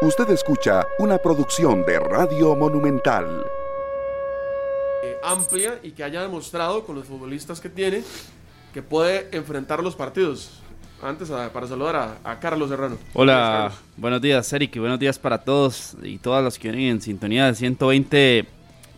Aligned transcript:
Usted 0.00 0.30
escucha 0.30 0.86
una 1.00 1.18
producción 1.18 1.84
de 1.84 1.98
Radio 1.98 2.54
Monumental. 2.54 3.44
Eh, 5.02 5.16
amplia 5.24 5.80
y 5.82 5.90
que 5.90 6.04
haya 6.04 6.22
demostrado 6.22 6.86
con 6.86 6.94
los 6.94 7.04
futbolistas 7.04 7.60
que 7.60 7.68
tiene 7.68 8.04
que 8.72 8.80
puede 8.80 9.28
enfrentar 9.32 9.82
los 9.82 9.96
partidos. 9.96 10.60
Antes, 11.02 11.30
para 11.30 11.66
saludar 11.66 12.20
a, 12.22 12.38
Carlos 12.38 12.70
Serrano. 12.70 12.96
Hola, 13.12 13.72
buenos 13.96 14.22
días, 14.22 14.52
Eric, 14.52 14.76
y 14.76 14.78
buenos 14.78 15.00
días 15.00 15.18
para 15.18 15.38
todos 15.38 15.96
y 16.00 16.18
todas 16.18 16.44
los 16.44 16.60
que 16.60 16.70
vienen 16.70 16.90
en 16.92 17.00
sintonía 17.00 17.46
de 17.46 17.56
120 17.56 18.46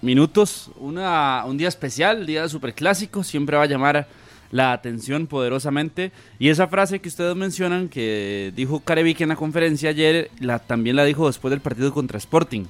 minutos. 0.02 0.70
Una, 0.76 1.44
un 1.46 1.56
día 1.56 1.68
especial, 1.68 2.26
día 2.26 2.42
de 2.42 2.50
superclásico, 2.50 3.24
siempre 3.24 3.56
va 3.56 3.62
a 3.62 3.66
llamar 3.66 4.06
la 4.50 4.72
atención 4.72 5.26
poderosamente. 5.26 6.12
Y 6.38 6.48
esa 6.48 6.68
frase 6.68 7.00
que 7.00 7.08
ustedes 7.08 7.36
mencionan, 7.36 7.88
que 7.88 8.52
dijo 8.54 8.80
Carevic 8.80 9.20
en 9.20 9.30
la 9.30 9.36
conferencia 9.36 9.90
ayer, 9.90 10.30
la, 10.40 10.58
también 10.58 10.96
la 10.96 11.04
dijo 11.04 11.26
después 11.26 11.50
del 11.50 11.60
partido 11.60 11.92
contra 11.92 12.18
Sporting. 12.18 12.64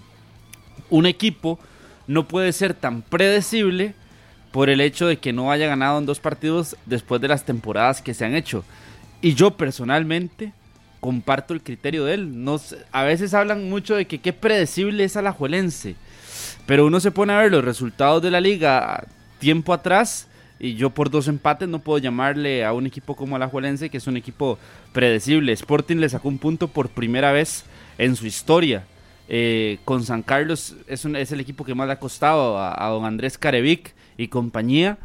Un 0.89 1.07
equipo 1.07 1.59
no 2.07 2.27
puede 2.27 2.53
ser 2.53 2.75
tan 2.75 3.03
predecible 3.03 3.95
por 4.53 4.69
el 4.69 4.81
hecho 4.81 5.07
de 5.07 5.19
que 5.19 5.33
no 5.33 5.53
haya 5.53 5.69
ganado 5.69 5.99
en 5.99 6.07
dos 6.07 6.19
partidos 6.19 6.77
después 6.87 7.21
de 7.21 7.29
las 7.29 7.45
temporadas 7.45 8.03
que 8.03 8.15
se 8.15 8.25
han 8.25 8.35
hecho. 8.35 8.65
Y 9.23 9.35
yo 9.35 9.53
personalmente 9.53 10.53
comparto 10.99 11.55
el 11.55 11.63
criterio 11.63 12.05
de 12.05 12.15
él. 12.15 12.45
No, 12.45 12.61
a 12.93 13.05
veces 13.05 13.33
hablan 13.35 13.71
mucho 13.71 13.95
de 13.95 14.07
que 14.07 14.19
qué 14.19 14.33
predecible 14.33 15.05
es 15.05 15.17
Alajuelense. 15.17 15.97
Pero 16.67 16.87
uno 16.87 17.01
se 17.01 17.11
pone 17.11 17.33
a 17.33 17.39
ver 17.39 17.53
los 17.53 17.65
resultados 17.65 18.23
de 18.23 18.31
la 18.31 18.41
liga 18.41 19.05
tiempo 19.39 19.73
atrás 19.73 20.29
y 20.61 20.75
yo 20.75 20.91
por 20.91 21.11
dos 21.11 21.27
empates 21.27 21.69
no 21.69 21.79
puedo 21.79 21.99
llamarle 21.99 22.67
a 22.67 22.75
un 22.75 22.87
equipo 22.87 23.17
como 23.17 23.35
Alajuelense, 23.35 23.89
que 23.89 23.97
es 23.97 24.07
un 24.07 24.19
equipo 24.19 24.59
predecible. 24.93 25.53
Sporting 25.53 25.97
le 25.97 26.09
sacó 26.11 26.29
un 26.29 26.39
punto 26.39 26.69
por 26.69 26.91
primera 26.91 27.33
vez 27.33 27.65
en 27.97 28.15
su 28.15 28.27
historia. 28.27 28.85
Eh, 29.27 29.79
con 29.85 30.05
San 30.05 30.23
Carlos 30.23 30.75
es, 30.87 31.05
es, 31.05 31.33
el 31.33 31.41
equipo 31.41 31.65
que 31.65 31.75
más 31.75 31.87
le 31.87 31.95
ha 31.95 31.99
costado 32.01 32.59
a, 32.59 32.89
don 32.89 33.07
Andrés 33.07 33.39
Carevic 33.39 33.95
y 34.19 34.29
compañía. 34.29 34.99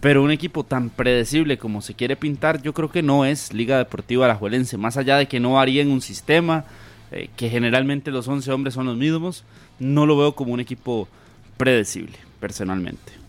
Pero 0.00 0.24
un 0.24 0.32
equipo 0.32 0.64
tan 0.64 0.90
predecible 0.90 1.56
como 1.56 1.82
se 1.82 1.94
quiere 1.94 2.16
pintar, 2.16 2.60
yo 2.60 2.74
creo 2.74 2.90
que 2.90 3.02
no 3.02 3.24
es 3.24 3.52
Liga 3.52 3.78
Deportiva 3.78 4.24
Alajuelense. 4.24 4.76
Más 4.76 4.96
allá 4.96 5.18
de 5.18 5.28
que 5.28 5.38
no 5.38 5.62
en 5.62 5.90
un 5.90 6.00
sistema, 6.00 6.64
eh, 7.12 7.30
que 7.36 7.48
generalmente 7.48 8.10
los 8.10 8.26
11 8.26 8.50
hombres 8.50 8.74
son 8.74 8.86
los 8.86 8.96
mismos, 8.96 9.44
no 9.78 10.04
lo 10.04 10.18
veo 10.18 10.34
como 10.34 10.52
un 10.52 10.60
equipo 10.60 11.08
predecible, 11.56 12.18
personalmente. 12.40 13.25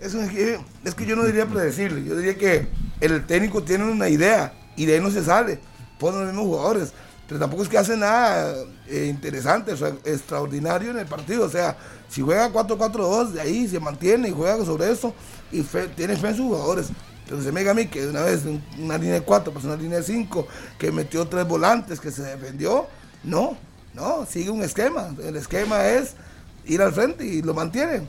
Es, 0.00 0.14
que, 0.14 0.58
es 0.84 0.94
que 0.94 1.06
yo 1.06 1.16
no 1.16 1.24
diría 1.24 1.46
predecible, 1.46 2.04
yo 2.04 2.16
diría 2.16 2.36
que 2.36 2.68
el 3.00 3.24
técnico 3.24 3.62
tiene 3.62 3.84
una 3.84 4.08
idea 4.08 4.52
y 4.76 4.84
de 4.84 4.94
ahí 4.94 5.00
no 5.00 5.10
se 5.10 5.24
sale, 5.24 5.58
pone 5.98 6.18
los 6.18 6.26
mismos 6.26 6.44
jugadores, 6.44 6.92
pero 7.26 7.40
tampoco 7.40 7.62
es 7.62 7.68
que 7.68 7.78
hace 7.78 7.96
nada 7.96 8.54
eh, 8.88 9.06
interesante, 9.08 9.72
o 9.72 9.86
extraordinario 10.04 10.90
en 10.90 10.98
el 10.98 11.06
partido, 11.06 11.46
o 11.46 11.48
sea, 11.48 11.76
si 12.08 12.20
juega 12.20 12.52
4-4-2, 12.52 13.30
de 13.30 13.40
ahí 13.40 13.66
se 13.66 13.80
mantiene 13.80 14.28
y 14.28 14.32
juega 14.32 14.62
sobre 14.64 14.92
eso 14.92 15.14
y 15.50 15.62
tiene 15.62 16.16
fe 16.16 16.28
en 16.28 16.36
sus 16.36 16.46
jugadores. 16.46 16.88
Pero 17.26 17.42
se 17.42 17.50
me 17.50 17.60
diga 17.60 17.72
a 17.72 17.74
mí 17.74 17.86
que 17.86 18.06
una 18.06 18.22
vez 18.22 18.44
una 18.78 18.98
línea 18.98 19.14
de 19.14 19.22
4, 19.22 19.52
pues 19.52 19.64
una 19.64 19.76
línea 19.76 19.98
de 19.98 20.04
5, 20.04 20.46
que 20.78 20.92
metió 20.92 21.26
tres 21.26 21.48
volantes, 21.48 21.98
que 21.98 22.12
se 22.12 22.22
defendió, 22.22 22.86
no, 23.24 23.56
no, 23.94 24.26
sigue 24.26 24.50
un 24.50 24.62
esquema, 24.62 25.12
el 25.24 25.36
esquema 25.36 25.88
es 25.88 26.14
ir 26.66 26.82
al 26.82 26.92
frente 26.92 27.24
y 27.24 27.42
lo 27.42 27.54
mantiene 27.54 28.02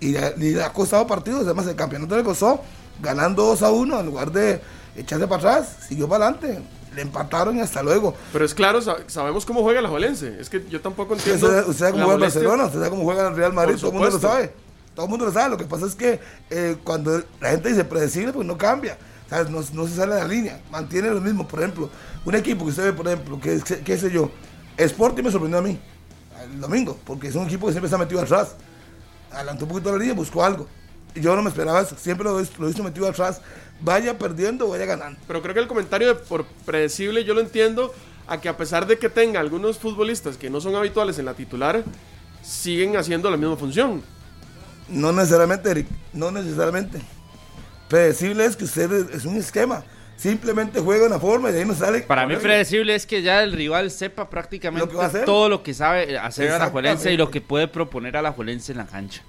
y 0.00 0.12
le, 0.12 0.62
ha 0.62 0.72
costado 0.72 1.06
partidos. 1.06 1.42
Además, 1.44 1.66
el 1.66 1.76
campeonato 1.76 2.16
le 2.16 2.24
costó 2.24 2.60
ganando 3.00 3.44
2 3.44 3.62
a 3.62 3.70
1 3.70 4.00
en 4.00 4.06
lugar 4.06 4.32
de 4.32 4.60
echarse 4.96 5.26
para 5.26 5.38
atrás, 5.38 5.76
siguió 5.88 6.08
para 6.08 6.28
adelante. 6.28 6.62
Le 6.94 7.02
empataron 7.02 7.56
y 7.56 7.60
hasta 7.60 7.82
luego. 7.82 8.14
Pero 8.32 8.44
es 8.44 8.54
claro, 8.54 8.80
sabemos 9.08 9.44
cómo 9.44 9.62
juega 9.62 9.80
la 9.80 9.88
Jolense. 9.88 10.40
Es 10.40 10.48
que 10.48 10.64
yo 10.68 10.80
tampoco 10.80 11.14
entiendo. 11.14 11.46
Usted, 11.46 11.72
sabe 11.72 11.92
cómo 11.92 12.04
juega 12.04 12.14
el 12.14 12.20
Barcelona, 12.20 12.64
usted 12.66 12.78
sabe 12.78 12.90
cómo 12.90 13.02
juega 13.02 13.28
el 13.28 13.36
Real 13.36 13.52
Madrid, 13.52 13.74
todo 13.76 13.88
el 13.88 13.94
mundo 13.94 14.10
lo 14.10 14.20
sabe. 14.20 14.52
Todo 14.94 15.06
el 15.06 15.10
mundo 15.10 15.26
lo 15.26 15.32
sabe. 15.32 15.50
Lo 15.50 15.56
que 15.56 15.64
pasa 15.64 15.86
es 15.86 15.96
que 15.96 16.20
eh, 16.50 16.76
cuando 16.84 17.20
la 17.40 17.50
gente 17.50 17.68
dice 17.68 17.84
predecible, 17.84 18.32
pues 18.32 18.46
no 18.46 18.56
cambia. 18.56 18.96
No, 19.50 19.64
no, 19.72 19.88
se 19.88 19.96
sale 19.96 20.14
de 20.14 20.20
la 20.20 20.28
línea, 20.28 20.60
mantiene 20.70 21.10
lo 21.10 21.20
mismo. 21.20 21.48
Por 21.48 21.58
ejemplo, 21.58 21.90
un 22.24 22.34
equipo 22.36 22.64
que 22.64 22.70
usted 22.70 22.84
ve, 22.84 22.92
por 22.92 23.08
ejemplo, 23.08 23.40
que 23.40 23.60
qué 23.84 23.98
sé 23.98 24.12
yo, 24.12 24.30
Sporting 24.76 25.24
me 25.24 25.32
sorprendió 25.32 25.58
a 25.58 25.62
mí 25.62 25.80
el 26.44 26.60
domingo, 26.60 26.96
porque 27.04 27.26
es 27.26 27.34
un 27.34 27.46
equipo 27.46 27.66
que 27.66 27.72
siempre 27.72 27.92
ha 27.92 27.98
metido 27.98 28.20
atrás 28.20 28.54
adelantó 29.34 29.64
un 29.64 29.70
poquito 29.70 29.92
la 29.92 29.98
línea, 29.98 30.14
buscó 30.14 30.44
algo. 30.44 30.68
Yo 31.14 31.34
no 31.36 31.42
me 31.42 31.50
esperaba 31.50 31.80
eso, 31.80 31.96
siempre 31.96 32.24
lo, 32.24 32.32
lo 32.32 32.38
he 32.40 32.68
visto 32.68 32.82
metido 32.82 33.08
atrás, 33.08 33.40
vaya 33.80 34.18
perdiendo 34.18 34.66
o 34.66 34.70
vaya 34.70 34.86
ganando. 34.86 35.18
Pero 35.26 35.42
creo 35.42 35.54
que 35.54 35.60
el 35.60 35.68
comentario 35.68 36.08
de 36.08 36.14
por 36.16 36.44
predecible 36.66 37.24
yo 37.24 37.34
lo 37.34 37.40
entiendo 37.40 37.94
a 38.26 38.40
que 38.40 38.48
a 38.48 38.56
pesar 38.56 38.86
de 38.86 38.98
que 38.98 39.08
tenga 39.08 39.38
algunos 39.38 39.78
futbolistas 39.78 40.36
que 40.36 40.50
no 40.50 40.60
son 40.60 40.74
habituales 40.74 41.18
en 41.18 41.26
la 41.26 41.34
titular, 41.34 41.84
siguen 42.42 42.96
haciendo 42.96 43.30
la 43.30 43.36
misma 43.36 43.56
función. 43.56 44.02
No 44.88 45.12
necesariamente, 45.12 45.70
Eric, 45.70 45.86
no 46.12 46.30
necesariamente. 46.30 47.00
Predecible 47.88 48.44
es 48.44 48.56
que 48.56 48.64
usted 48.64 49.10
es 49.14 49.24
un 49.24 49.36
esquema 49.36 49.84
simplemente 50.16 50.80
juega 50.80 51.06
una 51.06 51.18
forma 51.18 51.50
y 51.50 51.52
de 51.52 51.60
ahí 51.60 51.64
no 51.64 51.74
sale. 51.74 52.00
Para 52.02 52.26
mí 52.26 52.36
predecible 52.36 52.94
es 52.94 53.06
que 53.06 53.22
ya 53.22 53.42
el 53.42 53.52
rival 53.52 53.90
sepa 53.90 54.30
prácticamente 54.30 54.94
todo 55.24 55.48
lo 55.48 55.62
que 55.62 55.74
sabe 55.74 56.18
hacer 56.18 56.50
a 56.50 56.58
la 56.58 56.70
Juelense 56.70 57.12
y 57.12 57.16
lo 57.16 57.30
que 57.30 57.40
puede 57.40 57.68
proponer 57.68 58.16
a 58.16 58.22
la 58.22 58.32
Juelense 58.32 58.72
en 58.72 58.78
la 58.78 58.86
cancha. 58.86 59.22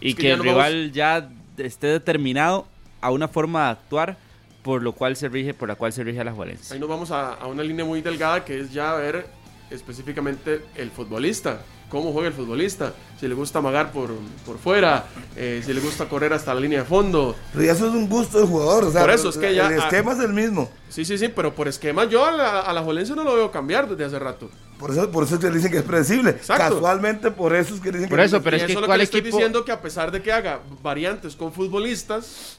Y 0.00 0.14
que, 0.14 0.32
el 0.32 0.40
rival 0.40 0.92
ya 0.92 1.30
esté 1.56 1.86
determinado 1.86 2.66
a 3.00 3.10
una 3.10 3.28
forma 3.28 3.66
de 3.66 3.70
actuar 3.70 4.16
por 4.62 4.82
lo 4.82 4.92
cual 4.92 5.14
se 5.14 5.28
rige, 5.28 5.52
por 5.52 5.68
la 5.68 5.74
cual 5.74 5.92
se 5.92 6.02
rige 6.02 6.20
a 6.20 6.24
la 6.24 6.32
Juelense. 6.32 6.72
Ahí 6.72 6.80
nos 6.80 6.88
vamos 6.88 7.10
a, 7.10 7.34
a 7.34 7.46
una 7.46 7.62
línea 7.62 7.84
muy 7.84 8.00
delgada 8.00 8.44
que 8.44 8.60
es 8.60 8.72
ya 8.72 8.94
ver 8.94 9.26
específicamente 9.70 10.62
el 10.74 10.90
futbolista 10.90 11.60
cómo 11.94 12.12
juega 12.12 12.26
el 12.26 12.34
futbolista, 12.34 12.92
si 13.20 13.28
le 13.28 13.34
gusta 13.34 13.60
amagar 13.60 13.92
por, 13.92 14.10
por 14.44 14.58
fuera, 14.58 15.06
eh, 15.36 15.62
si 15.64 15.72
le 15.72 15.80
gusta 15.80 16.08
correr 16.08 16.32
hasta 16.32 16.52
la 16.52 16.60
línea 16.60 16.80
de 16.80 16.84
fondo. 16.84 17.36
Pero 17.52 17.70
eso 17.70 17.86
es 17.86 17.94
un 17.94 18.08
gusto 18.08 18.38
del 18.38 18.48
jugador, 18.48 18.84
o 18.84 18.90
sea, 18.90 19.02
por 19.02 19.10
eso 19.10 19.28
es 19.28 19.36
que 19.36 19.54
ya, 19.54 19.68
el 19.68 19.78
esquema 19.78 20.12
es 20.12 20.18
el 20.18 20.32
mismo. 20.32 20.68
Sí, 20.88 21.04
sí, 21.04 21.16
sí, 21.16 21.28
pero 21.28 21.54
por 21.54 21.68
esquema 21.68 22.04
yo 22.04 22.24
a 22.24 22.32
la, 22.32 22.60
a 22.62 22.72
no 22.72 23.22
lo 23.22 23.36
veo 23.36 23.52
cambiar 23.52 23.88
desde 23.88 24.06
hace 24.06 24.18
rato. 24.18 24.50
Por 24.76 24.90
eso, 24.90 25.08
por 25.08 25.22
eso 25.22 25.38
te 25.38 25.48
dicen 25.52 25.70
que 25.70 25.78
es 25.78 25.84
predecible. 25.84 26.36
Casualmente, 26.44 27.30
por 27.30 27.54
eso 27.54 27.76
es 27.76 27.80
que 27.80 27.92
dicen 27.92 28.08
por 28.08 28.18
que 28.18 28.24
eso, 28.24 28.42
pero 28.42 28.56
es 28.56 28.64
que, 28.64 28.74
lo 28.74 28.88
que 28.88 28.96
le 28.96 29.04
estoy 29.04 29.20
diciendo 29.20 29.64
que 29.64 29.70
a 29.70 29.80
pesar 29.80 30.10
de 30.10 30.20
que 30.20 30.32
haga 30.32 30.62
variantes 30.82 31.36
con 31.36 31.52
futbolistas, 31.52 32.58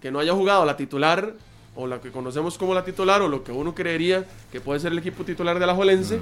que 0.00 0.12
no 0.12 0.20
haya 0.20 0.32
jugado 0.32 0.64
la 0.64 0.76
titular, 0.76 1.34
o 1.74 1.88
la 1.88 2.00
que 2.00 2.12
conocemos 2.12 2.56
como 2.56 2.72
la 2.72 2.84
titular, 2.84 3.20
o 3.20 3.28
lo 3.28 3.42
que 3.42 3.50
uno 3.50 3.74
creería 3.74 4.26
que 4.52 4.60
puede 4.60 4.78
ser 4.78 4.92
el 4.92 4.98
equipo 4.98 5.24
titular 5.24 5.58
de 5.58 5.66
la 5.66 5.74
Jolense, 5.74 6.20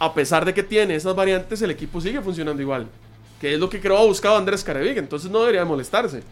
a 0.00 0.14
pesar 0.14 0.44
de 0.44 0.54
que 0.54 0.62
tiene 0.62 0.94
esas 0.96 1.14
variantes, 1.14 1.60
el 1.62 1.70
equipo 1.70 2.00
sigue 2.00 2.20
funcionando 2.22 2.60
igual. 2.60 2.86
Que 3.40 3.54
es 3.54 3.60
lo 3.60 3.68
que 3.68 3.80
creo 3.80 3.98
ha 3.98 4.04
buscado 4.04 4.36
Andrés 4.36 4.64
Carevic, 4.64 4.96
entonces 4.96 5.30
no 5.30 5.40
debería 5.40 5.64
molestarse. 5.64 6.22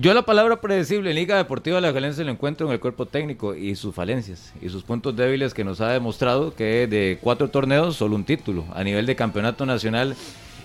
Yo 0.00 0.14
la 0.14 0.22
palabra 0.22 0.60
predecible 0.60 1.10
en 1.10 1.16
Liga 1.16 1.36
Deportiva 1.36 1.76
de 1.76 1.82
la 1.82 1.92
Valencia 1.92 2.24
lo 2.24 2.30
encuentro 2.30 2.66
en 2.66 2.72
el 2.72 2.80
cuerpo 2.80 3.04
técnico 3.04 3.54
y 3.54 3.74
sus 3.74 3.94
falencias 3.94 4.54
y 4.62 4.70
sus 4.70 4.84
puntos 4.84 5.14
débiles 5.14 5.52
que 5.52 5.64
nos 5.64 5.82
ha 5.82 5.90
demostrado 5.90 6.54
que 6.54 6.86
de 6.86 7.18
cuatro 7.20 7.50
torneos 7.50 7.96
solo 7.96 8.16
un 8.16 8.24
título 8.24 8.64
a 8.74 8.84
nivel 8.84 9.04
de 9.04 9.16
campeonato 9.16 9.66
nacional 9.66 10.16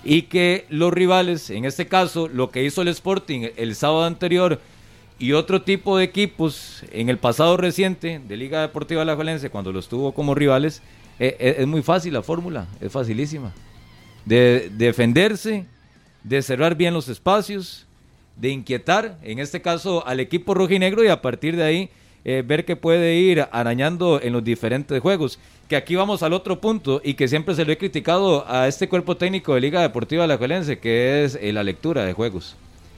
y 0.06 0.24
que 0.24 0.66
los 0.69 0.94
rivales, 0.94 1.50
en 1.50 1.66
este 1.66 1.88
caso 1.88 2.30
lo 2.30 2.52
que 2.52 2.63
hizo 2.63 2.84
el 2.84 2.88
Sporting 2.88 3.50
el 3.57 3.75
sábado 3.75 4.06
anterior 4.06 4.62
y 5.19 5.34
otro 5.34 5.62
tipo 5.62 5.97
de 5.97 6.06
equipos 6.06 6.84
en 6.91 7.09
el 7.09 7.18
pasado 7.18 7.57
reciente 7.57 8.22
de 8.25 8.38
Liga 8.38 8.62
Deportiva 8.62 9.02
de 9.02 9.07
la 9.07 9.16
Valencia 9.16 9.50
cuando 9.50 9.74
los 9.74 9.90
tuvo 9.90 10.13
como 10.13 10.36
rivales, 10.36 10.81
eh, 11.19 11.35
eh, 11.39 11.55
es 11.59 11.67
muy 11.67 11.81
fácil 11.81 12.13
la 12.13 12.22
fórmula, 12.22 12.67
es 12.79 12.91
facilísima. 12.91 13.51
De, 14.25 14.69
defenderse, 14.73 15.66
de 16.23 16.41
cerrar 16.41 16.75
bien 16.75 16.94
los 16.94 17.07
espacios, 17.09 17.85
de 18.35 18.50
inquietar, 18.50 19.17
en 19.23 19.39
este 19.39 19.61
caso 19.61 20.06
al 20.06 20.19
equipo 20.19 20.53
rojinegro 20.53 21.03
y 21.03 21.07
a 21.07 21.22
partir 21.22 21.56
de 21.56 21.63
ahí 21.63 21.89
eh, 22.23 22.44
ver 22.45 22.66
que 22.66 22.75
puede 22.75 23.15
ir 23.15 23.47
arañando 23.51 24.21
en 24.21 24.33
los 24.33 24.44
diferentes 24.44 25.01
juegos. 25.01 25.39
Que 25.68 25.75
aquí 25.75 25.95
vamos 25.95 26.24
al 26.24 26.33
otro 26.33 26.62
punto 26.62 27.01
y 27.03 27.15
que 27.15 27.27
siempre 27.27 27.56
se 27.56 27.65
lo 27.65 27.71
he 27.71 27.77
criticado 27.77 28.45
a 28.47 28.68
este 28.68 28.88
cuerpo 28.88 29.18
técnico 29.18 29.56
de 29.56 29.62
Liga 29.62 29.81
Deportiva 29.81 30.27
La 30.27 30.36
Alajuelense, 30.36 30.80
que 30.80 31.24
es 31.24 31.38
la 31.42 31.63
lectura 31.63 32.06
de 32.06 32.13
juegos. 32.13 32.56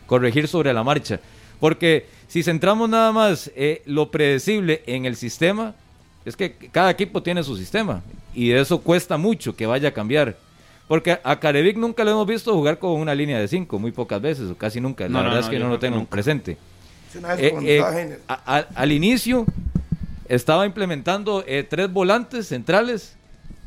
Corregir 0.07 0.47
sobre 0.47 0.73
la 0.73 0.83
marcha. 0.83 1.19
Porque 1.59 2.05
si 2.27 2.43
centramos 2.43 2.89
nada 2.89 3.11
más 3.11 3.51
lo 3.85 4.11
predecible 4.11 4.83
en 4.85 5.05
el 5.05 5.15
sistema, 5.15 5.73
es 6.29 6.37
que 6.37 6.51
cada 6.71 6.91
equipo 6.91 7.23
tiene 7.23 7.43
su 7.43 7.57
sistema 7.57 8.03
y 8.35 8.51
eso 8.51 8.79
cuesta 8.79 9.17
mucho 9.17 9.55
que 9.55 9.65
vaya 9.65 9.89
a 9.89 9.91
cambiar. 9.91 10.37
Porque 10.87 11.19
a 11.23 11.39
Carevic 11.39 11.77
nunca 11.77 12.03
lo 12.03 12.11
hemos 12.11 12.27
visto 12.27 12.53
jugar 12.53 12.79
con 12.79 12.91
una 12.91 13.13
línea 13.13 13.39
de 13.39 13.47
cinco, 13.47 13.77
muy 13.77 13.91
pocas 13.91 14.21
veces, 14.21 14.49
o 14.49 14.55
casi 14.55 14.81
nunca. 14.81 15.07
La 15.07 15.21
verdad 15.21 15.39
es 15.39 15.47
que 15.47 15.59
no 15.59 15.69
lo 15.69 15.77
tengo 15.77 16.03
presente. 16.05 16.57
Eh, 17.37 17.53
eh, 17.63 18.17
al 18.27 18.91
inicio 18.91 19.45
estaba 20.27 20.65
implementando 20.65 21.43
eh, 21.47 21.65
tres 21.67 21.91
volantes 21.91 22.47
centrales, 22.47 23.15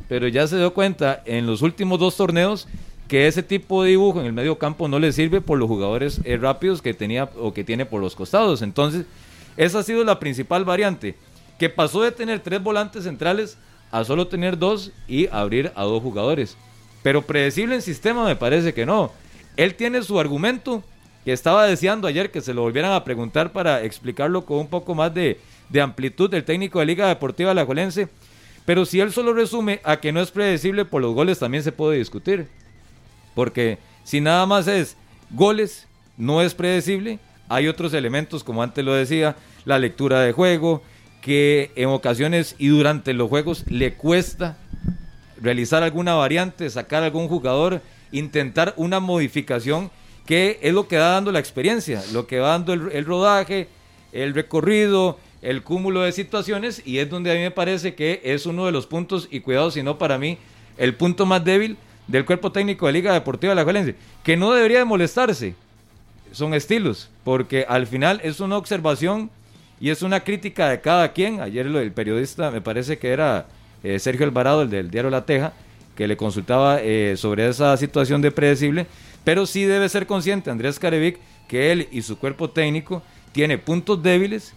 pero 0.08 0.26
ya 0.28 0.46
se 0.46 0.56
dio 0.56 0.72
cuenta 0.74 1.22
en 1.24 1.46
los 1.46 1.62
últimos 1.62 1.98
dos 1.98 2.16
torneos 2.16 2.68
que 3.08 3.26
ese 3.26 3.42
tipo 3.42 3.82
de 3.82 3.90
dibujo 3.90 4.20
en 4.20 4.26
el 4.26 4.32
medio 4.32 4.58
campo 4.58 4.88
no 4.88 4.98
le 4.98 5.12
sirve 5.12 5.40
por 5.40 5.58
los 5.58 5.68
jugadores 5.68 6.20
rápidos 6.40 6.82
que 6.82 6.94
tenía 6.94 7.28
o 7.38 7.52
que 7.52 7.62
tiene 7.62 7.86
por 7.86 8.00
los 8.00 8.16
costados. 8.16 8.62
Entonces, 8.62 9.06
esa 9.56 9.80
ha 9.80 9.82
sido 9.82 10.02
la 10.04 10.18
principal 10.18 10.64
variante 10.64 11.16
que 11.62 11.68
pasó 11.68 12.02
de 12.02 12.10
tener 12.10 12.40
tres 12.40 12.60
volantes 12.60 13.04
centrales 13.04 13.56
a 13.92 14.02
solo 14.02 14.26
tener 14.26 14.58
dos 14.58 14.90
y 15.06 15.28
abrir 15.28 15.70
a 15.76 15.84
dos 15.84 16.02
jugadores. 16.02 16.56
Pero 17.04 17.22
predecible 17.22 17.76
en 17.76 17.82
sistema 17.82 18.24
me 18.24 18.34
parece 18.34 18.74
que 18.74 18.84
no. 18.84 19.12
Él 19.56 19.76
tiene 19.76 20.02
su 20.02 20.18
argumento 20.18 20.82
que 21.24 21.32
estaba 21.32 21.64
deseando 21.64 22.08
ayer 22.08 22.32
que 22.32 22.40
se 22.40 22.52
lo 22.52 22.62
volvieran 22.62 22.90
a 22.90 23.04
preguntar 23.04 23.52
para 23.52 23.84
explicarlo 23.84 24.44
con 24.44 24.58
un 24.58 24.66
poco 24.66 24.96
más 24.96 25.14
de, 25.14 25.38
de 25.68 25.80
amplitud 25.80 26.28
del 26.28 26.42
técnico 26.42 26.80
de 26.80 26.86
Liga 26.86 27.06
Deportiva 27.06 27.52
Alajuelense. 27.52 28.08
Pero 28.66 28.84
si 28.84 28.98
él 28.98 29.12
solo 29.12 29.32
resume 29.32 29.80
a 29.84 29.98
que 29.98 30.10
no 30.10 30.20
es 30.20 30.32
predecible 30.32 30.84
por 30.84 31.00
los 31.00 31.14
goles, 31.14 31.38
también 31.38 31.62
se 31.62 31.70
puede 31.70 31.96
discutir. 31.96 32.48
Porque 33.36 33.78
si 34.02 34.20
nada 34.20 34.46
más 34.46 34.66
es 34.66 34.96
goles, 35.30 35.86
no 36.16 36.42
es 36.42 36.54
predecible, 36.54 37.20
hay 37.48 37.68
otros 37.68 37.94
elementos, 37.94 38.42
como 38.42 38.64
antes 38.64 38.84
lo 38.84 38.94
decía, 38.94 39.36
la 39.64 39.78
lectura 39.78 40.22
de 40.22 40.32
juego, 40.32 40.82
que 41.22 41.70
en 41.76 41.88
ocasiones 41.88 42.54
y 42.58 42.68
durante 42.68 43.14
los 43.14 43.30
juegos 43.30 43.64
le 43.68 43.94
cuesta 43.94 44.58
realizar 45.40 45.82
alguna 45.82 46.14
variante, 46.14 46.68
sacar 46.68 47.02
algún 47.02 47.28
jugador, 47.28 47.80
intentar 48.10 48.74
una 48.76 49.00
modificación 49.00 49.90
que 50.26 50.58
es 50.62 50.74
lo 50.74 50.86
que 50.88 50.98
va 50.98 51.08
dando 51.08 51.32
la 51.32 51.38
experiencia, 51.38 52.02
lo 52.12 52.26
que 52.26 52.40
va 52.40 52.50
dando 52.50 52.74
el, 52.74 53.04
rodaje, 53.04 53.68
el 54.12 54.34
recorrido, 54.34 55.18
el 55.40 55.62
cúmulo 55.62 56.02
de 56.02 56.12
situaciones 56.12 56.82
y 56.84 56.98
es 56.98 57.08
donde 57.08 57.30
a 57.30 57.34
mí 57.34 57.40
me 57.40 57.50
parece 57.50 57.94
que 57.94 58.20
es 58.24 58.44
uno 58.44 58.66
de 58.66 58.72
los 58.72 58.86
puntos, 58.86 59.28
y 59.30 59.40
cuidado 59.40 59.70
si 59.70 59.82
no 59.82 59.98
para 59.98 60.18
mí, 60.18 60.38
el 60.76 60.94
punto 60.94 61.24
más 61.24 61.44
débil 61.44 61.76
del 62.08 62.24
cuerpo 62.24 62.50
técnico 62.52 62.86
de 62.86 62.92
Liga 62.92 63.12
Deportiva 63.12 63.52
de 63.52 63.56
la 63.56 63.64
Juelense, 63.64 63.94
que 64.24 64.36
no 64.36 64.52
debería 64.52 64.78
de 64.78 64.84
molestarse, 64.84 65.54
son 66.32 66.54
estilos, 66.54 67.10
porque 67.24 67.64
al 67.68 67.86
final 67.86 68.20
es 68.24 68.40
una 68.40 68.56
observación 68.56 69.30
y 69.82 69.90
es 69.90 70.02
una 70.02 70.20
crítica 70.20 70.68
de 70.68 70.80
cada 70.80 71.12
quien. 71.12 71.40
Ayer 71.40 71.66
el 71.66 71.90
periodista, 71.90 72.52
me 72.52 72.60
parece 72.60 72.98
que 72.98 73.08
era 73.08 73.46
eh, 73.82 73.98
Sergio 73.98 74.24
Alvarado, 74.24 74.62
el 74.62 74.70
del 74.70 74.92
diario 74.92 75.10
La 75.10 75.26
Teja, 75.26 75.54
que 75.96 76.06
le 76.06 76.16
consultaba 76.16 76.80
eh, 76.80 77.16
sobre 77.16 77.48
esa 77.48 77.76
situación 77.76 78.22
de 78.22 78.30
predecible, 78.30 78.86
pero 79.24 79.44
sí 79.44 79.64
debe 79.64 79.88
ser 79.88 80.06
consciente 80.06 80.50
Andrés 80.50 80.78
Carevic 80.78 81.18
que 81.48 81.72
él 81.72 81.88
y 81.90 82.02
su 82.02 82.16
cuerpo 82.16 82.48
técnico 82.48 83.02
tiene 83.32 83.58
puntos 83.58 84.00
débiles 84.00 84.54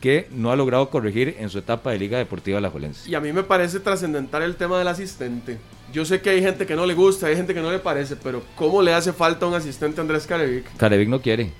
que 0.00 0.28
no 0.30 0.52
ha 0.52 0.56
logrado 0.56 0.88
corregir 0.90 1.34
en 1.40 1.50
su 1.50 1.58
etapa 1.58 1.90
de 1.90 1.98
Liga 1.98 2.18
Deportiva 2.18 2.60
La 2.60 2.70
Jolense. 2.70 3.10
Y 3.10 3.16
a 3.16 3.20
mí 3.20 3.32
me 3.32 3.42
parece 3.42 3.80
trascendental 3.80 4.44
el 4.44 4.54
tema 4.54 4.78
del 4.78 4.86
asistente. 4.86 5.58
Yo 5.92 6.04
sé 6.04 6.20
que 6.20 6.30
hay 6.30 6.40
gente 6.40 6.66
que 6.66 6.76
no 6.76 6.86
le 6.86 6.94
gusta, 6.94 7.26
hay 7.26 7.34
gente 7.34 7.52
que 7.52 7.60
no 7.60 7.72
le 7.72 7.80
parece, 7.80 8.14
pero 8.14 8.44
¿cómo 8.54 8.80
le 8.80 8.94
hace 8.94 9.12
falta 9.12 9.44
un 9.44 9.54
asistente 9.54 10.00
a 10.00 10.02
Andrés 10.02 10.24
Carevic? 10.24 10.76
Carevic 10.76 11.08
no 11.08 11.20
quiere. 11.20 11.52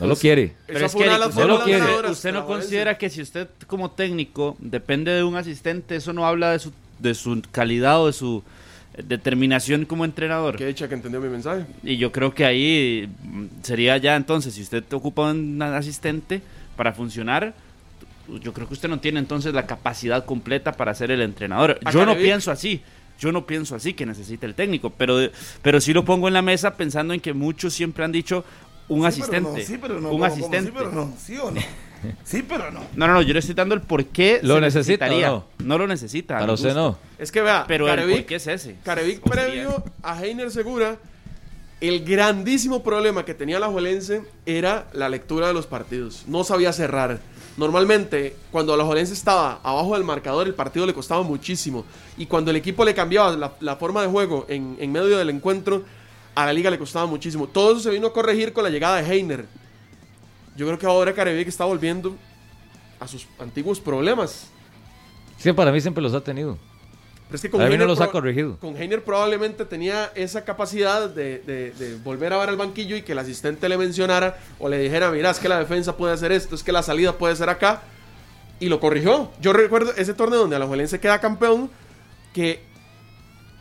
No 0.00 0.06
lo 0.06 0.16
quiere. 0.16 0.54
Pero 0.66 0.78
Esa 0.78 0.86
es 0.86 0.94
que 0.94 1.06
no, 1.06 1.30
fórmulas 1.30 1.64
quiere. 1.64 2.10
usted 2.10 2.32
no 2.32 2.46
considera 2.46 2.96
que 2.96 3.10
si 3.10 3.20
usted 3.20 3.48
como 3.66 3.90
técnico 3.90 4.56
depende 4.58 5.12
de 5.12 5.22
un 5.22 5.36
asistente, 5.36 5.96
eso 5.96 6.12
no 6.12 6.26
habla 6.26 6.52
de 6.52 6.58
su, 6.58 6.72
de 6.98 7.14
su 7.14 7.42
calidad 7.50 8.00
o 8.00 8.06
de 8.06 8.12
su 8.12 8.42
eh, 8.94 9.02
determinación 9.06 9.84
como 9.84 10.04
entrenador. 10.04 10.56
Qué 10.56 10.66
dicha 10.66 10.88
que 10.88 10.94
entendió 10.94 11.20
mi 11.20 11.28
mensaje. 11.28 11.66
Y 11.82 11.98
yo 11.98 12.12
creo 12.12 12.34
que 12.34 12.44
ahí 12.44 13.08
mm, 13.22 13.44
sería 13.62 13.98
ya 13.98 14.16
entonces, 14.16 14.54
si 14.54 14.62
usted 14.62 14.84
ocupa 14.92 15.30
un 15.30 15.60
asistente 15.60 16.40
para 16.76 16.92
funcionar, 16.92 17.52
yo 18.42 18.52
creo 18.52 18.66
que 18.66 18.74
usted 18.74 18.88
no 18.88 19.00
tiene 19.00 19.18
entonces 19.18 19.52
la 19.52 19.66
capacidad 19.66 20.24
completa 20.24 20.72
para 20.72 20.94
ser 20.94 21.10
el 21.10 21.20
entrenador. 21.20 21.78
A 21.84 21.90
Yo 21.90 22.06
no 22.06 22.16
pienso 22.16 22.50
así. 22.50 22.82
Yo 23.18 23.32
no 23.32 23.44
pienso 23.44 23.74
así 23.74 23.92
que 23.92 24.06
necesita 24.06 24.46
el 24.46 24.54
técnico, 24.54 24.88
pero, 24.88 25.18
pero 25.60 25.78
sí 25.82 25.92
lo 25.92 26.06
pongo 26.06 26.26
en 26.26 26.32
la 26.32 26.40
mesa 26.40 26.76
pensando 26.76 27.12
en 27.12 27.20
que 27.20 27.34
muchos 27.34 27.74
siempre 27.74 28.02
han 28.02 28.12
dicho 28.12 28.46
un 28.90 29.00
Sí, 29.00 29.06
asistente. 29.06 29.48
pero 29.50 29.58
no, 29.58 29.66
sí, 29.66 29.78
pero 29.80 30.00
no. 30.00 30.10
un 30.10 30.24
asistente. 30.24 30.70
Sí, 30.70 30.72
pero 30.76 30.90
no. 30.92 31.14
¿Sí 31.18 31.36
o 31.38 31.50
no? 31.50 31.60
Sí, 32.24 32.42
pero 32.46 32.70
no. 32.70 32.80
No, 32.96 33.06
no, 33.08 33.12
no, 33.14 33.22
yo 33.22 33.32
le 33.34 33.38
estoy 33.40 33.54
dando 33.54 33.74
el 33.74 33.82
por 33.82 34.04
qué 34.06 34.40
¿Lo 34.42 34.54
se 34.56 34.60
necesita 34.62 35.04
necesitaría. 35.06 35.34
o 35.34 35.44
no? 35.58 35.78
lo 35.78 35.86
necesita. 35.86 36.38
Para 36.38 36.52
usted 36.52 36.74
no. 36.74 36.98
Es 37.18 37.30
que 37.32 37.42
vea, 37.42 37.64
Pero 37.68 37.88
el 37.88 38.10
por 38.10 38.24
qué 38.24 38.36
es 38.36 38.46
ese. 38.46 38.76
Carevic 38.84 39.20
previo 39.20 39.82
a 40.02 40.22
Heiner 40.22 40.50
Segura, 40.50 40.96
el 41.80 42.04
grandísimo 42.04 42.82
problema 42.82 43.24
que 43.24 43.34
tenía 43.34 43.58
la 43.60 43.68
Juelense 43.68 44.22
era 44.46 44.86
la 44.92 45.08
lectura 45.08 45.46
de 45.48 45.52
los 45.54 45.66
partidos. 45.66 46.24
No 46.26 46.42
sabía 46.44 46.72
cerrar. 46.72 47.20
Normalmente, 47.58 48.34
cuando 48.50 48.74
la 48.76 48.84
Juelense 48.84 49.12
estaba 49.12 49.60
abajo 49.62 49.94
del 49.94 50.04
marcador, 50.04 50.46
el 50.46 50.54
partido 50.54 50.86
le 50.86 50.94
costaba 50.94 51.22
muchísimo. 51.22 51.84
Y 52.16 52.24
cuando 52.26 52.50
el 52.50 52.56
equipo 52.56 52.84
le 52.84 52.94
cambiaba 52.94 53.36
la, 53.36 53.52
la 53.60 53.76
forma 53.76 54.00
de 54.00 54.08
juego 54.08 54.46
en, 54.48 54.76
en 54.80 54.90
medio 54.92 55.18
del 55.18 55.28
encuentro, 55.28 55.84
a 56.34 56.46
la 56.46 56.52
liga 56.52 56.70
le 56.70 56.78
costaba 56.78 57.06
muchísimo. 57.06 57.46
Todo 57.46 57.72
eso 57.72 57.80
se 57.80 57.90
vino 57.90 58.08
a 58.08 58.12
corregir 58.12 58.52
con 58.52 58.64
la 58.64 58.70
llegada 58.70 59.00
de 59.02 59.08
Heiner. 59.12 59.44
Yo 60.56 60.66
creo 60.66 60.78
que 60.78 60.86
ahora 60.86 61.12
Carevic 61.14 61.48
está 61.48 61.64
volviendo 61.64 62.16
a 62.98 63.08
sus 63.08 63.26
antiguos 63.38 63.80
problemas. 63.80 64.48
Sí, 65.38 65.52
para 65.52 65.72
mí 65.72 65.80
siempre 65.80 66.02
los 66.02 66.12
ha 66.14 66.20
tenido. 66.22 66.58
Pero 67.28 67.36
es 67.36 67.42
que 67.42 67.50
con 67.50 67.60
A 67.60 67.64
mí 67.64 67.68
no 67.70 67.74
Heiner 67.74 67.86
los 67.86 68.00
ha 68.00 68.10
corregido. 68.10 68.56
Con 68.58 68.76
Heiner 68.76 69.04
probablemente 69.04 69.64
tenía 69.64 70.10
esa 70.16 70.44
capacidad 70.44 71.08
de, 71.08 71.38
de- 71.38 71.70
de 71.72 71.96
volver 71.96 72.32
a 72.32 72.38
ver 72.38 72.48
al 72.48 72.56
banquillo 72.56 72.96
y 72.96 73.02
que 73.02 73.12
el 73.12 73.18
asistente 73.20 73.68
le 73.68 73.78
mencionara 73.78 74.38
o 74.58 74.68
le 74.68 74.78
dijera, 74.78 75.10
mira, 75.12 75.30
es 75.30 75.38
que 75.38 75.48
la 75.48 75.58
defensa 75.58 75.96
puede 75.96 76.12
hacer 76.12 76.32
esto, 76.32 76.54
es 76.56 76.62
que 76.64 76.72
la 76.72 76.82
salida 76.82 77.16
puede 77.16 77.36
ser 77.36 77.48
acá. 77.48 77.82
Y 78.58 78.68
lo 78.68 78.80
corrigió. 78.80 79.30
Yo 79.40 79.52
recuerdo 79.54 79.92
ese 79.96 80.12
torneo 80.12 80.40
donde 80.40 80.56
Alajuelense 80.56 81.00
queda 81.00 81.20
campeón 81.20 81.70
que 82.34 82.60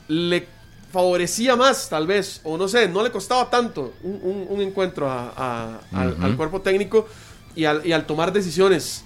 le 0.09 0.45
favorecía 0.91 1.55
más, 1.55 1.89
tal 1.89 2.07
vez, 2.07 2.41
o 2.43 2.57
no 2.57 2.67
sé, 2.67 2.87
no 2.87 3.03
le 3.03 3.11
costaba 3.11 3.49
tanto 3.49 3.93
un, 4.03 4.19
un- 4.23 4.45
un 4.49 4.61
encuentro 4.61 5.09
a- 5.09 5.33
a- 5.37 5.79
al, 5.93 6.15
cuerpo 6.35 6.61
técnico 6.61 7.07
y 7.55 7.65
al, 7.65 7.85
y 7.85 7.91
al 7.91 8.05
tomar 8.05 8.31
decisiones. 8.33 9.03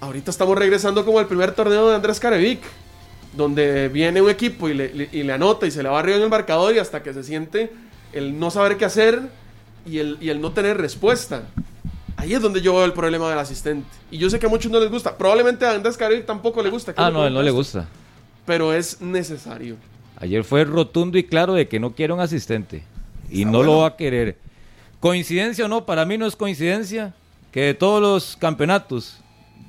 Ahorita 0.00 0.30
estamos 0.30 0.56
regresando 0.56 1.04
como 1.04 1.18
al 1.18 1.26
primer 1.26 1.52
torneo 1.54 1.88
de 1.90 1.94
Andrés 1.94 2.18
Carevic, 2.20 2.60
donde 3.36 3.88
viene 3.88 4.22
un 4.22 4.30
equipo 4.30 4.68
y 4.68 4.74
le, 4.74 4.94
le- 4.94 5.08
y 5.12 5.22
le 5.22 5.32
anota 5.32 5.66
y 5.66 5.70
se 5.70 5.82
le 5.82 5.88
va 5.88 5.98
arriba 5.98 6.16
en 6.16 6.22
el 6.22 6.30
marcador 6.30 6.74
y 6.74 6.78
hasta 6.78 7.02
que 7.02 7.12
se 7.12 7.22
siente 7.22 7.70
el 8.12 8.38
no 8.40 8.50
saber 8.50 8.76
qué 8.76 8.86
hacer 8.86 9.20
y 9.86 9.98
el, 9.98 10.16
y 10.20 10.30
el 10.30 10.40
no 10.40 10.52
tener 10.52 10.78
respuesta. 10.78 11.42
Ahí 12.16 12.34
es 12.34 12.42
donde 12.42 12.60
yo 12.60 12.74
veo 12.74 12.84
el 12.84 12.92
problema 12.92 13.28
del 13.30 13.38
asistente. 13.38 13.86
Y 14.10 14.18
yo 14.18 14.28
sé 14.28 14.38
que 14.38 14.46
a 14.46 14.48
muchos 14.48 14.70
no 14.72 14.80
les 14.80 14.90
gusta. 14.90 15.16
Probablemente 15.16 15.64
a 15.64 15.70
Andrés 15.72 15.96
Carevic 15.96 16.26
tampoco 16.26 16.62
le 16.62 16.68
gusta. 16.70 16.92
Ah, 16.96 17.10
no, 17.10 17.26
él 17.26 17.32
no 17.32 17.42
le 17.42 17.50
gusta. 17.50 17.86
Pero 18.44 18.72
es 18.74 19.00
necesario. 19.00 19.76
Ayer 20.20 20.44
fue 20.44 20.64
rotundo 20.64 21.16
y 21.16 21.24
claro 21.24 21.54
de 21.54 21.66
que 21.66 21.80
no 21.80 21.94
quiere 21.94 22.12
un 22.12 22.20
asistente. 22.20 22.82
Y 23.30 23.46
no 23.46 23.62
lo 23.62 23.78
va 23.78 23.88
a 23.88 23.96
querer. 23.96 24.36
Coincidencia 25.00 25.64
o 25.64 25.68
no, 25.68 25.86
para 25.86 26.04
mí 26.04 26.18
no 26.18 26.26
es 26.26 26.36
coincidencia 26.36 27.14
que 27.52 27.62
de 27.62 27.74
todos 27.74 28.02
los 28.02 28.36
campeonatos 28.36 29.22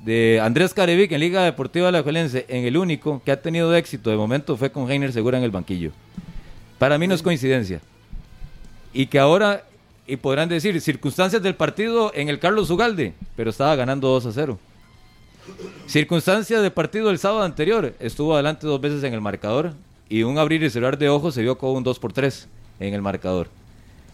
de 0.04 0.40
Andrés 0.42 0.74
Carevic 0.74 1.10
en 1.12 1.20
Liga 1.20 1.42
Deportiva 1.42 1.88
Alajuelense, 1.88 2.44
en 2.48 2.66
el 2.66 2.76
único 2.76 3.22
que 3.24 3.32
ha 3.32 3.40
tenido 3.40 3.74
éxito 3.74 4.10
de 4.10 4.16
momento 4.16 4.56
fue 4.56 4.70
con 4.70 4.90
Heiner 4.90 5.12
Segura 5.12 5.38
en 5.38 5.44
el 5.44 5.50
banquillo. 5.50 5.90
Para 6.78 6.98
mí 6.98 7.06
no 7.06 7.14
es 7.14 7.22
coincidencia. 7.22 7.80
Y 8.92 9.06
que 9.06 9.18
ahora, 9.18 9.64
y 10.06 10.16
podrán 10.16 10.50
decir, 10.50 10.78
circunstancias 10.82 11.42
del 11.42 11.54
partido 11.54 12.12
en 12.14 12.28
el 12.28 12.38
Carlos 12.38 12.68
Ugalde, 12.68 13.14
pero 13.36 13.50
estaba 13.50 13.74
ganando 13.74 14.08
2 14.08 14.26
a 14.26 14.32
0. 14.32 14.58
Circunstancias 15.86 16.60
del 16.60 16.72
partido 16.72 17.08
del 17.08 17.18
sábado 17.18 17.42
anterior, 17.42 17.94
estuvo 18.00 18.34
adelante 18.34 18.66
dos 18.66 18.80
veces 18.80 19.02
en 19.04 19.14
el 19.14 19.20
marcador 19.22 19.72
y 20.12 20.24
un 20.24 20.36
abrir 20.36 20.62
y 20.62 20.68
cerrar 20.68 20.98
de 20.98 21.08
ojos 21.08 21.34
se 21.34 21.40
vio 21.40 21.56
con 21.56 21.70
un 21.70 21.82
2 21.82 21.98
por 21.98 22.12
3 22.12 22.46
en 22.80 22.92
el 22.92 23.00
marcador. 23.00 23.48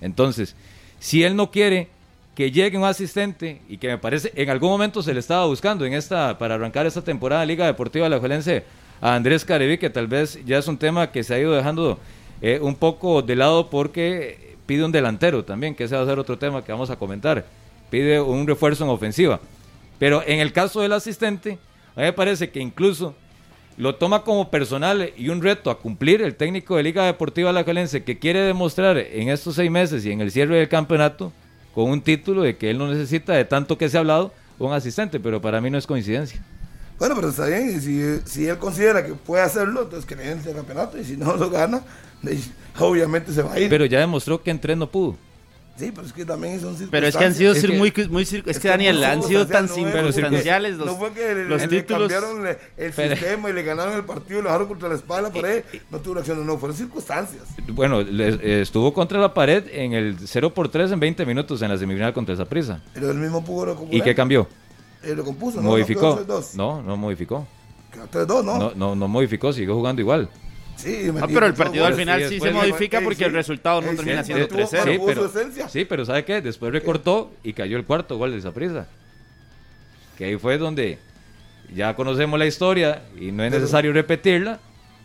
Entonces, 0.00 0.54
si 1.00 1.24
él 1.24 1.34
no 1.34 1.50
quiere 1.50 1.88
que 2.36 2.52
llegue 2.52 2.78
un 2.78 2.84
asistente 2.84 3.60
y 3.68 3.78
que 3.78 3.88
me 3.88 3.98
parece 3.98 4.32
en 4.36 4.48
algún 4.48 4.70
momento 4.70 5.02
se 5.02 5.12
le 5.12 5.18
estaba 5.18 5.44
buscando 5.46 5.84
en 5.84 5.94
esta 5.94 6.38
para 6.38 6.54
arrancar 6.54 6.86
esta 6.86 7.02
temporada 7.02 7.40
de 7.40 7.48
Liga 7.48 7.66
Deportiva 7.66 8.06
Alajuelense 8.06 8.62
a 9.00 9.16
Andrés 9.16 9.44
Carevi 9.44 9.76
que 9.76 9.90
tal 9.90 10.06
vez 10.06 10.38
ya 10.46 10.58
es 10.58 10.68
un 10.68 10.78
tema 10.78 11.10
que 11.10 11.24
se 11.24 11.34
ha 11.34 11.40
ido 11.40 11.52
dejando 11.52 11.98
eh, 12.42 12.60
un 12.62 12.76
poco 12.76 13.20
de 13.20 13.34
lado 13.34 13.68
porque 13.68 14.54
pide 14.66 14.84
un 14.84 14.92
delantero 14.92 15.44
también, 15.44 15.74
que 15.74 15.82
ese 15.82 15.96
va 15.96 16.02
a 16.02 16.06
ser 16.06 16.20
otro 16.20 16.38
tema 16.38 16.62
que 16.62 16.70
vamos 16.70 16.90
a 16.90 16.96
comentar. 16.96 17.44
Pide 17.90 18.20
un 18.20 18.46
refuerzo 18.46 18.84
en 18.84 18.90
ofensiva. 18.90 19.40
Pero 19.98 20.22
en 20.24 20.38
el 20.38 20.52
caso 20.52 20.80
del 20.80 20.92
asistente, 20.92 21.58
a 21.96 22.00
mí 22.00 22.06
me 22.06 22.12
parece 22.12 22.50
que 22.50 22.60
incluso 22.60 23.16
lo 23.78 23.94
toma 23.94 24.22
como 24.24 24.50
personal 24.50 25.12
y 25.16 25.28
un 25.30 25.40
reto 25.40 25.70
a 25.70 25.78
cumplir 25.78 26.20
el 26.20 26.34
técnico 26.34 26.76
de 26.76 26.82
Liga 26.82 27.06
Deportiva 27.06 27.50
Alajuelense 27.50 28.02
que 28.04 28.18
quiere 28.18 28.40
demostrar 28.40 28.98
en 28.98 29.28
estos 29.30 29.54
seis 29.54 29.70
meses 29.70 30.04
y 30.04 30.10
en 30.10 30.20
el 30.20 30.30
cierre 30.32 30.56
del 30.58 30.68
campeonato 30.68 31.32
con 31.74 31.88
un 31.90 32.02
título 32.02 32.42
de 32.42 32.56
que 32.56 32.70
él 32.70 32.78
no 32.78 32.88
necesita 32.88 33.32
de 33.34 33.44
tanto 33.44 33.78
que 33.78 33.88
se 33.88 33.96
ha 33.96 34.00
hablado 34.00 34.34
un 34.58 34.72
asistente, 34.72 35.20
pero 35.20 35.40
para 35.40 35.60
mí 35.60 35.70
no 35.70 35.78
es 35.78 35.86
coincidencia. 35.86 36.42
Bueno, 36.98 37.14
pero 37.14 37.28
está 37.28 37.46
bien. 37.46 37.76
Y 37.76 37.80
si, 37.80 38.02
si 38.24 38.48
él 38.48 38.58
considera 38.58 39.06
que 39.06 39.12
puede 39.14 39.44
hacerlo, 39.44 39.82
entonces 39.84 40.04
que 40.04 40.16
le 40.16 40.24
den 40.26 40.38
ese 40.40 40.52
campeonato. 40.52 40.98
Y 40.98 41.04
si 41.04 41.16
no 41.16 41.36
lo 41.36 41.48
gana, 41.48 41.82
de- 42.22 42.36
obviamente 42.80 43.32
se 43.32 43.42
va 43.42 43.52
a 43.52 43.60
ir. 43.60 43.70
Pero 43.70 43.84
ya 43.84 44.00
demostró 44.00 44.42
que 44.42 44.50
en 44.50 44.58
tres 44.60 44.76
no 44.76 44.90
pudo. 44.90 45.16
Sí, 45.78 45.92
pero 45.94 46.06
es 46.06 46.12
que 46.12 46.24
también 46.24 46.54
son 46.60 46.76
circunstancias. 46.76 46.90
Pero 46.90 47.06
es 47.06 47.16
que 47.16 47.24
han 47.24 47.34
sido 47.34 47.52
Es 47.52 47.60
que- 47.64 47.68
muy, 47.68 47.92
muy 48.10 48.22
es, 48.22 48.32
Es 48.32 48.58
que 48.58 48.68
Daniel, 48.68 49.02
han 49.04 49.22
sido 49.22 49.46
tan 49.46 49.68
circunstancial, 49.68 50.04
no 50.06 50.12
circunstanciales 50.12 50.76
los, 50.76 50.86
no 50.86 50.96
fue 50.96 51.12
que 51.12 51.34
le, 51.34 51.44
los 51.46 51.62
le 51.62 51.68
títulos. 51.68 52.12
cambiaron 52.12 52.42
le- 52.44 52.58
el 52.76 52.92
Pero- 52.92 53.16
sistema 53.16 53.50
y 53.50 53.52
le 53.52 53.62
ganaron 53.62 53.94
el 53.94 54.04
partido 54.04 54.40
y 54.40 54.42
lo 54.42 54.48
dejaron 54.48 54.68
contra 54.68 54.88
la 54.88 54.94
espalda 54.96 55.30
por 55.30 55.46
ahí. 55.46 55.62
No 55.90 55.98
tuvo 56.00 56.18
acción, 56.18 56.44
no, 56.46 56.58
fueron 56.58 56.76
circunstancias. 56.76 57.42
Bueno, 57.68 58.02
le- 58.02 58.28
eh, 58.28 58.60
estuvo 58.62 58.92
contra 58.92 59.18
la 59.18 59.32
pared 59.32 59.64
en 59.72 59.92
el 59.92 60.16
0 60.26 60.52
por 60.52 60.68
3 60.68 60.90
en 60.92 61.00
20 61.00 61.24
minutos 61.24 61.62
en 61.62 61.68
la 61.70 61.78
semifinal 61.78 62.12
contra 62.12 62.34
esa 62.34 62.44
prisa. 62.44 62.82
Pero 62.94 63.10
él 63.10 63.16
mismo 63.18 63.44
pudo 63.44 63.66
recuperar. 63.66 63.94
¿Y 63.94 64.00
qué 64.02 64.14
cambió? 64.14 64.48
Eh, 65.02 65.14
lo 65.14 65.24
compuso, 65.24 65.58
¿no? 65.60 65.68
Modificó. 65.68 66.16
No, 66.16 66.26
quedó 66.26 66.40
3-2. 66.40 66.54
No, 66.82 66.96
modificó. 66.96 67.46
Quedó 67.92 68.06
3-2, 68.08 68.44
¿no? 68.44 68.58
No, 68.58 68.72
no, 68.74 68.96
no 68.96 69.08
modificó, 69.08 69.52
siguió 69.52 69.74
jugando 69.74 70.02
igual. 70.02 70.28
Sí, 70.78 71.10
metió 71.12 71.34
pero 71.34 71.46
el 71.46 71.54
partido 71.54 71.84
al 71.86 71.94
final 71.94 72.22
y 72.22 72.28
sí 72.28 72.40
se 72.40 72.52
modifica 72.52 73.00
porque 73.00 73.16
sí. 73.18 73.24
el 73.24 73.32
resultado 73.32 73.80
no 73.80 73.94
termina 73.96 74.22
sí, 74.22 74.32
siendo 74.32 74.46
tuvo- 74.46 74.68
3-0. 74.70 74.84
Sí, 74.84 75.00
pero, 75.04 75.68
sí, 75.68 75.84
pero 75.84 76.04
¿sabe 76.04 76.24
qué? 76.24 76.40
Después 76.40 76.72
recortó 76.72 77.32
y 77.42 77.52
cayó 77.52 77.76
el 77.76 77.84
cuarto 77.84 78.16
gol 78.16 78.30
de 78.30 78.38
esa 78.38 78.52
prisa. 78.52 78.86
Que 80.16 80.26
ahí 80.26 80.36
fue 80.36 80.56
donde 80.56 80.98
ya 81.74 81.96
conocemos 81.96 82.38
la 82.38 82.46
historia 82.46 83.02
y 83.20 83.32
no 83.32 83.42
es 83.42 83.50
necesario 83.50 83.92
repetirla. 83.92 84.60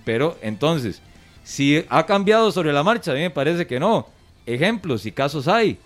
Pero 0.05 0.37
entonces, 0.43 1.01
si 1.43 1.83
ha 1.89 2.05
cambiado 2.05 2.51
sobre 2.51 2.71
la 2.71 2.83
marcha, 2.83 3.11
a 3.11 3.15
mí 3.15 3.21
me 3.21 3.29
parece 3.31 3.65
que 3.65 3.79
no. 3.79 4.07
Ejemplos 4.45 5.05
y 5.07 5.11
casos 5.11 5.47
hay. 5.47 5.79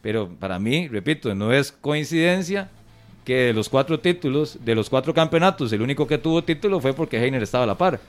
Pero 0.00 0.30
para 0.30 0.58
mí, 0.58 0.88
repito, 0.88 1.34
no 1.34 1.52
es 1.52 1.72
coincidencia 1.72 2.70
que 3.24 3.34
de 3.34 3.52
los 3.52 3.68
cuatro 3.68 4.00
títulos, 4.00 4.58
de 4.64 4.74
los 4.74 4.88
cuatro 4.88 5.12
campeonatos, 5.12 5.72
el 5.74 5.82
único 5.82 6.06
que 6.06 6.16
tuvo 6.16 6.42
título 6.42 6.80
fue 6.80 6.94
porque 6.94 7.18
Heiner 7.22 7.42
estaba 7.42 7.64
a 7.64 7.66
la 7.66 7.76
par. 7.76 8.00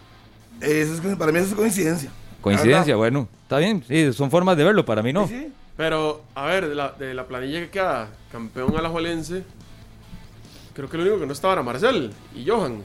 Eso 0.62 0.94
es, 0.94 1.16
para 1.18 1.32
mí 1.32 1.40
eso 1.40 1.50
es 1.50 1.56
coincidencia. 1.56 2.12
Coincidencia, 2.42 2.96
bueno, 2.96 3.28
está 3.44 3.58
bien, 3.58 3.84
sí, 3.88 4.14
son 4.14 4.32
formas 4.32 4.58
de 4.58 4.64
verlo, 4.64 4.86
para 4.86 5.02
mí 5.04 5.12
no. 5.14 5.28
Sí, 5.28 5.34
sí. 5.46 5.54
Pero, 5.78 6.22
a 6.36 6.46
ver, 6.46 6.70
de 6.70 6.76
la, 6.76 6.92
de 6.92 7.14
la 7.14 7.26
planilla 7.28 7.60
que 7.60 7.70
queda 7.70 8.10
campeón 8.32 8.76
alajuelense, 8.78 9.44
creo 10.74 10.90
que 10.90 10.98
lo 10.98 11.04
único 11.04 11.20
que 11.20 11.26
no 11.26 11.34
estaba 11.34 11.54
era 11.54 11.64
Marcel 11.64 12.14
y 12.36 12.48
Johan. 12.48 12.82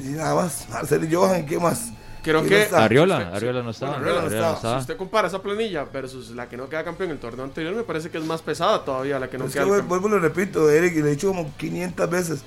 Y 0.00 0.08
nada 0.08 0.34
más. 0.34 0.66
Marcelo 0.70 1.04
y 1.06 1.12
Johan, 1.14 1.46
¿qué 1.46 1.58
más? 1.58 1.90
Creo 2.22 2.40
¿Quién 2.44 2.66
que- 2.66 2.70
no? 2.70 2.76
Arriola, 2.78 3.18
sí. 3.20 3.36
Arriola 3.36 3.62
no 3.62 3.70
estaba. 3.70 3.92
Bueno, 3.92 4.04
Arriola 4.06 4.20
no 4.22 4.26
Arriola 4.28 4.48
no 4.50 4.54
estaba. 4.56 4.74
Si 4.78 4.80
usted 4.82 4.96
compara 4.96 5.28
esa 5.28 5.40
planilla 5.42 5.84
versus 5.84 6.30
la 6.30 6.48
que 6.48 6.56
no 6.56 6.68
queda 6.68 6.84
campeón 6.84 7.10
en 7.10 7.16
el 7.16 7.20
torneo 7.20 7.44
anterior, 7.44 7.74
me 7.74 7.82
parece 7.84 8.10
que 8.10 8.18
es 8.18 8.24
más 8.24 8.42
pesada 8.42 8.84
todavía 8.84 9.18
la 9.18 9.28
que 9.30 9.38
no 9.38 9.44
Es 9.46 9.52
que 9.52 9.58
queda 9.60 9.64
campeón. 9.68 9.88
vuelvo 9.88 10.08
y 10.08 10.10
lo 10.10 10.18
repito, 10.18 10.68
Eric, 10.70 10.94
y 10.96 11.02
le 11.02 11.08
he 11.08 11.10
dicho 11.12 11.28
como 11.28 11.50
500 11.56 12.10
veces. 12.10 12.42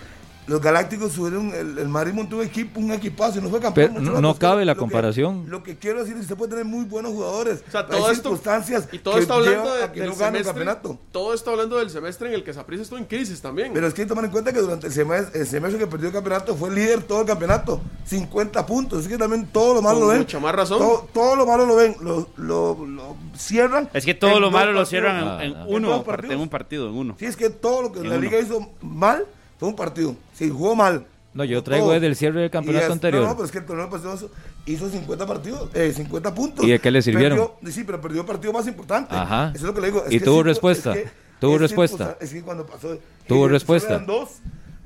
Los 0.47 0.59
Galácticos 0.59 1.13
subieron, 1.13 1.53
el, 1.53 1.77
el 1.77 1.87
Madrid 1.87 2.13
montó 2.13 2.37
un 2.37 2.41
equipo, 2.43 2.79
un 2.79 2.91
equipazo 2.91 3.39
y 3.39 3.41
no 3.41 3.49
fue 3.49 3.59
campeón. 3.59 3.91
Pero 3.93 4.01
no- 4.05 4.19
no 4.21 4.29
rato. 4.29 4.39
cabe 4.39 4.65
la 4.65 4.71
Lo 4.73 4.75
que- 4.75 4.79
comparación. 4.79 5.45
lo 5.47 5.63
que 5.63 5.77
quiero 5.77 5.99
decir 5.99 6.13
es 6.13 6.17
que 6.19 6.21
usted 6.23 6.35
puede 6.35 6.49
tener 6.49 6.65
muy 6.65 6.83
buenos 6.85 7.11
jugadores. 7.13 7.63
O 7.67 7.71
sea, 7.71 7.85
todo 7.85 8.07
hay 8.07 8.13
esto 8.13 8.29
circunstancias 8.29 8.87
y 8.91 8.97
todo 8.99 9.15
que 9.15 9.21
está 9.21 9.35
hablando 9.35 9.63
llevan 9.63 9.77
de- 9.77 9.83
a 9.85 9.91
que 9.91 9.99
del 10.01 10.09
no 10.09 10.15
gane 10.15 10.39
el 10.39 10.43
semestre. 10.43 10.65
campeonato. 10.65 10.99
Todo 11.11 11.33
está 11.33 11.51
hablando 11.51 11.77
del 11.77 11.89
semestre 11.89 12.27
en 12.29 12.33
el 12.33 12.43
que 12.43 12.53
Saprissa 12.53 12.83
estuvo 12.83 12.97
en 12.99 13.05
crisis 13.05 13.39
también. 13.41 13.71
Pero 13.73 13.87
es 13.87 13.93
que 13.93 14.01
hay 14.01 14.05
que 14.05 14.09
tomar 14.09 14.25
en 14.25 14.31
cuenta 14.31 14.51
que 14.51 14.59
durante 14.59 14.87
el 14.87 14.93
semestre, 14.93 15.39
el 15.41 15.47
semestre 15.47 15.79
que 15.79 15.87
perdió 15.87 16.07
el 16.07 16.13
campeonato 16.13 16.55
fue 16.55 16.71
líder 16.71 17.03
todo 17.03 17.21
el 17.21 17.27
campeonato. 17.27 17.79
50 18.05 18.65
puntos. 18.65 19.03
Es 19.03 19.07
que 19.07 19.17
también 19.17 19.47
todo 19.53 19.75
lo 19.75 19.81
malo 19.81 19.99
Con 19.99 20.07
lo 20.07 20.11
ven. 20.13 20.17
mucha 20.21 20.39
más 20.39 20.55
razón. 20.55 20.79
Todo, 20.79 21.07
todo 21.13 21.35
lo 21.35 21.45
malo 21.45 21.65
lo 21.65 21.75
ven. 21.75 21.95
Lo, 22.01 22.27
lo, 22.37 22.85
lo 22.85 23.15
cierran. 23.37 23.89
Es 23.93 24.05
que 24.05 24.15
todo 24.15 24.39
lo 24.39 24.49
malo 24.51 24.71
lo 24.73 24.85
cierran 24.85 25.17
en, 25.17 25.27
Ah, 25.27 25.43
en 25.45 25.55
ah. 25.55 25.65
¿En 25.67 25.75
uno, 25.75 25.87
en 26.29 26.39
un 26.39 26.49
partido, 26.49 26.89
en 26.89 26.95
uno. 26.95 27.15
Sí, 27.19 27.25
es 27.25 27.37
que 27.37 27.49
todo 27.49 27.83
lo 27.83 27.91
que 27.91 27.99
En 27.99 28.09
la 28.09 28.15
uno. 28.15 28.23
liga 28.23 28.39
hizo 28.39 28.67
mal 28.81 29.25
fue 29.61 29.69
un 29.69 29.75
partido. 29.75 30.15
Si 30.33 30.49
jugó 30.49 30.75
mal. 30.75 31.05
No, 31.35 31.43
yo 31.43 31.57
Todo. 31.57 31.65
traigo 31.65 31.91
desde 31.91 32.07
el 32.07 32.15
cierre 32.15 32.41
del 32.41 32.49
campeonato 32.49 32.87
es- 32.87 32.91
anterior. 32.91 33.21
No, 33.21 33.29
no, 33.29 33.35
pero 33.35 33.45
es 33.45 33.51
que 33.51 33.59
el 33.59 33.65
torneo 33.67 33.87
pasado 33.91 34.17
hizo 34.65 34.89
50 34.89 35.27
partidos, 35.27 35.69
eh, 35.75 35.93
50 35.95 36.33
puntos. 36.33 36.65
¿Y 36.65 36.71
de 36.71 36.79
qué 36.79 36.89
le 36.89 36.99
sirvieron? 37.03 37.37
Perdió- 37.37 37.71
sí, 37.71 37.83
pero 37.83 38.01
perdió 38.01 38.21
el 38.21 38.27
partido 38.27 38.51
más 38.53 38.65
importante. 38.65 39.13
Ajá. 39.15 39.49
Eso 39.53 39.57
es 39.57 39.61
lo 39.63 39.73
que 39.75 39.81
le 39.81 39.87
digo. 39.91 40.03
es 40.03 40.11
¿Y 40.11 40.17
que 40.17 40.25
tuvo 40.25 40.37
sí, 40.39 40.43
respuesta? 40.45 40.93
es 40.95 41.03
que- 41.03 41.09
¿Tuvo 41.39 41.55
es 41.55 41.61
respuesta? 41.61 42.17
Es 42.19 42.31
que 42.33 42.41
cuando 42.41 42.65
pasó. 42.65 42.97
¿Tuvo 43.27 43.45
eh, 43.45 43.49
respuesta? 43.49 43.93
Eran 43.93 44.07
dos. 44.07 44.29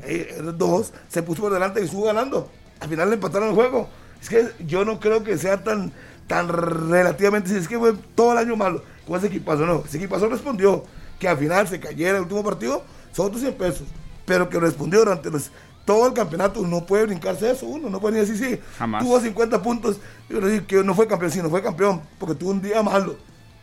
eh, 0.04 0.42
dos. 0.56 0.92
Se 1.08 1.24
puso 1.24 1.42
por 1.42 1.54
delante 1.54 1.80
y 1.82 1.86
estuvo 1.86 2.04
ganando. 2.04 2.50
Al 2.82 2.90
final 2.90 3.08
le 3.10 3.16
empataron 3.16 3.48
el 3.50 3.56
juego. 3.56 3.88
Es 4.22 4.28
que 4.30 4.46
yo 4.68 4.84
no 4.84 5.00
creo 5.00 5.24
que 5.24 5.38
sea 5.38 5.64
tan, 5.64 5.94
tan 6.28 6.50
relativamente. 6.50 7.50
Si 7.50 7.56
es 7.56 7.68
que 7.70 7.80
fue 7.80 7.94
todo 8.14 8.34
el 8.34 8.40
año 8.40 8.56
malo 8.58 8.84
con 9.08 9.18
ese 9.18 9.28
equipazo. 9.28 9.66
No, 9.66 9.84
ese 9.86 9.98
equipazo 9.98 10.28
respondió 10.28 10.84
que 11.18 11.28
al 11.30 11.38
final 11.38 11.66
se 11.68 11.80
cayera 11.80 12.18
el 12.18 12.24
último 12.24 12.44
partido. 12.44 12.84
Son 13.14 13.28
otros 13.28 13.42
100 13.42 13.54
pesos. 13.56 13.88
Pero 14.26 14.50
que 14.50 14.60
respondió 14.60 15.00
durante 15.00 15.30
los- 15.30 15.52
todo 15.86 16.08
el 16.08 16.14
campeonato. 16.14 16.62
No 16.66 16.86
puede 16.86 17.06
brincarse 17.06 17.52
eso 17.52 17.66
uno. 17.68 17.90
No 17.90 18.00
puede 18.00 18.16
ni 18.16 18.26
decir 18.26 18.38
sí. 18.38 18.60
Jamás. 18.78 19.04
Tuvo 19.04 19.20
50 19.20 19.62
puntos. 19.62 19.98
Digo 20.28 20.42
que 20.68 20.84
no 20.84 20.96
fue 20.96 21.08
campeón, 21.08 21.32
sí, 21.32 21.42
no 21.42 21.50
fue 21.50 21.62
campeón. 21.62 22.02
Porque 22.20 22.36
tuvo 22.36 22.52
un 22.52 22.62
día 22.62 22.82
malo. 22.82 23.18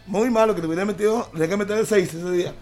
Muy 0.06 0.30
malo, 0.30 0.54
que 0.54 0.60
le 0.60 0.66
hubiera 0.66 0.84
metido, 0.84 1.28
le 1.32 1.56
meter 1.56 1.78
el 1.78 1.86
6 1.86 2.12
ese 2.14 2.30
día. 2.30 2.54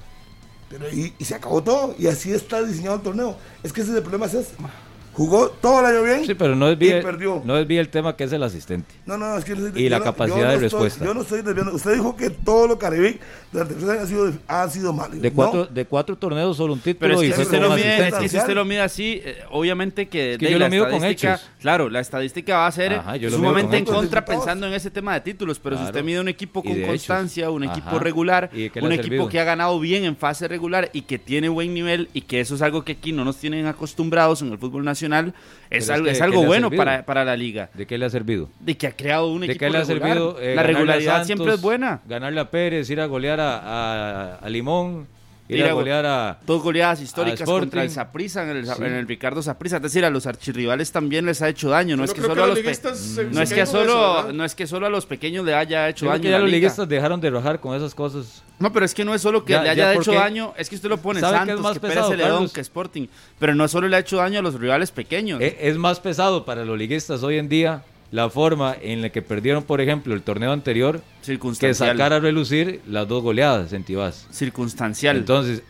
Pero 0.68 0.88
y, 0.88 1.14
y 1.18 1.24
se 1.24 1.34
acabó 1.34 1.62
todo. 1.62 1.94
Y 1.98 2.06
así 2.06 2.32
está 2.32 2.62
diseñado 2.62 2.96
el 2.96 3.02
torneo. 3.02 3.36
Es 3.62 3.72
que 3.72 3.80
ese 3.80 3.90
es 3.90 3.96
el 3.96 4.02
problema 4.02 4.26
es 4.26 4.34
ese. 4.34 4.52
Jugó 5.20 5.50
todo 5.50 5.80
el 5.80 5.84
año 5.94 6.02
bien. 6.02 6.24
Sí, 6.24 6.34
pero 6.34 6.56
no 6.56 6.64
y 6.68 6.76
desvíe, 6.76 7.02
perdió. 7.02 7.42
no 7.44 7.54
desvíe 7.56 7.78
el 7.78 7.90
tema 7.90 8.16
que 8.16 8.24
es 8.24 8.32
el 8.32 8.42
asistente. 8.42 8.88
No, 9.04 9.18
no, 9.18 9.36
es 9.36 9.44
que 9.44 9.54
yo 9.54 9.68
Y 9.74 9.90
la 9.90 9.98
no- 9.98 10.04
capacidad 10.04 10.38
yo 10.38 10.44
no 10.44 10.48
de 10.48 10.54
estoy- 10.54 10.70
respuesta. 10.84 11.04
yo 11.04 11.12
no 11.12 11.20
estoy 11.20 11.42
desviando. 11.42 11.74
Usted 11.74 11.92
dijo 11.92 12.16
que 12.16 12.30
todo 12.30 12.66
lo 12.66 12.78
Caribe 12.78 13.18
durante 13.52 13.74
tres 13.74 13.86
años 13.90 14.02
ha 14.02 14.06
sido, 14.06 14.32
ha 14.48 14.68
sido 14.70 14.92
malo. 14.94 15.16
De 15.16 15.28
No, 15.28 15.36
cuatro, 15.36 15.66
de 15.66 15.84
cuatro 15.84 16.16
torneos, 16.16 16.56
solo 16.56 16.72
un 16.72 16.78
Pero 16.80 16.94
título 16.98 17.22
y 17.22 17.28
que, 17.28 17.34
si 17.36 17.42
usted 17.42 17.60
lo 17.60 17.68
mide, 17.68 17.80
es 17.80 17.90
asistencia. 18.14 18.18
que 18.20 18.28
si 18.30 18.36
usted 18.38 18.54
lo 18.54 18.64
mide 18.64 18.80
así, 18.80 19.20
eh, 19.22 19.40
obviamente 19.50 20.08
que, 20.08 20.36
que 20.40 20.46
de 20.46 20.52
yo 20.52 20.58
la 20.58 20.64
lo 20.64 20.70
mido 20.70 20.88
con 20.88 21.04
hechos. 21.04 21.38
Claro, 21.60 21.90
la 21.90 22.00
estadística 22.00 22.56
va 22.56 22.66
a 22.68 22.72
ser 22.72 22.94
Ajá, 22.94 23.16
sumamente 23.28 23.76
en 23.76 23.84
contra 23.84 24.24
pensando 24.24 24.66
en 24.68 24.72
ese 24.72 24.90
tema 24.90 25.12
de 25.12 25.20
títulos, 25.20 25.58
pero 25.58 25.76
si 25.76 25.84
usted 25.84 26.02
mide 26.02 26.20
un 26.20 26.28
equipo 26.28 26.62
Y 26.64 26.68
con 26.70 26.80
constancia, 26.80 27.42
hechos. 27.44 27.56
un 27.56 27.64
equipo 27.64 27.88
Ajá. 27.90 27.98
regular, 27.98 28.48
¿Y 28.54 28.70
un 28.80 28.92
equipo 28.92 29.28
que 29.28 29.38
ha 29.38 29.44
ganado 29.44 29.78
bien 29.80 30.04
en 30.06 30.16
fase 30.16 30.48
regular 30.48 30.88
y 30.94 31.02
que 31.02 31.18
tiene 31.18 31.50
buen 31.50 31.74
nivel 31.74 32.08
y 32.14 32.22
que 32.22 32.40
eso 32.40 32.54
es 32.54 32.62
algo 32.62 32.86
que 32.86 32.92
aquí 32.92 33.12
no 33.12 33.22
nos 33.26 33.36
tienen 33.36 33.66
acostumbrados 33.66 34.40
en 34.40 34.50
el 34.52 34.56
fútbol 34.56 34.82
nacional, 34.82 35.09
es, 35.70 35.88
que, 35.90 36.10
es 36.10 36.18
¿qué 36.18 36.24
algo 36.24 36.42
bueno 36.44 36.70
para, 36.70 37.04
para 37.04 37.24
la 37.24 37.36
liga. 37.36 37.70
¿De 37.74 37.86
qué 37.86 37.96
le 37.98 38.06
ha 38.06 38.10
servido? 38.10 38.48
De 38.60 38.76
que 38.76 38.86
ha 38.86 38.92
creado 38.92 39.28
un 39.32 39.40
¿De 39.40 39.46
equipo 39.46 39.58
qué 39.66 39.70
le 39.70 39.78
ha 39.78 39.84
servido? 39.84 40.36
eh, 40.40 40.54
la 40.54 40.62
regularidad 40.62 41.12
Santos, 41.12 41.26
siempre 41.26 41.54
es 41.54 41.60
buena. 41.60 42.00
Ganarle 42.08 42.40
a 42.40 42.50
Pérez, 42.50 42.88
ir 42.90 43.00
a 43.00 43.06
golear 43.06 43.38
a, 43.40 43.58
a- 43.58 44.34
a 44.36 44.48
Limón, 44.48 45.06
ir 45.58 45.64
a 45.64 45.68
a 45.70 45.72
go- 45.72 45.78
golear 45.80 46.06
a... 46.06 46.38
Dos 46.46 46.62
goleadas 46.62 47.00
históricas 47.00 47.42
contra 47.48 47.82
el 47.82 47.90
Saprissa 47.90 48.42
en 48.42 48.50
el, 48.56 48.66
Sí. 48.66 48.72
en 48.78 48.92
el 48.94 49.06
Ricardo 49.08 49.42
Saprissa. 49.42 49.76
Es 49.76 49.82
decir, 49.82 50.04
a 50.04 50.10
los 50.10 50.26
archirrivales 50.26 50.92
también 50.92 51.26
les 51.26 51.42
ha 51.42 51.48
hecho 51.48 51.70
daño. 51.70 51.96
No 51.96 52.04
es 52.04 52.12
que 52.14 52.20
solo 52.20 52.44
a 52.44 52.46
los 52.46 52.58
se- 52.58 53.24
no 53.24 53.34
se 53.34 53.42
es 53.42 53.52
que 53.52 53.60
eso, 53.62 53.72
solo 53.72 54.32
no 54.32 54.44
es 54.44 54.54
que 54.54 54.66
solo 54.66 54.86
a 54.86 54.90
los 54.90 55.06
pequeños 55.06 55.44
le 55.44 55.54
haya 55.54 55.88
hecho 55.88 56.00
creo 56.06 56.12
daño. 56.12 56.22
que 56.22 56.28
ya 56.30 56.36
la 56.38 56.44
los 56.44 56.50
liguistas 56.50 56.88
dejaron 56.88 57.20
de 57.20 57.30
rajar 57.30 57.60
con 57.60 57.76
esas 57.76 57.94
cosas. 57.94 58.42
No, 58.58 58.72
pero 58.72 58.84
es 58.84 58.94
que 58.94 59.04
no 59.04 59.14
es 59.14 59.22
solo 59.22 59.44
que 59.44 59.54
Ya- 59.54 59.60
le 59.62 59.66
ya 59.66 59.72
haya 59.90 59.94
hecho 59.94 60.12
daño, 60.12 60.52
es 60.56 60.68
que 60.68 60.74
usted 60.76 60.88
lo 60.90 60.98
pone 60.98 61.20
¿Sabe 61.20 61.32
qué 61.32 61.42
es 61.42 61.46
Santos, 61.48 61.62
más 61.62 61.72
que 61.74 61.80
Pérez 61.80 62.04
Celedón, 62.08 62.48
que 62.50 62.60
Sporting, 62.60 63.06
pero 63.38 63.54
no 63.54 63.66
solo 63.68 63.88
le 63.88 63.96
ha 63.96 64.00
hecho 64.00 64.18
daño 64.18 64.38
a 64.40 64.42
los 64.42 64.54
rivales 64.60 64.90
pequeños. 64.90 65.40
E- 65.40 65.56
Es 65.60 65.76
más 65.78 65.98
pesado 66.00 66.44
para 66.44 66.64
los 66.64 66.76
liguistas 66.78 67.22
hoy 67.22 67.38
en 67.38 67.48
día 67.48 67.82
la 68.10 68.28
forma 68.28 68.76
en 68.80 69.02
la 69.02 69.10
que 69.10 69.22
perdieron, 69.22 69.62
por 69.62 69.80
ejemplo, 69.80 70.14
el 70.14 70.22
torneo 70.22 70.52
anterior 70.52 71.02
que 71.58 71.74
sacar 71.74 72.12
a 72.12 72.20
relucir 72.20 72.80
las 72.88 73.06
dos 73.06 73.22
goleadas 73.22 73.72
en 73.72 73.84
Tibás. 73.84 74.26
circunstancial. 74.30 75.16
Entonces, 75.16 75.62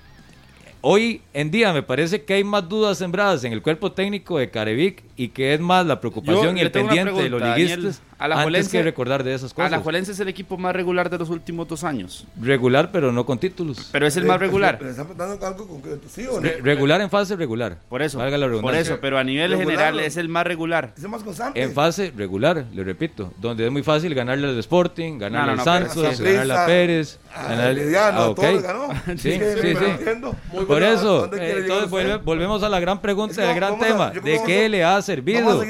hoy 0.80 1.20
en 1.34 1.50
día 1.50 1.72
me 1.72 1.82
parece 1.82 2.24
que 2.24 2.34
hay 2.34 2.44
más 2.44 2.68
dudas 2.68 2.98
sembradas 2.98 3.44
en 3.44 3.52
el 3.52 3.62
cuerpo 3.62 3.92
técnico 3.92 4.38
de 4.38 4.50
Carevic 4.50 5.02
y 5.16 5.28
que 5.28 5.54
es 5.54 5.60
más 5.60 5.84
la 5.86 6.00
preocupación 6.00 6.56
Yo 6.56 6.56
y 6.56 6.60
el 6.60 6.70
pendiente 6.70 7.22
de 7.22 7.28
los 7.28 7.40
Daniel. 7.40 7.94
A 8.20 8.28
la 8.28 8.42
antes 8.42 8.68
que 8.68 8.82
recordar 8.82 9.24
de 9.24 9.34
esas 9.34 9.52
cosas. 9.54 9.72
Alajuelense 9.72 10.12
es 10.12 10.20
el 10.20 10.28
equipo 10.28 10.56
más 10.58 10.74
regular 10.76 11.08
de 11.10 11.18
los 11.18 11.30
últimos 11.30 11.66
dos 11.66 11.82
años, 11.84 12.26
Regular, 12.40 12.90
pero 12.92 13.10
no 13.12 13.24
con 13.26 13.38
títulos. 13.38 13.88
pero 13.90 14.06
es 14.06 14.16
el 14.16 14.24
más 14.26 14.38
regular. 14.38 14.78
Pero 14.78 14.90
están 14.90 15.08
dando 15.16 15.46
algo 15.46 15.66
concreto, 15.66 16.06
¿sí 16.08 16.26
o 16.26 16.34
no? 16.34 16.40
Re- 16.42 16.58
regular 16.62 17.00
en 17.00 17.08
fase 17.10 17.34
regular. 17.34 17.78
Por 17.88 18.02
eso, 18.02 18.18
Valga 18.18 18.36
la 18.36 18.44
por 18.46 18.50
redundancia. 18.56 18.80
eso, 18.92 18.98
pero 19.00 19.18
a 19.18 19.24
nivel 19.24 19.50
Regular, 19.52 19.70
general 19.70 20.00
es 20.00 20.16
el 20.18 20.28
más 20.28 20.46
regular. 20.46 20.92
Es 20.96 21.02
el 21.02 21.08
más 21.08 21.22
constante. 21.22 21.62
En 21.62 21.72
fase 21.72 22.12
regular, 22.16 22.64
le 22.74 22.84
repito, 22.84 23.32
donde 23.40 23.64
es 23.66 23.72
muy 23.72 23.82
fácil 23.82 24.14
ganarle 24.14 24.48
al 24.48 24.58
Sporting, 24.58 25.18
ganarle 25.18 25.56
No, 25.56 25.64
no, 25.64 25.70
al 25.72 25.84
Santos, 25.86 26.16
sí. 26.18 26.22
ganarle 26.22 26.54
a 26.54 26.66
Pérez, 26.66 27.18
ganarle 27.34 27.80
Herediano, 27.82 28.20
ah, 28.20 28.28
ok. 28.28 28.36
todo 28.40 28.60
ganó. 28.62 28.88
Sí, 29.16 29.32
sí, 29.32 29.38
sí. 29.62 29.84
entiendo. 29.84 30.34
Muy 30.52 30.64
Por 30.66 30.82
eso, 30.82 31.20
¿dónde 31.26 31.38
eh, 31.38 31.58
entonces 31.60 32.22
volvemos 32.24 32.62
a 32.62 32.68
la 32.68 32.80
gran 32.80 33.00
pregunta 33.00 33.32
Es 33.32 33.38
que 33.38 33.44
del 33.46 33.54
gran 33.56 33.74
a- 33.74 33.78
tema. 33.78 34.10
¿De 34.10 34.40
qué 34.44 34.66
a- 34.66 34.68
le 34.68 34.84
ha 34.84 34.88
Vamos 34.90 35.04
a 35.04 35.06
servido? 35.06 35.60
¿De 35.60 35.66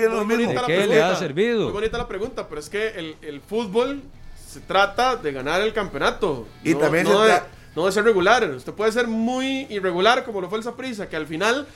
qué 0.66 0.87
le 0.88 1.02
ha 1.02 1.14
servido? 1.14 1.64
Muy 1.64 1.73
bonita 1.73 1.99
la 1.99 2.09
pregunta, 2.09 2.40
pero 2.49 2.61
es 2.61 2.69
que 2.69 2.89
el, 2.89 3.17
el 3.23 3.41
fútbol 3.41 4.03
se 4.49 4.61
trata 4.61 5.17
de 5.17 5.33
ganar 5.33 5.61
el 5.61 5.73
campeonato. 5.73 6.47
Y 6.65 6.75
no, 6.75 6.79
también 6.81 7.05
no 7.05 7.25
se 7.25 7.33
de, 7.33 7.41
no 7.77 7.87
de 7.87 7.93
ser 7.93 8.05
regular. 8.05 8.45
Usted 8.51 8.73
puede 8.73 8.93
ser 8.93 9.07
muy 9.07 9.67
irregular, 9.71 10.25
como 10.25 10.41
lo 10.41 10.49
fue 10.49 10.59
el 10.59 10.65
Saprissa, 10.65 11.09
que 11.09 11.17
al 11.17 11.27
final 11.27 11.67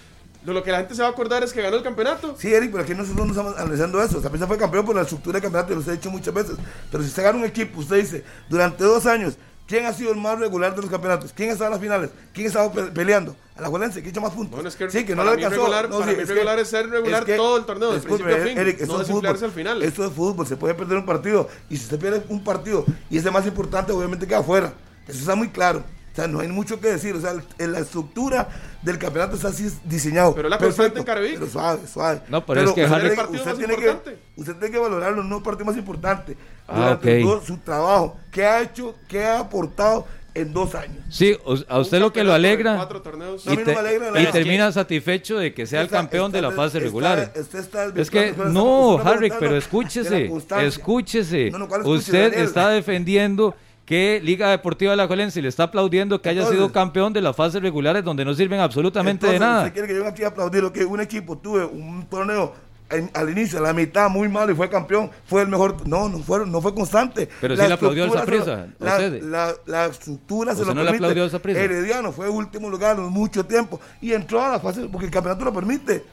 lo 0.44 0.62
que 0.62 0.70
la 0.70 0.78
gente 0.78 0.94
se 0.94 1.02
va 1.02 1.08
a 1.08 1.10
acordar 1.12 1.42
es 1.42 1.52
que 1.52 1.62
ganó 1.62 1.76
el 1.76 1.82
campeonato. 1.82 2.36
Sí, 2.38 2.52
Eric, 2.52 2.70
pero 2.72 2.84
aquí 2.84 2.94
nosotros 2.94 3.26
no 3.26 3.32
estamos 3.32 3.56
analizando 3.56 4.02
eso. 4.02 4.20
Zapisa 4.20 4.46
fue 4.46 4.58
campeón 4.58 4.84
por 4.84 4.94
la 4.94 5.02
estructura 5.02 5.34
del 5.34 5.42
campeonato, 5.42 5.72
y 5.72 5.76
lo 5.76 5.92
he 5.92 5.96
dicho 5.96 6.10
muchas 6.10 6.34
veces. 6.34 6.56
Pero 6.90 7.02
si 7.02 7.08
usted 7.08 7.22
gana 7.22 7.38
un 7.38 7.44
equipo, 7.44 7.80
usted 7.80 7.96
dice, 7.96 8.24
durante 8.48 8.84
dos 8.84 9.06
años, 9.06 9.38
¿quién 9.66 9.86
ha 9.86 9.92
sido 9.92 10.12
el 10.12 10.18
más 10.18 10.38
regular 10.38 10.74
de 10.74 10.82
los 10.82 10.90
campeonatos? 10.90 11.32
¿Quién 11.34 11.50
ha 11.50 11.52
estado 11.52 11.68
en 11.68 11.72
las 11.72 11.80
finales? 11.80 12.10
¿Quién 12.32 12.46
ha 12.46 12.48
estado 12.48 12.72
pe- 12.72 12.82
peleando? 12.92 13.36
A 13.56 13.62
la 13.62 13.68
Juelense, 13.68 14.00
¿quién 14.00 14.06
ha 14.06 14.10
hecho 14.10 14.20
más 14.20 14.32
puntos? 14.32 14.54
Bueno, 14.56 14.68
es 14.68 14.74
que 14.76 14.90
sí, 14.90 15.04
que 15.04 15.14
no 15.14 15.22
le 15.24 15.30
alcanzó. 15.30 15.56
regular- 15.56 15.88
No, 15.88 15.98
para 16.00 16.10
sí, 16.10 16.16
mí 16.16 16.22
es 16.22 16.28
que- 16.28 16.34
regular 16.34 16.58
es 16.58 16.68
ser 16.68 16.90
regular 16.90 17.20
es 17.22 17.26
que- 17.26 17.36
todo 17.36 17.56
el 17.56 17.64
torneo, 17.64 17.92
de 17.92 18.00
principio 18.00 18.34
a 18.34 18.38
fin, 18.40 18.58
Eric, 18.58 18.76
no 18.78 18.82
esto 18.84 18.94
es 19.02 19.06
desinflarse 19.08 19.38
fútbol. 19.38 19.48
al 19.50 19.54
final. 19.54 19.82
Esto 19.82 20.04
es 20.06 20.12
fútbol, 20.12 20.46
se 20.46 20.56
puede 20.56 20.74
perder 20.74 20.98
un 20.98 21.06
partido. 21.06 21.48
Y 21.70 21.76
si 21.76 21.84
usted 21.84 21.98
pierde 22.00 22.22
un 22.28 22.42
partido 22.42 22.84
y 23.10 23.18
es 23.18 23.24
el 23.24 23.32
más 23.32 23.46
importante, 23.46 23.92
obviamente 23.92 24.26
queda 24.26 24.38
afuera. 24.38 24.72
Eso 25.06 25.18
está 25.20 25.34
muy 25.36 25.48
claro. 25.50 25.84
O 26.14 26.16
sea, 26.16 26.28
no 26.28 26.38
hay 26.38 26.46
mucho 26.46 26.78
que 26.80 26.86
decir. 26.92 27.14
O 27.16 27.20
sea, 27.20 27.32
el- 27.58 27.72
la 27.72 27.80
estructura 27.80 28.48
del 28.82 28.98
campeonato 28.98 29.34
está 29.34 29.48
así 29.48 29.68
diseñado. 29.84 30.32
Pero 30.32 30.48
la 30.48 30.58
constante 30.58 31.02
en. 31.02 31.34
Pero 31.40 31.50
suave, 31.50 31.80
suave. 31.92 32.20
No, 32.28 32.46
pero 32.46 32.60
es 32.60 32.70
que 32.70 32.84
usted 32.84 33.04
El 33.04 33.16
partido 33.16 33.38
usted 33.38 33.50
más 33.50 33.58
tiene 33.58 33.74
que, 33.76 33.80
importante. 33.90 34.18
usted 34.36 34.52
tiene 34.54 34.70
que 34.70 34.78
valorar 34.78 35.12
los 35.12 35.24
no 35.24 35.42
partidos 35.42 35.66
más 35.66 35.76
importantes. 35.76 36.36
Ah, 36.68 36.76
Durante 36.76 37.22
ok. 37.24 37.28
todo 37.28 37.44
su 37.44 37.56
trabajo. 37.58 38.16
¿Qué 38.30 38.44
ha 38.46 38.62
hecho? 38.62 38.94
¿Qué 39.08 39.24
ha 39.24 39.40
aportado? 39.40 40.06
en 40.36 40.52
dos 40.52 40.74
años. 40.74 40.96
Sí, 41.10 41.38
a 41.68 41.78
usted 41.78 42.00
lo 42.00 42.12
que 42.12 42.24
lo 42.24 42.32
alegra 42.32 42.74
cuatro 42.74 43.00
torneos. 43.02 43.46
Y, 43.46 43.50
no 43.56 43.78
alegra 43.78 44.32
termina 44.32 44.72
satisfecho 44.72 45.38
de 45.38 45.54
que 45.54 45.64
sea 45.64 45.78
el 45.82 45.86
Está- 45.86 45.98
campeón 45.98 46.32
de 46.32 46.42
la 46.42 46.50
fase 46.50 46.78
está- 46.78 46.80
regular. 46.80 47.32
usted 47.36 47.58
está 47.60 47.84
Es 47.94 48.10
que 48.10 48.34
no, 48.50 48.98
Harry, 48.98 49.30
pero 49.38 49.56
escúchese, 49.56 50.28
escúchese. 50.66 51.50
No, 51.52 51.58
no, 51.58 51.68
¿cuál 51.68 51.82
escuche, 51.82 51.98
Usted 51.98 52.34
está 52.34 52.70
defendiendo 52.70 53.54
que 53.84 54.20
Liga 54.24 54.48
Deportiva 54.50 54.92
de 54.92 54.96
la 54.96 55.06
Juelense 55.06 55.42
le 55.42 55.48
está 55.48 55.64
aplaudiendo 55.64 56.20
que 56.22 56.28
haya 56.30 56.46
sido 56.46 56.72
campeón 56.72 57.12
de 57.12 57.20
las 57.20 57.36
fases 57.36 57.60
regulares 57.60 58.02
donde 58.04 58.24
no 58.24 58.32
sirven 58.34 58.60
absolutamente 58.60 59.26
de 59.26 59.38
nada. 59.38 59.60
¿Usted 59.64 59.72
quiere 59.74 59.88
que 59.88 59.94
yo 59.94 60.06
aquí 60.06 60.24
a 60.24 60.28
aplaudir 60.28 60.62
lo 60.62 60.72
que 60.72 60.84
un 60.84 61.00
equipo 61.00 61.36
tuve 61.36 61.64
un 61.66 62.06
torneo 62.06 62.54
en- 62.90 63.10
al 63.14 63.28
inicio, 63.30 63.58
a 63.58 63.62
la 63.62 63.72
mitad 63.72 64.08
muy 64.08 64.28
malo 64.28 64.52
y 64.52 64.54
fue 64.54 64.70
campeón? 64.70 65.10
Fue 65.26 65.42
el 65.42 65.48
mejor. 65.48 65.86
No, 65.86 66.08
no 66.08 66.18
fue, 66.20 66.46
no 66.46 66.60
fue 66.62 66.74
constante. 66.74 67.28
Pero 67.40 67.56
sí 67.56 67.62
le 67.66 67.74
aplaudió 67.74 68.04
al 68.04 68.10
estructura 68.10 68.44
se 68.44 68.50
Saprissa, 68.50 68.74
lo- 68.78 68.90
a 68.90 68.98
La, 69.30 69.48
la, 69.48 69.54
la 69.66 69.86
estructura 69.86 70.54
se 70.54 70.62
¿Usted 70.62 70.74
lo 70.74 70.82
no 70.82 70.90
le 70.90 70.96
aplaudió? 70.96 71.24
Herediano 71.56 72.12
fue 72.12 72.28
último 72.30 72.70
lugar 72.70 72.96
en 72.96 73.04
mucho 73.04 73.44
tiempo 73.44 73.80
y 74.00 74.12
entró 74.12 74.42
a 74.42 74.48
la 74.48 74.60
fase 74.60 74.88
porque 74.90 75.06
el 75.06 75.12
campeonato 75.12 75.44
lo 75.44 75.52
permite. 75.52 76.04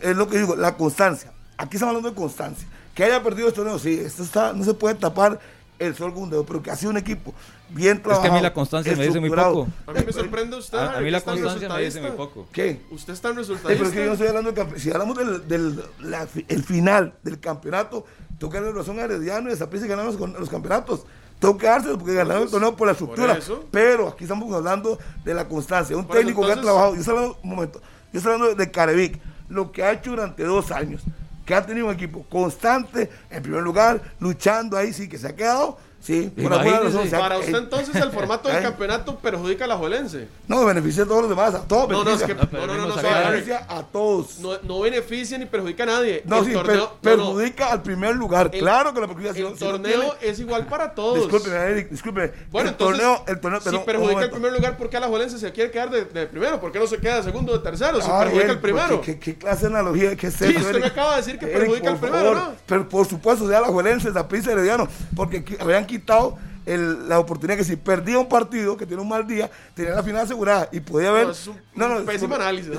Es 0.00 0.16
lo 0.16 0.28
que 0.28 0.38
digo, 0.38 0.56
la 0.56 0.76
constancia. 0.76 1.30
Aquí 1.56 1.76
estamos 1.76 1.90
hablando 1.94 2.10
de 2.10 2.16
constancia. 2.16 2.66
Que 2.94 3.04
haya 3.04 3.22
perdido 3.22 3.48
este 3.48 3.56
torneo, 3.60 3.78
sí, 3.78 4.00
esto 4.04 4.22
está, 4.22 4.52
no 4.52 4.62
se 4.64 4.74
puede 4.74 4.94
tapar 4.94 5.38
el 5.78 5.94
sol 5.94 6.12
con 6.14 6.24
un 6.24 6.30
dedo, 6.30 6.44
pero 6.46 6.62
que 6.62 6.70
ha 6.70 6.76
sido 6.76 6.90
un 6.90 6.96
equipo 6.98 7.34
bien 7.70 7.96
que 7.96 8.00
a 8.00 8.02
trabajado. 8.04 8.34
mí 8.34 8.40
la 8.40 8.54
constancia 8.54 8.94
me 8.96 9.06
dice 9.06 9.20
muy 9.20 9.30
poco. 9.30 9.66
A 9.86 9.92
mí 9.92 10.00
me 10.06 10.12
sorprende 10.12 10.56
usted. 10.56 10.78
A, 10.78 11.00
mí 11.00 11.10
la 11.10 11.18
es 11.18 11.24
tan 11.24 11.34
constancia 11.40 11.68
me 11.68 11.82
dice 11.82 12.00
muy 12.00 12.10
poco. 12.12 12.46
¿Qué? 12.52 12.80
Usted 12.90 13.12
es 13.12 13.20
tan 13.20 13.32
Sí, 13.32 13.38
resultadista. 13.38 13.68
pero 13.74 13.84
es 13.86 13.90
que 13.92 14.00
yo 14.00 14.06
no 14.06 14.12
estoy 14.12 14.28
hablando 14.28 14.52
de 14.52 14.80
Si 14.80 14.90
hablamos 14.90 15.16
del, 15.48 15.82
la 16.00 16.28
el 16.48 16.62
final 16.62 17.14
del 17.22 17.40
campeonato, 17.40 18.04
tengo 18.38 18.52
que 18.52 18.60
darle 18.60 18.72
razón 18.72 18.98
a 18.98 19.02
Herediano 19.02 19.50
y 19.50 19.52
a 19.54 19.56
que 19.70 19.78
ganaron 19.78 20.06
los, 20.06 20.16
con- 20.16 20.32
los 20.34 20.48
campeonatos. 20.48 21.04
Tengo 21.40 21.58
que 21.58 21.66
dárselo 21.66 21.98
porque 21.98 22.14
ganaron 22.14 22.44
el 22.44 22.50
torneo 22.50 22.76
por 22.76 22.86
la 22.86 22.92
estructura. 22.92 23.34
eso. 23.34 23.64
Pero 23.70 24.08
aquí 24.08 24.24
estamos 24.24 24.52
hablando 24.54 24.98
de 25.24 25.34
la 25.34 25.46
constancia. 25.48 25.96
Un 25.96 26.06
Por 26.06 26.16
técnico 26.16 26.40
que 26.42 26.46
ha 26.46 26.54
entonces- 26.54 26.64
trabajado. 26.64 26.94
Yo 26.94 27.00
estoy 27.00 27.16
hablando, 27.16 27.38
un 27.42 27.50
momento. 27.50 27.80
Yo 28.12 28.18
estoy 28.18 28.32
hablando 28.34 28.54
de 28.54 28.70
Carevic. 28.70 29.20
Lo 29.48 29.72
que 29.72 29.82
ha 29.82 29.92
hecho 29.92 30.10
durante 30.10 30.42
dos 30.44 30.70
años. 30.70 31.02
Que 31.44 31.54
ha 31.54 31.64
tenido 31.64 31.86
un 31.86 31.94
equipo 31.94 32.24
constante, 32.28 33.10
en 33.30 33.42
primer 33.42 33.62
lugar, 33.62 34.00
luchando 34.20 34.76
ahí, 34.76 34.92
sí, 34.92 35.08
que 35.08 35.18
se 35.18 35.28
ha 35.28 35.36
quedado. 35.36 35.78
Sí, 36.04 36.30
por 36.36 36.52
alguna 36.52 36.68
Imagínese. 36.68 36.84
razón 36.96 37.08
se 37.08 37.16
ha- 37.16 37.18
Para 37.18 37.38
usted 37.38 37.54
eh, 37.54 37.58
entonces 37.58 37.94
el 37.96 38.10
formato 38.10 38.48
del 38.50 38.58
eh, 38.58 38.62
campeonato 38.62 39.16
perjudica 39.18 39.64
a 39.64 39.68
la 39.68 39.76
Juelense. 39.78 40.28
No, 40.46 40.64
beneficia 40.66 41.04
a 41.04 41.06
todos 41.06 41.22
los 41.22 41.30
demás, 41.30 41.54
a 41.54 41.62
todos. 41.66 41.88
No, 41.88 42.04
no, 42.04 42.10
es 42.10 42.18
beneficia. 42.20 42.26
que 42.26 42.34
No, 42.34 42.50
pero 42.50 42.66
no, 42.66 42.66
no, 42.66 42.74
no, 42.74 42.82
vimos 42.84 42.88
no, 42.96 43.00
acá, 43.00 43.08
suave, 43.08 43.24
Harry. 43.24 43.30
beneficia 43.40 43.66
a 43.70 43.82
todos. 43.84 44.38
no, 44.40 44.50
no 44.64 44.80
beneficia 44.80 45.38
ni 45.38 45.46
perjudica 45.46 45.82
a 45.84 45.86
nadie. 45.86 46.22
No, 46.26 46.40
el 46.40 46.44
sí, 46.44 46.52
torneo, 46.52 46.92
per- 47.00 47.16
no, 47.16 47.24
no. 47.24 47.30
perjudica 47.30 47.72
al 47.72 47.82
primer 47.82 48.14
lugar. 48.16 48.50
El- 48.52 48.60
claro 48.60 48.92
que 48.92 49.00
la 49.00 49.06
perjudica. 49.06 49.30
El 49.30 49.36
si 49.36 49.54
torneo 49.64 50.00
tiene- 50.00 50.30
es 50.32 50.38
igual 50.40 50.66
para 50.66 50.94
todos. 50.94 51.20
Discúlpeme, 51.20 51.56
Eric, 51.56 51.88
discúlpeme. 51.88 52.32
Bueno, 52.50 52.68
el 52.68 52.74
entonces, 52.74 52.98
torneo, 53.02 53.24
el 53.26 53.40
torneo, 53.40 53.60
si 53.60 53.64
perdón, 53.64 53.84
perjudica 53.86 54.10
el 54.10 54.14
momento. 54.16 54.34
primer 54.36 54.52
lugar, 54.52 54.76
¿por 54.76 54.90
qué 54.90 54.96
a 54.98 55.00
la 55.00 55.08
Juelense 55.08 55.38
se 55.38 55.52
quiere 55.52 55.70
quedar 55.70 55.88
de, 55.88 56.04
de 56.04 56.26
primero? 56.26 56.60
¿Por 56.60 56.70
qué 56.70 56.78
no 56.80 56.86
se 56.86 56.98
queda 56.98 57.16
de 57.16 57.22
segundo 57.22 57.52
o 57.52 57.56
de 57.56 57.62
tercero? 57.64 58.02
Si 58.02 58.08
Ah, 58.12 58.20
perjudica 58.24 58.52
el 58.52 58.60
primero. 58.60 59.00
¿qué, 59.00 59.18
qué, 59.18 59.36
clase 59.36 59.62
de 59.62 59.66
analogía 59.68 60.14
que 60.16 60.26
es 60.26 60.34
Sí, 60.34 60.44
eso, 60.44 60.58
usted 60.58 60.70
Eric? 60.70 60.80
me 60.82 60.86
acaba 60.88 61.12
de 61.12 61.16
decir 61.22 61.38
que 61.38 61.46
perjudica 61.46 61.90
al 61.92 61.96
primero, 61.98 62.34
¿no? 62.34 62.52
Pero 62.66 62.86
por 62.90 63.06
supuesto, 63.06 63.48
sea 63.48 63.62
la 63.62 63.68
Juelense, 63.68 64.10
la 64.10 64.28
Prisa 64.28 64.52
Herediano, 64.52 64.86
porque 65.16 65.42
habían 65.60 65.86
quitado 65.98 66.36
el- 66.66 67.08
la 67.08 67.18
oportunidad 67.18 67.58
que 67.58 67.64
si 67.64 67.76
perdía 67.76 68.18
un 68.18 68.28
partido, 68.28 68.76
que 68.76 68.86
tiene 68.86 69.02
un 69.02 69.08
mal 69.08 69.26
día, 69.26 69.50
tenía 69.74 69.92
la 69.94 70.02
final 70.02 70.22
asegurada 70.22 70.68
y 70.72 70.80
podía 70.80 71.10
haber... 71.10 71.26
No, 71.26 71.32
es 71.32 71.46
un- 71.46 71.58
un 71.76 72.06
pésimo 72.06 72.34
análisis. 72.34 72.72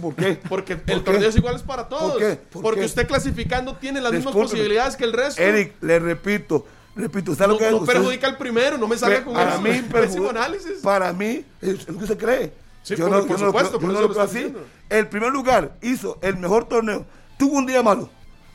¿Por 0.00 0.14
qué? 0.14 0.38
Porque 0.48 0.76
¿Por 0.76 0.94
el 0.94 1.02
torneo 1.04 1.28
es 1.28 1.36
igual 1.36 1.56
es 1.56 1.62
para 1.62 1.88
todos. 1.88 2.12
¿Por 2.12 2.20
qué? 2.20 2.36
¿Por 2.36 2.62
Porque 2.62 2.80
qué? 2.80 2.86
usted 2.86 3.06
clasificando 3.06 3.74
tiene 3.76 4.00
las 4.00 4.12
mismas 4.12 4.34
posibilidades 4.34 4.96
que 4.96 5.04
el 5.04 5.12
resto. 5.12 5.40
Eric, 5.40 5.74
le 5.80 5.98
repito, 5.98 6.66
repito, 6.94 7.32
¿usted 7.32 7.46
no, 7.46 7.52
lo 7.54 7.58
que 7.58 7.70
no 7.70 7.76
usted- 7.78 7.94
perjudica 7.94 8.26
al 8.26 8.36
primero, 8.36 8.76
no 8.76 8.86
me 8.86 8.98
salga 8.98 9.24
con 9.24 9.32
para 9.34 9.52
eso. 9.54 9.62
mí, 9.62 9.82
pésimo 9.92 10.28
análisis. 10.30 10.78
Para 10.82 11.12
mí, 11.14 11.44
es 11.62 11.88
lo 11.88 11.98
que 11.98 12.06
se 12.06 12.16
cree. 12.18 12.52
Sí, 12.82 12.96
yo 12.96 13.08
por- 13.08 13.16
no, 13.16 13.26
por 13.26 13.36
yo 13.38 13.44
no 13.44 13.46
supuesto, 13.50 13.72
por 13.80 13.82
yo 13.82 13.92
eso 13.92 14.00
no 14.02 14.08
lo 14.08 14.12
creo 14.14 14.24
estoy 14.24 14.38
así. 14.40 14.48
diciendo. 14.48 14.66
El 14.90 15.06
primer 15.08 15.30
lugar 15.32 15.72
hizo 15.80 16.18
el 16.20 16.36
mejor 16.36 16.68
torneo. 16.68 17.06
Tuvo 17.38 17.56
un 17.56 17.64
día 17.66 17.82
malo. 17.82 18.10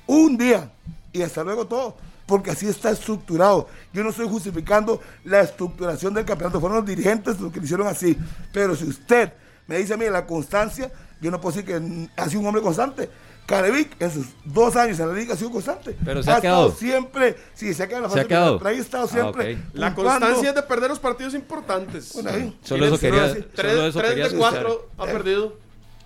Un 0.05 0.37
día. 0.37 0.71
Y 1.13 1.21
hasta 1.23 1.43
luego 1.43 1.65
todo. 1.65 1.95
Porque 2.25 2.51
así 2.51 2.67
está 2.67 2.89
estructurado. 2.89 3.67
Yo 3.93 4.03
no 4.03 4.09
estoy 4.09 4.27
justificando 4.27 4.99
la 5.25 5.41
estructuración 5.41 6.13
del 6.13 6.25
campeonato. 6.25 6.59
Fueron 6.59 6.79
los 6.79 6.85
dirigentes 6.87 7.39
los 7.39 7.51
que 7.51 7.59
lo 7.59 7.65
hicieron 7.65 7.87
así. 7.87 8.17
Pero 8.51 8.75
si 8.75 8.85
usted 8.85 9.31
me 9.67 9.77
dice 9.77 9.93
a 9.93 9.97
mí 9.97 10.05
la 10.09 10.25
constancia, 10.25 10.91
yo 11.21 11.29
no 11.31 11.39
puedo 11.39 11.55
decir 11.55 11.65
que 11.67 12.09
ha 12.19 12.27
sido 12.29 12.41
un 12.41 12.47
hombre 12.47 12.61
constante. 12.63 13.09
Carevic 13.45 14.01
en 14.01 14.09
sus 14.11 14.25
dos 14.43 14.75
años 14.75 14.99
en 14.99 15.07
la 15.07 15.13
liga 15.13 15.35
ha 15.35 15.37
sido 15.37 15.51
constante. 15.51 15.95
Pero 16.03 16.23
se 16.23 16.31
ha 16.31 16.37
estado 16.37 16.41
quedado. 16.41 16.71
siempre, 16.75 17.35
sí, 17.53 17.75
se 17.75 17.83
ha 17.83 17.87
quedado 17.87 18.05
en 18.05 18.09
la 18.09 18.09
Se 18.09 18.19
ha 18.19 18.23
fase 18.23 18.27
quedado. 18.27 18.45
final, 18.45 18.59
pero 18.59 18.69
ahí 18.71 18.77
ha 18.77 18.81
estado 18.81 19.03
Ah, 19.05 19.07
siempre. 19.07 19.57
La 19.73 19.93
constancia 19.93 20.49
es 20.49 20.55
de 20.55 20.61
perder 20.63 20.89
los 20.89 20.99
partidos 20.99 21.35
importantes. 21.35 22.11
Bueno, 22.15 22.31
ahí. 22.31 22.57
Solo 22.63 22.87
eso 22.87 22.97
quería, 22.97 23.29
solo. 23.29 23.45
Tres, 23.53 23.73
eso 23.77 23.99
tres 23.99 24.09
quería 24.09 24.23
de 24.23 24.29
escuchar. 24.31 24.51
cuatro 24.63 24.89
ha 24.97 25.05
perdido. 25.05 25.57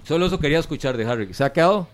Solo 0.03 0.25
eso 0.25 0.37
quería 0.37 0.59
escuchar 0.59 0.97
de 0.97 1.05
Harry. 1.05 1.33
¿Se 1.33 1.45
ha 1.45 1.53
quedado? 1.53 1.87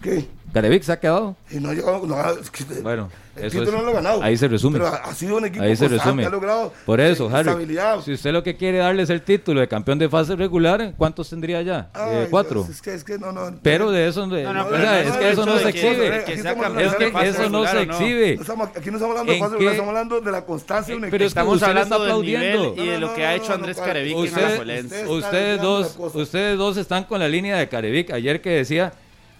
¿Qué? 0.00 0.26
¿Carevic 0.54 0.82
se 0.84 0.92
ha 0.92 0.98
quedado? 1.00 1.36
Y 1.50 1.56
no 1.56 1.68
ha 1.68 1.74
llegado, 1.74 2.06
no, 2.06 2.30
es 2.30 2.50
que 2.50 2.64
Bueno, 2.80 3.10
el 3.40 3.46
eso 3.46 3.58
título 3.60 3.78
es- 3.78 3.82
no 3.82 3.82
lo 3.82 3.90
ha 3.90 3.94
ganado. 3.94 4.22
ahí 4.22 4.36
se 4.36 4.48
resume. 4.48 4.78
Pero 4.78 4.88
ha, 4.92 5.14
sido 5.14 5.36
un 5.36 5.44
equipo 5.46 5.64
Ahí 5.64 5.76
se 5.76 5.88
resume. 5.88 6.24
ha 6.26 6.30
logrado 6.30 6.72
Por 6.86 7.00
eso, 7.00 7.26
eh, 7.26 7.30
Harry, 7.32 7.48
estabilidad. 7.48 8.00
si 8.02 8.12
usted 8.12 8.32
lo 8.32 8.42
que 8.42 8.56
quiere 8.56 8.78
darles 8.78 9.10
el 9.10 9.22
título 9.22 9.60
de 9.60 9.68
campeón 9.68 9.98
de 9.98 10.08
fase 10.08 10.36
regular, 10.36 10.92
¿cuántos 10.96 11.28
tendría 11.30 11.62
ya? 11.62 11.88
Ay, 11.94 12.02
Eh, 12.24 12.26
cuatro. 12.30 12.62
Dios, 12.64 12.76
Es 12.76 12.82
que, 12.82 12.94
es 12.94 13.04
que 13.04 13.18
no, 13.18 13.32
no. 13.32 13.58
Pero 13.62 13.90
de 13.90 14.08
eso, 14.08 14.26
No, 14.26 14.52
no, 14.52 14.64
o 14.66 14.68
pero 14.68 14.82
sea, 14.82 14.92
no 15.04 15.10
es 15.10 15.16
que 15.16 15.30
eso 15.30 15.46
no 15.46 15.58
se 15.58 15.68
exhibe. 15.68 16.16
Es 16.18 16.24
que 16.24 16.32
eso 16.34 17.48
no 17.48 17.66
se 17.66 17.82
exhibe. 17.82 18.38
Aquí 18.76 18.90
no 18.90 18.96
estamos 18.96 19.16
hablando 19.18 19.32
de 19.32 19.38
¿En 19.38 19.44
fase 19.44 19.52
qué? 19.52 19.58
regular, 19.58 19.72
estamos 19.72 19.88
hablando 19.88 20.20
de 20.20 20.32
la 20.32 20.44
constancia 20.44 20.92
de 20.92 20.96
un 20.96 21.00
Pero 21.02 21.16
equipo. 21.16 21.18
que 21.18 21.26
Estamos 21.26 21.62
hablando 21.62 21.96
está 21.96 22.06
del 22.14 22.22
nivel 22.24 22.46
aplaudiendo. 22.52 22.82
y 22.82 22.86
de 22.86 22.98
lo 22.98 23.14
que 23.14 23.24
ha 23.26 23.34
hecho 23.34 23.52
Andrés 23.52 23.76
Carevic 23.78 24.16
en 24.16 24.34
Alajuelense. 24.34 25.06
Ustedes 25.06 25.60
dos, 25.60 25.96
ustedes 26.14 26.58
dos 26.58 26.76
están 26.76 27.04
con 27.04 27.20
la 27.20 27.28
línea 27.28 27.56
de 27.58 27.68
Carevic. 27.68 28.10
Ayer 28.12 28.40
que 28.40 28.50
decía 28.50 28.92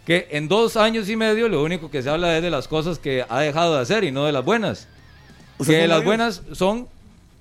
que 0.08 0.26
en 0.30 0.48
dos 0.48 0.78
años 0.78 1.10
y 1.10 1.16
medio 1.16 1.50
lo 1.50 1.62
único 1.62 1.90
que 1.90 2.02
se 2.02 2.08
habla 2.08 2.34
es 2.34 2.42
de 2.42 2.48
las 2.48 2.66
cosas 2.66 2.98
que 2.98 3.26
ha 3.28 3.40
dejado 3.40 3.74
de 3.74 3.82
hacer 3.82 4.04
y 4.04 4.10
no 4.10 4.24
de 4.24 4.32
las 4.32 4.42
buenas. 4.42 4.88
¿Usted 5.58 5.80
Que 5.80 5.86
las 5.86 6.02
buenas 6.02 6.40
son 6.52 6.88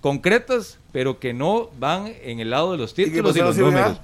concretas, 0.01 0.77
pero 0.91 1.17
que 1.17 1.33
no 1.33 1.69
van 1.79 2.13
en 2.23 2.41
el 2.41 2.49
lado 2.49 2.73
de 2.73 2.77
los 2.77 2.93
títulos 2.93 3.33
y, 3.37 3.39
para 3.39 3.51
los 3.51 3.57
números. 3.57 3.97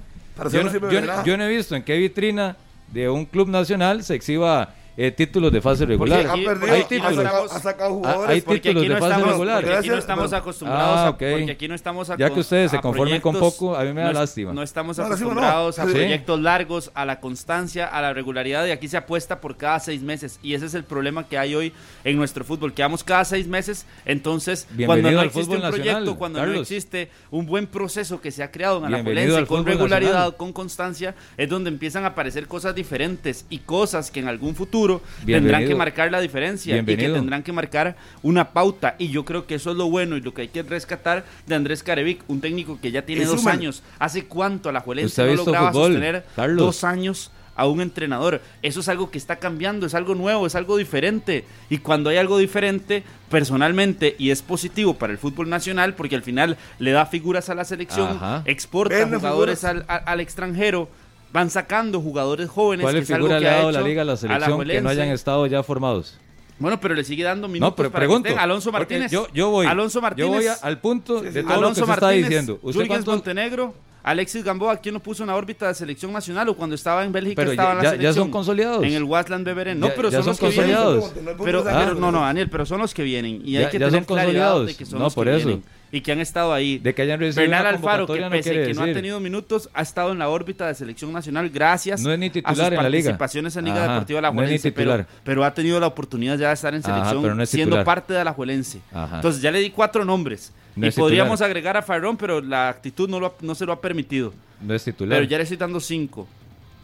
Yo 0.50 0.62
no 1.02 1.24
yo 1.26 1.36
no 1.36 1.44
he 1.44 1.54
visto 1.54 1.76
en 1.76 1.82
qué 1.82 1.98
vitrina 1.98 2.56
de 2.90 3.10
un 3.10 3.26
club 3.26 3.48
nacional 3.48 4.02
se 4.02 4.14
exhiba 4.14 4.72
eh, 4.96 5.10
títulos 5.10 5.52
de 5.52 5.60
fase 5.60 5.84
regular. 5.86 6.26
Ha 6.26 6.34
perdido, 6.34 6.72
hay 6.72 6.82
ha 6.82 6.88
títulos. 6.88 7.14
sacado, 7.16 7.44
ha 7.44 7.60
sacado 7.60 7.90
Ah, 7.90 7.94
jugadores. 7.94 8.30
hay 8.30 8.40
títulos 8.40 8.82
aquí 8.82 8.88
de 8.88 8.94
no 8.94 9.00
fase 9.00 9.12
estamos, 9.12 9.30
regular. 9.32 9.62
porque 9.62 9.76
aquí 9.78 9.88
no 9.88 9.98
estamos 9.98 10.32
acostumbrados 10.32 10.96
Ah, 10.98 11.06
a, 11.08 11.10
porque 11.12 11.50
aquí 11.50 11.68
no 11.68 11.74
estamos 11.74 12.12
Ya 12.16 12.30
que 12.30 12.40
ustedes 12.40 12.70
se 12.70 12.80
conformen 12.80 13.20
con 13.20 13.36
poco, 13.38 13.74
a 13.76 13.82
mí 13.84 13.92
me 13.92 14.02
da 14.02 14.12
no 14.12 14.20
lástima. 14.20 14.52
No 14.52 14.62
estamos 14.62 14.96
No, 14.98 15.08
lástima 15.08 15.34
no. 15.34 15.40
acostumbrados 15.40 15.78
a 15.78 15.84
Sí. 15.86 15.90
proyectos 15.92 16.40
largos, 16.40 16.90
a 16.94 17.04
la 17.04 17.20
constancia, 17.20 17.86
a 17.86 18.00
la 18.02 18.12
regularidad 18.12 18.66
y 18.66 18.70
aquí 18.70 18.88
se 18.88 18.96
apuesta 18.96 19.40
por 19.40 19.56
cada 19.56 19.80
seis 19.80 20.02
meses 20.02 20.38
y 20.42 20.54
ese 20.54 20.66
es 20.66 20.74
el 20.74 20.84
problema 20.84 21.26
que 21.28 21.38
hay 21.38 21.54
hoy 21.54 21.72
en 22.04 22.16
nuestro 22.16 22.44
fútbol, 22.44 22.72
que 22.72 22.82
vamos 22.82 23.02
cada 23.02 23.24
seis 23.24 23.48
meses, 23.48 23.86
entonces 24.04 24.66
Bienvenido 24.70 24.86
cuando 24.86 25.10
no 25.10 25.20
al 25.20 25.26
existe 25.26 25.44
fútbol 25.44 25.56
un 25.64 25.68
proyecto, 25.70 25.92
nacional, 26.00 26.18
cuando 26.18 26.46
no 26.46 26.52
existe 26.60 27.10
un 27.30 27.46
buen 27.46 27.66
proceso 27.66 28.20
que 28.20 28.30
se 28.30 28.42
ha 28.42 28.50
creado 28.52 28.76
en 28.84 28.86
Bienvenido 28.92 29.10
Alajuelense 29.36 29.38
al 29.38 29.46
con 29.46 29.66
regularidad, 29.66 30.12
nacional. 30.12 30.36
con 30.36 30.52
constancia, 30.52 31.14
es 31.36 31.48
donde 31.48 31.70
empiezan 31.70 32.04
a 32.04 32.08
aparecer 32.08 32.46
cosas 32.46 32.74
diferentes 32.74 33.44
y 33.50 33.58
cosas 33.58 34.10
que 34.10 34.20
en 34.20 34.28
algún 34.28 34.54
futuro 34.54 34.83
tendrán 34.88 35.26
Bienvenido. 35.26 35.68
que 35.68 35.74
marcar 35.74 36.10
la 36.10 36.20
diferencia 36.20 36.76
y 36.76 36.84
que 36.84 36.96
tendrán 36.96 37.42
que 37.42 37.52
marcar 37.52 37.96
una 38.22 38.50
pauta 38.52 38.94
y 38.98 39.08
yo 39.08 39.24
creo 39.24 39.46
que 39.46 39.54
eso 39.56 39.70
es 39.70 39.76
lo 39.76 39.88
bueno 39.90 40.16
y 40.16 40.20
lo 40.20 40.32
que 40.34 40.42
hay 40.42 40.48
que 40.48 40.62
rescatar 40.62 41.24
de 41.46 41.54
Andrés 41.54 41.82
Carevic, 41.82 42.22
un 42.28 42.40
técnico 42.40 42.78
que 42.80 42.90
ya 42.90 43.02
tiene 43.02 43.24
dos 43.24 43.46
años. 43.46 43.82
¿Hace 43.98 44.24
cuánto 44.26 44.68
a 44.68 44.72
la 44.72 44.78
¿Usted 44.80 44.84
Juelense 44.86 45.24
no 45.26 45.34
lograba 45.34 45.72
fútbol, 45.72 45.92
sostener 45.92 46.24
Carlos? 46.36 46.58
dos 46.58 46.84
años 46.84 47.30
a 47.56 47.66
un 47.68 47.80
entrenador? 47.80 48.40
Eso 48.62 48.80
es 48.80 48.88
algo 48.88 49.10
que 49.10 49.18
está 49.18 49.36
cambiando, 49.36 49.86
es 49.86 49.94
algo 49.94 50.14
nuevo, 50.14 50.46
es 50.46 50.54
algo 50.56 50.76
diferente. 50.76 51.44
Y 51.70 51.78
cuando 51.78 52.10
hay 52.10 52.16
algo 52.16 52.36
diferente, 52.38 53.04
personalmente, 53.30 54.16
y 54.18 54.30
es 54.30 54.42
positivo 54.42 54.94
para 54.94 55.12
el 55.12 55.18
fútbol 55.18 55.48
nacional, 55.48 55.94
porque 55.94 56.16
al 56.16 56.22
final 56.22 56.56
le 56.78 56.90
da 56.92 57.04
figuras 57.06 57.50
a 57.50 57.54
la 57.54 57.64
selección, 57.64 58.16
Ajá. 58.16 58.42
exporta 58.46 59.06
jugadores 59.06 59.64
al, 59.64 59.78
figuras. 59.82 59.98
al- 60.00 60.02
al 60.08 60.20
extranjero. 60.20 60.88
Van 61.34 61.50
sacando 61.50 62.00
jugadores 62.00 62.48
jóvenes. 62.48 62.84
¿Cuál 62.84 62.94
que 62.94 63.00
es 63.00 63.10
algo 63.10 63.26
que 63.26 63.40
le 63.40 63.48
ha 63.48 63.54
dado 63.56 63.72
la 63.72 63.80
liga 63.82 64.02
a 64.02 64.04
la 64.04 64.16
selección 64.16 64.64
que 64.64 64.80
no 64.80 64.88
hayan 64.88 65.08
estado 65.08 65.46
ya 65.48 65.64
formados? 65.64 66.16
Bueno, 66.60 66.78
pero 66.80 66.94
le 66.94 67.02
sigue 67.02 67.24
dando 67.24 67.48
minutos 67.48 67.72
No, 67.72 67.74
pero 67.76 67.90
para 67.90 68.04
que 68.04 68.06
pregunto. 68.06 68.28
estén. 68.28 68.40
Alonso 68.40 68.70
Martínez. 68.70 69.10
Yo, 69.10 69.26
yo 69.34 69.50
voy. 69.50 69.66
Alonso 69.66 70.00
Martínez. 70.00 70.30
Yo 70.30 70.32
voy 70.36 70.46
a- 70.46 70.52
al 70.62 70.78
punto 70.78 71.20
de 71.22 71.42
todo 71.42 71.52
Alonso 71.52 71.80
lo 71.80 71.86
que 71.86 71.90
usted 71.90 71.92
está 71.94 72.06
Martínez, 72.06 72.28
diciendo. 72.28 72.58
¿Usted 72.62 72.86
cuánto- 72.86 73.10
Montenegro, 73.10 73.74
Alexis 74.04 74.44
Gamboa, 74.44 74.76
¿quién 74.76 74.94
lo 74.94 75.00
puso 75.00 75.24
en 75.24 75.30
la 75.30 75.34
órbita 75.34 75.66
de 75.66 75.74
selección 75.74 76.12
nacional 76.12 76.48
o 76.50 76.54
cuando 76.54 76.76
estaba 76.76 77.04
en 77.04 77.10
Bélgica 77.10 77.34
Pero 77.42 77.50
estaba 77.50 77.70
ya- 77.70 77.72
en 77.72 77.78
la 77.78 77.82
ya- 77.82 77.90
ya 77.90 77.96
selección? 77.96 78.24
son 78.26 78.30
consolidados. 78.30 78.84
En 78.84 78.92
el 78.92 79.02
Wasland 79.02 79.44
Beberen. 79.44 79.80
No, 79.80 79.88
Ya- 79.88 79.94
pero 79.96 80.10
ya 80.10 80.22
son, 80.22 80.36
son 80.36 80.46
los 80.46 80.54
que 80.54 80.62
vienen. 80.62 80.76
consolidados. 80.84 81.12
Pero, 81.44 81.64
Ah. 81.66 81.82
pero 81.84 81.94
no, 81.96 82.12
no, 82.12 82.20
Daniel, 82.20 82.48
pero 82.48 82.64
son 82.64 82.80
los 82.80 82.94
que 82.94 83.02
vienen 83.02 83.42
y 83.44 83.52
Ya- 83.54 83.58
hay 83.60 83.66
que 83.66 83.78
ya 83.80 83.86
tener 83.86 83.90
son 83.90 84.04
claridad 84.04 84.32
de 84.32 84.38
consolidados. 84.38 84.76
que 84.76 84.86
son 84.86 84.98
No, 85.00 85.04
los 85.06 85.14
por 85.14 85.26
que 85.26 85.36
eso. 85.36 85.46
vienen. 85.48 85.64
Y 85.96 86.00
que 86.00 86.12
han 86.12 86.20
estado 86.20 86.52
ahí. 86.52 86.78
De 86.78 86.94
que 86.94 87.02
hayan 87.02 87.20
recibido 87.20 87.42
Bernal 87.50 87.60
una 87.60 87.70
Alfaro, 87.78 88.06
que 88.06 88.20
no 88.20 88.30
pese 88.30 88.50
quiere 88.50 88.66
que 88.66 88.74
no 88.74 88.80
ha 88.82 88.86
decir. 88.86 88.96
tenido 88.96 89.20
minutos, 89.20 89.70
ha 89.74 89.82
estado 89.82 90.12
en 90.12 90.18
la 90.18 90.28
órbita 90.28 90.66
de 90.66 90.74
selección 90.74 91.12
nacional 91.12 91.48
gracias 91.50 92.00
No 92.02 92.12
es 92.12 92.18
ni 92.18 92.26
a 92.26 92.28
sus 92.28 92.32
titular 92.42 92.72
en 92.74 92.82
la 92.82 92.88
liga. 92.88 93.04
participaciones 93.10 93.56
en 93.56 93.64
Liga 93.66 93.84
Ajá, 93.84 93.92
Deportiva 93.94 94.20
no 94.20 94.26
es 94.28 94.32
ni 94.34 94.38
Alajuelense, 94.40 94.72
pero, 94.72 94.90
titular. 94.96 95.06
pero 95.24 95.44
ha 95.44 95.54
tenido 95.54 95.78
la 95.80 95.86
oportunidad 95.86 96.36
ya 96.38 96.48
de 96.48 96.54
estar 96.54 96.74
en 96.74 96.80
Ajá, 96.80 96.92
selección 96.94 97.22
pero 97.22 97.34
no 97.34 97.42
es 97.42 97.50
siendo 97.50 97.76
titular. 97.76 97.84
parte 97.84 98.12
de 98.12 98.20
Alajuelense. 98.20 98.80
Ajá. 98.92 99.16
Entonces 99.16 99.40
ya 99.40 99.50
le 99.50 99.60
di 99.60 99.70
cuatro 99.70 100.04
nombres. 100.04 100.52
No 100.76 100.86
y 100.86 100.90
podríamos 100.90 101.34
titular. 101.38 101.50
agregar 101.50 101.76
a 101.76 101.82
Farrón, 101.82 102.16
pero 102.16 102.40
la 102.40 102.68
actitud 102.68 103.08
no, 103.08 103.20
lo 103.20 103.26
ha- 103.28 103.34
no 103.42 103.54
se 103.54 103.64
lo 103.64 103.72
ha 103.72 103.80
permitido. 103.80 104.34
No 104.60 104.74
es 104.74 104.82
titular. 104.82 105.16
Pero 105.18 105.30
ya 105.30 105.36
le 105.36 105.44
estoy 105.44 105.56
dando 105.56 105.78
cinco. 105.78 106.26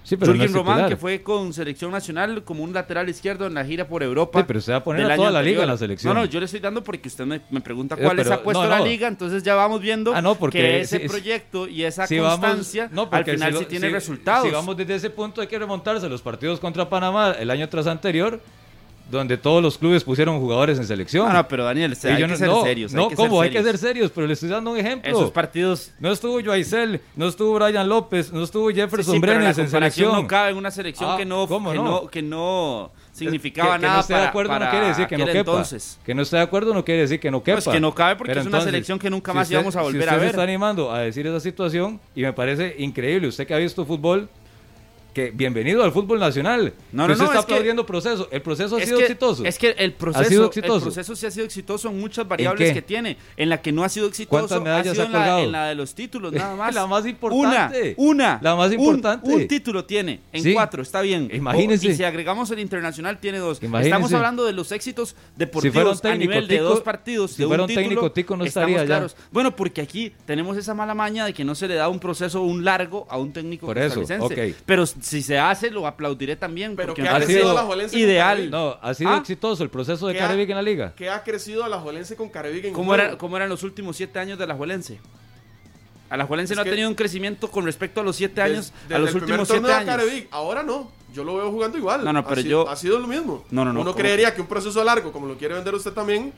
Sí, 0.03 0.17
pero 0.17 0.33
no 0.33 0.39
Jürgen 0.39 0.51
es 0.51 0.53
Román, 0.55 0.89
que 0.89 0.97
fue 0.97 1.23
con 1.23 1.53
selección 1.53 1.91
nacional 1.93 2.43
como 2.45 2.63
un 2.65 2.73
lateral 2.73 3.09
izquierdo 3.09 3.47
en 3.47 3.55
la 3.55 3.65
gira 3.65 3.87
por 3.87 4.03
Europa. 4.03 4.41
Sí, 4.41 4.45
pero 4.47 4.59
usted 4.59 4.73
va 4.73 4.77
a 4.79 4.85
poner 4.85 5.11
a 5.11 5.17
toda 5.17 5.31
la 5.31 5.43
liga 5.43 5.63
en 5.63 5.69
la 5.69 5.77
selección. 5.77 6.15
No, 6.15 6.21
no, 6.21 6.27
yo 6.27 6.39
le 6.41 6.47
estoy 6.47 6.61
dando 6.61 6.83
porque 6.83 7.09
usted 7.09 7.25
me, 7.27 7.41
me 7.51 7.61
pregunta 7.61 7.95
Eh, 7.99 8.03
cuáles 8.03 8.25
pero- 8.25 8.35
ha 8.37 8.43
puesto 8.43 8.63
no, 8.65 8.69
la 8.69 8.79
no. 8.79 8.85
liga, 8.87 9.09
entonces 9.09 9.43
ya 9.43 9.55
vamos 9.55 9.81
viendo 9.81 10.15
Ah, 10.15 10.23
no, 10.23 10.35
porque 10.35 10.59
que 10.59 10.81
ese 10.81 11.01
si- 11.01 11.09
proyecto 11.09 11.69
y 11.69 11.85
esa 11.85 12.07
Si 12.07 12.19
constancia 12.19 12.89
no, 12.93 13.09
al 13.11 13.25
final 13.25 13.53
si 13.53 13.59
sí 13.61 13.65
tiene 13.67 13.89
resultados. 13.91 14.47
Si 14.47 14.53
vamos 14.53 14.77
desde 14.77 14.95
ese 14.97 15.11
punto, 15.11 15.41
hay 15.41 15.47
que 15.47 15.59
remontarse 15.59 16.09
los 16.09 16.23
partidos 16.23 16.61
contra 16.61 16.89
Panamá 16.89 17.35
el 17.39 17.51
año 17.51 17.69
tras 17.69 17.87
anterior, 17.87 18.41
donde 19.11 19.37
todos 19.37 19.62
los 19.62 19.77
clubes 19.79 20.05
pusieron 20.05 20.38
jugadores 20.40 20.79
en 20.79 20.87
selección. 20.87 21.27
No, 21.29 21.33
no, 21.35 21.49
pero 21.49 21.64
Daniel, 21.64 21.96
hay 22.05 22.11
yo 22.12 22.16
que 22.18 22.27
no- 22.29 22.37
ser 22.37 22.49
no, 22.49 22.62
serios. 22.62 22.92
No, 22.92 23.03
hay 23.05 23.09
que 23.11 23.14
¿cómo? 23.16 23.37
ser 23.37 23.42
Hay 23.44 23.51
que 23.51 23.59
serios. 23.62 23.81
ser 23.81 23.88
serios, 23.88 24.11
pero 24.14 24.27
le 24.27 24.33
estoy 24.35 24.49
dando 24.49 24.70
un 24.70 24.79
ejemplo. 24.79 25.11
Esos 25.11 25.31
partidos 25.31 25.92
No 25.99 26.11
estuvo 26.12 26.40
Joaisel, 26.42 27.01
no 27.16 27.29
estuvo 27.29 27.55
Brian 27.59 27.88
López, 27.88 28.33
no 28.33 28.42
estuvo 28.44 28.70
Jefferson 28.70 29.14
sí, 29.14 29.20
Brenes 29.20 29.59
en 29.59 29.68
selección. 29.68 30.12
no 30.12 30.27
cabe 30.27 30.51
en 30.51 30.57
una 30.57 30.70
selección 30.70 31.11
Ah, 31.12 31.16
que 31.16 31.25
no, 31.25 31.46
¿cómo 31.46 31.70
que 31.73 31.77
no? 31.77 31.85
no? 31.85 32.07
que 32.09 32.23
no 32.23 32.92
significaba 33.12 33.75
que, 33.75 33.81
que 33.81 33.83
nada 33.83 33.94
no 33.96 34.01
esté 34.01 34.14
de 34.14 34.20
acuerdo 34.23 34.49
para 34.51 34.64
no 34.66 34.70
quiere 34.70 34.87
decir 34.88 35.07
que 35.07 35.18
no 35.18 35.27
quepa. 35.27 35.38
entonces. 35.38 35.99
Que 36.05 36.14
no 36.14 36.23
esté 36.23 36.37
de 36.37 36.42
acuerdo 36.42 36.73
no 36.75 36.85
quiere 36.85 37.01
decir 37.03 37.20
que 37.20 37.31
no 37.31 37.42
quepa. 37.42 37.61
Pues 37.61 37.68
que 37.75 37.81
no 37.81 37.94
cabe 37.94 38.16
porque 38.16 38.31
Pero 38.31 38.40
es 38.42 38.46
una 38.46 38.61
selección 38.61 38.99
que 38.99 39.11
nunca 39.11 39.33
si 39.33 39.37
más 39.38 39.46
usted- 39.49 39.55
íbamos 39.57 39.77
a 39.77 39.83
volver 39.83 40.03
si 40.03 40.09
a 40.09 40.12
usted 40.12 40.16
se 40.16 40.20
ver. 40.20 40.31
está 40.31 40.42
animando 40.42 40.92
a 40.92 41.01
decir 41.01 41.27
esa 41.27 41.40
situación 41.40 42.01
y 42.14 42.23
me 42.23 42.33
parece 42.33 42.77
increíble. 42.79 43.29
Usted 43.29 43.46
que 43.46 43.55
ha 43.55 43.59
visto 43.59 43.85
fútbol, 43.85 44.29
que 45.12 45.31
bienvenido 45.31 45.83
al 45.83 45.92
fútbol 45.92 46.18
nacional. 46.20 46.73
No, 46.92 47.03
no, 47.03 47.09
no, 47.09 47.12
está 47.12 47.25
es 47.25 47.31
que- 47.33 47.38
aplaudiendo 47.38 47.85
proceso. 47.87 48.29
El 48.31 48.42
proceso 48.42 48.77
ha 48.77 48.81
sido 48.81 48.99
que, 48.99 49.05
exitoso. 49.05 49.44
es 49.44 49.59
que 49.59 49.70
el 49.70 49.92
proceso, 49.92 50.29
sido 50.29 50.46
exitoso. 50.46 50.77
el 50.77 50.83
proceso 50.83 51.16
sí 51.16 51.27
ha 51.27 51.31
sido 51.31 51.46
exitoso 51.46 51.88
en 51.88 51.99
muchas 52.01 52.27
variables 52.29 52.73
que 52.73 52.83
tiene. 52.83 53.16
En 53.37 53.49
la 53.49 53.61
que 53.61 53.73
no 53.73 53.83
ha 53.85 53.88
sido 53.88 54.07
exitoso 54.07 54.31
¿Cuántas 54.31 54.62
medallas 54.62 54.88
ha 54.88 54.92
sido 54.92 55.03
ha 55.03 55.07
en, 55.07 55.12
la, 55.12 55.18
colgado? 55.18 55.44
en 55.44 55.53
la 55.53 55.66
de 55.68 55.75
los 55.75 55.94
títulos, 55.94 56.33
nada 56.33 56.55
más. 56.57 56.75
La 56.75 56.87
más 56.87 57.07
importante. 57.07 57.94
Una, 57.96 58.11
una. 58.37 58.38
La 58.42 58.55
más 58.57 58.73
importante. 58.73 59.29
Un, 59.29 59.49
título 59.49 59.85
tiene, 59.85 60.20
en 60.33 60.42
Sí. 60.42 60.53
cuatro, 60.53 60.83
está 60.83 61.01
bien. 61.01 61.29
Imagínese. 61.33 61.88
O- 61.88 61.90
y 61.90 61.94
si 61.94 62.05
agregamos 62.05 62.51
el 62.51 62.61
internacional, 62.61 63.18
tiene 63.18 63.38
dos. 63.38 63.62
Imagínese. 63.62 63.88
Estamos 63.88 64.12
hablando 64.12 64.44
de 64.44 64.53
los 64.53 64.70
éxitos 64.73 65.16
deportivos 65.37 66.05
a 66.05 66.14
nivel 66.14 66.46
de 66.46 66.59
dos 66.59 66.81
partidos. 66.81 67.33
si 67.33 67.42
de 67.42 67.49
fuera 67.49 67.64
un 67.64 67.75
técnico 67.75 68.12
tico, 68.12 68.37
no 68.37 68.44
estaría 68.44 68.85
ya. 68.85 69.07
Bueno, 69.33 69.57
porque 69.57 69.81
aquí 69.81 70.12
tenemos 70.27 70.57
esa 70.57 70.75
mala 70.75 70.94
maña 70.94 71.25
de 71.25 71.33
que 71.33 71.44
no 71.44 71.55
se 71.55 71.66
le 71.68 71.75
da 71.75 71.88
un 71.88 71.99
proceso, 71.99 72.42
un 72.42 72.64
largo 72.64 73.07
a 73.11 73.16
un 73.18 73.33
técnico 73.33 73.66
Por 73.66 73.79
eso, 73.79 74.01
costarricense. 74.01 74.51
ok. 74.53 74.57
Pero 74.66 74.85
si 75.01 75.23
se 75.23 75.39
hace, 75.39 75.71
lo 75.71 75.87
aplaudiré 75.87 76.37
también. 76.37 76.77
Pero 76.77 76.89
porque 76.89 77.03
que 77.03 77.09
ha 77.09 77.17
crecido 77.17 77.53
la 77.55 77.63
Jolense 77.63 77.93
con 77.97 78.01
ideal. 78.01 78.51
No, 78.51 78.77
ha 78.81 78.95
sido 78.95 79.11
Ah. 79.11 79.17
exitoso 79.19 79.63
el 79.63 79.71
proceso 79.71 80.07
de 80.07 80.15
¿Qué 80.15 80.21
ha- 80.21 80.27
Carevic 80.29 80.51
en 80.51 80.57
la 80.57 80.63
liga. 80.63 80.95
que 80.95 81.09
ha 81.11 81.23
crecido 81.23 81.65
Alajuelense 81.65 82.17
con 82.17 82.29
Carevic 82.29 82.67
en 82.67 82.73
¿Cómo, 82.75 82.95
era, 82.95 83.17
¿Cómo 83.19 83.37
eran 83.37 83.49
los 83.49 83.63
últimos 83.63 83.97
siete 83.97 84.19
años 84.19 84.39
de 84.39 84.47
la 84.47 84.55
Juelense? 84.55 84.99
Alajuelense 86.09 86.55
Es 86.55 86.57
no 86.57 86.63
ha 86.63 86.65
tenido 86.65 86.89
un 86.89 86.97
crecimiento 86.97 87.49
con 87.51 87.65
respecto 87.65 88.01
a 88.01 88.05
los 88.05 88.17
siete 88.17 88.43
años, 88.43 88.73
desde 88.83 88.95
a 88.97 88.99
los 88.99 89.11
el 89.11 89.17
últimos 89.17 89.47
siete 89.49 89.73
años. 89.73 89.87
Carevic, 89.87 90.27
ahora 90.33 90.63
no. 90.65 90.91
Yo 91.15 91.23
lo 91.25 91.37
veo 91.37 91.51
jugando 91.51 91.79
igual. 91.79 92.05
No, 92.05 92.13
no, 92.13 92.21
Ha 92.21 92.27
pero 92.29 92.43
si- 92.43 92.49
yo- 92.49 92.69
Ha 92.69 92.75
sido 92.77 92.99
lo 92.99 93.07
mismo. 93.07 93.45
No, 93.51 93.65
no, 93.65 93.73
no, 93.73 93.81
Uno 93.83 93.95
creería 93.95 94.35
que 94.35 94.41
un 94.41 94.47
proceso 94.49 94.83
largo, 94.83 95.13
como 95.13 95.27
lo 95.27 95.37
quiere 95.37 95.55
vender 95.55 95.75
usted 95.75 95.93
también, 95.93 96.33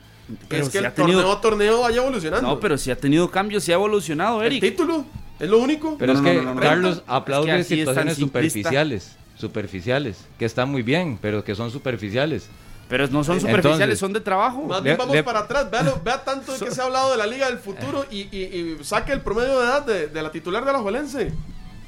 Pero 0.48 0.62
es 0.62 0.66
si 0.68 0.72
que 0.72 0.84
ha 0.84 0.88
el 0.88 0.94
tenido- 0.94 1.20
torneo 1.20 1.32
a 1.36 1.40
torneo 1.40 1.80
vaya 1.80 1.96
evolucionando. 2.02 2.46
No, 2.48 2.60
pero 2.60 2.76
si 2.78 2.90
ha 2.90 2.96
tenido 2.96 3.30
cambios, 3.30 3.64
si 3.64 3.72
ha 3.72 3.74
evolucionado, 3.76 4.40
El 4.42 4.46
Eric. 4.48 4.60
título 4.62 5.04
es 5.42 5.50
lo 5.50 5.58
único. 5.58 5.96
Pero 5.98 6.14
No, 6.14 6.18
es 6.20 6.24
no, 6.24 6.30
que 6.30 6.36
no, 6.36 6.42
no, 6.42 6.54
no. 6.54 6.60
Carlos 6.60 6.96
que 6.98 7.04
aplaude 7.06 7.58
es 7.60 7.68
tan 7.68 7.76
situaciones 7.78 8.16
superficiales, 8.16 9.16
superficiales, 9.36 10.24
que 10.38 10.44
están 10.44 10.70
muy 10.70 10.82
bien, 10.82 11.18
pero 11.20 11.44
que 11.44 11.54
son 11.54 11.70
superficiales. 11.70 12.48
Pero 12.88 13.04
no 13.08 13.24
son 13.24 13.36
Entonces- 13.36 13.42
superficiales, 13.56 13.98
son 13.98 14.12
de 14.12 14.20
trabajo. 14.20 14.62
Más 14.64 14.82
bien 14.82 14.96
vamos 14.98 15.14
le- 15.16 15.22
para 15.24 15.40
atrás. 15.40 15.70
Vea, 15.70 15.82
lo- 15.82 16.00
vea 16.02 16.22
tanto 16.24 16.52
de 16.52 16.58
que 16.66 16.70
se 16.70 16.80
ha 16.80 16.84
hablado 16.84 17.10
de 17.12 17.16
la 17.16 17.26
Liga 17.26 17.46
del 17.48 17.58
Futuro 17.58 18.04
y, 18.10 18.28
y- 18.36 18.76
y 18.80 18.84
saque 18.84 19.12
el 19.12 19.20
promedio 19.22 19.58
de 19.60 19.64
edad 19.66 19.86
de, 19.86 20.08
de 20.08 20.22
la 20.22 20.30
titular 20.30 20.64
de 20.64 20.72
la 20.72 20.78
Juelense. 20.80 21.32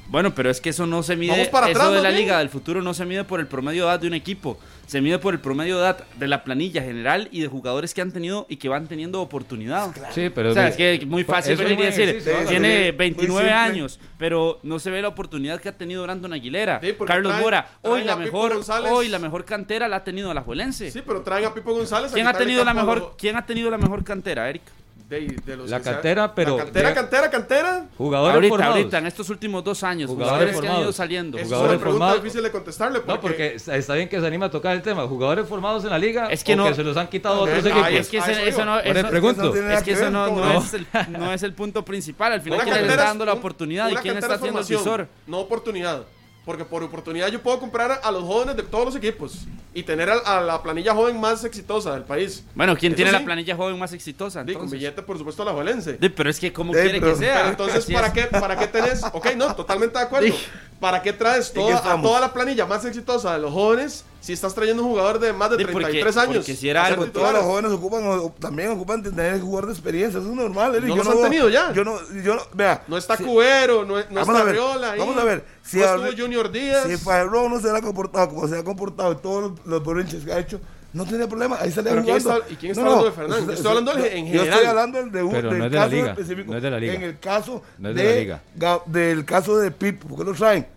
Bueno, 0.07 0.33
pero 0.35 0.49
es 0.49 0.61
que 0.61 0.69
eso 0.69 0.85
no 0.85 1.01
se 1.03 1.15
mide. 1.15 1.31
Vamos 1.31 1.47
para 1.49 1.67
eso 1.69 1.79
atrás, 1.79 1.89
de 1.91 1.95
más 1.97 2.03
la 2.03 2.09
bien. 2.09 2.21
Liga 2.21 2.39
del 2.39 2.49
Futuro 2.49 2.81
no 2.81 2.93
se 2.93 3.05
mide 3.05 3.23
por 3.23 3.39
el 3.39 3.47
promedio 3.47 3.85
de 3.85 3.89
edad 3.91 3.99
de 3.99 4.07
un 4.07 4.13
equipo. 4.13 4.57
Se 4.87 5.01
mide 5.01 5.17
por 5.19 5.33
el 5.33 5.39
promedio 5.39 5.77
de 5.77 5.81
edad 5.83 6.03
de 6.17 6.27
la 6.27 6.43
planilla 6.43 6.81
general 6.83 7.27
y 7.31 7.41
de 7.41 7.47
jugadores 7.47 7.93
que 7.93 8.01
han 8.01 8.11
tenido 8.11 8.45
y 8.49 8.57
que 8.57 8.69
van 8.69 8.87
teniendo 8.87 9.19
oportunidad. 9.21 9.91
Sí, 10.13 10.29
pero 10.29 10.51
O 10.51 10.53
sea, 10.53 10.67
es 10.67 10.75
que 10.77 10.93
es 10.95 11.05
muy 11.07 11.23
fácil 11.23 11.55
venir 11.57 11.79
y 11.79 11.83
decir, 11.83 12.23
tiene 12.47 12.91
Muy 12.91 12.91
29 12.91 13.27
simple. 13.41 13.51
años, 13.53 13.99
pero 14.17 14.59
no 14.63 14.77
se 14.79 14.91
ve 14.91 15.01
la 15.01 15.07
oportunidad 15.07 15.59
que 15.59 15.69
ha 15.69 15.77
tenido 15.77 16.03
Brandon 16.03 16.31
Aguilera. 16.33 16.79
Sí, 16.81 16.93
porque 16.93 17.13
Carlos 17.13 17.33
traen- 17.33 17.41
Mora, 17.43 17.67
hoy 17.81 18.03
la 18.03 18.15
mejor, 18.15 18.53
González. 18.53 18.91
hoy 18.91 19.07
la 19.09 19.19
mejor 19.19 19.43
cantera 19.43 19.87
la 19.87 19.97
ha 19.97 20.03
tenido 20.03 20.33
la 20.33 20.41
Juelense. 20.41 20.91
Sí, 20.91 21.01
pero 21.05 21.21
traen 21.21 21.45
a 21.45 21.53
Pipo 21.53 21.73
González. 21.73 22.11
a 22.11 22.13
¿Quién 22.13 22.27
ha 22.27 22.33
tenido 22.33 22.63
la 22.63 22.73
mejor, 22.73 23.15
quién 23.17 23.35
ha 23.37 23.45
tenido 23.45 23.71
la 23.71 23.77
mejor 23.77 24.03
cantera, 24.03 24.47
Eric? 24.49 24.61
De- 25.07 25.35
de 25.45 25.55
los 25.55 25.69
La 25.69 25.79
cantera, 25.81 26.33
pero- 26.33 26.57
La 26.57 26.63
cantera, 26.63 26.89
de- 26.89 26.95
cantera, 26.95 27.29
cantera. 27.29 27.85
jugadores 27.95 28.33
ahorita, 28.35 28.49
formados. 28.53 28.75
ahorita, 28.77 28.97
en 28.97 29.05
estos 29.05 29.29
últimos 29.29 29.63
dos 29.63 29.83
años, 29.83 30.09
Jugadores 30.09 30.29
jugadores, 30.31 30.51
que 30.51 30.57
han 30.57 30.63
formados. 30.63 30.83
ido 30.83 30.91
saliendo. 30.93 31.37
Es 31.37 31.43
Jugadores 31.43 31.71
una 31.73 31.79
pregunta 31.79 32.05
formados. 32.05 32.23
difícil 32.23 32.43
de 32.43 32.51
contestarle. 32.51 32.99
Porque, 33.01 33.13
No, 33.13 33.21
porque 33.21 33.55
está 33.55 33.93
bien 33.93 34.09
que 34.09 34.19
se 34.19 34.25
anima 34.25 34.47
a 34.47 34.49
tocar 34.51 34.75
el 34.75 34.81
tema. 34.81 35.05
Jugadores 35.07 35.47
formados 35.47 35.83
en 35.83 35.91
la 35.91 35.99
liga 35.99 36.27
Es 36.31 36.43
que 36.43 36.53
o 36.53 36.55
no- 36.55 36.65
que 36.67 36.73
se 36.73 36.83
los 36.83 36.97
han 36.97 37.07
quitado 37.07 37.41
otros 37.41 37.63
no, 37.63 37.69
equipos. 37.69 37.89
es 37.91 38.09
que 38.09 38.17
ese- 38.17 38.47
eso 38.49 38.65
no, 38.65 38.79
eso- 38.79 39.07
pregunto. 39.09 39.53
Es 39.55 39.83
que 39.83 39.91
eso 39.91 40.09
no, 40.09 40.25
¿cómo 40.27 40.39
no 40.39 40.53
no? 40.53 40.59
es 40.59 40.73
el, 40.73 40.87
no 41.09 41.31
es 41.33 41.43
el 41.43 41.53
punto 41.53 41.85
principal. 41.85 42.31
Al 42.33 42.41
final, 42.41 42.61
¿quién 42.63 42.73
le 42.75 42.81
está 42.81 42.93
es 42.93 42.97
dando 43.09 43.25
la 43.25 43.33
un- 43.33 43.39
oportunidad 43.39 43.89
y 43.89 43.95
quién 43.97 44.15
está 44.17 44.27
es 44.33 44.39
haciendo 44.39 44.59
el 44.59 44.65
visor? 44.65 45.07
No 45.27 45.39
oportunidad. 45.39 46.03
Porque 46.45 46.63
por 46.63 46.83
oportunidad 46.83 47.29
yo 47.29 47.41
puedo 47.41 47.59
comprar 47.59 47.99
a 48.03 48.11
los 48.11 48.23
jóvenes 48.23 48.55
de 48.55 48.61
todos 48.63 48.85
los 48.85 48.95
equipos 48.95 49.45
y 49.73 49.81
tener 49.81 50.09
a, 50.11 50.17
a 50.19 50.41
la 50.41 50.61
planilla 50.61 50.93
joven 50.93 51.19
más 51.19 51.43
exitosa 51.43 51.93
del 51.93 52.03
país. 52.03 52.43
Bueno, 52.53 52.77
¿quién 52.77 52.91
Eso 52.93 52.97
tiene 52.97 53.11
sí. 53.11 53.17
la 53.17 53.25
planilla 53.25 53.55
joven 53.55 53.79
más 53.79 53.91
exitosa? 53.93 54.43
Di, 54.43 54.53
con 54.53 54.61
entonces? 54.63 54.79
billete, 54.79 55.01
por 55.01 55.17
supuesto, 55.17 55.41
a 55.41 55.45
la 55.45 55.53
Juelense. 55.53 55.93
Di, 55.99 56.09
pero 56.09 56.29
es 56.29 56.39
que, 56.39 56.53
¿cómo 56.53 56.71
Di, 56.71 56.79
quiere 56.81 56.99
pero- 56.99 57.13
que 57.13 57.19
sea? 57.19 57.35
Pero 57.37 57.49
entonces, 57.49 57.77
Así 57.83 57.93
¿para 57.93 58.07
es. 58.07 58.13
qué, 58.13 58.23
¿para 58.27 58.57
qué 58.57 58.67
tenés? 58.67 59.03
Ok, 59.11 59.27
no, 59.35 59.55
totalmente 59.55 59.97
de 59.97 60.03
acuerdo. 60.05 60.35
¿Para 60.79 61.01
qué 61.01 61.13
traes 61.13 61.51
toda, 61.51 61.77
a 61.93 61.99
toda 62.01 62.19
la 62.19 62.31
planilla 62.31 62.65
más 62.67 62.85
exitosa 62.85 63.33
de 63.33 63.39
los 63.39 63.51
jóvenes 63.51 64.03
si 64.21 64.33
estás 64.33 64.53
trayendo 64.53 64.83
un 64.83 64.89
jugador 64.89 65.19
de 65.19 65.33
más 65.33 65.49
de 65.49 65.57
Di, 65.57 65.63
porque- 65.65 65.79
33 65.85 66.17
años? 66.17 66.35
porque 66.37 66.55
si 66.55 66.69
era 66.69 66.85
algo- 66.85 67.07
todos 67.07 67.33
los 67.33 67.43
jóvenes 67.43 67.71
ocupan, 67.71 68.05
o- 68.07 68.35
también 68.39 68.69
ocupan 68.71 69.01
tener 69.01 69.39
jugador 69.41 69.65
de 69.67 69.73
experiencia, 69.73 70.19
eso 70.19 70.29
es 70.29 70.35
normal. 70.35 70.75
Eric. 70.75 70.89
No 70.89 70.97
Yo 70.97 71.03
los 71.03 71.15
han 71.15 71.21
tenido 71.23 71.49
ya. 71.49 71.73
Yo 71.73 71.83
no, 71.83 71.97
yo 72.23 72.35
no, 72.35 72.41
vea. 72.53 72.83
No 72.87 72.97
está 72.97 73.17
si- 73.17 73.23
Cubero, 73.23 73.83
no, 73.83 73.95
no 73.95 74.21
está 74.21 74.43
Riola 74.43 74.95
vamos 74.97 75.17
a 75.17 75.23
ver, 75.23 75.43
si 75.65 75.77
no 75.77 75.83
estuvo 76.05 76.23
Junior 76.23 76.51
Díaz. 76.51 76.87
Si 76.87 76.97
Farrón 76.97 77.51
no 77.51 77.59
se 77.59 77.69
ha 77.69 77.81
comportado 77.81 78.29
como 78.29 78.47
se 78.47 78.57
ha 78.57 78.63
comportado 78.63 79.11
en 79.13 79.17
todos 79.19 79.51
los, 79.51 79.65
los 79.65 79.85
berrinches 79.85 80.23
que 80.23 80.31
ha 80.31 80.39
hecho, 80.39 80.59
no 80.93 81.05
tenía 81.05 81.27
problema, 81.27 81.57
ahí 81.59 81.71
salía 81.71 81.91
¿Pero 81.91 82.03
quién 82.03 82.19
jugando. 82.21 82.41
está- 82.43 82.53
y 82.53 82.55
quién 82.57 82.71
está 82.71 82.81
hablando 82.83 83.05
de 83.05 83.11
Fernán? 83.11 83.45
Yo 83.45 83.51
estoy 83.51 83.67
hablando 83.67 83.91
en- 83.91 83.97
Yo 83.99 84.09
general. 84.31 84.47
estoy 84.47 84.65
hablando 84.65 84.97
del, 84.99 85.11
de 85.11 85.23
un, 85.23 85.31
Pero 85.31 85.49
del 85.49 85.59
no 85.59 85.65
es 85.65 85.71
de 85.71 85.77
la 85.77 85.83
caso 85.83 85.95
liga, 85.95 86.11
específico. 86.11 86.51
no 86.51 86.57
es 86.57 86.63
de 86.63 86.71
la 86.71 86.79
liga. 86.79 86.93
En 86.93 87.01
el 87.03 87.19
caso 87.19 87.63
No 87.79 87.89
es 87.89 87.95
de 87.95 88.03
la 88.03 88.19
liga. 88.19 88.41
Ga- 88.57 88.85
del 88.85 89.25
caso 89.25 89.57
de 89.57 89.71
Pipo, 89.71 90.07
¿por 90.07 90.19
qué 90.19 90.23
lo 90.23 90.33
traen? 90.33 90.67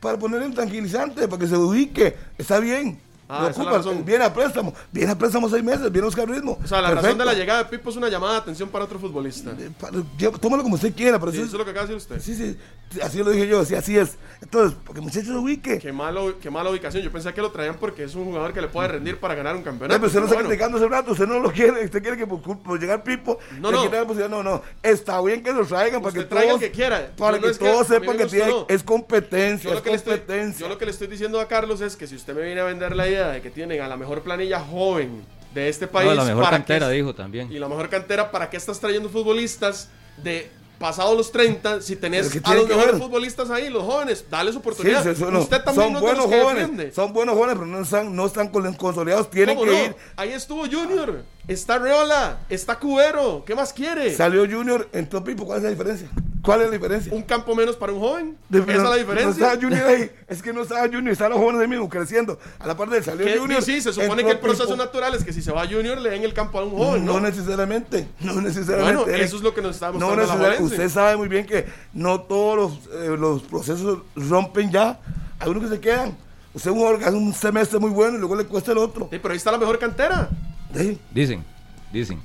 Para 0.00 0.18
ponerle 0.18 0.46
un 0.46 0.54
tranquilizante, 0.54 1.26
para 1.28 1.40
que 1.40 1.46
se 1.46 1.56
ubique, 1.56 2.14
está 2.36 2.58
bien. 2.58 3.00
Ah, 3.34 3.50
Lo 3.56 3.94
viene 4.04 4.24
a 4.24 4.32
préstamo, 4.34 4.74
viene 4.92 5.10
a 5.12 5.16
préstamo 5.18 5.48
seis 5.48 5.64
meses, 5.64 5.90
viene 5.90 6.00
a 6.02 6.08
buscar 6.08 6.28
ritmo. 6.28 6.58
O 6.62 6.66
sea, 6.66 6.82
la 6.82 6.90
razón 6.90 7.16
de 7.16 7.24
la 7.24 7.32
llegada 7.32 7.62
de 7.64 7.70
Pipo 7.70 7.88
es 7.88 7.96
una 7.96 8.08
llamada 8.10 8.34
de 8.34 8.38
atención 8.40 8.68
para 8.68 8.84
otro 8.84 8.98
futbolista. 8.98 9.52
Eh, 9.58 9.70
pa- 9.80 9.90
yo- 10.18 10.32
Tómalo 10.32 10.62
como 10.62 10.74
usted 10.74 10.92
quiera, 10.94 11.18
pero 11.18 11.32
Sí, 11.32 11.38
eso 11.38 11.46
es 11.46 11.52
lo 11.54 11.64
que 11.64 11.70
acaba 11.70 11.86
de 11.86 11.94
decir 11.94 12.14
usted. 12.14 12.20
Sí, 12.20 12.34
sí, 12.34 13.00
así 13.00 13.18
lo 13.22 13.30
dije 13.30 13.46
yo, 13.48 13.64
sí, 13.64 13.74
así 13.74 13.96
es. 13.96 14.18
Entonces, 14.42 14.76
porque 14.84 15.00
muchachos 15.00 15.28
se 15.28 15.34
ubique. 15.36 15.78
Qué, 15.78 15.92
malo, 15.92 16.34
qué 16.40 16.50
mala 16.50 16.68
ubicación. 16.70 17.02
Yo 17.02 17.10
pensé 17.10 17.32
que 17.32 17.40
lo 17.40 17.50
traían 17.52 17.76
porque 17.80 18.04
es 18.04 18.14
un 18.14 18.24
jugador 18.26 18.52
que 18.52 18.60
le 18.60 18.68
puede 18.68 18.88
rendir 18.88 19.18
para 19.18 19.34
ganar 19.34 19.54
un 19.54 19.60
No, 19.60 19.64
campeonato. 19.64 19.98
pero 19.98 20.06
usted 20.08 20.18
no 20.20 20.26
está 20.26 20.34
bueno, 20.36 20.48
criticando 20.50 20.76
hace 20.78 20.88
rato, 20.88 21.12
usted 21.12 21.26
no 21.26 21.38
lo 21.38 21.50
quiere, 21.52 21.84
usted 21.86 22.02
quiere 22.02 22.16
que 22.18 22.26
por, 22.26 22.78
llegar 22.80 23.02
Pipo, 23.02 23.38
No, 23.60 23.70
no. 23.70 23.82
quiten 23.82 24.00
la 24.00 24.06
posibilidad. 24.06 24.28
no, 24.30 24.42
no, 24.42 24.62
está 24.82 25.20
bien 25.22 25.42
que 25.42 25.52
lo 25.52 25.64
traigan 25.64 26.02
para 26.02 26.12
que 26.14 26.24
traiga 26.24 26.48
todos, 26.50 26.60
que 26.60 26.70
quiera. 26.70 27.10
para 27.16 27.38
Yo 27.38 27.46
que 27.48 27.54
todos 27.54 27.86
sepan 27.86 28.16
que 28.18 28.26
tiene, 28.26 28.52
es 28.68 28.82
competencia, 28.82 29.70
yo 29.70 29.72
lo, 29.72 29.78
es 29.78 29.82
que 29.84 29.90
le 29.90 29.96
estoy, 29.96 30.18
competencia. 30.18 30.60
yo 30.60 30.68
lo 30.68 30.78
que 30.78 30.84
le 30.84 30.90
estoy 30.90 31.06
diciendo 31.06 31.40
a 31.40 31.48
Carlos 31.48 31.80
es 31.80 31.96
que 31.96 32.06
si 32.06 32.16
usted 32.16 32.34
me 32.34 32.42
viene 32.42 32.60
a 32.60 32.64
vender 32.64 32.94
la 32.96 33.08
idea 33.08 33.21
de 33.30 33.40
que 33.42 33.50
tienen 33.50 33.80
a 33.80 33.88
la 33.88 33.96
mejor 33.96 34.22
planilla 34.22 34.60
joven 34.60 35.24
de 35.54 35.68
este 35.68 35.86
país. 35.86 36.08
No, 36.08 36.14
la 36.14 36.24
mejor 36.24 36.44
¿para 36.44 36.56
cantera, 36.56 36.88
qué- 36.88 36.94
dijo 36.94 37.14
también. 37.14 37.52
Y 37.52 37.58
la 37.58 37.68
mejor 37.68 37.88
cantera, 37.88 38.30
¿para 38.30 38.48
qué 38.50 38.56
estás 38.56 38.80
trayendo 38.80 39.08
futbolistas 39.08 39.88
de 40.16 40.50
pasados 40.78 41.16
los 41.16 41.30
30 41.30 41.80
si 41.80 41.94
tenés 41.94 42.28
Pero 42.28 42.42
¿qué 42.42 42.50
a 42.50 42.54
los 42.54 42.64
que 42.64 42.74
mejores 42.74 42.92
ver? 42.94 43.02
futbolistas 43.02 43.50
ahí, 43.50 43.70
los 43.70 43.84
jóvenes? 43.84 44.24
Dales 44.28 44.56
oportunidad. 44.56 45.04
sí, 45.04 45.14
son, 45.14 45.36
usted 45.36 45.62
también 45.62 45.84
son 45.86 45.92
no 45.92 46.00
buenos 46.00 46.24
los 46.24 46.26
que 46.34 46.40
jóvenes, 46.42 46.62
defiende. 46.68 46.92
son 46.92 47.12
buenos 47.12 47.34
jóvenes, 47.36 47.54
pero 47.56 47.66
no 47.66 47.82
están, 47.82 48.16
no 48.16 48.26
están 48.26 48.48
consolidados, 48.48 49.30
tienen 49.30 49.56
¿Cómo 49.56 49.70
que 49.70 49.76
no? 49.76 49.84
ir. 49.84 49.96
Ahí 50.16 50.32
estuvo 50.32 50.62
Junior, 50.64 51.22
está 51.48 51.78
Reola, 51.78 52.38
está 52.48 52.78
Cubero, 52.78 53.42
¿qué 53.46 53.54
más 53.54 53.72
quiere? 53.72 54.14
Salió 54.14 54.42
Junior, 54.48 54.88
entró 54.92 55.22
Pipo, 55.24 55.44
¿cuál 55.44 55.58
es 55.58 55.64
la 55.64 55.70
diferencia? 55.70 56.08
¿Cuál 56.42 56.62
es 56.62 56.66
la 56.68 56.72
diferencia? 56.72 57.12
Un 57.14 57.22
campo 57.22 57.54
menos 57.54 57.76
para 57.76 57.92
un 57.92 58.00
joven. 58.00 58.36
De- 58.48 58.58
Esa 58.60 58.72
es 58.72 58.78
la 58.78 58.82
No 58.84 58.94
diferencia. 58.96 59.30
estaba 59.30 59.54
Junior 59.62 59.86
ahí. 59.86 60.10
Es 60.26 60.42
que 60.42 60.52
no 60.52 60.62
estaba 60.62 60.80
Junior, 60.86 61.08
estaban 61.10 61.32
los 61.32 61.40
jóvenes 61.40 61.60
ahí 61.62 61.68
mismo 61.68 61.88
creciendo. 61.88 62.36
A 62.58 62.66
la 62.66 62.76
parte 62.76 62.96
de 62.96 63.02
salió 63.04 63.40
Junior. 63.40 63.62
sí, 63.62 63.80
se 63.80 63.92
supone 63.92 64.24
que 64.24 64.30
el 64.32 64.40
proceso 64.40 64.64
Pipo. 64.72 64.76
natural 64.76 65.14
es 65.14 65.22
que 65.22 65.32
si 65.32 65.40
se 65.40 65.52
va 65.52 65.64
Junior 65.66 65.98
le 66.00 66.10
den 66.10 66.24
el 66.24 66.34
campo 66.34 66.58
a 66.58 66.64
un 66.64 66.70
joven, 66.72 67.04
No 67.04 67.14
¿no? 67.14 67.20
necesariamente, 67.20 68.08
no 68.20 68.40
necesariamente. 68.40 69.02
Bueno, 69.04 69.16
eso 69.18 69.36
es 69.36 69.42
lo 69.42 69.54
que 69.54 69.62
nos 69.62 69.76
está 69.76 69.92
No 69.92 70.16
la. 70.16 70.56
Usted 70.60 70.88
sabe 70.88 71.16
muy 71.16 71.28
bien 71.28 71.46
que 71.46 71.66
no 71.92 72.20
todos 72.22 72.56
los, 72.56 72.94
eh, 73.02 73.16
los 73.16 73.42
procesos 73.42 74.00
rompen 74.16 74.70
ya. 74.72 74.98
Hay 75.38 75.48
unos 75.48 75.62
que 75.62 75.68
se 75.76 75.80
quedan. 75.80 76.16
Usted 76.54 76.70
es 76.72 76.76
un 76.76 77.14
un 77.14 77.32
semestre 77.34 77.78
muy 77.78 77.90
bueno 77.90 78.16
y 78.16 78.18
luego 78.20 78.34
le 78.34 78.44
cuesta 78.46 78.72
el 78.72 78.78
otro. 78.78 79.08
Sí, 79.12 79.18
pero 79.20 79.30
ahí 79.32 79.38
está 79.38 79.52
la 79.52 79.58
mejor 79.58 79.78
cantera. 79.78 80.28
Sí. 80.74 80.98
Dicen, 81.12 81.44
dicen. 81.92 82.20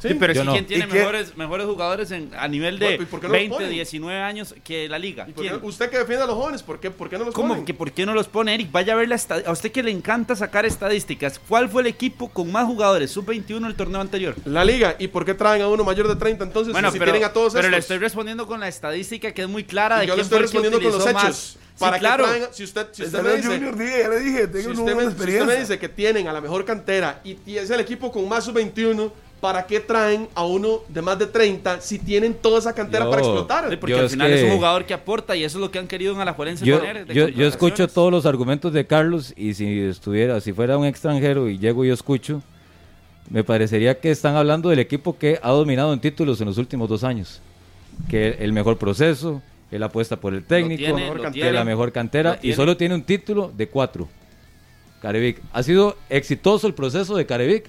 Sí, 0.00 0.10
pero 0.14 0.32
es 0.32 0.44
no. 0.44 0.52
¿quién 0.52 0.64
tiene 0.64 0.86
mejores, 0.86 1.36
mejores 1.36 1.66
jugadores 1.66 2.12
en, 2.12 2.30
a 2.38 2.46
nivel 2.46 2.78
de 2.78 2.86
Bueno, 2.86 3.02
¿y 3.02 3.06
por 3.06 3.18
qué 3.20 3.26
no 3.26 3.32
los 3.32 3.40
20, 3.40 3.54
ponen? 3.56 3.70
19 3.72 4.20
años 4.20 4.54
que 4.62 4.88
la 4.88 4.96
liga? 4.96 5.26
¿Y 5.28 5.32
por 5.32 5.42
qué- 5.42 5.50
¿Quién? 5.50 5.64
usted 5.64 5.90
que 5.90 5.98
defiende 5.98 6.22
a 6.22 6.26
los 6.28 6.36
jóvenes, 6.36 6.62
¿por 6.62 6.78
qué, 6.78 6.92
por 6.92 7.10
qué 7.10 7.18
no 7.18 7.24
los 7.24 7.34
¿Cómo 7.34 7.48
ponen? 7.48 7.64
que 7.64 7.74
por 7.74 7.90
qué 7.90 8.06
no 8.06 8.14
los 8.14 8.28
pone 8.28 8.54
Eric? 8.54 8.70
Vaya 8.70 8.92
a 8.92 8.96
ver 8.96 9.08
la 9.08 9.16
estad- 9.16 9.42
a 9.44 9.50
usted 9.50 9.72
que 9.72 9.82
le 9.82 9.90
encanta 9.90 10.36
sacar 10.36 10.64
estadísticas. 10.66 11.40
¿Cuál 11.48 11.68
fue 11.68 11.82
el 11.82 11.88
equipo 11.88 12.28
con 12.28 12.52
más 12.52 12.66
jugadores 12.66 13.10
sub-21 13.10 13.66
el 13.66 13.74
torneo 13.74 14.00
anterior? 14.00 14.36
La 14.44 14.64
liga, 14.64 14.94
¿y 15.00 15.08
por 15.08 15.24
qué 15.24 15.34
traen 15.34 15.62
a 15.62 15.68
uno 15.68 15.82
mayor 15.82 16.06
de 16.06 16.14
30 16.14 16.44
entonces 16.44 16.72
Bueno, 16.72 16.92
si 16.92 16.98
pero, 17.00 17.10
tienen 17.10 17.28
a 17.28 17.32
todos 17.32 17.52
pero 17.52 17.68
le 17.68 17.78
estoy 17.78 17.98
respondiendo 17.98 18.46
con 18.46 18.60
la 18.60 18.68
estadística 18.68 19.32
que 19.34 19.42
es 19.42 19.48
muy 19.48 19.64
clara 19.64 19.98
de 19.98 20.06
yo 20.06 20.14
le 20.14 20.22
quién 20.22 20.24
estoy 20.26 20.38
fue 20.38 20.44
el 20.46 20.50
que 20.52 20.58
respondiendo 20.58 20.90
con 20.90 20.98
los 21.00 21.10
hechos. 21.10 21.24
más. 21.24 21.57
¿Para 21.78 21.96
sí, 21.96 22.00
claro. 22.00 22.24
traen- 22.24 22.48
si 22.52 22.64
usted, 22.64 22.86
si 22.92 23.02
usted 23.04 23.22
me 23.22 23.36
dice, 23.36 23.48
Junior, 23.48 23.76
ya 23.78 24.08
le 24.08 24.20
dije, 24.20 24.40
si 24.46 24.48
tengo 24.52 24.70
usted, 24.70 24.82
una 24.82 24.94
me, 24.94 25.02
si 25.02 25.08
usted 25.08 25.44
me 25.46 25.56
dice 25.56 25.78
que 25.78 25.88
tienen 25.88 26.26
a 26.28 26.32
la 26.32 26.40
mejor 26.40 26.64
cantera 26.64 27.20
y, 27.24 27.36
y 27.46 27.56
es 27.58 27.70
el 27.70 27.80
equipo 27.80 28.10
con 28.10 28.28
más 28.28 28.44
sub-21, 28.44 29.10
¿para 29.40 29.64
qué 29.66 29.78
traen 29.78 30.28
a 30.34 30.44
uno 30.44 30.80
de 30.88 31.00
más 31.00 31.16
de 31.18 31.26
30 31.28 31.80
si 31.80 32.00
tienen 32.00 32.34
toda 32.34 32.58
esa 32.58 32.72
cantera 32.74 33.04
Yo- 33.04 33.10
para 33.10 33.22
Sí, 33.22 33.28
explotar? 33.28 33.78
porque 33.78 33.92
Yo 33.92 33.98
al 34.00 34.04
es 34.06 34.10
final 34.12 34.32
es 34.32 34.42
un 34.42 34.48
que- 34.50 34.54
jugador 34.56 34.84
que 34.86 34.94
aporta 34.94 35.36
y 35.36 35.44
eso 35.44 35.58
es 35.58 35.60
lo 35.62 35.70
que 35.70 35.78
han 35.78 35.86
querido 35.86 36.12
en 36.14 36.20
Alajuelense 36.20 36.64
Yo, 36.64 36.78
poner. 36.80 37.06
de 37.06 37.14
yo, 37.14 37.28
yo 37.28 37.46
escucho 37.46 37.86
todos 37.86 38.10
los 38.10 38.26
argumentos 38.26 38.72
de 38.72 38.84
Carlos 38.86 39.32
y 39.36 39.54
si 39.54 39.78
estuviera, 39.82 40.40
si 40.40 40.52
fuera 40.52 40.76
un 40.76 40.86
extranjero 40.86 41.48
y 41.48 41.58
llego 41.58 41.84
y 41.84 41.90
escucho, 41.90 42.42
me 43.30 43.44
parecería 43.44 44.00
que 44.00 44.10
están 44.10 44.34
hablando 44.34 44.70
del 44.70 44.78
equipo 44.80 45.16
que 45.16 45.38
ha 45.42 45.50
dominado 45.50 45.92
en 45.92 46.00
títulos 46.00 46.40
en 46.40 46.46
los 46.48 46.58
últimos 46.58 46.88
dos 46.88 47.04
años. 47.04 47.40
Que 48.08 48.38
el 48.40 48.52
mejor 48.52 48.78
proceso, 48.78 49.42
la 49.70 49.86
apuesta 49.86 50.18
por 50.18 50.32
el 50.34 50.44
técnico, 50.44 50.82
tiene, 50.82 51.12
que 51.22 51.30
tiene. 51.32 51.52
la 51.52 51.64
mejor 51.64 51.92
cantera 51.92 52.38
y 52.42 52.52
solo 52.52 52.76
tiene 52.76 52.94
un 52.94 53.02
título 53.02 53.52
de 53.56 53.68
cuatro. 53.68 54.08
Carevic. 55.02 55.40
¿Ha 55.52 55.62
sido 55.62 55.96
exitoso 56.08 56.66
el 56.66 56.74
proceso 56.74 57.16
de 57.16 57.26
Carevic? 57.26 57.66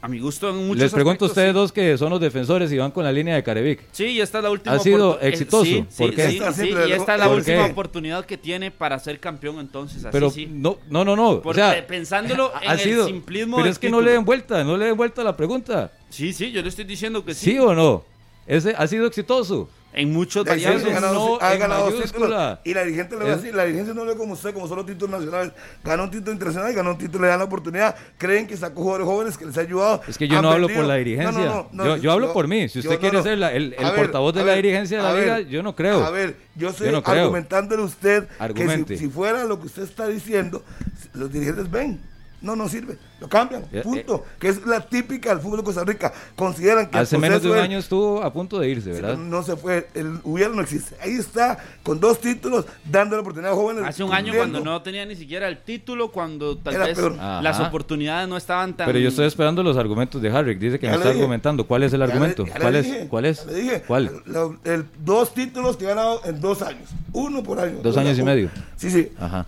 A 0.00 0.08
mi 0.08 0.18
gusto 0.20 0.50
en 0.50 0.56
muchos 0.66 0.82
Les 0.82 0.92
pregunto 0.92 1.24
a 1.24 1.28
aspectos, 1.28 1.30
ustedes 1.30 1.48
sí. 1.50 1.54
dos 1.54 1.72
que 1.72 1.96
son 1.96 2.10
los 2.10 2.20
defensores 2.20 2.70
y 2.70 2.76
van 2.76 2.90
con 2.90 3.04
la 3.04 3.12
línea 3.12 3.34
de 3.36 3.42
Carevic. 3.42 3.80
Sí, 3.90 4.04
y 4.08 4.20
esta 4.20 4.38
es 4.38 4.44
la 4.44 4.50
última 4.50 4.76
Ha 4.76 4.78
sido 4.78 5.18
eh, 5.20 5.28
exitoso. 5.28 5.64
sí, 5.64 5.82
¿Por 5.96 6.10
sí, 6.10 6.16
qué? 6.16 6.30
sí, 6.30 6.38
sí, 6.54 6.68
y 6.88 6.92
esta 6.92 7.14
es 7.14 7.20
la 7.20 7.26
¿Por 7.26 7.36
última 7.38 7.64
qué? 7.66 7.72
oportunidad 7.72 8.24
que 8.26 8.36
tiene 8.36 8.70
para 8.70 8.98
ser 8.98 9.18
campeón 9.18 9.60
entonces. 9.60 10.04
Así 10.04 10.12
Pero 10.12 10.30
sí. 10.30 10.46
no, 10.46 10.76
no, 10.90 11.06
no, 11.06 11.16
no. 11.16 11.40
Porque 11.40 11.62
o 11.62 11.70
sea, 11.70 11.86
pensándolo 11.86 12.52
en 12.62 12.68
ha 12.68 12.74
el 12.74 12.80
sido, 12.80 13.06
simplismo 13.06 13.56
pero 13.56 13.68
es 13.70 13.78
que 13.78 13.88
no 13.88 13.96
título. 13.98 14.06
le 14.10 14.12
den 14.12 14.24
vuelta, 14.26 14.62
no 14.62 14.76
le 14.76 14.84
den 14.86 14.96
vuelta 14.96 15.22
a 15.22 15.24
la 15.24 15.36
pregunta. 15.36 15.90
Sí, 16.10 16.34
sí, 16.34 16.52
yo 16.52 16.60
le 16.60 16.68
estoy 16.68 16.84
diciendo 16.84 17.24
que 17.24 17.32
sí. 17.34 17.52
¿Sí, 17.52 17.58
o 17.58 17.74
no? 17.74 18.04
Ese 18.46 18.74
ha 18.76 18.86
sido 18.86 19.06
exitoso. 19.06 19.68
En 19.96 20.12
muchos. 20.12 20.44
Eso 20.48 20.68
ha 20.68 20.72
ganado, 20.90 21.14
no 21.14 21.38
ha 21.40 21.54
ganado 21.54 21.92
títulos. 21.92 22.58
Y 22.64 22.74
la 22.74 22.82
dirigente 22.82 23.16
le 23.16 23.24
va 23.26 23.30
a 23.30 23.36
decir, 23.36 23.54
la 23.54 23.64
dirigencia 23.64 23.94
no 23.94 24.04
ve 24.04 24.16
como 24.16 24.32
usted, 24.32 24.52
como 24.52 24.66
solo 24.66 24.84
títulos 24.84 25.20
nacionales. 25.20 25.52
Ganó 25.84 26.02
un 26.02 26.10
título 26.10 26.32
internacional 26.32 26.72
y 26.72 26.74
ganó 26.74 26.90
un 26.90 26.98
título, 26.98 27.22
le 27.22 27.28
dan 27.28 27.38
la 27.38 27.44
oportunidad. 27.44 27.94
Creen 28.18 28.48
que 28.48 28.56
sacó 28.56 28.82
jugadores 28.82 29.06
jóvenes 29.06 29.38
que 29.38 29.46
les 29.46 29.56
ha 29.56 29.60
ayudado. 29.60 30.02
Es 30.08 30.18
que 30.18 30.26
yo 30.26 30.42
no 30.42 30.50
hablo 30.50 30.68
por 30.68 30.84
la 30.84 30.96
dirigencia. 30.96 31.44
No, 31.44 31.54
no, 31.54 31.68
no, 31.72 31.84
Yo- 31.84 31.96
no, 31.96 32.02
yo 32.02 32.10
hablo 32.10 32.32
por 32.32 32.48
mí. 32.48 32.68
Si 32.68 32.82
yo 32.82 32.90
usted 32.90 32.98
quiere 33.00 33.18
no. 33.18 33.22
ser 33.22 33.38
la- 33.38 33.52
el- 33.52 33.72
el 33.78 33.84
A 33.84 33.92
ver, 33.92 34.00
portavoz 34.00 34.34
de 34.34 34.44
la 34.44 34.54
dirigencia 34.54 34.96
de 34.96 35.02
la 35.04 35.14
liga, 35.14 35.34
ver, 35.36 35.46
yo 35.46 35.62
no 35.62 35.76
creo. 35.76 36.04
A 36.04 36.10
ver, 36.10 36.36
yo 36.56 36.70
estoy 36.70 36.86
Yo 36.86 36.92
no 36.92 37.02
creo. 37.04 37.20
argumentándole 37.26 37.82
a 37.82 37.84
usted 37.84 38.26
Argumente. 38.40 38.94
que 38.94 38.98
si, 38.98 39.04
si 39.04 39.10
fuera 39.12 39.44
lo 39.44 39.60
que 39.60 39.66
usted 39.66 39.84
está 39.84 40.08
diciendo, 40.08 40.64
los 41.12 41.30
dirigentes 41.32 41.70
ven. 41.70 42.00
No, 42.44 42.54
no 42.54 42.68
sirve. 42.68 42.98
Lo 43.20 43.28
cambian. 43.28 43.64
Eh, 43.72 43.80
Punto. 43.82 44.22
que 44.38 44.48
es 44.48 44.66
la 44.66 44.80
típica 44.86 45.30
del 45.30 45.38
fútbol 45.40 45.58
de 45.60 45.64
Costa 45.64 45.82
Rica. 45.82 46.12
Consideran 46.36 46.88
que 46.90 46.98
Hace 46.98 47.16
menos 47.16 47.42
de 47.42 47.50
un 47.50 47.56
año 47.58 47.78
estuvo 47.78 48.22
a 48.22 48.30
punto 48.32 48.58
de 48.58 48.68
irse, 48.68 48.90
¿verdad? 48.92 49.16
no 49.16 49.42
se 49.42 49.56
fue, 49.56 49.88
el 49.94 50.20
hubiera 50.24 50.52
no 50.54 50.60
existe. 50.60 50.94
Ahí 51.02 51.12
está, 51.14 51.58
con 51.82 51.98
dos 52.00 52.20
títulos, 52.20 52.66
dando 52.84 53.16
la 53.16 53.22
oportunidad 53.22 53.52
a 53.52 53.56
jóvenes. 53.56 53.84
Hace 53.86 54.04
un 54.04 54.12
año 54.12 54.34
cuando 54.34 54.60
no 54.60 54.82
tenía 54.82 55.06
ni 55.06 55.16
siquiera 55.16 55.48
el 55.48 55.56
título, 55.62 56.12
cuando 56.12 56.58
tal 56.58 56.74
Era 56.74 56.84
vez 56.84 56.98
peor. 56.98 57.12
las 57.16 57.58
Ajá. 57.58 57.68
oportunidades 57.68 58.28
no 58.28 58.36
estaban 58.36 58.74
tan... 58.76 58.86
Pero 58.86 58.98
yo 58.98 59.08
estoy 59.08 59.26
esperando 59.26 59.62
los 59.62 59.78
argumentos 59.78 60.20
de 60.20 60.30
Harrick. 60.30 60.58
Dice 60.58 60.78
que 60.78 60.84
Ya 60.86 60.92
me 60.92 60.96
está 60.98 61.08
dije. 61.08 61.20
argumentando. 61.20 61.66
¿Cuál 61.66 61.84
es 61.84 61.94
el 61.94 62.00
Ya 62.00 62.04
argumento? 62.04 62.44
le 62.44 62.50
¿Cuál 62.52 62.76
es? 62.76 62.84
dije, 62.84 63.06
¿Cuál 63.08 63.24
es? 63.24 63.38
ya 63.46 63.50
le 63.52 63.54
dije. 63.58 63.82
¿Cuál? 63.86 64.22
El- 64.64 64.84
dos 65.02 65.32
títulos 65.32 65.78
que 65.78 65.84
he 65.84 65.88
ganado 65.88 66.20
en 66.26 66.40
dos 66.42 66.60
años. 66.60 66.90
Uno 67.14 67.42
por 67.42 67.58
año. 67.58 67.78
Dos 67.82 67.96
años 67.96 68.18
y 68.18 68.22
medio. 68.22 68.50
Sí, 68.76 68.90
sí. 68.90 69.10
Ajá. 69.18 69.46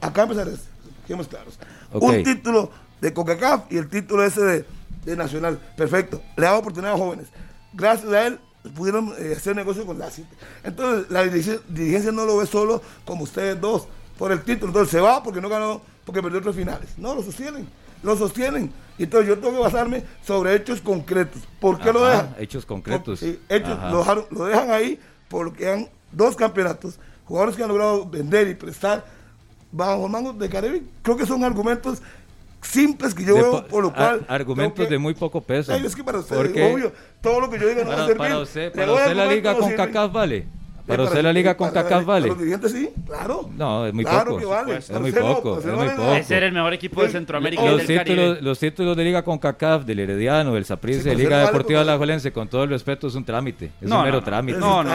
Acá 0.00 0.22
empezar 0.22 0.48
esto. 0.48 0.64
Quedemos 1.06 1.26
claros. 1.28 1.58
Un 1.92 2.22
título 2.24 2.70
de 3.00 3.12
CONCACAF 3.12 3.72
y 3.72 3.76
el 3.78 3.88
título 3.88 4.24
ese 4.24 4.40
de, 4.42 4.64
de 5.04 5.16
Nacional. 5.16 5.58
Perfecto. 5.76 6.20
Le 6.36 6.44
da 6.44 6.56
oportunidad 6.56 6.94
a 6.94 6.98
jóvenes. 6.98 7.26
Gracias 7.72 8.12
a 8.12 8.26
él 8.26 8.38
pudieron 8.74 9.12
eh, 9.18 9.34
hacer 9.36 9.56
negocio 9.56 9.86
con 9.86 9.98
la 9.98 10.10
CIT. 10.10 10.26
Entonces, 10.64 11.10
la 11.10 11.22
dirigencia, 11.22 11.60
dirigencia 11.68 12.12
no 12.12 12.26
lo 12.26 12.36
ve 12.36 12.46
solo 12.46 12.82
como 13.04 13.24
ustedes 13.24 13.58
dos 13.60 13.86
por 14.18 14.32
el 14.32 14.42
título. 14.42 14.68
Entonces, 14.68 14.90
se 14.92 15.00
va 15.00 15.22
porque 15.22 15.40
no 15.40 15.48
ganó, 15.48 15.80
porque 16.04 16.22
perdió 16.22 16.38
otros 16.40 16.56
finales. 16.56 16.90
No, 16.98 17.14
lo 17.14 17.22
sostienen. 17.22 17.66
Lo 18.02 18.16
sostienen. 18.16 18.70
Entonces, 18.98 19.28
yo 19.28 19.38
tengo 19.38 19.52
que 19.54 19.58
basarme 19.62 20.04
sobre 20.26 20.54
hechos 20.54 20.80
concretos. 20.82 21.42
¿Por 21.58 21.78
qué 21.78 21.92
lo 21.92 22.04
dejan? 22.04 22.34
hechos 22.38 22.66
concretos. 22.66 23.20
Por- 23.20 23.28
hechos, 23.48 23.78
lo, 23.90 23.98
dejaron- 24.00 24.26
lo 24.30 24.44
dejan 24.44 24.70
ahí 24.70 25.00
porque 25.28 25.70
han 25.70 25.88
dos 26.12 26.36
campeonatos, 26.36 26.98
jugadores 27.24 27.56
que 27.56 27.62
han 27.62 27.68
logrado 27.68 28.04
vender 28.08 28.48
y 28.48 28.54
prestar 28.54 29.04
bajo 29.72 30.08
mando 30.08 30.32
de 30.32 30.48
Caribe. 30.48 30.82
Creo 31.02 31.16
que 31.16 31.26
son 31.26 31.44
argumentos 31.44 32.02
simples 32.62 33.14
que 33.14 33.24
yo 33.24 33.34
De 33.34 33.42
veo, 33.42 33.50
po- 33.52 33.64
por 33.68 33.82
lo 33.84 33.92
cual. 33.94 34.24
argumentos 34.28 34.84
que- 34.86 34.90
de 34.90 34.98
muy 34.98 35.14
poco 35.14 35.40
peso. 35.40 35.72
Es 35.74 35.96
que 35.96 36.04
para 36.04 36.18
usted, 36.18 36.36
Porque 36.36 36.72
obvio, 36.72 36.92
todo 37.22 37.40
lo 37.40 37.48
que 37.50 37.58
yo 37.58 37.66
diga 37.68 37.82
no 37.84 37.88
va 37.88 37.94
a 37.94 37.96
para, 37.96 38.06
servir. 38.08 38.18
para 38.18 38.38
usted, 38.40 38.72
para 38.72 38.92
usted 38.92 39.14
la 39.14 39.26
liga 39.26 39.52
no 39.54 39.58
con. 39.60 39.72
CACAF 39.72 40.12
vale. 40.12 40.46
Para 40.86 41.04
usted 41.04 41.22
la 41.22 41.32
liga 41.32 41.56
con 41.56 41.70
CACAF 41.70 42.04
vale. 42.04 42.28
los 42.28 42.38
dirigentes 42.38 42.72
sí, 42.72 42.90
claro. 43.06 43.48
No, 43.56 43.86
es 43.86 43.94
muy 43.94 44.04
Claro 44.04 44.26
poco. 44.32 44.38
que 44.40 44.44
vale. 44.46 44.76
Es 44.78 44.90
muy 44.90 45.12
poco, 45.12 45.58
es 45.58 45.64
muy 45.66 45.74
vale 45.76 45.90
poco. 45.92 46.12
Es 46.14 46.26
ser 46.26 46.42
el 46.42 46.52
mejor 46.52 46.72
equipo 46.74 47.00
de 47.00 47.06
Pues, 47.06 47.12
Centroamérica 47.12 47.62
y 47.62 47.68
Los 47.68 47.76
del 47.78 47.86
títulos, 47.86 48.06
Caribe. 48.26 48.42
los 48.42 48.58
títulos 48.58 48.96
de 48.96 49.04
liga 49.04 49.22
con 49.22 49.38
CACAF, 49.38 49.84
del 49.84 50.00
Herediano, 50.00 50.54
del 50.54 50.64
Saprissa, 50.64 51.02
Sí, 51.02 51.08
de 51.08 51.14
pues, 51.14 51.24
Liga 51.24 51.36
vale 51.36 51.46
Deportiva 51.48 51.80
porque- 51.80 51.90
Alajuelense, 51.90 52.32
con 52.32 52.48
todo 52.48 52.64
el 52.64 52.70
respeto, 52.70 53.06
es 53.06 53.14
un 53.14 53.24
trámite. 53.24 53.70
Es 53.80 53.88
No, 53.88 53.98
un 53.98 54.04
mero 54.04 54.18
no, 54.18 54.24
trámite. 54.24 54.58
No, 54.58 54.82
no. 54.84 54.90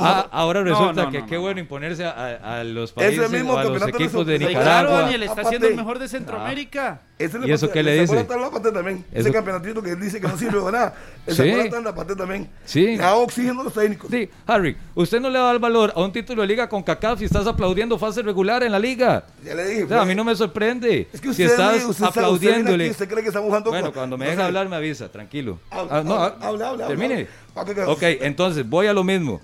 Ah, 0.00 0.28
ahora 0.30 0.62
resulta 0.62 1.10
que 1.10 1.24
qué 1.26 1.34
no. 1.36 1.40
bueno 1.42 1.60
imponerse 1.60 2.04
a, 2.04 2.58
a 2.60 2.64
los 2.64 2.92
países 2.92 3.30
mismo 3.30 3.56
a 3.56 3.64
los 3.64 3.82
equipos 3.88 4.26
de 4.26 4.38
Nicaragua. 4.38 4.62
claro, 4.62 4.90
Daniel, 4.90 5.22
está 5.22 5.44
siendo 5.44 5.66
el 5.68 5.76
mejor 5.76 5.98
de 5.98 6.08
Centroamérica. 6.08 7.00
Ese 7.18 7.38
¿Y 7.46 7.50
eso 7.50 7.70
qué 7.70 7.82
le 7.82 8.00
dice? 8.00 8.24
Pata 8.24 8.72
también. 8.72 9.04
Ese 9.12 9.32
campeonatito 9.32 9.82
que 9.82 9.90
él 9.90 10.00
dice 10.00 10.20
que 10.20 10.28
no 10.28 10.36
sirve 10.36 10.60
para 10.60 10.70
nada. 10.78 10.94
Le 11.26 11.34
Sí. 11.34 11.70
la 11.82 11.94
pata 11.94 12.14
también. 12.14 12.48
Sí. 12.64 12.88
Le 12.88 12.96
da 12.98 13.14
oxígeno 13.14 13.62
a 13.62 13.64
los 13.64 13.72
técnicos. 13.72 14.10
Sí, 14.10 14.28
Harry, 14.46 14.76
usted 14.94 15.05
no 15.20 15.30
le 15.30 15.38
da 15.38 15.50
el 15.52 15.58
valor 15.58 15.92
a 15.94 16.00
un 16.02 16.12
título 16.12 16.42
de 16.42 16.48
liga 16.48 16.68
con 16.68 16.82
CACAF 16.82 17.18
si 17.18 17.24
estás 17.26 17.46
aplaudiendo 17.46 17.98
fase 17.98 18.22
regular 18.22 18.62
en 18.62 18.72
la 18.72 18.78
liga. 18.78 19.24
Ya 19.44 19.54
le 19.54 19.64
dije. 19.66 19.84
O 19.84 19.88
sea, 19.88 19.96
a 19.98 20.00
pues, 20.00 20.08
mí 20.08 20.14
no 20.14 20.24
me 20.24 20.34
sorprende. 20.36 21.08
Es 21.12 21.20
que 21.20 21.26
si 21.32 21.44
usted, 21.44 21.44
estás 21.46 21.74
usted, 21.76 21.88
usted, 21.88 21.90
usted 21.90 21.98
viene 22.00 22.08
aplaudiéndole. 22.08 22.84
aquí, 22.84 22.90
usted 22.92 23.08
cree 23.08 23.22
que 23.22 23.28
estamos 23.28 23.46
jugando 23.48 23.70
Bueno, 23.70 23.92
cuando 23.92 24.18
me 24.18 24.24
no 24.26 24.30
deja 24.30 24.42
sé. 24.42 24.46
hablar 24.46 24.68
me 24.68 24.76
avisa, 24.76 25.10
tranquilo. 25.10 25.58
Habla, 25.70 25.96
Ah, 25.98 26.02
no, 26.04 26.14
habla, 26.14 26.36
ah, 26.40 26.68
habla, 26.70 26.86
termine. 26.88 27.26
habla. 27.54 27.88
Ok, 27.88 28.02
entonces 28.02 28.68
voy 28.68 28.86
a 28.86 28.92
lo 28.92 29.04
mismo. 29.04 29.40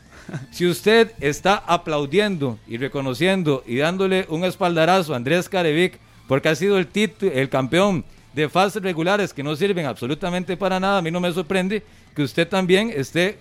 Si 0.53 0.67
usted 0.67 1.13
está 1.21 1.57
aplaudiendo 1.67 2.59
y 2.69 2.77
reconociendo 2.79 3.65
y 3.67 3.77
dándole 3.79 4.27
un 4.29 4.45
espaldarazo 4.45 5.13
a 5.15 5.17
Andrés 5.17 5.49
Carevic 5.49 5.99
porque 6.29 6.49
ha 6.49 6.55
sido 6.55 6.79
el 6.79 6.87
título, 6.87 7.33
el 7.33 7.49
campeón 7.49 8.05
de 8.33 8.49
fases 8.49 8.83
regulares 8.83 9.35
que 9.35 9.43
no 9.43 9.55
sirven 9.57 9.85
absolutamente 9.85 10.57
para 10.57 10.79
nada, 10.81 10.99
a 10.99 11.03
mí 11.03 11.11
no 11.11 11.21
me 11.21 11.33
sorprende 11.33 11.83
que 12.15 12.23
usted 12.23 12.49
también 12.49 12.91
esté 12.95 13.39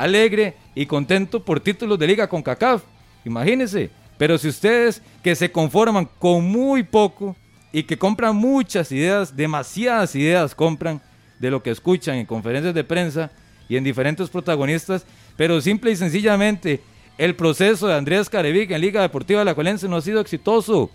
alegre 0.00 0.56
y 0.74 0.86
contento 0.86 1.44
por 1.44 1.60
títulos 1.60 1.98
de 1.98 2.06
liga 2.06 2.28
con 2.28 2.42
CACAF. 2.42 2.82
Imagínese. 3.24 3.90
Pero 4.16 4.38
si 4.38 4.48
ustedes 4.48 5.02
que 5.22 5.34
se 5.34 5.52
conforman 5.52 6.08
con 6.18 6.44
muy 6.44 6.82
poco 6.82 7.36
y 7.72 7.82
que 7.82 7.98
compran 7.98 8.34
muchas 8.34 8.92
ideas, 8.92 9.36
demasiadas 9.36 10.14
ideas 10.14 10.54
compran 10.54 11.00
de 11.38 11.50
lo 11.50 11.62
que 11.62 11.70
escuchan 11.70 12.16
en 12.16 12.26
conferencias 12.26 12.74
de 12.74 12.84
prensa 12.84 13.30
y 13.68 13.76
en 13.76 13.84
diferentes 13.84 14.28
protagonistas, 14.28 15.06
pero 15.36 15.60
simple 15.60 15.90
y 15.90 15.96
sencillamente 15.96 16.80
el 17.18 17.36
proceso 17.36 17.86
de 17.86 17.94
Andrés 17.94 18.28
Carevic 18.28 18.70
en 18.70 18.80
Liga 18.80 19.02
Deportiva 19.02 19.42
Alajuelense 19.42 19.88
no 19.88 19.96
ha 19.96 20.02
sido 20.02 20.20
exitoso. 20.20 20.90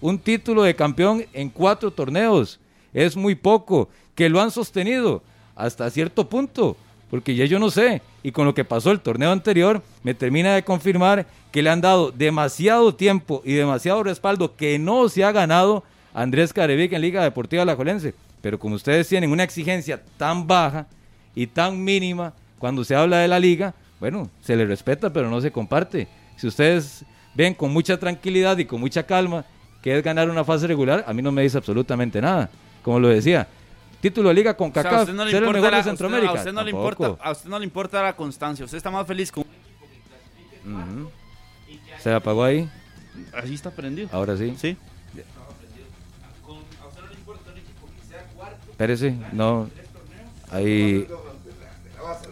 Un 0.00 0.18
título 0.18 0.62
de 0.62 0.74
campeón 0.74 1.24
en 1.32 1.50
cuatro 1.50 1.90
torneos 1.90 2.60
es 2.92 3.16
muy 3.16 3.34
poco, 3.34 3.88
que 4.14 4.28
lo 4.28 4.40
han 4.40 4.50
sostenido 4.50 5.22
hasta 5.54 5.90
cierto 5.90 6.28
punto, 6.28 6.76
porque 7.10 7.34
ya 7.34 7.44
yo 7.46 7.58
no 7.58 7.70
sé, 7.70 8.02
y 8.22 8.32
con 8.32 8.44
lo 8.46 8.54
que 8.54 8.64
pasó 8.64 8.90
el 8.90 9.00
torneo 9.00 9.32
anterior, 9.32 9.82
me 10.02 10.14
termina 10.14 10.54
de 10.54 10.62
confirmar 10.62 11.26
que 11.50 11.62
le 11.62 11.70
han 11.70 11.80
dado 11.80 12.10
demasiado 12.10 12.94
tiempo 12.94 13.42
y 13.44 13.54
demasiado 13.54 14.02
respaldo 14.02 14.56
que 14.56 14.78
no 14.78 15.08
se 15.08 15.24
ha 15.24 15.32
ganado 15.32 15.84
Andrés 16.12 16.52
Carevic 16.52 16.92
en 16.92 17.00
Liga 17.00 17.22
Deportiva 17.22 17.62
Alajuelense. 17.62 18.14
Pero 18.40 18.58
como 18.58 18.74
ustedes 18.74 19.08
tienen 19.08 19.30
una 19.30 19.42
exigencia 19.42 20.02
tan 20.16 20.46
baja 20.46 20.86
y 21.34 21.46
tan 21.46 21.82
mínima 21.82 22.34
cuando 22.58 22.84
se 22.84 22.94
habla 22.94 23.18
de 23.18 23.28
la 23.28 23.40
liga, 23.40 23.74
bueno, 24.00 24.30
se 24.40 24.56
le 24.56 24.66
respeta, 24.66 25.12
pero 25.12 25.30
no 25.30 25.40
se 25.40 25.50
comparte. 25.50 26.08
Si 26.36 26.46
ustedes 26.46 27.04
ven 27.34 27.54
con 27.54 27.72
mucha 27.72 27.98
tranquilidad 27.98 28.58
y 28.58 28.64
con 28.64 28.80
mucha 28.80 29.04
calma 29.04 29.44
que 29.82 29.96
es 29.96 30.04
ganar 30.04 30.28
una 30.28 30.44
fase 30.44 30.66
regular, 30.66 31.04
a 31.06 31.12
mí 31.12 31.22
no 31.22 31.32
me 31.32 31.42
dice 31.42 31.58
absolutamente 31.58 32.20
nada. 32.20 32.50
Como 32.82 33.00
lo 33.00 33.08
decía, 33.08 33.48
título 34.00 34.28
de 34.28 34.34
liga 34.34 34.54
con 34.56 34.70
O 34.70 34.72
sea, 34.72 34.80
a 34.82 34.84
CACAF, 34.84 35.00
usted 35.02 35.14
no 35.14 35.24
le 35.24 35.30
ser 35.30 35.42
el 35.42 35.48
importa 35.48 35.58
mejor 35.58 35.70
la- 35.70 35.76
de 35.76 35.80
usted- 35.80 35.90
Centroamérica. 35.90 36.30
a 36.30 36.34
usted 36.34 36.52
no 36.52 36.62
le 36.64 36.70
importa, 36.70 37.16
a 37.20 37.30
usted 37.32 37.48
no 37.50 37.58
le 37.58 37.64
importa 37.64 38.02
la 38.02 38.16
constancia. 38.16 38.64
Usted 38.64 38.76
está 38.78 38.90
más 38.90 39.06
feliz 39.06 39.32
con 39.32 39.44
Ujú. 40.64 41.10
Se 41.98 42.12
apagó 42.12 42.44
ahí, 42.44 42.68
Así 43.32 43.54
está 43.54 43.70
prendido. 43.70 44.08
ahora 44.12 44.36
sí. 44.36 44.54
Sí. 44.58 44.76
Espérese, 48.70 49.14
no. 49.32 49.68
Ahí, 50.50 51.06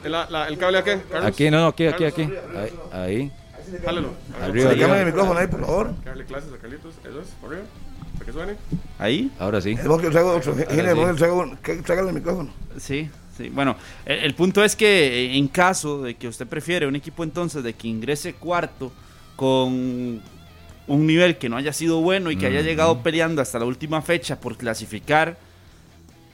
¿El, 0.05 0.13
la- 0.13 0.47
el 0.49 0.57
cable 0.59 0.79
a 0.79 0.85
qué? 0.85 1.03
Carlos? 1.11 1.29
aquí, 1.29 1.51
no, 1.51 1.59
no, 1.61 1.67
aquí, 1.69 1.87
aquí, 1.87 2.05
aquí. 2.05 2.23
Ahí, 2.23 2.73
ahí. 2.93 3.33
Jálelo. 3.85 4.11
Arriba, 4.41 4.71
el 5.01 5.07
micrófono 5.07 5.39
ahí, 5.41 5.47
por 5.49 5.61
favor. 5.61 6.05
Darle 6.05 6.25
clases 6.25 6.53
a 6.53 6.57
Carlitos. 6.59 6.95
Eso 7.05 7.21
es, 7.21 7.29
por 7.41 7.53
arriba. 7.53 7.67
Para 8.19 8.27
que 8.27 8.33
suene. 8.33 8.55
Ahí. 8.99 9.31
Ahora 9.39 9.61
sí. 9.61 9.73
Es 9.73 9.81
que 9.81 10.11
traigo 10.11 10.33
otro. 10.33 10.55
El 10.59 12.13
micrófono. 12.13 12.51
Sí, 12.79 13.09
sí. 13.37 13.49
Bueno, 13.49 13.77
el, 14.05 14.19
el 14.21 14.35
punto 14.35 14.65
es 14.65 14.75
que 14.77 15.25
eh, 15.27 15.37
en 15.37 15.49
caso 15.49 16.03
de 16.03 16.15
que 16.15 16.29
usted 16.29 16.47
prefiere 16.47 16.87
un 16.87 16.97
equipo 16.97 17.25
entonces 17.25 17.63
de 17.63 17.75
que 17.75 17.89
ingrese 17.89 18.35
cuarto 18.35 18.93
con 19.37 20.23
un 20.89 21.07
nivel 21.07 21.37
que 21.37 21.49
no 21.49 21.57
haya 21.57 21.73
sido 21.73 22.01
bueno 22.01 22.31
y 22.31 22.37
que 22.37 22.47
haya 22.47 22.63
llegado 22.63 23.03
peleando 23.03 23.43
hasta 23.43 23.59
la 23.59 23.65
última 23.65 24.03
fecha 24.03 24.41
por 24.41 24.57
clasificar 24.57 25.37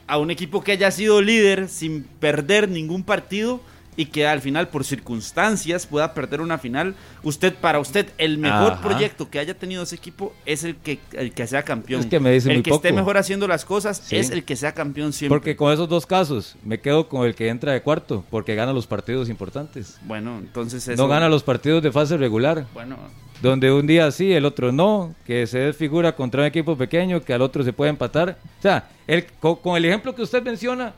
a 0.07 0.17
un 0.17 0.31
equipo 0.31 0.63
que 0.63 0.73
haya 0.73 0.91
sido 0.91 1.21
líder 1.21 1.69
sin 1.69 2.03
perder 2.03 2.69
ningún 2.69 3.03
partido 3.03 3.61
y 3.95 4.05
que 4.07 4.25
al 4.27 4.41
final 4.41 4.67
por 4.69 4.83
circunstancias 4.85 5.85
pueda 5.85 6.13
perder 6.13 6.41
una 6.41 6.57
final, 6.57 6.95
usted 7.23 7.53
para 7.53 7.79
usted 7.79 8.07
el 8.17 8.37
mejor 8.37 8.73
Ajá. 8.73 8.81
proyecto 8.81 9.29
que 9.29 9.39
haya 9.39 9.53
tenido 9.53 9.83
ese 9.83 9.95
equipo 9.95 10.33
es 10.45 10.63
el 10.63 10.75
que 10.75 10.99
el 11.13 11.33
que 11.33 11.47
sea 11.47 11.63
campeón. 11.63 12.01
Es 12.01 12.07
que 12.07 12.19
me 12.19 12.31
dice 12.31 12.49
el 12.49 12.55
muy 12.57 12.63
que 12.63 12.71
esté 12.71 12.91
mejor 12.91 13.17
haciendo 13.17 13.47
las 13.47 13.65
cosas 13.65 14.01
Sí. 14.03 14.15
es 14.17 14.29
el 14.29 14.43
que 14.43 14.55
sea 14.55 14.73
campeón 14.73 15.13
siempre. 15.13 15.37
Porque 15.37 15.55
con 15.55 15.71
esos 15.71 15.87
dos 15.87 16.05
casos 16.05 16.55
me 16.63 16.79
quedo 16.79 17.07
con 17.07 17.25
el 17.25 17.35
que 17.35 17.49
entra 17.49 17.71
de 17.73 17.81
cuarto, 17.81 18.23
porque 18.29 18.55
gana 18.55 18.73
los 18.73 18.87
partidos 18.87 19.29
importantes. 19.29 19.97
Bueno, 20.03 20.37
entonces 20.39 20.87
eso... 20.87 21.01
No 21.01 21.07
gana 21.07 21.29
los 21.29 21.43
partidos 21.43 21.81
de 21.83 21.91
fase 21.91 22.17
regular, 22.17 22.65
Bueno, 22.73 22.97
donde 23.41 23.71
un 23.71 23.85
día 23.85 24.09
sí, 24.11 24.31
el 24.31 24.45
otro 24.45 24.71
no, 24.71 25.13
que 25.25 25.45
se 25.47 25.59
desfigura 25.59 26.15
contra 26.15 26.41
un 26.41 26.47
equipo 26.47 26.77
pequeño, 26.77 27.21
que 27.21 27.33
al 27.33 27.41
otro 27.41 27.63
se 27.63 27.73
puede 27.73 27.89
empatar. 27.89 28.37
O 28.59 28.61
sea, 28.61 28.89
el, 29.05 29.25
co- 29.39 29.57
con, 29.59 29.75
el 29.77 29.85
ejemplo 29.85 30.15
que 30.15 30.21
usted 30.21 30.41
menciona, 30.41 30.93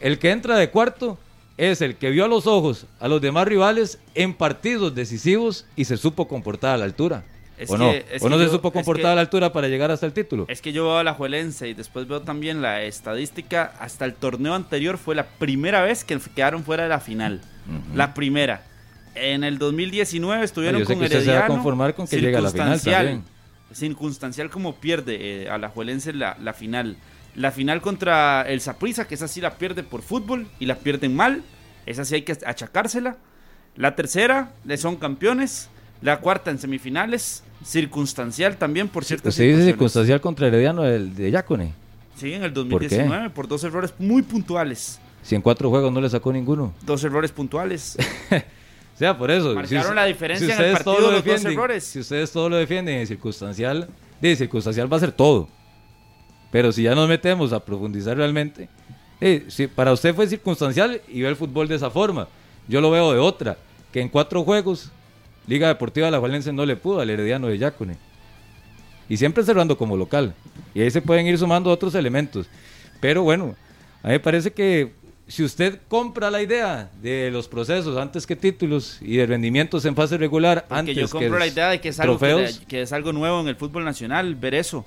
el 0.00 0.18
que 0.18 0.30
entra 0.30 0.56
de 0.56 0.70
cuarto 0.70 1.18
es 1.56 1.80
el 1.80 1.96
que 1.96 2.10
vio 2.10 2.24
a 2.24 2.28
los 2.28 2.46
ojos 2.46 2.86
a 3.00 3.08
los 3.08 3.20
demás 3.20 3.46
rivales 3.46 3.98
en 4.14 4.34
partidos 4.34 4.94
decisivos 4.94 5.66
y 5.76 5.84
se 5.84 5.96
supo 5.96 6.26
comportar 6.28 6.74
a 6.74 6.78
la 6.78 6.84
altura. 6.84 7.24
Es 7.56 7.70
¿O 7.70 7.78
no? 7.78 7.92
es 7.92 8.20
¿O 8.20 8.28
no 8.28 8.36
se 8.38 8.48
supo 8.48 8.72
comportar 8.72 9.02
que- 9.04 9.12
a 9.12 9.14
la 9.14 9.20
altura 9.20 9.52
para 9.52 9.68
llegar 9.68 9.88
hasta 9.92 10.06
el 10.06 10.12
título? 10.12 10.44
es 10.48 10.60
que 10.60 10.72
yo 10.72 10.84
veo 10.84 10.98
a 10.98 11.04
la 11.04 11.14
Juelense 11.14 11.68
y 11.68 11.74
después 11.74 12.08
veo 12.08 12.20
también 12.22 12.60
la 12.62 12.82
estadística. 12.82 13.72
Hasta 13.78 14.04
el 14.04 14.14
torneo 14.14 14.54
anterior 14.54 14.98
fue 14.98 15.14
la 15.14 15.26
primera 15.26 15.80
vez 15.82 16.02
que 16.02 16.18
quedaron 16.34 16.64
fuera 16.64 16.82
de 16.82 16.88
la 16.88 16.98
final. 17.00 17.40
La 17.94 18.12
primera. 18.12 18.64
En 19.14 19.44
el 19.44 19.58
2019 19.58 20.44
estuvieron 20.44 20.76
Ah, 20.76 20.78
yo 20.80 20.86
sé 20.86 20.92
con 20.94 20.98
que 21.00 21.04
usted 21.06 21.20
se 21.20 21.26
va 21.26 21.32
a 21.32 21.36
Herediano, 21.38 21.54
conformar 21.54 21.94
con 21.94 22.08
que 22.08 22.16
llegue 22.20 22.36
a 22.36 22.40
la 22.40 22.50
final 22.50 22.66
circunstancial. 22.80 23.06
también. 23.06 23.24
Circunstancial 23.72 24.50
como 24.50 24.74
pierde 24.74 25.44
eh, 25.44 25.48
a 25.48 25.56
la 25.58 25.68
Juelense 25.68 26.12
la, 26.12 26.36
la 26.42 26.52
final. 26.52 26.96
La 27.34 27.50
final 27.50 27.80
contra 27.80 28.42
el 28.42 28.60
Saprissa, 28.60 29.06
que 29.06 29.14
esa 29.14 29.28
sí 29.28 29.40
la 29.40 29.58
pierde 29.58 29.82
por 29.82 30.02
fútbol 30.02 30.46
y 30.58 30.66
la 30.66 30.76
pierden 30.76 31.14
mal. 31.16 31.42
Esa 31.86 32.04
sí 32.04 32.16
hay 32.16 32.22
que 32.22 32.36
achacársela. 32.46 33.16
La 33.76 33.96
tercera, 33.96 34.52
le 34.64 34.76
son 34.76 34.96
campeones. 34.96 35.68
La 36.00 36.20
cuarta 36.20 36.50
en 36.50 36.58
semifinales. 36.58 37.42
Circunstancial 37.64 38.56
también 38.56 38.88
por 38.88 39.04
ciertas 39.04 39.34
Usted 39.34 39.44
dice 39.44 39.64
circunstancial 39.64 40.20
contra 40.20 40.48
Herediano 40.48 40.82
de 40.82 41.30
Yacone. 41.30 41.72
Sí, 42.16 42.32
en 42.32 42.44
el 42.44 42.50
qué? 42.50 42.54
2019 42.54 43.30
por, 43.30 43.48
dos 43.48 43.64
errores 43.64 43.94
muy 43.98 44.22
puntuales. 44.22 45.00
Si 45.22 45.34
en 45.34 45.42
cuatro 45.42 45.70
juegos 45.70 45.92
no 45.92 46.00
le 46.00 46.10
sacó 46.10 46.32
ninguno. 46.32 46.74
Dos 46.82 47.02
errores 47.04 47.32
puntuales. 47.32 47.96
O 48.94 48.96
sea, 48.96 49.18
por 49.18 49.28
eso. 49.28 49.56
Marcaron 49.56 49.96
la 49.96 50.04
diferencia 50.04 50.54
en 50.54 50.62
el 50.66 50.72
partido 50.74 50.94
todo 50.94 51.10
lo 51.10 51.16
los 51.16 51.24
dos 51.24 51.44
errores. 51.44 51.82
Si 51.82 51.98
ustedes 51.98 52.30
todo 52.30 52.48
lo 52.48 52.54
defienden 52.54 52.98
en 52.98 53.06
circunstancial, 53.08 53.88
de 54.20 54.36
circunstancial 54.36 54.92
va 54.92 54.98
a 54.98 55.00
ser 55.00 55.10
todo. 55.10 55.48
Pero 56.54 56.70
si 56.70 56.84
ya 56.84 56.94
nos 56.94 57.08
metemos 57.08 57.52
a 57.52 57.58
profundizar 57.58 58.16
realmente, 58.16 58.68
eh, 59.20 59.44
si 59.48 59.66
para 59.66 59.92
usted 59.92 60.14
fue 60.14 60.28
circunstancial 60.28 61.00
y 61.08 61.20
ve 61.20 61.28
el 61.28 61.34
fútbol 61.34 61.66
de 61.66 61.74
esa 61.74 61.90
forma. 61.90 62.28
Yo 62.68 62.80
lo 62.80 62.92
veo 62.92 63.12
de 63.12 63.18
otra, 63.18 63.58
que 63.92 64.00
en 64.00 64.08
cuatro 64.08 64.44
juegos 64.44 64.92
Liga 65.48 65.66
Deportiva 65.66 66.06
de 66.06 66.12
la 66.12 66.20
Valencia 66.20 66.52
no 66.52 66.64
le 66.64 66.76
pudo 66.76 67.00
al 67.00 67.10
Herediano 67.10 67.48
de 67.48 67.58
Yacone. 67.58 67.96
Y 69.08 69.16
siempre 69.16 69.42
cerrando 69.42 69.76
como 69.76 69.96
local. 69.96 70.32
Y 70.74 70.82
ahí 70.82 70.92
se 70.92 71.02
pueden 71.02 71.26
ir 71.26 71.36
sumando 71.38 71.72
otros 71.72 71.92
elementos. 71.96 72.46
Pero 73.00 73.24
bueno, 73.24 73.56
a 74.04 74.06
mí 74.06 74.12
me 74.12 74.20
parece 74.20 74.52
que 74.52 74.92
si 75.26 75.42
usted 75.42 75.80
compra 75.88 76.30
la 76.30 76.40
idea 76.40 76.88
de 77.02 77.32
los 77.32 77.48
procesos 77.48 77.98
antes 77.98 78.28
que 78.28 78.36
títulos 78.36 78.98
y 79.00 79.16
de 79.16 79.26
rendimientos 79.26 79.84
en 79.86 79.96
fase 79.96 80.18
regular 80.18 80.66
Porque 80.68 80.78
antes 80.78 80.94
yo 80.94 81.08
compro 81.08 81.32
que 81.32 81.38
la 81.40 81.46
idea 81.48 81.70
de 81.70 81.80
que 81.80 81.88
es, 81.88 81.98
algo 81.98 82.16
que, 82.16 82.28
trofeos, 82.28 82.62
que 82.68 82.82
es 82.82 82.92
algo 82.92 83.12
nuevo 83.12 83.40
en 83.40 83.48
el 83.48 83.56
fútbol 83.56 83.84
nacional, 83.84 84.36
ver 84.36 84.54
eso. 84.54 84.84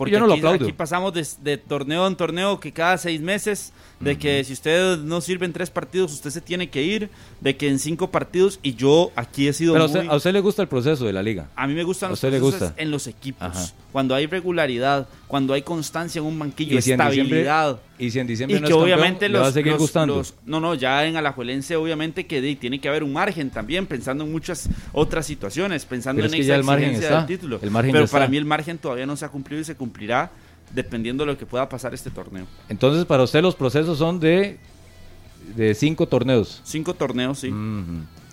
Porque 0.00 0.12
Yo 0.14 0.18
no 0.20 0.26
lo 0.26 0.32
aquí, 0.32 0.40
aplaudo. 0.40 0.64
aquí 0.64 0.72
pasamos 0.72 1.12
de, 1.12 1.26
de 1.42 1.58
torneo 1.58 2.06
en 2.06 2.16
torneo 2.16 2.58
que 2.58 2.72
cada 2.72 2.96
seis 2.96 3.20
meses, 3.20 3.70
de 4.00 4.16
que 4.16 4.42
si 4.44 4.54
usted 4.54 4.96
no 4.96 5.20
sirve 5.20 5.44
en 5.44 5.52
tres 5.52 5.68
partidos, 5.68 6.10
usted 6.14 6.30
se 6.30 6.40
tiene 6.40 6.70
que 6.70 6.82
ir, 6.82 7.10
de 7.42 7.54
que 7.58 7.68
en 7.68 7.78
cinco 7.78 8.10
partidos, 8.10 8.58
y 8.62 8.74
yo 8.76 9.12
aquí 9.14 9.46
he 9.46 9.52
sido 9.52 9.74
Pero 9.74 9.84
a 9.84 9.86
usted, 9.88 10.06
a 10.08 10.16
usted 10.16 10.32
le 10.32 10.40
gusta 10.40 10.62
el 10.62 10.68
proceso 10.68 11.04
de 11.04 11.12
la 11.12 11.22
liga. 11.22 11.50
A 11.54 11.66
mí 11.66 11.74
me 11.74 11.84
gustan 11.84 12.06
¿A 12.06 12.10
los 12.12 12.22
le 12.22 12.30
procesos 12.30 12.60
gusta? 12.60 12.82
en 12.82 12.90
los 12.90 13.06
equipos. 13.06 13.42
Ajá. 13.42 13.66
Cuando 13.92 14.14
hay 14.14 14.24
regularidad, 14.26 15.06
cuando 15.30 15.54
hay 15.54 15.62
constancia 15.62 16.18
en 16.18 16.24
un 16.26 16.36
banquillo, 16.36 16.76
Y 16.76 16.82
si 16.82 16.90
estabilidad. 16.90 17.78
Y 18.00 18.10
si 18.10 18.18
en 18.18 18.26
diciembre 18.26 18.58
Y 18.58 18.60
no 18.60 18.66
que 18.66 18.72
es 18.72 18.76
campeón, 18.76 18.98
obviamente 18.98 19.28
le 19.28 19.34
los, 19.34 19.42
va 19.44 19.46
a 19.46 19.52
seguir 19.52 19.72
los- 19.74 19.80
gustando. 19.80 20.16
los- 20.16 20.34
no, 20.44 20.58
no, 20.58 20.74
ya 20.74 21.06
en 21.06 21.16
Alajuelense 21.16 21.76
obviamente 21.76 22.26
que 22.26 22.56
tiene 22.56 22.80
que 22.80 22.88
haber 22.88 23.04
un 23.04 23.12
margen 23.12 23.48
también, 23.50 23.86
pensando 23.86 24.24
en 24.24 24.32
muchas 24.32 24.68
otras 24.92 25.24
situaciones, 25.26 25.84
pensando 25.84 26.16
Pero 26.18 26.26
en 26.26 26.34
es 26.34 26.36
que 26.38 26.42
esa 26.42 26.48
ya 26.48 26.56
el 26.56 26.64
margen 26.64 26.84
exigencia 26.90 27.08
está, 27.18 27.26
del 27.28 27.38
título. 27.38 27.60
el 27.62 27.70
margen 27.70 27.92
Pero 27.92 28.06
para 28.08 28.24
está. 28.24 28.30
mí 28.32 28.36
el 28.38 28.44
margen 28.44 28.78
todavía 28.78 29.06
no 29.06 29.14
se 29.16 29.24
ha 29.24 29.28
cumplido 29.28 29.60
y 29.62 29.64
se 29.64 29.76
cumplirá 29.76 30.32
dependiendo 30.74 31.24
de 31.24 31.32
lo 31.32 31.38
que 31.38 31.46
pueda 31.46 31.68
pasar 31.68 31.94
este 31.94 32.10
torneo. 32.10 32.46
Entonces, 32.68 33.04
para 33.04 33.22
usted 33.22 33.40
los 33.40 33.54
procesos 33.54 33.98
son 33.98 34.18
de, 34.18 34.58
de 35.54 35.74
cinco 35.76 36.06
torneos. 36.08 36.60
Cinco 36.64 36.94
torneos, 36.94 37.38
sí, 37.38 37.52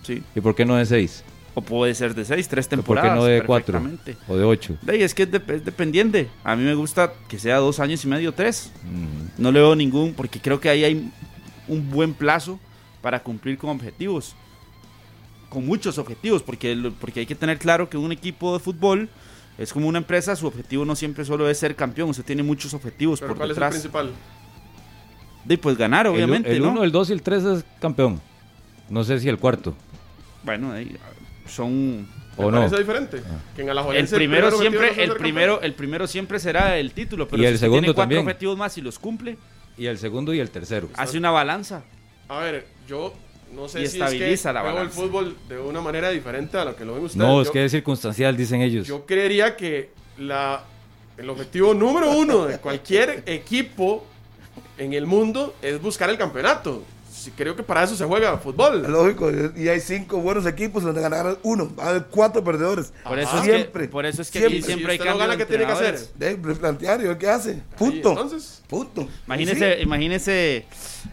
sí. 0.01 0.23
¿Y 0.36 0.41
por 0.41 0.55
qué 0.55 0.65
no 0.65 0.75
de 0.77 0.86
seis? 0.88 1.23
O 1.58 1.62
puede 1.63 1.96
ser 1.96 2.13
de 2.13 2.24
seis, 2.24 2.48
tres 2.48 2.67
¿Por 2.67 2.70
qué 2.78 2.84
temporadas. 2.84 3.15
no 3.15 3.24
de 3.26 3.41
cuatro? 3.41 3.82
perfectamente. 3.82 4.15
¿O 4.32 4.38
de 4.38 4.43
ocho? 4.43 4.78
De 4.84 4.91
ahí 4.93 5.02
es 5.02 5.15
que 5.15 5.24
es, 5.24 5.32
dep- 5.32 5.50
es 5.56 5.65
dependiente. 5.65 6.30
A 6.43 6.56
mí 6.56 6.63
me 6.63 6.76
gusta 6.76 7.13
que 7.28 7.39
sea 7.39 7.58
dos 7.58 7.80
años 7.80 8.06
y 8.06 8.08
medio, 8.08 8.32
tres. 8.32 8.72
Ujú. 8.84 9.32
No 9.39 9.52
le 9.52 9.60
veo 9.62 9.76
ningún, 9.76 10.13
porque 10.13 10.39
creo 10.39 10.60
que 10.60 10.70
ahí 10.70 10.84
hay 10.84 11.12
un 11.67 11.89
buen 11.89 12.13
plazo 12.13 12.60
para 13.02 13.24
cumplir 13.24 13.58
con 13.58 13.72
objetivos. 13.72 14.36
Con 15.50 15.65
muchos 15.65 15.98
objetivos, 15.98 16.43
porque, 16.43 16.78
porque 17.00 17.22
hay 17.22 17.26
que 17.26 17.34
tener 17.34 17.58
claro 17.58 17.89
que 17.89 17.98
un 17.98 18.12
equipo 18.12 18.54
de 18.56 18.60
fútbol 18.63 19.10
es 19.58 19.74
como 19.74 19.88
una 19.88 19.98
empresa, 19.98 20.36
su 20.36 20.46
objetivo 20.46 20.86
no 20.86 20.96
siempre 20.96 21.26
solo 21.26 21.50
es 21.50 21.58
ser 21.58 21.76
campeón, 21.76 22.12
usted 22.12 22.24
tiene 22.24 22.43
muchos 22.43 22.76
objetivos 22.76 23.20
Pero 23.20 23.30
por 23.30 23.38
¿cuál 23.38 23.50
es 23.50 23.52
el 23.52 23.56
detrás. 23.56 23.72
principal? 23.72 24.12
De 25.43 25.58
pues 25.58 25.76
ganar, 25.76 26.06
obviamente, 26.06 26.52
el, 26.52 26.62
¿no? 26.62 26.70
1, 26.74 26.84
el 26.84 26.91
2 26.91 27.10
y 27.10 27.13
el 27.13 27.22
3 27.24 27.43
es 27.46 27.65
campeón. 27.82 28.22
No 28.89 29.04
sé 29.04 29.20
si 29.20 29.28
el 29.28 29.39
cuarto. 29.39 29.76
Bueno, 30.43 30.72
ahí, 30.72 30.96
son 31.47 32.01
¿Me 32.38 32.45
¿O 32.45 32.51
no? 32.51 32.57
parece 32.60 32.77
diferente? 32.77 33.21
Que 33.55 33.63
en 33.63 33.69
el 33.69 34.07
primero 34.07 34.51
siempre, 34.51 34.89
el 34.89 34.95
campeón. 34.95 35.17
primero, 35.17 35.62
el 35.62 35.73
primero 35.73 36.05
siempre 36.07 36.39
será 36.39 36.77
el 36.77 36.91
título, 36.91 37.27
pero 37.27 37.41
Y 37.41 37.45
si 37.45 37.47
el 37.47 37.53
usted 37.55 37.65
segundo 37.65 37.81
tiene 37.81 37.93
cuatro 37.95 38.03
también. 38.03 38.21
objetivos 38.27 38.57
más 38.57 38.77
y 38.77 38.81
los 38.81 38.99
cumple, 38.99 39.38
Y 39.77 39.88
el 39.88 39.97
segundo 39.97 40.33
y 40.33 40.39
el 40.39 40.49
tercero. 40.51 40.88
hace 40.95 41.17
una 41.17 41.31
balanza. 41.31 41.83
A 42.29 42.39
ver, 42.39 42.67
yo 42.88 43.13
no 43.55 43.67
sé 43.67 43.79
Y 43.79 43.81
si 43.81 43.86
es 43.86 43.91
que 43.93 43.97
estabiliza 44.15 44.53
la 44.53 44.62
veo 44.62 44.81
el 44.81 44.89
fútbol 44.89 45.36
de 45.49 45.57
una 45.57 45.81
manera 45.81 46.10
diferente 46.12 46.57
a 46.57 46.65
lo 46.65 46.75
que 46.75 46.86
lo 46.86 46.93
ven 46.95 47.05
ustedes. 47.05 47.17
No, 47.27 47.36
Yo- 47.38 47.41
es 47.43 47.49
que 47.49 47.65
es 47.65 47.71
circunstancial, 47.71 48.36
dicen 48.38 48.62
ellos. 48.62 48.86
Yo 48.86 49.05
creería 49.05 49.55
que 49.55 49.89
la, 50.19 50.63
el 51.17 51.27
objetivo 51.29 51.73
número 51.73 52.12
uno 52.12 52.45
de 52.45 52.60
cualquier 52.60 53.23
equipo 53.25 54.05
en 54.77 54.93
el 54.93 55.07
mundo 55.07 55.55
es 55.63 55.81
buscar 55.81 56.10
el 56.12 56.17
campeonato. 56.19 56.83
Creo 57.35 57.55
que 57.55 57.63
para 57.63 57.83
eso 57.83 57.95
se 57.95 58.05
juega 58.05 58.33
Es 58.35 58.41
fútbol. 58.41 58.83
lógico, 58.89 59.29
y 59.55 59.67
hay 59.67 59.79
cinco 59.79 60.17
buenos 60.17 60.45
equipos 60.45 60.83
donde 60.83 61.01
ganarán 61.01 61.37
uno, 61.43 61.69
va 61.77 61.85
a 61.85 61.89
haber 61.89 62.05
cuatro 62.05 62.43
perdedores. 62.43 62.93
Por 63.03 63.19
eso, 63.19 63.37
es 63.37 63.43
siempre. 63.43 63.83
que, 63.83 63.89
por 63.89 64.05
eso 64.05 64.21
es 64.21 64.31
que 64.31 64.39
aquí 64.39 64.47
siempre. 64.49 64.67
siempre 64.73 64.91
hay 64.93 64.97
usted 64.99 65.05
no 65.11 65.17
cambios 65.17 65.27
gana, 65.29 65.37
¿qué 65.37 65.45
tiene 65.45 65.65
que 65.65 65.71
hacer? 65.71 65.99
De 66.15 66.39
replantear 66.41 67.01
y 67.01 67.07
ver 67.07 67.17
qué 67.17 67.29
hace. 67.29 67.61
Punto. 67.77 68.09
Entonces, 68.11 68.61
Punto. 68.67 69.07
Imagínese, 69.25 69.75
Sí, 69.77 69.81
imagínese 69.83 70.65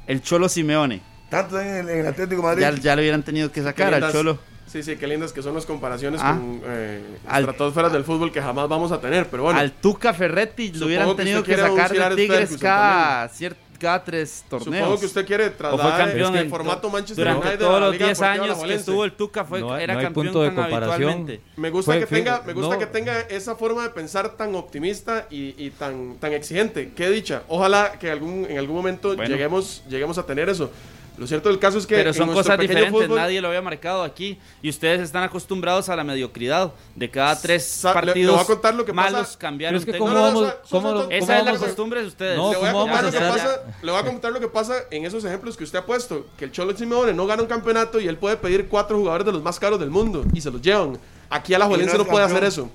el 0.07 0.22
Cholo 0.22 0.48
Simeone. 0.48 1.00
Tanto 1.31 1.60
en 1.60 1.67
el, 1.69 1.88
en 1.88 1.98
el 2.00 2.06
Atlético 2.06 2.42
de 2.42 2.46
Madrid. 2.48 2.62
Ya, 2.62 2.71
ya 2.75 2.96
lo 2.96 3.02
hubieran 3.02 3.23
tenido 3.23 3.50
que 3.50 3.62
sacar 3.62 3.92
al 3.94 4.12
Cholo. 4.12 4.38
Sí, 4.67 4.83
sí, 4.83 4.96
qué 4.96 5.06
lindas 5.06 5.33
que 5.33 5.40
son 5.40 5.54
las 5.54 5.67
comparaciones 5.67 6.21
Ah. 6.23 6.37
con 6.37 6.60
eh, 6.65 7.00
Al- 7.29 7.42
estratosferas 7.44 7.92
del 7.92 8.02
fútbol 8.02 8.33
que 8.33 8.42
jamás 8.42 8.69
vamos 8.69 8.90
a 8.90 9.00
tener. 9.00 9.29
Pero 9.29 9.44
bueno, 9.44 9.60
al 9.60 9.71
Tuca 9.71 10.12
Ferretti 10.12 10.73
lo 10.73 10.87
hubieran 10.87 11.08
que 11.10 11.15
tenido 11.15 11.44
que 11.44 11.56
sacar 11.56 11.92
de 11.92 12.04
el 12.06 12.17
Tigres 12.17 12.56
cada 12.60 13.29
cier- 13.31 13.54
cada 13.79 14.02
tres 14.04 14.44
torneos. 14.48 14.77
Supongo 14.85 15.00
que 15.00 15.06
usted 15.06 15.27
quiere 15.27 15.46
O 15.46 15.50
fue 15.50 15.58
trasladar 15.58 16.08
el 16.08 16.37
en- 16.37 16.50
formato 16.50 16.90
Manchester 16.90 17.25
durante 17.25 17.46
United 17.48 17.58
todos 17.64 17.81
la 17.81 17.87
los 17.87 17.92
Liga 17.92 18.06
10 18.06 18.18
Deportiva 18.18 18.44
años 18.44 18.58
que 18.64 18.75
estuvo 18.75 19.04
el 19.04 19.12
Tuca 19.12 19.44
fue, 19.44 19.60
No 19.60 19.72
hay- 19.72 19.85
era 19.85 19.94
no 19.94 19.98
hay 20.00 20.04
campeón 20.06 20.27
punto 20.27 20.42
de 20.42 20.48
tan 20.50 20.56
comparación. 20.56 21.40
Me 21.56 21.70
gusta 21.70 21.92
Fue- 21.92 22.00
que 22.00 22.06
fue- 22.06 22.18
tenga, 22.18 22.42
me 22.46 22.52
gusta 22.52 22.75
no. 22.75 22.79
que 22.79 22.87
tenga 22.87 23.20
esa 23.20 23.56
forma 23.56 23.83
de 23.83 23.90
pensar 23.90 24.37
tan 24.37 24.54
optimista 24.54 25.27
y, 25.31 25.54
y 25.64 25.70
tan, 25.70 26.16
tan 26.16 26.33
exigente. 26.33 26.92
Qué 26.96 27.10
dicha. 27.10 27.42
Ojalá 27.48 27.98
que 27.98 28.10
algún, 28.10 28.46
en 28.48 28.58
algún 28.58 28.77
momento 28.77 29.14
Bueno. 29.16 29.25
lleguemos, 29.31 29.83
lleguemos 29.88 30.18
a 30.18 30.27
tener 30.27 30.48
eso. 30.48 30.70
Lo 31.17 31.29
cierto 31.29 31.48
del 31.48 31.60
caso 31.60 31.79
es 31.79 31.87
que 31.87 31.94
Pero 31.94 32.12
son 32.12 32.33
cosas 32.33 32.58
diferentes, 32.58 32.92
fútbol- 33.08 33.15
nadie 33.17 33.40
lo 33.40 33.46
había 33.48 33.62
marcado 33.62 34.02
aquí. 34.02 34.37
Y 34.62 34.69
ustedes 34.69 35.00
están 35.00 35.23
acostumbrados 35.23 35.88
a 35.88 35.94
la 35.94 36.02
mediocridad. 36.02 36.73
De 36.96 37.08
cada 37.08 37.40
tres 37.40 37.65
Sa- 37.65 37.90
le- 37.92 38.00
le 38.00 38.06
partidos 38.06 38.35
voy 38.35 38.42
a 38.42 38.46
contar 38.46 38.75
lo 38.75 38.85
que 38.85 38.92
pasa- 38.92 39.10
malos 39.12 39.37
cambiaron 39.37 39.79
Pero 39.81 39.90
es 39.90 39.94
que 39.94 39.98
cómo 39.98 40.12
vamos, 40.21 40.54
cómo, 40.71 40.88
cómo 40.94 41.10
Esa 41.10 41.38
es 41.38 41.44
la 41.44 41.56
costumbre 41.56 42.00
de 42.00 42.06
ustedes. 42.08 42.37
No, 42.37 42.50
le 42.50 42.58
voy, 42.58 42.69
a 42.69 42.73
¿cómo 42.73 42.85
contar 42.87 43.04
lo 43.04 43.10
que 43.12 43.19
pasa, 43.19 43.60
le 43.83 43.92
voy 43.92 44.00
a 44.00 44.04
contar 44.04 44.33
lo 44.33 44.40
que 44.40 44.48
pasa 44.48 44.75
en 44.90 45.04
esos 45.04 45.25
ejemplos 45.25 45.56
que 45.56 45.62
usted 45.65 45.79
ha 45.79 45.87
puesto. 45.87 46.27
Que 46.37 46.46
el 46.46 46.52
Cholo 46.52 46.77
Simeone 46.77 47.12
no 47.12 47.27
gana 47.27 47.42
un 47.42 47.48
campeonato 47.48 48.00
y 48.00 48.08
él 48.08 48.17
puede 48.17 48.37
pedir 48.37 48.67
cuatro 48.69 48.98
jugadores 48.98 49.25
de 49.27 49.33
los 49.33 49.42
más 49.42 49.60
caros 49.60 49.79
del 49.79 49.90
mundo 49.90 50.25
y 50.33 50.40
se 50.40 50.50
los 50.50 50.60
llevan. 50.60 50.98
Aquí 51.31 51.54
a 51.54 51.58
la 51.58 51.67
Y 51.67 51.69
no 51.87 51.94
no 51.98 52.04
puede 52.06 52.25
hacer 52.25 52.42
eso. 52.44 52.69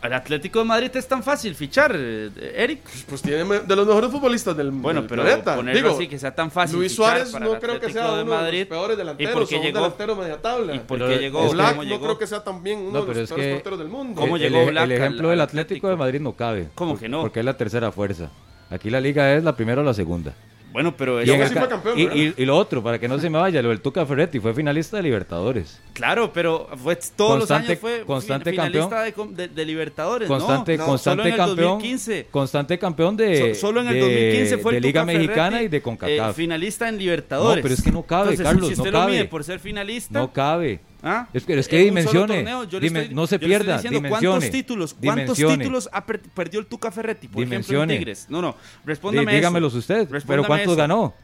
El 0.00 0.12
Atlético 0.12 0.60
de 0.60 0.64
Madrid 0.64 0.90
es 0.94 1.08
tan 1.08 1.24
fácil 1.24 1.56
fichar, 1.56 1.92
eh, 1.96 2.30
Eric. 2.54 2.82
Pues 3.08 3.20
tiene 3.20 3.44
me- 3.44 3.58
de 3.58 3.74
los 3.76 3.84
mejores 3.84 4.10
futbolistas 4.12 4.56
del, 4.56 4.70
Bueno, 4.70 5.00
del 5.00 5.08
pero 5.10 5.22
planeta. 5.24 5.56
ponerlo 5.56 5.80
Digo, 5.80 5.94
así 5.96 6.06
que 6.06 6.20
sea 6.20 6.32
tan 6.32 6.52
fácil. 6.52 6.76
Luis 6.76 6.94
Suárez 6.94 7.30
para 7.30 7.46
no 7.46 7.58
creo 7.58 7.80
que 7.80 7.90
sea 7.90 8.04
de 8.04 8.08
uno 8.10 8.16
de 8.18 8.24
Madrid. 8.24 8.58
los 8.60 8.68
peores 8.68 8.94
¿Y 8.94 8.98
delanteros. 8.98 9.32
por 9.34 9.48
qué 9.48 9.54
o 9.56 9.58
un 9.58 9.64
llegó? 9.64 9.78
delantero 9.80 10.14
media 10.16 10.36
tabla. 10.40 10.74
¿Y 10.76 10.78
por 10.78 10.98
Pero 10.98 11.08
qué 11.08 11.14
es- 11.16 11.20
llegó? 11.20 11.50
Black 11.50 11.68
¿Cómo 11.70 11.82
no 11.82 11.88
llegó? 11.88 12.04
creo 12.04 12.18
que 12.18 12.26
sea 12.28 12.44
también 12.44 12.78
uno 12.78 12.92
No, 12.92 13.00
de 13.00 13.06
los 13.08 13.16
es 13.18 13.28
peores 13.28 13.46
que- 13.46 13.52
porteros 13.54 13.78
del 13.80 13.88
mundo. 13.88 14.20
¿Cómo 14.20 14.36
el, 14.36 14.42
llegó 14.42 14.58
el- 14.60 14.70
Black 14.70 14.84
el 14.84 14.92
al- 14.92 14.92
ejemplo 14.92 15.28
al 15.28 15.32
del 15.32 15.40
Atlético? 15.40 15.58
Atlético 15.68 15.88
de 15.88 15.96
Madrid 15.96 16.20
no 16.20 16.32
cabe. 16.36 16.68
¿Cómo 16.76 16.96
que 16.96 17.08
no? 17.08 17.22
Porque 17.22 17.40
es 17.40 17.44
la 17.44 17.56
tercera 17.56 17.90
fuerza. 17.90 18.30
Aquí 18.70 18.90
la 18.90 19.00
liga 19.00 19.34
es 19.34 19.42
la 19.42 19.56
primera 19.56 19.80
o 19.80 19.84
la 19.84 19.94
segunda. 19.94 20.32
Bueno, 20.70 20.94
pero 20.96 21.22
Y, 21.22 21.24
sí 21.26 21.32
acá- 21.32 21.48
fue 21.60 21.68
campeón, 21.68 21.98
y- 21.98 22.02
y- 22.02 22.34
y 22.36 22.44
lo 22.44 22.54
otro, 22.56 22.82
para 22.82 22.98
que 23.00 23.08
no 23.08 23.18
se 23.18 23.30
me 23.30 23.38
vaya, 23.38 23.62
lo 23.62 23.70
del 23.70 23.80
Tuca 23.80 24.04
Ferretti 24.04 24.38
fue 24.38 24.52
finalista 24.52 24.98
de 24.98 25.02
Libertadores. 25.04 25.80
claro, 25.94 26.30
pero 26.32 26.68
fue 26.76 26.94
todos 27.16 27.38
Constante- 27.38 27.40
los 27.40 27.50
años 27.50 27.78
fue 27.80 28.04
constante 28.06 28.50
finalista 28.50 29.04
campeón. 29.04 29.34
de, 29.34 29.48
de- 29.48 29.54
de 29.54 29.64
Libertadores, 29.64 30.28
Constante, 30.28 30.76
¿no? 30.76 30.84
constante 30.86 31.22
solo 31.22 31.26
en 31.26 31.32
el 31.32 31.36
campeón. 31.38 31.68
2015. 31.78 32.26
Constante 32.30 32.78
campeón 32.78 33.16
de, 33.16 33.54
So- 33.54 33.60
solo 33.68 33.80
en 33.80 33.88
el 33.88 33.94
de- 33.94 34.00
2015 34.00 34.58
fue 34.58 34.72
de 34.72 34.78
el 34.78 34.82
Liga 34.84 35.00
Tuca 35.00 35.12
Mexicana 35.12 35.50
Ferretti, 35.50 35.64
y 35.64 35.68
de 35.68 35.82
CONCACAF. 35.82 36.30
eh, 36.30 36.34
finalista 36.34 36.88
en 36.88 36.98
Libertadores. 36.98 37.56
No, 37.56 37.62
pero 37.62 37.74
es 37.74 37.82
que 37.82 37.90
no 37.92 38.02
cabe, 38.02 38.22
Entonces, 38.30 38.46
Carlos, 38.46 38.66
si 38.68 38.72
usted 38.74 38.84
no 38.84 38.90
lo 38.92 38.98
cabe. 39.04 39.12
mide 39.12 39.24
por 39.24 39.44
ser 39.44 39.58
finalista, 39.60 40.18
no 40.18 40.32
cabe. 40.32 40.80
¿Ah? 41.02 41.28
Es 41.32 41.44
que, 41.44 41.58
es 41.58 41.68
que 41.68 41.76
En 41.88 41.96
un 41.96 42.02
solo 42.04 42.26
dimensione. 42.26 42.34
torneo, 42.36 42.64
yo 42.64 42.80
le 42.80 42.86
dime- 42.88 43.00
estoy- 43.02 43.14
no 43.14 43.26
se 43.26 43.38
pierda. 43.38 43.74
diciendo 43.76 43.98
dimensione. 43.98 44.28
¿Cuántos 44.32 44.50
títulos, 44.50 44.94
cuántos 44.94 45.14
dimensione. 45.36 45.58
títulos 45.58 45.88
ha 45.92 46.04
per- 46.06 46.20
perdió 46.20 46.60
el 46.60 46.66
Tuca 46.66 46.90
Ferretti, 46.90 47.28
por 47.28 47.42
ejemplo, 47.42 47.82
en 47.82 47.88
Tigres? 47.88 48.26
No, 48.28 48.42
no, 48.42 48.56
respóndame 48.84 49.34
dígamelos 49.34 49.72
eso. 49.72 49.78
usted. 49.78 49.98
Respóndame 50.10 50.26
Pero 50.26 50.44
¿cuántos 50.46 50.66
eso. 50.72 50.76
ganó? 50.76 51.14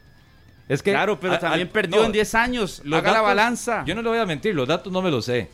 Es 0.67 0.81
que, 0.81 0.91
Claro, 0.91 1.19
pero 1.19 1.33
a- 1.33 1.39
también 1.39 1.67
a- 1.67 1.71
perdió 1.71 1.99
no, 1.99 2.05
en 2.05 2.11
10 2.11 2.33
años. 2.35 2.79
Haga 2.85 2.89
la 2.89 3.01
datos- 3.01 3.23
balanza. 3.23 3.83
Yo 3.85 3.93
no 3.95 4.01
le 4.01 4.09
voy 4.09 4.17
a 4.17 4.25
mentir, 4.25 4.55
los 4.55 4.67
datos 4.67 4.91
no 4.91 5.01
me 5.01 5.11
los 5.11 5.25
sé. 5.25 5.49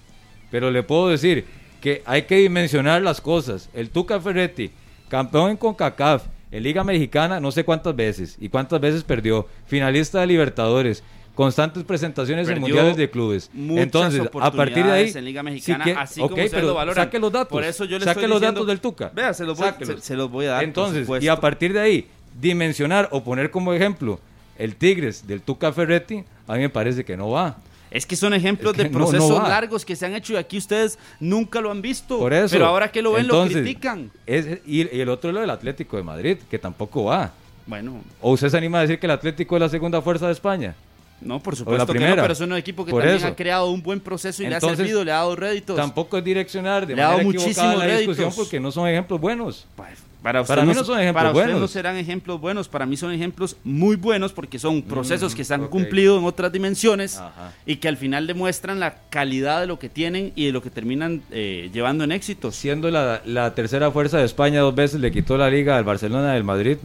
Pero 0.49 0.71
le 0.71 0.83
puedo 0.83 1.09
decir 1.09 1.45
que 1.81 2.01
hay 2.05 2.21
que 2.23 2.35
dimensionar 2.37 3.01
las 3.01 3.19
cosas. 3.21 3.69
El 3.73 3.89
Tuca 3.89 4.19
Ferretti, 4.21 4.71
campeón 5.09 5.51
en 5.51 5.57
CONCACAF, 5.57 6.23
en 6.51 6.63
Liga 6.63 6.83
Mexicana, 6.83 7.39
no 7.39 7.51
sé 7.51 7.63
cuántas 7.65 7.95
veces. 7.95 8.37
Y 8.39 8.49
cuántas 8.49 8.79
veces 8.79 9.03
perdió. 9.03 9.47
Finalista 9.65 10.19
de 10.21 10.27
Libertadores. 10.27 11.03
Constantes 11.41 11.83
presentaciones 11.83 12.47
en 12.47 12.59
mundiales 12.59 12.95
de 12.95 13.09
clubes. 13.09 13.49
Entonces, 13.57 14.21
a 14.39 14.51
partir 14.51 14.85
de 14.85 14.91
ahí. 14.91 15.11
en 15.15 15.25
Liga 15.25 15.41
Mexicana, 15.41 15.83
que- 15.83 15.91
así 15.93 16.21
como 16.21 16.35
pero 16.35 16.61
lo 16.67 16.73
valoran. 16.75 17.05
Saque 17.05 17.17
los 17.19 17.31
datos. 17.31 17.49
Por 17.49 17.63
eso 17.63 17.85
yo 17.85 17.97
le 17.97 18.05
saque 18.05 18.27
los 18.27 18.39
diciendo- 18.39 18.59
datos 18.61 18.67
del 18.67 18.79
Tuca. 18.79 19.11
Vea, 19.13 19.33
se 19.33 19.43
los 19.43 19.57
voy, 19.57 19.69
se- 19.83 20.01
se 20.01 20.15
los 20.15 20.29
voy 20.29 20.45
a 20.45 20.51
dar. 20.51 20.63
Entonces, 20.63 21.07
y 21.19 21.27
a 21.27 21.35
partir 21.37 21.73
de 21.73 21.79
ahí, 21.79 22.07
dimensionar 22.39 23.09
o 23.11 23.23
poner 23.23 23.49
como 23.49 23.73
ejemplo 23.73 24.19
el 24.59 24.75
Tigres 24.75 25.25
del 25.25 25.41
Tuca 25.41 25.73
Ferretti, 25.73 26.23
a 26.47 26.53
mí 26.53 26.59
me 26.59 26.69
parece 26.69 27.03
que 27.03 27.17
no 27.17 27.31
va. 27.31 27.57
Es 27.89 28.05
que 28.05 28.15
son 28.15 28.33
ejemplos 28.35 28.71
Es 28.73 28.77
que 28.77 28.83
de 28.83 28.89
no, 28.91 28.99
no 28.99 29.05
procesos 29.07 29.49
largos 29.49 29.83
que 29.83 29.95
se 29.95 30.05
han 30.05 30.13
hecho 30.13 30.33
y 30.33 30.35
aquí 30.37 30.57
ustedes 30.59 30.99
nunca 31.19 31.59
lo 31.59 31.71
han 31.71 31.81
visto. 31.81 32.19
Por 32.19 32.33
eso. 32.33 32.53
Pero 32.53 32.67
ahora 32.67 32.91
que 32.91 33.01
lo 33.01 33.13
ven, 33.13 33.23
Entonces, 33.23 33.57
lo 33.57 33.63
critican. 33.63 34.11
es- 34.27 34.59
y, 34.65 34.95
y 34.95 35.01
el 35.01 35.09
otro 35.09 35.31
es 35.31 35.33
lo 35.33 35.41
del 35.41 35.49
Atlético 35.49 35.97
de 35.97 36.03
Madrid, 36.03 36.37
que 36.49 36.59
tampoco 36.59 37.05
va. 37.05 37.31
Bueno, 37.65 38.01
¿O 38.21 38.31
usted 38.31 38.49
se 38.49 38.57
anima 38.57 38.77
a 38.79 38.81
decir 38.81 38.99
que 38.99 39.07
el 39.07 39.11
Atlético 39.11 39.55
es 39.55 39.59
la 39.61 39.69
segunda 39.69 40.01
fuerza 40.01 40.27
de 40.27 40.33
España? 40.33 40.73
No, 41.21 41.39
por 41.39 41.53
la 41.53 41.57
supuesto 41.59 41.85
que 41.87 41.93
no, 41.93 41.99
primera. 42.05 42.21
pero 42.23 42.33
es 42.33 42.39
un 42.39 42.53
equipo 42.53 42.83
que 42.85 42.91
Por 42.91 43.01
también 43.01 43.17
eso. 43.17 43.27
ha 43.27 43.35
creado 43.35 43.69
un 43.71 43.81
buen 43.81 43.99
proceso 43.99 44.41
y 44.43 44.47
le 44.47 44.55
ha 44.55 44.57
Entonces, 44.57 44.77
servido, 44.77 45.03
le 45.03 45.11
ha 45.11 45.15
dado 45.15 45.35
réditos. 45.35 45.75
Tampoco 45.75 46.17
es 46.17 46.23
direccionar 46.23 46.85
de 46.87 46.95
Le 46.95 47.01
ha 47.01 47.05
dado 47.05 47.17
manera 47.19 47.29
equivocada 47.39 47.67
muchísimos 47.67 47.77
la 47.87 47.97
discusión 47.97 48.25
réditos. 48.29 48.35
porque 48.45 48.59
no 48.59 48.71
son 48.71 48.87
ejemplos 48.89 49.19
buenos. 49.21 49.65
Pues, 49.75 49.89
Para, 50.21 50.41
usted 50.41 50.53
Para 50.55 50.65
mí 50.67 50.73
no 50.75 50.83
son 50.83 50.99
ejemplos 50.99 51.19
para 51.23 51.31
usted 51.31 51.45
no 51.47 51.51
buenos. 51.53 51.71
serán 51.71 51.97
ejemplos 51.97 52.39
buenos, 52.41 52.67
para 52.67 52.85
mí 52.85 52.95
son 52.95 53.11
ejemplos 53.11 53.55
muy 53.63 53.95
buenos 53.95 54.31
porque 54.33 54.59
son 54.59 54.83
procesos 54.83 55.33
que 55.33 55.43
se 55.43 55.53
han 55.55 55.61
Mm, 55.61 55.65
ok. 55.65 55.69
cumplido 55.71 56.19
en 56.19 56.25
otras 56.25 56.51
dimensiones 56.51 57.17
Ajá. 57.17 57.51
y 57.65 57.77
que 57.77 57.87
al 57.87 57.97
final 57.97 58.27
demuestran 58.27 58.79
la 58.79 58.97
calidad 59.09 59.61
de 59.61 59.65
lo 59.67 59.79
que 59.79 59.89
tienen 59.89 60.31
y 60.35 60.45
de 60.45 60.51
lo 60.51 60.61
que 60.61 60.69
terminan 60.69 61.23
eh, 61.31 61.69
llevando 61.73 62.03
en 62.03 62.11
éxitos. 62.11 62.55
Siendo 62.55 62.91
la, 62.91 63.21
la 63.25 63.55
tercera 63.55 63.89
fuerza 63.89 64.19
de 64.19 64.25
España 64.25 64.59
dos 64.61 64.75
veces, 64.75 64.99
le 65.01 65.11
quitó 65.11 65.37
la 65.37 65.49
liga 65.49 65.75
al 65.77 65.83
Barcelona 65.85 66.33
del 66.33 66.43
Madrid, 66.43 66.77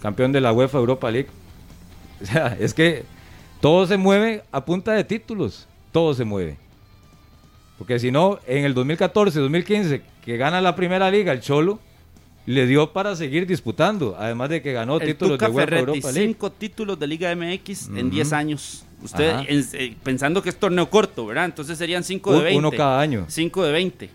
campeón 0.00 0.32
de 0.32 0.40
la 0.40 0.52
UEFA 0.52 0.78
Europa 0.78 1.10
League. 1.10 1.28
O 2.22 2.24
sea, 2.24 2.56
es 2.58 2.72
que 2.72 3.04
todo 3.66 3.84
se 3.84 3.96
mueve 3.96 4.44
a 4.52 4.64
punta 4.64 4.92
de 4.92 5.02
títulos, 5.02 5.66
todo 5.90 6.14
se 6.14 6.22
mueve. 6.24 6.56
Porque 7.78 7.98
si 7.98 8.12
no, 8.12 8.38
en 8.46 8.64
el 8.64 8.74
2014, 8.74 9.40
2015, 9.40 10.02
que 10.24 10.36
gana 10.36 10.60
la 10.60 10.76
primera 10.76 11.10
liga 11.10 11.32
el 11.32 11.40
Cholo, 11.40 11.80
le 12.46 12.64
dio 12.68 12.92
para 12.92 13.16
seguir 13.16 13.44
disputando, 13.44 14.14
además 14.16 14.50
de 14.50 14.62
que 14.62 14.72
ganó 14.72 15.00
El 15.00 15.08
títulos 15.08 15.32
Tuca 15.36 15.48
de 15.48 15.52
UEFA 15.56 15.78
Europa 15.80 16.12
League. 16.12 16.28
cinco 16.28 16.52
títulos 16.52 16.96
de 16.96 17.08
Liga 17.08 17.34
MX 17.34 17.88
en 17.88 18.06
Ujú. 18.06 18.10
10 18.10 18.32
años. 18.32 18.84
Usted, 19.02 19.34
en- 19.48 19.66
eh, 19.72 19.96
pensando 20.04 20.40
que 20.44 20.50
es 20.50 20.56
torneo 20.56 20.88
corto, 20.88 21.26
¿verdad? 21.26 21.46
Entonces 21.46 21.76
serían 21.76 22.04
5 22.04 22.30
de 22.30 22.38
Un- 22.38 22.44
20. 22.44 22.58
uno 22.60 22.70
cada 22.70 23.00
año. 23.00 23.24
5 23.26 23.64
de 23.64 23.72
20. 23.72 24.10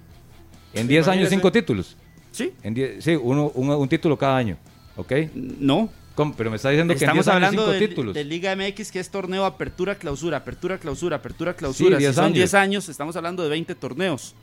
En 0.73 0.87
10 0.87 1.05
años, 1.09 1.15
imagínese. 1.23 1.35
cinco 1.35 1.51
títulos. 1.51 1.97
¿Sí? 2.31 2.53
En 2.63 2.73
diez- 2.73 3.01
sí, 3.01 3.17
uno, 3.21 3.51
un, 3.53 3.69
un 3.69 3.89
título 3.89 4.17
cada 4.17 4.37
año. 4.37 4.55
¿Ok? 4.95 5.11
No. 5.59 5.89
¿Cómo? 6.15 6.35
Pero 6.35 6.49
me 6.49 6.57
está 6.57 6.69
diciendo 6.69 6.93
que 6.93 6.99
Estamos 7.03 7.25
10 7.25 7.27
años 7.27 7.35
hablando 7.35 7.61
cinco 7.63 7.71
de, 7.79 7.87
títulos. 7.87 8.13
de 8.13 8.23
Liga 8.25 8.55
MX, 8.55 8.91
que 8.91 8.99
es 8.99 9.09
torneo 9.09 9.45
apertura, 9.45 9.95
clausura, 9.95 10.37
apertura, 10.37 10.77
clausura, 10.77 11.15
apertura, 11.17 11.53
clausura. 11.53 11.91
Sí, 11.97 12.01
si 12.01 12.05
10 12.05 12.15
son 12.15 12.25
años. 12.25 12.35
10 12.35 12.53
años, 12.55 12.89
estamos 12.89 13.15
hablando 13.15 13.43
de 13.43 13.49
20 13.49 13.75
torneos. 13.75 14.35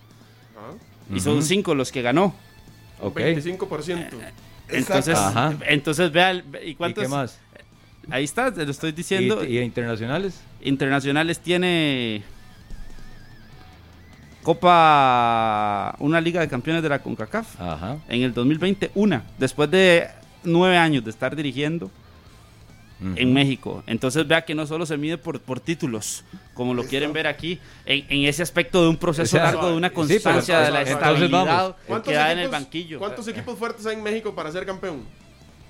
Y 1.14 1.20
son 1.20 1.42
5 1.42 1.74
los 1.74 1.92
que 1.92 2.02
ganó. 2.02 2.34
Ok. 3.00 3.18
25%. 3.18 4.08
Entonces, 4.70 5.16
Ajá. 5.16 5.54
entonces 5.66 6.10
vea, 6.12 6.30
el- 6.32 6.44
¿y 6.64 6.70
¿Y 6.70 6.74
cuántos? 6.74 7.02
qué 7.04 7.08
más? 7.08 7.38
Ahí 8.10 8.24
está, 8.24 8.52
te 8.52 8.64
lo 8.64 8.70
estoy 8.70 8.92
diciendo. 8.92 9.44
¿Y, 9.44 9.58
y 9.58 9.60
internacionales? 9.60 10.40
Internacionales 10.62 11.38
tiene 11.40 12.22
Copa, 14.42 15.94
una 15.98 16.20
Liga 16.20 16.40
de 16.40 16.48
Campeones 16.48 16.82
de 16.82 16.88
la 16.88 17.00
CONCACAF. 17.00 17.60
Ajá. 17.60 17.98
En 18.08 18.22
el 18.22 18.32
2020, 18.32 18.90
una. 18.94 19.24
Después 19.38 19.70
de 19.70 20.08
nueve 20.48 20.76
años 20.76 21.04
de 21.04 21.10
estar 21.10 21.36
dirigiendo 21.36 21.90
en 23.00 23.32
México. 23.32 23.82
Entonces 23.86 24.26
vea 24.26 24.44
que 24.44 24.54
no 24.54 24.66
solo 24.66 24.84
se 24.84 24.96
mide 24.96 25.18
por, 25.18 25.40
por 25.40 25.60
títulos, 25.60 26.24
como 26.54 26.74
lo 26.74 26.84
quieren 26.84 27.12
ver 27.12 27.26
aquí, 27.26 27.60
en, 27.86 28.04
en 28.08 28.28
ese 28.28 28.42
aspecto 28.42 28.82
de 28.82 28.88
un 28.88 28.96
proceso 28.96 29.36
O 29.36 29.40
sea, 29.40 29.52
largo, 29.52 29.68
de 29.68 29.76
una 29.76 29.88
sí, 29.88 29.94
pero 29.94 30.08
constancia 30.08 30.60
de 30.60 30.70
la 30.70 30.82
estabilidad 30.82 31.76
que 32.04 32.12
da 32.12 32.32
en 32.32 32.38
el 32.40 32.48
banquillo. 32.48 32.98
¿Cuántos 32.98 33.28
equipos 33.28 33.58
fuertes 33.58 33.86
hay 33.86 33.96
en 33.96 34.02
México 34.02 34.34
para 34.34 34.50
ser 34.50 34.66
campeón? 34.66 35.02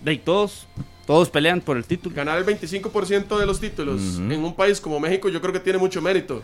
De 0.02 0.16
todos, 0.16 0.66
todos 1.06 1.28
pelean 1.28 1.60
por 1.60 1.76
el 1.76 1.84
título. 1.84 2.14
Ganar 2.14 2.38
el 2.38 2.46
25% 2.46 3.38
de 3.38 3.46
los 3.46 3.60
títulos 3.60 4.00
en 4.16 4.42
un 4.42 4.54
país 4.54 4.80
como 4.80 4.98
México 5.00 5.28
yo 5.28 5.40
creo 5.40 5.52
que 5.52 5.60
tiene 5.60 5.78
mucho 5.78 6.00
mérito. 6.00 6.42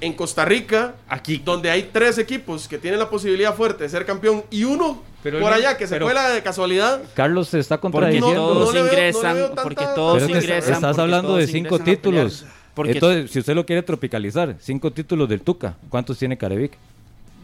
En 0.00 0.14
Costa 0.14 0.44
Rica, 0.44 0.94
Aquí. 1.08 1.42
donde 1.44 1.70
hay 1.70 1.90
tres 1.92 2.16
equipos 2.18 2.66
que 2.68 2.78
tienen 2.78 2.98
la 2.98 3.10
posibilidad 3.10 3.54
fuerte 3.54 3.84
de 3.84 3.90
ser 3.90 4.06
campeón 4.06 4.44
y 4.50 4.64
uno 4.64 5.02
Pero 5.22 5.40
por 5.40 5.52
allá 5.52 5.76
que 5.76 5.86
se 5.86 5.94
pero- 5.96 6.06
cuela 6.06 6.30
de 6.30 6.42
casualidad, 6.42 7.02
Carlos 7.14 7.48
se 7.48 7.58
está 7.58 7.78
Porque 7.80 7.92
contradiciendo. 7.92 8.34
todos 8.34 8.74
no 8.74 8.80
no 8.80 8.86
ingresan, 8.86 9.36
tanta- 9.36 9.62
porque 9.62 9.84
todos 9.94 10.22
Pero 10.22 10.38
ingresan. 10.38 10.72
estás 10.74 10.80
porque 10.80 11.00
hablando 11.02 11.36
de 11.36 11.46
cinco 11.46 11.78
títulos. 11.78 12.46
Porque 12.74 12.92
Entonces, 12.92 13.30
si 13.30 13.40
usted 13.40 13.54
lo 13.54 13.66
quiere 13.66 13.82
tropicalizar, 13.82 14.56
cinco 14.60 14.90
títulos 14.92 15.28
del 15.28 15.42
Tuca. 15.42 15.76
¿Cuántos 15.90 16.18
tiene 16.18 16.38
Carevic? 16.38 16.72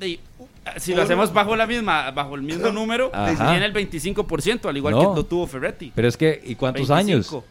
de- 0.00 0.18
si 0.78 0.94
lo 0.94 1.02
hacemos 1.02 1.32
bajo 1.32 1.56
la 1.56 1.66
misma, 1.66 2.10
bajo 2.10 2.34
el 2.36 2.42
mismo 2.42 2.70
número, 2.70 3.10
Ajá. 3.14 3.50
tiene 3.50 3.66
el 3.66 3.72
25%, 3.72 4.68
al 4.68 4.76
igual 4.76 4.94
No. 4.94 5.00
que 5.10 5.16
lo 5.20 5.24
tuvo 5.24 5.46
Ferretti. 5.46 5.92
Pero 5.94 6.08
es 6.08 6.16
que, 6.16 6.40
¿y 6.44 6.54
cuántos 6.54 6.88
25. 6.88 7.36
años? 7.38 7.44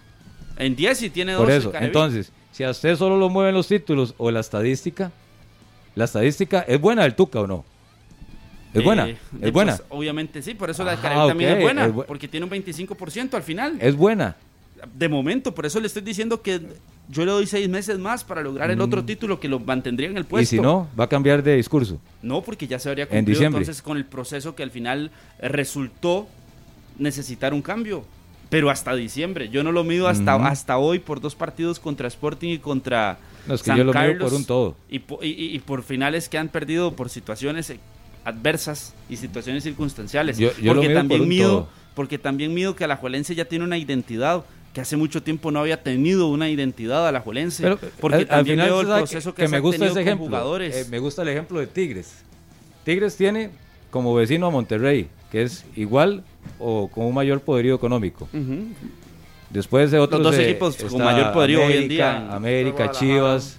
En 0.57 0.75
10 0.75 1.01
y 1.03 1.09
tiene 1.09 1.33
12. 1.33 1.43
Por 1.45 1.51
eso, 1.53 1.71
Carevic. 1.71 1.87
entonces, 1.87 2.31
si 2.55 2.63
a 2.63 2.69
usted 2.69 2.95
solo 2.95 3.17
lo 3.17 3.27
mueven 3.29 3.53
los 3.53 3.67
títulos 3.67 4.13
o 4.17 4.31
la 4.31 4.39
estadística, 4.39 5.11
la 5.93 6.05
estadística 6.05 6.61
es 6.61 6.79
buena 6.79 7.03
del 7.03 7.13
Tuca 7.13 7.41
o 7.41 7.47
no? 7.47 7.65
Es 8.73 8.79
Eh, 8.79 8.83
buena, 8.85 9.05
de- 9.07 9.17
es 9.41 9.51
buena, 9.51 9.75
pues, 9.75 9.87
obviamente 9.89 10.41
sí, 10.41 10.53
por 10.53 10.69
eso 10.69 10.85
la 10.85 10.91
de 10.91 10.97
Ah, 10.97 11.01
Carevic 11.01 11.27
también 11.27 11.49
es 11.57 11.61
buena, 11.61 11.85
es 11.85 11.93
bu- 11.93 12.05
porque 12.05 12.29
tiene 12.29 12.45
un 12.45 12.49
25% 12.49 13.35
al 13.35 13.43
final. 13.43 13.77
es 13.81 13.93
buena. 13.95 14.37
De 14.93 15.09
momento, 15.09 15.53
por 15.53 15.65
eso 15.65 15.81
le 15.81 15.87
estoy 15.87 16.01
diciendo 16.01 16.41
que 16.41 16.61
yo 17.09 17.25
le 17.25 17.31
doy 17.31 17.45
seis 17.45 17.67
meses 17.67 17.99
más 17.99 18.23
para 18.23 18.41
lograr 18.41 18.71
el 18.71 18.79
otro 18.79 19.03
título 19.03 19.37
que 19.39 19.47
lo 19.49 19.59
mantendría 19.59 20.07
en 20.09 20.15
el 20.17 20.23
puesto. 20.25 20.55
Mm. 20.55 20.55
Y 20.55 20.57
si 20.57 20.61
no, 20.61 20.87
va 20.97 21.05
a 21.05 21.09
cambiar 21.09 21.43
de 21.43 21.55
discurso. 21.57 21.99
No, 22.21 22.41
porque 22.41 22.67
ya 22.67 22.79
se 22.79 22.87
habría 22.89 23.03
En 23.05 23.09
cumplido 23.09 23.37
diciembre. 23.39 23.61
entonces 23.63 23.81
con 23.81 23.97
el 23.97 24.05
proceso 24.05 24.55
que 24.55 24.63
al 24.63 24.71
final 24.71 25.11
eh, 25.39 25.49
resultó 25.49 26.27
necesitar 26.97 27.53
un 27.53 27.61
cambio. 27.61 28.05
Pero 28.49 28.69
hasta 28.69 28.95
diciembre. 28.95 29.49
Yo 29.49 29.63
no 29.63 29.71
lo 29.71 29.83
mido 29.83 30.07
hasta, 30.07 30.35
hasta 30.47 30.77
hoy 30.77 30.99
por 30.99 31.19
dos 31.21 31.35
partidos 31.35 31.79
contra 31.79 32.07
Sporting 32.07 32.49
y 32.49 32.57
contra 32.59 33.17
No, 33.47 33.55
es 33.55 33.61
que 33.61 33.67
San 33.67 33.77
yo 33.77 33.83
lo 33.83 33.91
mido 33.93 34.01
Carlos, 34.03 34.29
por 34.29 34.33
un 34.33 34.45
todo. 34.45 34.75
Y, 34.89 34.97
y- 34.97 35.55
y- 35.55 35.59
por 35.59 35.83
finales 35.83 36.29
que 36.29 36.37
han 36.37 36.49
perdido 36.49 36.95
por 36.95 37.09
situaciones 37.09 37.73
adversas 38.23 38.93
y 39.09 39.17
situaciones 39.17 39.63
circunstanciales. 39.63 40.37
Yo- 40.37 40.51
yo 40.57 40.73
lo 40.73 40.81
porque 40.81 40.87
mido 40.89 40.99
también 40.99 41.19
por 41.19 41.23
un 41.23 41.29
mido, 41.29 41.49
todo. 41.49 41.67
porque 41.93 42.17
también 42.17 42.53
mido 42.53 42.75
que 42.75 42.83
Alajuelense 42.83 43.35
ya 43.35 43.45
tiene 43.45 43.65
una 43.65 43.77
identidad 43.77 44.43
que 44.73 44.81
hace 44.81 44.97
mucho 44.97 45.23
tiempo 45.23 45.51
no 45.51 45.59
había 45.59 45.81
tenido 45.83 46.27
una 46.27 46.49
identidad 46.49 47.07
Alajuelense. 47.07 47.63
Pero 47.63 47.79
porque 48.01 48.15
al- 48.17 48.21
al 48.23 48.27
también 48.27 48.55
final 48.57 48.69
veo 48.69 48.81
el 48.81 48.87
proceso 48.87 49.33
que, 49.33 49.43
que 49.43 49.47
se 49.47 49.51
me 49.53 49.59
gusta 49.59 49.77
tenido 49.79 49.93
ese 49.93 50.01
ejemplo. 50.01 50.27
jugadores. 50.27 50.75
Eh, 50.75 50.85
me 50.89 50.99
gusta 50.99 51.21
el 51.21 51.29
ejemplo 51.29 51.59
de 51.59 51.67
Tigres. 51.67 52.13
Tigres 52.83 53.15
tiene 53.15 53.51
como 53.89 54.13
vecino 54.13 54.47
a 54.47 54.49
Monterrey, 54.51 55.07
que 55.31 55.43
es 55.43 55.65
igual 55.77 56.23
o 56.59 56.87
con 56.87 57.05
un 57.05 57.13
mayor 57.13 57.41
poderío 57.41 57.75
económico. 57.75 58.27
Ujú. 58.33 58.67
Después 59.49 59.91
de 59.91 59.99
otros 59.99 60.21
dos 60.23 60.35
eh, 60.35 60.49
equipos 60.49 60.75
con 60.77 61.03
mayor 61.03 61.31
poderío 61.31 61.65
hoy 61.65 61.73
en 61.73 61.87
día 61.87 62.33
América. 62.33 62.91
Chivas, 62.91 63.57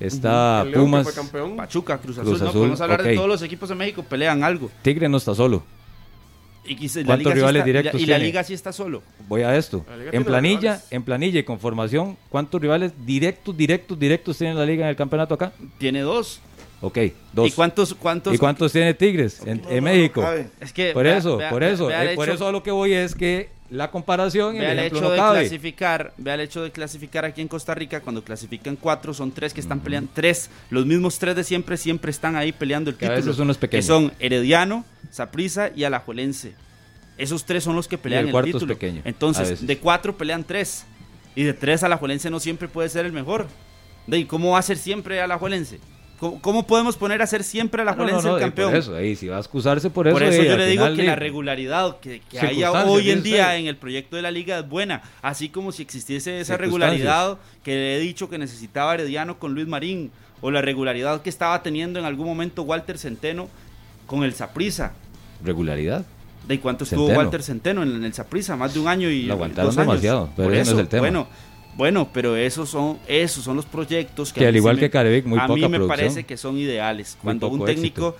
está 0.00 0.64
Pumas. 0.72 1.04
fue 1.04 1.12
campeón. 1.14 1.56
Pachuca, 1.56 1.98
Cruz 1.98 2.18
Azul, 2.18 2.30
Cruz 2.30 2.40
no 2.42 2.48
Azul, 2.48 2.60
podemos 2.60 2.80
hablar 2.80 3.02
de 3.02 3.14
todos 3.14 3.28
los 3.28 3.42
equipos 3.42 3.68
de 3.68 3.74
México 3.74 4.02
pelean 4.02 4.42
algo. 4.42 4.70
Tigre 4.82 5.08
no 5.08 5.18
está 5.18 5.34
solo. 5.34 5.62
Y, 6.66 6.76
quise- 6.76 7.00
la 7.02 7.08
¿Cuántos 7.08 7.32
sí 7.32 7.36
rivales 7.36 7.56
y 7.56 7.58
la- 7.60 7.64
directos 7.66 8.00
y 8.00 8.06
la 8.06 8.16
tiene? 8.16 8.24
liga 8.24 8.42
sí 8.42 8.54
está 8.54 8.72
solo. 8.72 9.02
Voy 9.28 9.42
a 9.42 9.54
esto. 9.54 9.84
En 10.12 10.24
planilla, 10.24 10.80
en 10.90 11.02
planilla 11.02 11.40
y 11.40 11.42
con 11.42 11.60
formación, 11.60 12.16
¿cuántos 12.30 12.58
rivales 12.60 12.92
directos, 13.04 13.54
directos, 13.54 13.98
directos 13.98 14.38
tiene 14.38 14.54
la 14.54 14.64
liga 14.64 14.84
en 14.84 14.88
el 14.88 14.96
campeonato 14.96 15.34
acá? 15.34 15.52
Tiene 15.76 16.00
dos. 16.00 16.40
Ok, 16.86 16.98
dos. 17.32 17.48
¿Y 17.48 17.52
cuántos, 17.52 17.94
cuántos? 17.94 18.34
¿Y 18.34 18.38
cuántos 18.38 18.70
tiene 18.72 18.92
Tigres 18.94 19.40
en, 19.46 19.62
en 19.70 19.76
no, 19.76 19.82
México? 19.82 20.20
no. 20.22 20.32
Es 20.60 20.72
que 20.72 20.92
Por 20.92 21.04
vea- 21.04 21.16
eso, 21.16 21.38
vea- 21.38 21.50
por 21.50 21.62
eso, 21.64 21.86
vea 21.86 22.12
eh, 22.12 22.14
por 22.14 22.26
hecho- 22.28 22.34
eso 22.34 22.48
a 22.48 22.52
lo 22.52 22.62
que 22.62 22.70
voy 22.70 22.92
es 22.92 23.14
que 23.14 23.48
la 23.70 23.90
comparación 23.90 24.56
y 24.56 24.58
Vea 24.60 24.72
el 24.72 24.78
el 24.80 24.84
hecho 24.86 25.00
no 25.00 25.10
de 25.10 25.16
cabe. 25.16 25.40
clasificar, 25.40 26.12
vea 26.18 26.34
el 26.34 26.40
hecho 26.40 26.62
de 26.62 26.70
clasificar 26.70 27.24
aquí 27.24 27.40
en 27.40 27.48
Costa 27.48 27.74
Rica, 27.74 28.00
cuando 28.00 28.22
clasifican 28.22 28.76
cuatro, 28.76 29.14
son 29.14 29.32
tres 29.32 29.54
que 29.54 29.60
están 29.60 29.80
peleando, 29.80 30.10
tres, 30.14 30.50
los 30.70 30.84
mismos 30.84 31.18
tres 31.18 31.34
de 31.34 31.42
siempre, 31.44 31.76
siempre 31.78 32.10
están 32.10 32.36
ahí 32.36 32.52
peleando 32.52 32.90
el 32.90 32.96
Que 32.96 33.06
a 33.06 33.08
título. 33.14 33.26
veces 33.26 33.40
uno 33.40 33.52
es 33.52 33.58
pequeño. 33.58 33.78
Que 33.78 33.82
son 33.86 34.12
Herediano, 34.20 34.84
Saprissa 35.10 35.70
y 35.74 35.84
Alajuelense. 35.84 36.52
Esos 37.16 37.46
tres 37.46 37.64
son 37.64 37.74
los 37.76 37.88
que 37.88 37.96
pelean 37.96 38.20
el 38.22 38.26
el, 38.26 38.32
cuarto 38.32 38.48
es 38.48 38.54
título. 38.56 38.74
pequeño, 38.74 39.00
a 39.04 39.08
Entonces, 39.08 39.66
de 39.66 39.78
cuatro 39.78 40.16
pelean 40.18 40.44
tres. 40.44 40.84
Y 41.34 41.44
de 41.44 41.54
tres 41.54 41.82
Alajuelense 41.82 42.28
no 42.30 42.40
siempre 42.40 42.68
puede 42.68 42.88
ser 42.90 43.06
el 43.06 43.12
mejor. 43.12 43.46
De, 44.06 44.18
¿y 44.18 44.24
¿Cómo 44.26 44.50
va 44.50 44.58
a 44.58 44.62
ser 44.62 44.76
siempre 44.76 45.20
Alajuelense? 45.22 45.78
¿Cómo, 46.18 46.40
cómo 46.40 46.66
podemos 46.66 46.96
poner 46.96 47.20
a 47.22 47.26
ser 47.26 47.42
siempre 47.42 47.82
Ah, 47.82 47.94
no, 47.96 48.06
no, 48.06 48.22
no, 48.22 48.36
el 48.36 48.36
y 48.38 48.40
campeón? 48.40 48.70
Por 48.70 48.78
eso, 48.78 48.94
ahí 48.96 49.16
si 49.16 49.28
va 49.28 49.36
a 49.36 49.40
excusarse 49.40 49.90
por 49.90 50.06
eso. 50.06 50.14
Por 50.14 50.22
eso 50.22 50.42
y 50.42 50.46
yo 50.46 50.56
le 50.56 50.66
digo 50.66 50.84
que 50.94 51.02
la 51.02 51.16
regularidad 51.16 51.98
que, 51.98 52.20
que 52.20 52.38
Circunstancias, 52.38 52.84
hoy 52.86 53.10
en 53.10 53.22
día 53.22 53.46
usted. 53.46 53.58
en 53.58 53.66
el 53.66 53.76
proyecto 53.76 54.16
de 54.16 54.22
la 54.22 54.30
liga 54.30 54.58
es 54.58 54.68
buena. 54.68 55.02
Así 55.22 55.48
como 55.48 55.72
si 55.72 55.82
existiese 55.82 56.40
esa 56.40 56.56
regularidad 56.56 57.38
que 57.62 57.74
le 57.74 57.96
he 57.96 58.00
dicho 58.00 58.28
que 58.28 58.38
necesitaba 58.38 58.94
Herediano 58.94 59.38
con 59.38 59.54
Luis 59.54 59.66
Marín, 59.66 60.10
o 60.40 60.50
la 60.50 60.60
regularidad 60.60 61.22
que 61.22 61.30
estaba 61.30 61.62
teniendo 61.62 61.98
en 61.98 62.04
algún 62.04 62.26
momento 62.26 62.62
Walter 62.62 62.98
Centeno 62.98 63.48
con 64.06 64.24
el 64.24 64.34
Saprisa. 64.34 64.92
Regularidad. 65.42 66.04
¿De 66.46 66.60
cuánto 66.60 66.84
estuvo 66.84 67.06
Centeno. 67.06 67.20
Walter 67.20 67.42
Centeno 67.42 67.82
en, 67.82 68.04
el 68.04 68.12
Saprisa? 68.12 68.54
Más 68.54 68.74
de 68.74 68.80
un 68.80 68.88
año 68.88 69.08
y 69.08 69.22
Lo 69.22 69.34
aguantaron 69.34 69.70
dos 69.70 69.78
años. 69.78 69.92
demasiado, 69.92 70.30
pero 70.36 70.48
Por 70.48 70.54
no 70.56 70.62
eso, 70.62 70.72
es 70.72 70.78
el 70.78 70.88
tema. 70.88 71.00
Bueno, 71.00 71.28
bueno, 71.76 72.08
pero 72.12 72.36
esos 72.36 72.68
son, 72.68 72.98
esos 73.06 73.42
son 73.44 73.56
los 73.56 73.66
proyectos 73.66 74.32
que, 74.32 74.46
al 74.46 74.54
igual 74.56 74.76
me- 74.76 74.80
que 74.80 74.90
Carevic, 74.90 75.26
muy 75.26 75.38
a 75.38 75.46
poca 75.46 75.54
mí 75.54 75.60
me 75.62 75.78
producción. 75.78 75.88
parece 75.88 76.24
que 76.24 76.36
son 76.36 76.56
ideales. 76.58 77.16
Cuando 77.22 77.48
un 77.48 77.64
técnico 77.64 78.08
éxito. 78.10 78.16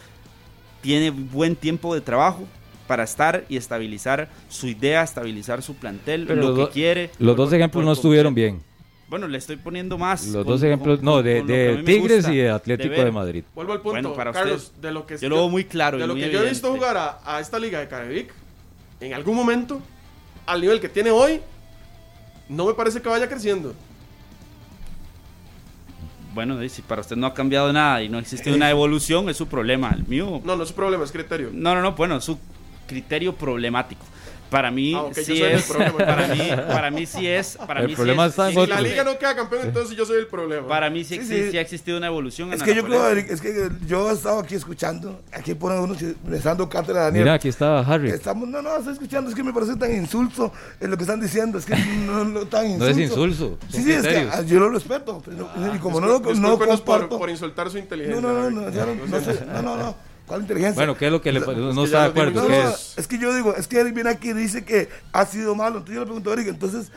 tiene 0.83 1.11
buen 1.11 1.57
tiempo 1.57 1.95
de 1.95 2.01
trabajo 2.01 2.45
para 2.87 3.05
estar 3.05 3.45
y 3.49 3.57
estabilizar 3.57 4.29
su 4.49 4.67
idea, 4.67 5.03
estabilizar 5.03 5.63
su 5.63 5.75
plantel, 5.75 6.27
Pero 6.27 6.43
lo 6.55 6.67
que 6.67 6.73
quiere. 6.73 7.11
Los 7.19 7.37
dos 7.37 7.53
ejemplos 7.53 7.81
por 7.81 7.85
no 7.87 7.93
estuvieron 7.93 8.35
bien. 8.35 8.61
Bueno, 9.09 9.29
le 9.29 9.39
estoy 9.39 9.57
poniendo 9.57 9.97
más. 9.97 10.27
Los 10.27 10.45
con- 10.45 10.53
dos 10.55 10.63
ejemplos, 10.63 10.97
con- 10.99 11.05
no, 11.05 11.13
con- 11.15 11.25
de, 11.25 11.83
Tigres 11.87 12.27
y 12.29 12.37
de 12.37 12.51
Atlético 12.51 12.95
de 13.05 13.11
Madrid. 13.13 13.45
Vuelvo 13.55 13.73
al 13.73 13.81
punto, 13.81 13.93
Bueno, 13.93 14.15
para 14.15 14.33
Carlos, 14.33 14.65
usted, 14.65 14.81
de 14.89 14.93
lo 14.93 15.07
que 15.07 15.17
yo 15.19 15.29
lo 15.29 15.37
veo 15.37 15.49
muy 15.49 15.65
claro 15.65 15.99
De 15.99 16.07
lo 16.07 16.15
que 16.15 16.31
yo 16.31 16.43
he 16.43 16.49
visto 16.49 16.73
jugar 16.73 16.97
a, 16.97 17.21
a 17.25 17.41
esta 17.41 17.59
liga 17.59 17.79
de 17.81 17.89
Carevic, 17.89 18.33
en 19.01 19.15
algún 19.15 19.37
momento, 19.37 19.81
al 20.47 20.61
nivel 20.61 20.81
que 20.81 20.89
tiene 20.89 21.11
hoy, 21.11 21.41
no 22.49 22.67
me 22.67 22.75
parece 22.75 23.01
que 23.01 23.09
vaya 23.09 23.29
creciendo. 23.29 23.75
Bueno, 26.35 26.59
si 26.69 26.83
para 26.83 27.01
usted 27.01 27.17
no 27.17 27.29
ha 27.29 27.35
cambiado 27.35 27.73
nada 27.73 28.03
y 28.03 28.09
no 28.09 28.19
existe 28.19 28.53
una 28.53 28.69
evolución, 28.69 29.29
es 29.29 29.37
su 29.37 29.47
problema. 29.47 29.93
El 29.97 30.05
mío. 30.07 30.41
No, 30.45 30.57
no 30.57 30.65
es 30.65 30.71
un 30.71 30.77
problema, 30.77 31.05
es 31.05 31.13
criterio. 31.13 31.51
No, 31.53 31.75
no, 31.77 31.81
no, 31.81 31.93
bueno, 31.93 32.17
es 32.17 32.25
su 32.25 32.39
criterio 32.89 33.35
problemático. 33.37 34.05
Para 34.51 34.71
mí, 34.71 34.95
Ah, 34.95 35.07
sí 35.13 35.43
es. 35.43 35.65
problema. 35.65 35.97
Para 36.07 36.29
mí, 36.29 36.49
para 36.69 36.91
mí 36.91 37.07
sí 37.07 37.27
es. 37.27 37.57
Para 37.57 37.81
El 37.81 37.87
mí 37.87 37.93
sí 37.93 37.97
problema 37.97 38.27
es- 38.27 38.31
está 38.31 38.45
en 38.45 38.51
sí 38.51 38.55
Si 38.55 38.61
otro. 38.61 38.75
la 38.75 38.81
liga 38.83 39.03
no 39.03 39.19
queda 39.19 39.35
campeón, 39.35 39.63
entonces 39.65 39.97
yo 39.97 40.07
soy 40.07 40.19
el 40.19 40.27
problema. 40.29 40.69
Para 40.69 40.91
mí 40.91 41.03
sí, 41.03 41.15
Sí, 41.15 41.21
existe- 41.21 41.45
sí. 41.47 41.51
sí 41.51 41.59
ha 41.59 41.61
existido 41.61 41.99
una 41.99 42.07
evolución. 42.07 42.53
Es 42.53 42.61
en 42.61 42.67
que 42.67 42.75
yo 42.77 42.85
creo, 42.85 43.09
es 43.09 43.41
que 43.41 43.69
yo 43.87 44.11
he 44.11 44.15
estado 44.15 44.39
aquí 44.39 44.55
escuchando, 44.55 45.21
aquí 45.33 45.55
pone 45.55 45.81
uno 45.81 45.97
les 46.29 46.45
dando 46.45 46.69
cátedra 46.69 47.01
a 47.01 47.05
Daniel. 47.07 47.25
Mira, 47.25 47.35
aquí 47.35 47.49
está 47.49 47.81
Harry. 47.81 48.11
Estamos, 48.11 48.47
no, 48.49 48.63
no, 48.63 48.77
estoy 48.77 48.93
escuchando, 48.93 49.29
es 49.29 49.35
que 49.35 49.43
me 49.43 49.53
parece 49.53 49.75
tan 49.77 49.93
insulso 49.93 50.53
en 50.79 50.91
lo 50.91 50.97
que 50.97 51.03
están 51.03 51.21
diciendo, 51.21 51.59
es 51.59 51.65
que 51.67 51.75
no, 52.07 52.25
no 52.25 52.47
tan 52.47 52.67
insulso. 52.67 52.85
No 52.85 52.91
es 52.91 52.99
insulso, 52.99 53.59
Sí, 53.71 53.83
sí, 53.83 53.93
es 53.93 54.07
que 54.07 54.29
ah, 54.33 54.43
yo 54.43 54.61
lo 54.61 54.69
respeto, 54.69 55.21
pero, 55.25 55.49
y 55.75 55.79
como 55.79 56.01
no 56.01 56.07
lo 56.07 56.21
no 56.21 56.29
Discúlpenos 56.31 56.81
por, 56.83 56.95
comparto. 57.01 57.19
por 57.19 57.31
insultar 57.31 57.69
su 57.71 57.77
no, 57.79 57.83
inteligencia. 57.83 58.21
no, 58.21 58.33
no, 58.33 58.51
no, 58.51 58.71
ya 58.71 58.87
no, 58.87 58.95
no, 58.95 59.07
no, 59.53 59.63
no, 59.63 59.77
no, 59.77 60.14
¿cuál 60.27 60.43
inteligencia? 60.43 60.77
Bueno, 60.77 60.97
¿qué 60.97 61.07
es 61.07 61.13
lo 61.13 61.21
que 61.23 61.33
le 61.33 61.41
no, 61.41 61.47
que 61.47 61.85
está 61.85 62.03
de 62.03 62.09
acuerdo? 62.09 62.43
No, 62.43 62.49
¿Qué 62.49 62.63
no, 62.63 62.71
es? 62.71 62.95
es 62.97 63.07
que 63.07 63.19
yo 63.19 63.35
digo, 63.35 63.55
es 63.55 63.67
que 63.67 63.81
Eric 63.81 63.95
viene 63.95 64.11
aquí 64.11 64.31
y 64.31 64.35
dice 64.35 64.65
que 64.65 64.89
ha 65.13 65.27
sido 65.27 65.55
malo. 65.55 65.79
Entonces 65.79 65.95
yo 65.95 66.01
le 66.01 66.07
pregunto 66.07 66.31
a 66.31 66.33
Eric, 66.35 66.49
entonces, 66.49 66.91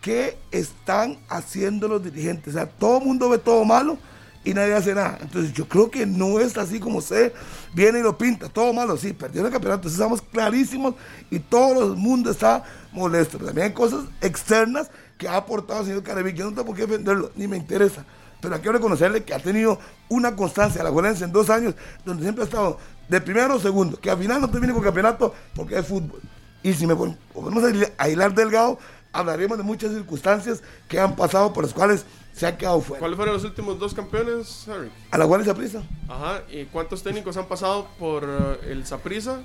¿qué 0.00 0.36
están 0.50 1.18
haciendo 1.28 1.88
los 1.88 2.02
dirigentes? 2.02 2.54
O 2.54 2.58
sea, 2.58 2.66
todo 2.66 2.98
el 2.98 3.04
mundo 3.04 3.28
ve 3.28 3.38
todo 3.38 3.64
malo 3.64 3.98
y 4.44 4.54
nadie 4.54 4.74
hace 4.74 4.94
nada. 4.94 5.18
Entonces 5.20 5.52
yo 5.52 5.68
creo 5.68 5.90
que 5.90 6.06
no 6.06 6.40
es 6.40 6.56
así 6.56 6.80
como 6.80 6.98
usted 6.98 7.32
viene 7.74 8.00
y 8.00 8.02
lo 8.02 8.16
pinta, 8.16 8.48
todo 8.48 8.72
malo, 8.72 8.96
sí, 8.96 9.12
perdió 9.12 9.44
el 9.44 9.52
campeonato, 9.52 9.80
entonces 9.88 10.00
estamos 10.00 10.22
clarísimos 10.22 10.94
y 11.30 11.38
todo 11.38 11.92
el 11.92 11.96
mundo 11.96 12.30
está 12.30 12.64
molesto. 12.92 13.38
Pero 13.38 13.46
también 13.46 13.68
hay 13.68 13.74
cosas 13.74 14.04
externas 14.20 14.90
que 15.18 15.28
ha 15.28 15.36
aportado 15.36 15.80
el 15.80 15.86
señor 15.86 16.02
Carevic, 16.02 16.36
yo 16.36 16.44
no 16.46 16.50
tengo 16.50 16.66
por 16.66 16.76
qué 16.76 16.86
defenderlo, 16.86 17.30
ni 17.36 17.46
me 17.46 17.56
interesa. 17.56 18.04
Pero 18.40 18.54
hay 18.54 18.60
que 18.60 18.72
reconocerle 18.72 19.22
que 19.24 19.34
ha 19.34 19.38
tenido 19.38 19.78
una 20.08 20.34
constancia, 20.34 20.82
la 20.82 20.90
Juelense, 20.90 21.24
en 21.24 21.32
dos 21.32 21.50
años, 21.50 21.74
donde 22.04 22.22
siempre 22.22 22.42
ha 22.44 22.46
estado 22.46 22.78
de 23.08 23.20
primero 23.20 23.56
o 23.56 23.60
segundo, 23.60 23.98
que 24.00 24.10
al 24.10 24.18
final 24.18 24.40
no 24.40 24.50
termine 24.50 24.72
con 24.72 24.82
campeonato 24.82 25.34
porque 25.54 25.78
es 25.78 25.86
fútbol. 25.86 26.20
Y 26.62 26.72
si 26.74 26.86
me 26.86 26.94
pon- 26.96 27.18
ponemos 27.34 27.64
a 27.64 27.70
hila- 27.70 27.92
a 27.98 28.08
hilar 28.08 28.34
delgado, 28.34 28.78
hablaremos 29.12 29.58
de 29.58 29.64
muchas 29.64 29.90
circunstancias 29.92 30.62
que 30.88 31.00
han 31.00 31.16
pasado 31.16 31.52
por 31.52 31.64
las 31.64 31.72
cuales 31.74 32.04
se 32.32 32.46
ha 32.46 32.56
quedado 32.56 32.80
fuera. 32.80 33.00
¿Cuáles 33.00 33.16
fueron 33.16 33.34
los 33.34 33.44
últimos 33.44 33.78
dos 33.78 33.92
campeones, 33.92 34.66
Harry? 34.68 34.90
A 35.10 35.18
la 35.18 35.26
cual 35.26 35.44
se 35.44 35.52
prisa. 35.54 35.82
Ajá. 36.08 36.42
¿Y 36.50 36.64
cuántos 36.66 37.02
técnicos 37.02 37.36
han 37.36 37.46
pasado 37.46 37.88
por 37.98 38.24
eh, 38.24 38.70
el 38.72 38.86
Saprissa 38.86 39.40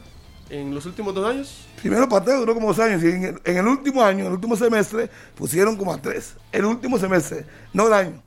en 0.49 0.75
los 0.75 0.85
últimos 0.85 1.15
dos 1.15 1.27
años? 1.27 1.65
Primero 1.81 2.07
Pateo 2.07 2.39
duró 2.39 2.53
como 2.53 2.67
dos 2.67 2.79
años 2.79 3.01
y 3.03 3.07
en 3.07 3.23
el, 3.23 3.41
en 3.43 3.57
el 3.57 3.67
último 3.67 4.03
año, 4.03 4.19
en 4.19 4.27
el 4.27 4.33
último 4.33 4.55
semestre, 4.55 5.09
pusieron 5.35 5.75
como 5.75 5.91
a 5.93 5.97
tres. 6.01 6.35
El 6.51 6.65
último 6.65 6.99
semestre, 6.99 7.45
no 7.73 7.87
el 7.87 7.93
año, 7.93 8.21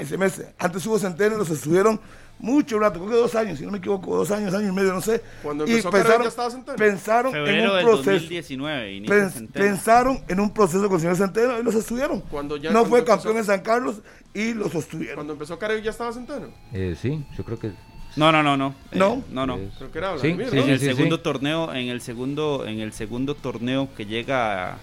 el 0.00 0.06
semestre. 0.08 0.54
Antes 0.58 0.84
hubo 0.86 0.98
Centeno, 0.98 1.36
los 1.36 1.50
estuvieron 1.50 2.00
mucho 2.38 2.78
rato, 2.78 2.98
creo 3.00 3.10
que 3.10 3.16
dos 3.16 3.34
años, 3.34 3.58
si 3.58 3.66
no 3.66 3.70
me 3.70 3.78
equivoco, 3.78 4.16
dos 4.16 4.30
años, 4.30 4.54
año 4.54 4.68
y 4.68 4.72
medio, 4.72 4.94
no 4.94 5.02
sé. 5.02 5.22
Cuando 5.42 5.66
y 5.66 5.72
empezó 5.72 5.90
Carevic 5.90 6.22
ya 6.22 6.28
estaba 6.28 6.50
Centeno. 6.50 6.76
pensaron 6.78 7.36
en 7.36 7.64
un 7.70 7.80
proceso. 7.82 8.10
2019. 8.12 8.92
inicio 8.94 9.14
Pens- 9.14 9.30
Centeno. 9.32 9.64
pensaron 9.66 10.24
en 10.26 10.40
un 10.40 10.50
proceso 10.54 10.84
con 10.88 10.94
el 10.94 11.00
señor 11.00 11.16
Centeno 11.16 11.58
y 11.58 11.62
los 11.62 11.74
estuvieron. 11.74 12.20
Cuando 12.22 12.56
ya- 12.56 12.70
no 12.70 12.80
cuando 12.80 12.88
fue 12.88 12.98
empezó- 13.00 13.16
campeón 13.18 13.36
en 13.36 13.44
San 13.44 13.60
Carlos 13.60 13.96
y 14.32 14.54
los 14.54 14.72
sostuvieron. 14.72 15.16
Cuando 15.16 15.34
empezó 15.34 15.58
Carevic 15.58 15.84
ya 15.84 15.90
estaba 15.90 16.12
Centeno. 16.14 16.48
Eh, 16.72 16.96
sí, 17.00 17.22
yo 17.36 17.44
creo 17.44 17.58
que 17.58 17.72
No, 18.16 18.32
no, 18.32 18.42
no, 18.42 18.56
no. 18.56 18.74
Eh, 18.90 18.98
¿No? 18.98 19.22
no, 19.30 19.46
no. 19.46 19.56
es- 19.56 19.74
Creo 19.76 19.92
que 19.92 19.98
era 19.98 20.12
Sí, 20.18 20.32
Vladimir, 20.32 20.48
sí, 20.50 20.56
¿no? 20.56 20.62
en 20.62 20.70
el 20.70 20.78
sí, 20.80 20.86
segundo 20.86 21.16
sí. 21.16 21.22
torneo, 21.22 21.72
en 21.74 21.88
el 21.90 22.00
segundo, 22.00 22.64
en 22.66 22.80
el 22.80 22.92
segundo 22.94 23.34
torneo 23.36 23.88
que 23.96 24.06
llega, 24.06 24.78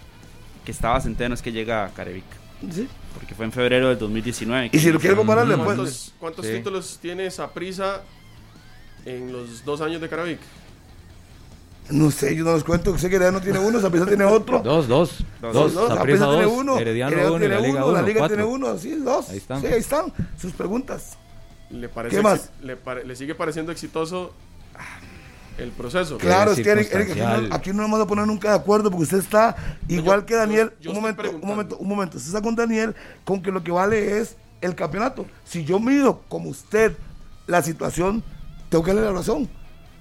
que 0.63 0.71
estaba 0.71 1.01
Centeno 1.01 1.33
es 1.33 1.41
que 1.41 1.51
llega 1.51 1.89
Carevic, 1.95 2.23
Sí. 2.71 2.87
Porque 3.17 3.35
fue 3.35 3.45
en 3.45 3.51
febrero 3.51 3.89
del 3.89 3.97
2019. 3.99 4.69
Y 4.73 4.79
si 4.79 4.91
lo 4.91 4.99
quiere 4.99 5.15
comparar, 5.15 5.47
le 5.47 5.55
puede. 5.55 5.65
¿Cuántos, 5.75 6.13
cuántos 6.19 6.45
Sí. 6.45 6.53
títulos 6.53 6.99
tiene 7.01 7.29
Saprissa 7.31 8.01
en 9.05 9.31
los 9.31 9.63
dos 9.65 9.81
años 9.81 10.01
de 10.01 10.09
Carevic? 10.09 10.39
No 11.89 12.11
sé, 12.11 12.35
yo 12.35 12.43
no 12.43 12.53
les 12.53 12.63
cuento. 12.65 12.97
Sé 12.97 13.09
que 13.09 13.17
ya 13.17 13.31
no 13.31 13.39
tiene 13.39 13.59
uno, 13.59 13.79
Saprissa 13.79 14.05
tiene 14.05 14.25
otro. 14.25 14.59
dos, 14.63 14.87
dos, 14.87 15.23
Dos, 15.41 15.73
dos, 15.73 15.87
Saprissa 15.87 16.27
tiene 16.29 16.45
uno, 16.45 16.77
Herediano 16.77 17.15
Herediano 17.15 17.35
uno 17.35 17.37
y 17.37 17.39
tiene 17.39 17.55
la 17.55 17.61
Liga 17.61 17.85
uno, 17.85 17.93
la 17.93 18.01
Liga 18.01 18.27
tiene 18.27 18.43
uno, 18.43 18.77
sí, 18.77 18.91
dos. 18.95 19.29
Ahí 19.29 19.37
están. 19.37 19.61
Sí, 19.61 19.67
ahí 19.67 19.79
están 19.79 20.13
sus 20.39 20.51
preguntas. 20.53 21.17
¿Le 21.69 21.87
parece 21.89 22.15
¿Qué 22.17 22.21
más? 22.21 22.49
Le, 22.61 22.75
pare- 22.77 23.05
le 23.05 23.15
sigue 23.15 23.35
pareciendo 23.35 23.71
exitoso 23.71 24.33
el 25.57 25.71
proceso? 25.71 26.17
Claro, 26.17 26.51
es 26.51 26.61
que 26.61 26.69
Eric, 26.69 26.91
Eric, 26.93 27.11
aquí, 27.11 27.19
no, 27.19 27.55
aquí 27.55 27.69
no 27.71 27.75
nos 27.81 27.91
vamos 27.91 28.01
a 28.01 28.07
poner 28.07 28.27
nunca 28.27 28.49
de 28.49 28.55
acuerdo 28.55 28.89
porque 28.91 29.03
usted 29.03 29.19
está 29.19 29.55
igual 29.87 30.21
yo- 30.21 30.25
que 30.25 30.35
Daniel. 30.35 30.71
yo- 30.79 30.83
yo 30.85 30.89
un 30.91 30.95
momento, 30.97 31.23
un 31.31 31.47
momento, 31.47 31.77
un 31.77 31.87
momento. 31.87 32.17
Usted 32.17 32.29
está 32.29 32.41
con 32.41 32.55
Daniel 32.55 32.95
con 33.25 33.41
que 33.41 33.51
lo 33.51 33.63
que 33.63 33.71
vale 33.71 34.19
es 34.19 34.35
el 34.61 34.75
campeonato. 34.75 35.25
Si 35.45 35.63
yo 35.65 35.79
mido 35.79 36.21
como 36.29 36.49
usted 36.49 36.95
la 37.47 37.61
situación, 37.61 38.23
tengo 38.69 38.83
que 38.83 38.93
darle 38.93 39.07
la 39.07 39.13
razón. 39.17 39.49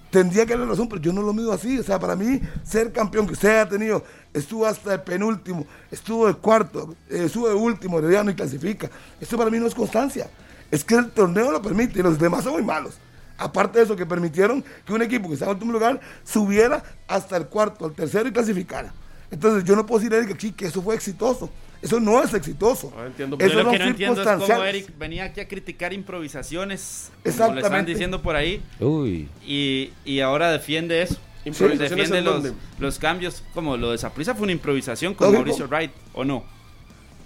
tendría 0.09 0.46
que 0.46 0.52
darle 0.52 0.66
razón, 0.66 0.88
pero 0.88 1.02
yo 1.02 1.12
no 1.12 1.20
lo 1.20 1.34
mido 1.34 1.52
así. 1.52 1.78
O 1.78 1.82
sea, 1.82 1.98
para 1.98 2.16
mí, 2.16 2.40
ser 2.64 2.90
campeón 2.90 3.26
que 3.26 3.34
usted 3.34 3.50
haya 3.50 3.68
tenido, 3.68 4.02
estuvo 4.32 4.64
hasta 4.64 4.94
el 4.94 5.02
penúltimo, 5.02 5.66
estuvo 5.90 6.26
de 6.26 6.32
cuarto, 6.34 6.94
eh, 7.11 7.24
estuvo 7.26 7.48
de 7.48 7.54
último, 7.54 7.98
Herediano 7.98 8.30
y 8.30 8.34
clasifica. 8.34 8.88
Esto 9.20 9.36
para 9.36 9.50
mí 9.50 9.59
no 9.59 9.66
es 9.66 9.74
constancia. 9.74 10.30
Es 10.70 10.84
que 10.84 10.94
el 10.94 11.11
torneo 11.11 11.50
lo 11.50 11.61
permite 11.61 11.98
y 11.98 12.02
los 12.02 12.18
demás 12.18 12.44
son 12.44 12.54
muy 12.54 12.62
malos. 12.62 12.94
Aparte 13.39 13.78
de 13.78 13.84
eso, 13.84 13.97
que 13.97 14.07
permitieron 14.07 14.64
que 14.84 14.93
un 14.93 15.03
equipo 15.03 15.28
que 15.28 15.34
estaba 15.34 15.53
en 15.53 15.57
último 15.57 15.72
lugar 15.72 16.01
subiera 16.24 16.82
hasta 17.07 17.37
el 17.37 17.47
cuarto, 17.47 17.84
al 17.84 17.93
tercero 17.93 18.28
y 18.28 18.32
clasificara. 18.32 18.93
Entonces, 19.30 19.64
yo 19.64 19.74
no 19.76 19.84
puedo 19.84 19.99
decir, 20.01 20.14
Eric, 20.14 20.34
que, 20.34 20.41
sí, 20.41 20.53
que 20.53 20.66
eso 20.66 20.80
fue 20.82 20.95
exitoso. 20.95 21.51
Eso 21.82 22.01
no 22.01 22.22
es 22.22 22.32
exitoso. 22.32 22.93
Ah, 22.97 23.07
entiendo. 23.07 23.37
Eso 23.39 23.55
lo 23.57 23.64
no 23.64 23.70
que 23.72 23.78
no 23.78 23.84
entiendo 23.84 24.22
es 24.22 24.28
cómo. 24.28 24.64
Eric 24.64 24.97
venía 24.99 25.24
aquí 25.24 25.41
a 25.41 25.49
criticar 25.49 25.93
improvisaciones, 25.93 27.11
como 27.11 27.24
le 27.24 27.30
están 27.30 27.57
Exactamente. 27.57 27.91
diciendo 27.93 28.22
por 28.22 28.34
ahí, 28.37 28.62
Uy. 28.80 29.28
y, 29.45 29.93
y 30.05 30.20
ahora 30.20 30.51
defiende 30.51 31.03
eso. 31.03 31.16
¿Improvisaciones 31.45 32.11
defiende 32.11 32.18
en 32.18 32.24
los, 32.24 32.55
los 32.80 32.99
cambios, 32.99 33.43
como 33.55 33.76
lo 33.76 33.93
de 33.93 33.99
Saprissa 33.99 34.34
fue 34.34 34.45
una 34.45 34.53
improvisación 34.53 35.14
con 35.14 35.26
Lógico. 35.28 35.45
Mauricio 35.45 35.68
Wright, 35.68 35.93
¿o 36.14 36.24
no? 36.24 36.45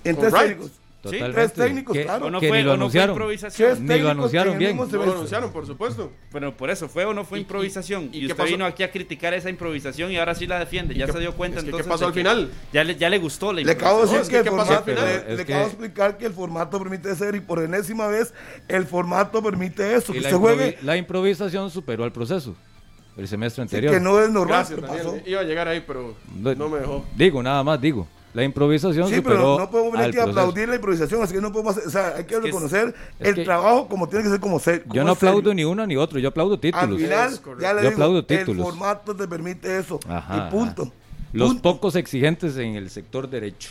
En 0.04 0.16
Con 0.16 0.28
tres 0.28 0.32
Wright. 0.32 0.72
Totalmente. 1.02 1.34
tres 1.34 1.52
técnicos, 1.54 1.96
Que- 1.96 2.02
claro. 2.04 2.26
¿O 2.26 2.30
no 2.30 2.40
que 2.40 2.48
fue, 2.48 2.58
ni 2.58 2.64
lo 2.64 2.72
o 2.74 2.76
no 2.76 2.90
fue 2.90 3.02
improvisación? 3.02 3.68
Tres 3.70 3.80
Ni 3.80 3.86
lo 3.86 3.92
técnicos 3.94 4.10
anunciaron 4.10 4.58
bien. 4.58 4.76
No 4.76 4.84
lo 4.84 5.02
anunciaron, 5.14 5.50
por 5.50 5.66
supuesto. 5.66 6.12
Pero 6.30 6.54
por 6.56 6.68
eso, 6.68 6.90
¿fue 6.90 7.06
o 7.06 7.14
no 7.14 7.24
fue 7.24 7.38
¿Y- 7.38 7.40
y- 7.40 7.42
improvisación? 7.44 8.10
y 8.12 8.18
Y, 8.18 8.20
qué 8.20 8.26
usted 8.26 8.36
pasó? 8.36 8.48
vino 8.50 8.66
aquí 8.66 8.82
a 8.82 8.90
criticar 8.92 9.32
esa 9.32 9.48
improvisación 9.48 10.12
y 10.12 10.18
ahora 10.18 10.34
sí 10.34 10.46
la 10.46 10.58
defiende. 10.58 10.92
¿Y 10.94 10.98
Ya 10.98 11.06
qué- 11.06 11.12
se 11.12 11.20
dio 11.20 11.34
cuenta 11.34 11.58
es 11.60 11.64
que 11.64 11.70
qué 11.70 11.76
entonces. 11.78 11.90
pasó 11.90 12.06
al 12.08 12.12
que 12.12 12.20
final? 12.20 12.50
Ya 12.74 12.84
le, 12.84 12.96
ya 12.96 13.08
le 13.08 13.18
gustó 13.18 13.50
la 13.52 13.62
Le 13.62 13.72
acabo 13.72 14.00
de 14.04 14.16
improvisación. 14.18 14.44
le, 14.44 15.42
acabo 15.42 15.58
de 15.60 15.66
explicar 15.66 16.18
que 16.18 16.26
el 16.26 16.32
formato 16.34 16.78
permite 16.78 17.14
ser 17.16 17.34
y 17.34 17.40
por 17.40 17.62
enésima 17.62 18.06
vez 18.08 18.34
el 18.68 18.84
formato 18.84 19.42
permite 19.42 19.94
eso, 19.94 20.12
Y 20.12 20.16
que 20.16 20.20
la, 20.20 20.28
se 20.28 20.36
juegue, 20.36 20.76
la 20.82 20.98
improvisación 20.98 21.70
superó 21.70 22.04
al 22.04 22.12
proceso 22.12 22.54
el 23.16 23.26
semestre 23.26 23.56
sí, 23.56 23.62
anterior. 23.62 23.94
que 23.94 24.00
no 24.00 24.20
es 24.20 24.28
normal. 24.30 24.66
Gracias. 24.68 25.26
Iba 25.26 25.40
a 25.40 25.44
llegar 25.44 25.66
ahí, 25.66 25.82
pero 25.86 26.14
No- 26.36 26.54
no 26.54 26.68
me 26.68 26.78
dejó. 26.80 27.06
Digo, 27.16 27.42
nada 27.42 27.64
más 27.64 27.80
digo. 27.80 28.06
La 28.32 28.44
improvisación 28.44 29.08
Sí, 29.08 29.16
superó 29.16 29.36
pero 29.36 29.58
no 29.58 29.70
podemos 29.70 29.92
venir 29.92 30.04
al 30.04 30.10
aquí 30.10 30.18
a 30.20 30.22
aplaudir 30.24 30.68
la 30.68 30.76
improvisación, 30.76 31.20
así 31.22 31.34
que 31.34 31.40
no 31.40 31.50
podemos, 31.50 31.76
hacer- 31.76 31.88
o 31.88 31.90
sea, 31.90 32.08
hay 32.16 32.24
que 32.24 32.34
Es 32.34 32.40
que 32.40 32.46
reconocer 32.46 32.94
es 33.18 33.28
el 33.28 33.34
que- 33.34 33.44
trabajo 33.44 33.88
como 33.88 34.08
tiene 34.08 34.22
que 34.24 34.30
ser 34.30 34.38
como 34.40 34.60
ser. 34.60 34.82
Yo 34.84 34.88
como 34.88 35.04
no 35.04 35.12
es 35.12 35.18
serio. 35.18 35.30
aplaudo 35.32 35.54
ni 35.54 35.64
uno 35.64 35.84
ni 35.86 35.96
otro, 35.96 36.18
yo 36.20 36.28
aplaudo 36.28 36.54
Al 36.54 36.60
títulos. 36.60 37.00
final, 37.00 37.32
Es 37.32 37.40
correcto. 37.40 37.62
ya 37.62 37.72
le 37.74 37.82
Yo 37.82 37.88
digo, 37.88 37.92
aplaudo 37.94 38.18
el 38.20 38.26
títulos. 38.26 38.64
formato 38.66 39.16
te 39.16 39.26
permite 39.26 39.78
eso 39.78 39.98
Ajá, 40.08 40.46
y 40.48 40.50
punto. 40.52 40.82
ajá. 40.82 40.92
Los 41.32 41.48
Punto. 41.48 41.62
pocos 41.62 41.96
exigentes 41.96 42.56
en 42.56 42.76
el 42.76 42.88
sector 42.90 43.28
derecho. 43.28 43.70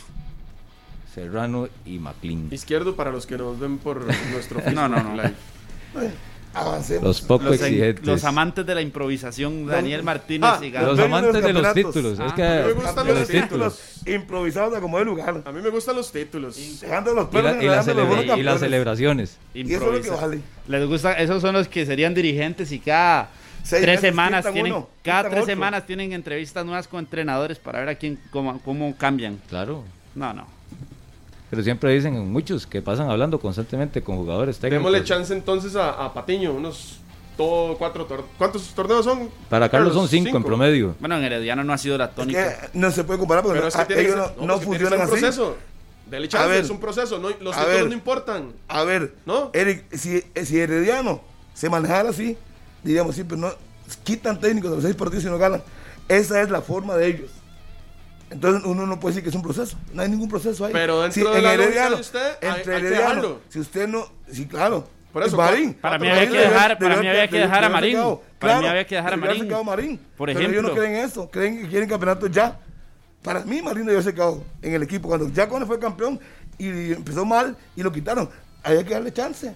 Serrano 1.14 1.68
y 1.84 1.98
Maclin. 1.98 2.48
Izquierdo 2.52 2.94
para 2.94 3.10
los 3.10 3.26
que 3.26 3.36
nos 3.36 3.58
ven 3.58 3.78
por 3.78 4.04
nuestro 4.30 4.60
No, 4.74 4.88
no, 4.88 5.02
no. 5.02 5.14
Live. 5.14 5.34
Avancemos. 6.52 7.04
Los 7.04 7.20
poco 7.20 7.44
Los, 7.44 7.60
en- 7.60 7.66
exigentes. 7.66 8.04
los 8.06 8.24
amantes 8.24 8.66
de 8.66 8.74
la 8.74 8.80
improvisación, 8.80 9.66
Daniel 9.66 10.02
Martínez 10.02 10.50
Ah, 10.52 10.60
y 10.64 10.70
Los 10.70 10.98
amantes 10.98 11.32
de 11.34 11.40
de 11.42 11.52
los 11.52 11.72
títulos. 11.74 12.18
Ah, 12.18 12.26
es 12.26 12.32
que 12.32 12.42
a 12.42 12.60
mí 12.62 12.66
me 12.66 12.72
gustan 12.72 13.06
de 13.06 13.12
los 13.12 13.20
los 13.20 13.28
títulos. 13.28 13.78
títulos. 13.78 14.06
improvisados 14.06 14.76
a 14.76 14.80
como 14.80 14.98
de 14.98 15.04
lugar. 15.04 15.42
A 15.44 15.52
mí 15.52 15.60
me 15.62 15.68
gustan 15.70 15.94
los 15.96 16.10
títulos. 16.10 16.80
Dejando 16.80 17.14
los 17.14 17.26
Y, 17.28 17.30
perros 17.30 17.56
la- 17.56 17.62
y 17.62 17.66
las 17.66 17.86
los 17.86 17.96
celebra- 17.96 18.56
y 18.56 18.58
celebraciones. 18.58 19.38
Y 19.54 19.60
eso 19.60 19.68
es 19.68 19.80
lo 19.80 19.90
que 19.92 19.96
Improvisa. 19.98 20.26
vale. 20.26 20.40
Les 20.66 20.88
gusta, 20.88 21.12
esos 21.14 21.40
son 21.40 21.54
los 21.54 21.68
que 21.68 21.86
serían 21.86 22.14
dirigentes 22.14 22.72
y 22.72 22.80
cada 22.80 23.30
Seis 23.62 23.82
tres 23.82 24.00
semanas 24.00 24.44
tienen, 24.52 24.72
uno, 24.72 24.88
cada 25.04 25.28
tres 25.30 25.44
semanas 25.44 25.86
tienen 25.86 26.12
entrevistas 26.12 26.64
nuevas 26.64 26.88
con 26.88 27.00
entrenadores 27.00 27.58
para 27.58 27.80
ver 27.80 27.90
a 27.90 27.94
quién 27.94 28.18
cómo, 28.30 28.60
cómo 28.64 28.96
cambian. 28.96 29.38
Claro. 29.48 29.84
No, 30.14 30.32
no. 30.32 30.46
Pero 31.50 31.62
siempre 31.64 31.92
dicen 31.92 32.30
muchos 32.30 32.66
que 32.66 32.80
pasan 32.80 33.10
hablando 33.10 33.40
constantemente 33.40 34.02
con 34.02 34.16
jugadores 34.16 34.58
técnicos. 34.58 34.84
Démosle 34.84 35.04
chance 35.04 35.32
entonces 35.34 35.74
a, 35.76 35.90
a 36.04 36.14
Patiño, 36.14 36.52
unos 36.52 36.98
todo, 37.36 37.76
cuatro 37.76 38.06
tor- 38.06 38.24
¿Cuántos 38.38 38.68
torneos 38.74 39.04
son? 39.04 39.28
Para 39.48 39.68
Carlos 39.68 39.94
son 39.94 40.06
cinco, 40.06 40.36
en 40.36 40.44
promedio. 40.44 40.94
Bueno, 41.00 41.16
en 41.16 41.24
Herediano 41.24 41.64
no 41.64 41.72
ha 41.72 41.78
sido 41.78 41.98
la 41.98 42.04
Es 42.06 42.14
tónica. 42.14 42.70
que 42.70 42.78
no 42.78 42.90
se 42.90 43.02
puede 43.02 43.18
comparar 43.18 43.42
porque 43.42 43.58
Pero 43.58 43.68
es 43.68 43.74
que 43.74 43.80
ah, 43.82 43.86
tiene 43.86 44.02
que 44.02 44.08
ellos 44.10 44.26
ser, 44.28 44.36
no, 44.38 44.46
no 44.46 44.54
es 44.54 44.60
que 44.60 44.66
funcionan 44.66 44.90
ser 44.98 44.98
un 45.08 45.12
así. 45.14 45.20
proceso. 45.22 45.56
Dele 46.10 46.28
chance, 46.28 46.48
ver. 46.48 46.64
es 46.64 46.70
un 46.70 46.80
proceso. 46.80 47.18
No, 47.18 47.28
los 47.30 47.38
títulos 47.38 47.66
ver. 47.66 47.86
no 47.86 47.92
importan. 47.94 48.52
A 48.68 48.84
ver, 48.84 49.14
¿No? 49.26 49.50
Eric, 49.52 49.84
si, 49.96 50.22
si 50.44 50.58
Herediano 50.58 51.20
se 51.54 51.68
manejara 51.70 52.10
así, 52.10 52.36
diríamos, 52.84 53.14
sí, 53.16 53.24
pero 53.24 53.40
no, 53.40 53.48
quitan 54.04 54.38
técnicos 54.38 54.70
de 54.70 54.76
los 54.76 54.84
seis 54.84 54.94
partidos 54.96 55.24
y 55.24 55.28
no 55.28 55.38
ganan. 55.38 55.62
Esa 56.08 56.42
es 56.42 56.50
la 56.50 56.60
forma 56.60 56.96
de 56.96 57.06
ellos. 57.08 57.30
Entonces 58.30 58.62
uno 58.64 58.86
no 58.86 59.00
puede 59.00 59.14
decir 59.14 59.24
que 59.24 59.30
es 59.30 59.34
un 59.34 59.42
proceso. 59.42 59.76
No 59.92 60.02
hay 60.02 60.08
ningún 60.08 60.28
proceso 60.28 60.64
ahí. 60.64 60.72
Pero 60.72 61.02
dentro 61.02 61.14
Si 61.14 61.28
de 61.30 61.38
en 61.38 61.44
la 61.44 61.54
Herediano, 61.54 61.96
de 61.96 62.00
usted, 62.00 62.32
hay- 62.42 62.48
hay 62.48 62.62
que 62.82 63.34
si 63.48 63.58
usted 63.60 63.88
no, 63.88 64.06
sí, 64.30 64.46
claro. 64.46 64.86
Por 65.12 65.24
eso, 65.24 65.36
Marín. 65.36 65.74
Para 65.74 65.98
mí 65.98 66.08
había 66.08 66.28
que 66.30 66.38
dejar, 66.38 66.78
para 66.78 66.96
mí 66.96 67.08
había 67.08 67.28
que 67.28 67.38
dejar 67.38 67.64
a 67.64 67.68
Marín. 67.68 67.98
Para 68.38 68.60
mí 68.60 68.66
había 68.66 68.86
que 68.86 68.94
dejar 68.94 69.14
a 69.14 69.16
Marín. 69.16 69.48
Marín. 69.64 70.00
Por 70.16 70.28
Pero 70.28 70.38
ellos 70.40 70.52
no 70.52 70.58
ejemplo. 70.68 70.74
creen 70.76 70.96
eso, 71.04 71.28
creen 71.30 71.60
que 71.62 71.68
quieren 71.68 71.88
campeonato 71.88 72.28
ya. 72.28 72.58
Para 73.22 73.40
mí 73.44 73.60
Marín 73.60 73.84
debió 73.84 73.98
haber 74.00 74.04
sacado 74.12 74.44
en 74.62 74.74
el 74.74 74.82
equipo. 74.84 75.08
Cuando 75.08 75.28
ya 75.28 75.48
cuando 75.48 75.66
fue 75.66 75.78
campeón 75.80 76.20
y 76.56 76.92
empezó 76.92 77.24
mal 77.24 77.56
y 77.74 77.82
lo 77.82 77.90
quitaron, 77.90 78.30
había 78.62 78.84
que 78.84 78.94
darle 78.94 79.12
chance. 79.12 79.52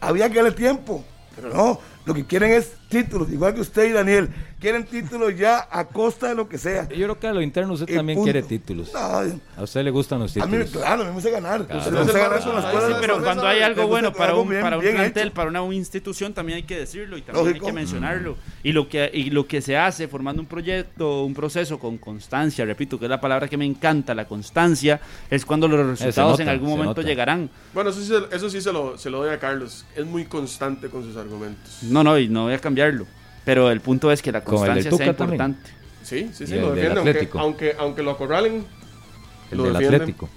Había 0.00 0.28
que 0.28 0.36
darle 0.36 0.52
tiempo. 0.52 1.04
Pero 1.36 1.50
no, 1.54 1.80
lo 2.04 2.12
que 2.12 2.26
quieren 2.26 2.50
es 2.52 2.72
títulos, 2.90 3.30
igual 3.32 3.54
que 3.54 3.60
usted 3.62 3.88
y 3.88 3.92
Daniel. 3.92 4.28
Quieren 4.60 4.84
títulos 4.84 5.34
ya 5.38 5.66
a 5.70 5.86
costa 5.86 6.28
de 6.28 6.34
lo 6.34 6.46
que 6.46 6.58
sea. 6.58 6.86
Yo 6.90 6.96
creo 7.06 7.18
que 7.18 7.26
a 7.28 7.32
lo 7.32 7.40
interno 7.40 7.72
usted 7.72 7.88
Y 7.88 7.94
también 7.96 8.16
punto. 8.18 8.30
quiere 8.30 8.46
títulos. 8.46 8.92
No, 8.92 8.98
A 9.00 9.62
usted 9.62 9.82
le 9.82 9.90
gustan 9.90 10.18
los 10.18 10.36
a 10.36 10.44
mí, 10.44 10.58
títulos. 10.58 10.70
claro, 10.84 11.00
a 11.02 11.04
mí 11.04 11.08
me 11.08 11.14
gusta 11.14 11.30
ganar. 11.30 11.64
Claro. 11.64 11.78
Usted 11.78 11.92
me 11.92 11.98
gusta 12.02 12.12
Entonces, 12.12 12.14
ganar 12.14 12.30
vamos 12.30 12.44
con 12.44 12.54
las 12.56 12.64
a- 12.64 12.68
Ay, 12.68 12.74
cosas. 12.74 12.88
sí, 12.90 12.96
pero 13.00 13.22
cuando 13.24 13.46
hay 13.48 13.60
algo- 13.62 13.86
bueno 13.86 14.12
para 14.12 14.34
un, 14.34 14.48
bien- 14.50 14.60
para 14.60 14.76
un 14.76 14.82
plantel, 14.82 15.28
hecho. 15.28 15.34
para 15.34 15.48
una 15.48 15.74
institución, 15.74 16.34
también 16.34 16.56
hay 16.56 16.62
que 16.64 16.76
decirlo 16.78 17.16
y 17.16 17.22
también 17.22 17.46
hay 17.46 17.52
Lógico. 17.52 17.66
que 17.68 17.72
mencionarlo. 17.72 18.36
Y 18.62 18.72
lo 18.72 18.86
que 18.90 19.10
y 19.14 19.30
lo 19.30 19.46
que 19.46 19.62
se 19.62 19.78
hace 19.78 20.06
formando 20.08 20.42
un 20.42 20.46
proyecto, 20.48 21.24
un 21.24 21.32
proceso 21.32 21.78
con 21.78 21.96
constancia, 21.96 22.66
repito, 22.66 22.98
que 22.98 23.06
es 23.06 23.10
la 23.10 23.20
palabra 23.20 23.48
que 23.48 23.56
me 23.56 23.64
encanta, 23.64 24.14
la 24.14 24.26
constancia, 24.26 25.00
es 25.30 25.46
cuando 25.46 25.68
los 25.68 25.86
resultados 25.86 26.38
en 26.38 26.44
nota, 26.46 26.52
algún 26.52 26.68
se 26.68 26.76
momento 26.76 27.00
nota. 27.00 27.08
llegarán. 27.08 27.48
Bueno, 27.72 27.88
eso 27.90 28.00
sí, 28.00 28.08
se- 28.08 28.36
eso 28.36 28.50
sí 28.50 28.60
se, 28.60 28.72
lo, 28.74 28.98
se 28.98 29.08
lo 29.08 29.18
doy 29.24 29.30
a 29.32 29.38
Carlos. 29.38 29.86
Es 29.96 30.04
muy 30.04 30.26
constante 30.26 30.88
con 30.90 31.02
sus 31.02 31.16
argumentos. 31.16 31.78
No, 31.84 32.04
no, 32.04 32.18
y 32.18 32.28
no 32.28 32.42
voy 32.44 32.52
a 32.52 32.58
cambiarlo. 32.80 33.06
Pero 33.44 33.70
el 33.70 33.80
punto 33.80 34.12
es 34.12 34.22
que 34.22 34.32
la 34.32 34.42
constancia 34.42 34.90
sea 34.90 34.90
Tuca 34.90 35.16
también. 35.16 35.40
importante. 35.40 35.70
Sí, 36.02 36.30
sí, 36.32 36.46
sí, 36.46 36.54
el 36.54 36.60
lo 36.60 36.74
defiende. 36.74 36.98
Aunque, 36.98 37.10
Atlético. 37.10 37.38
aunque, 37.38 37.76
aunque 37.78 38.02
lo 38.02 38.10
acorralen, 38.12 38.64
El 39.50 39.58
lo 39.58 39.64
del 39.64 39.72
defiende. 39.74 39.96
Atlético. 39.96 40.28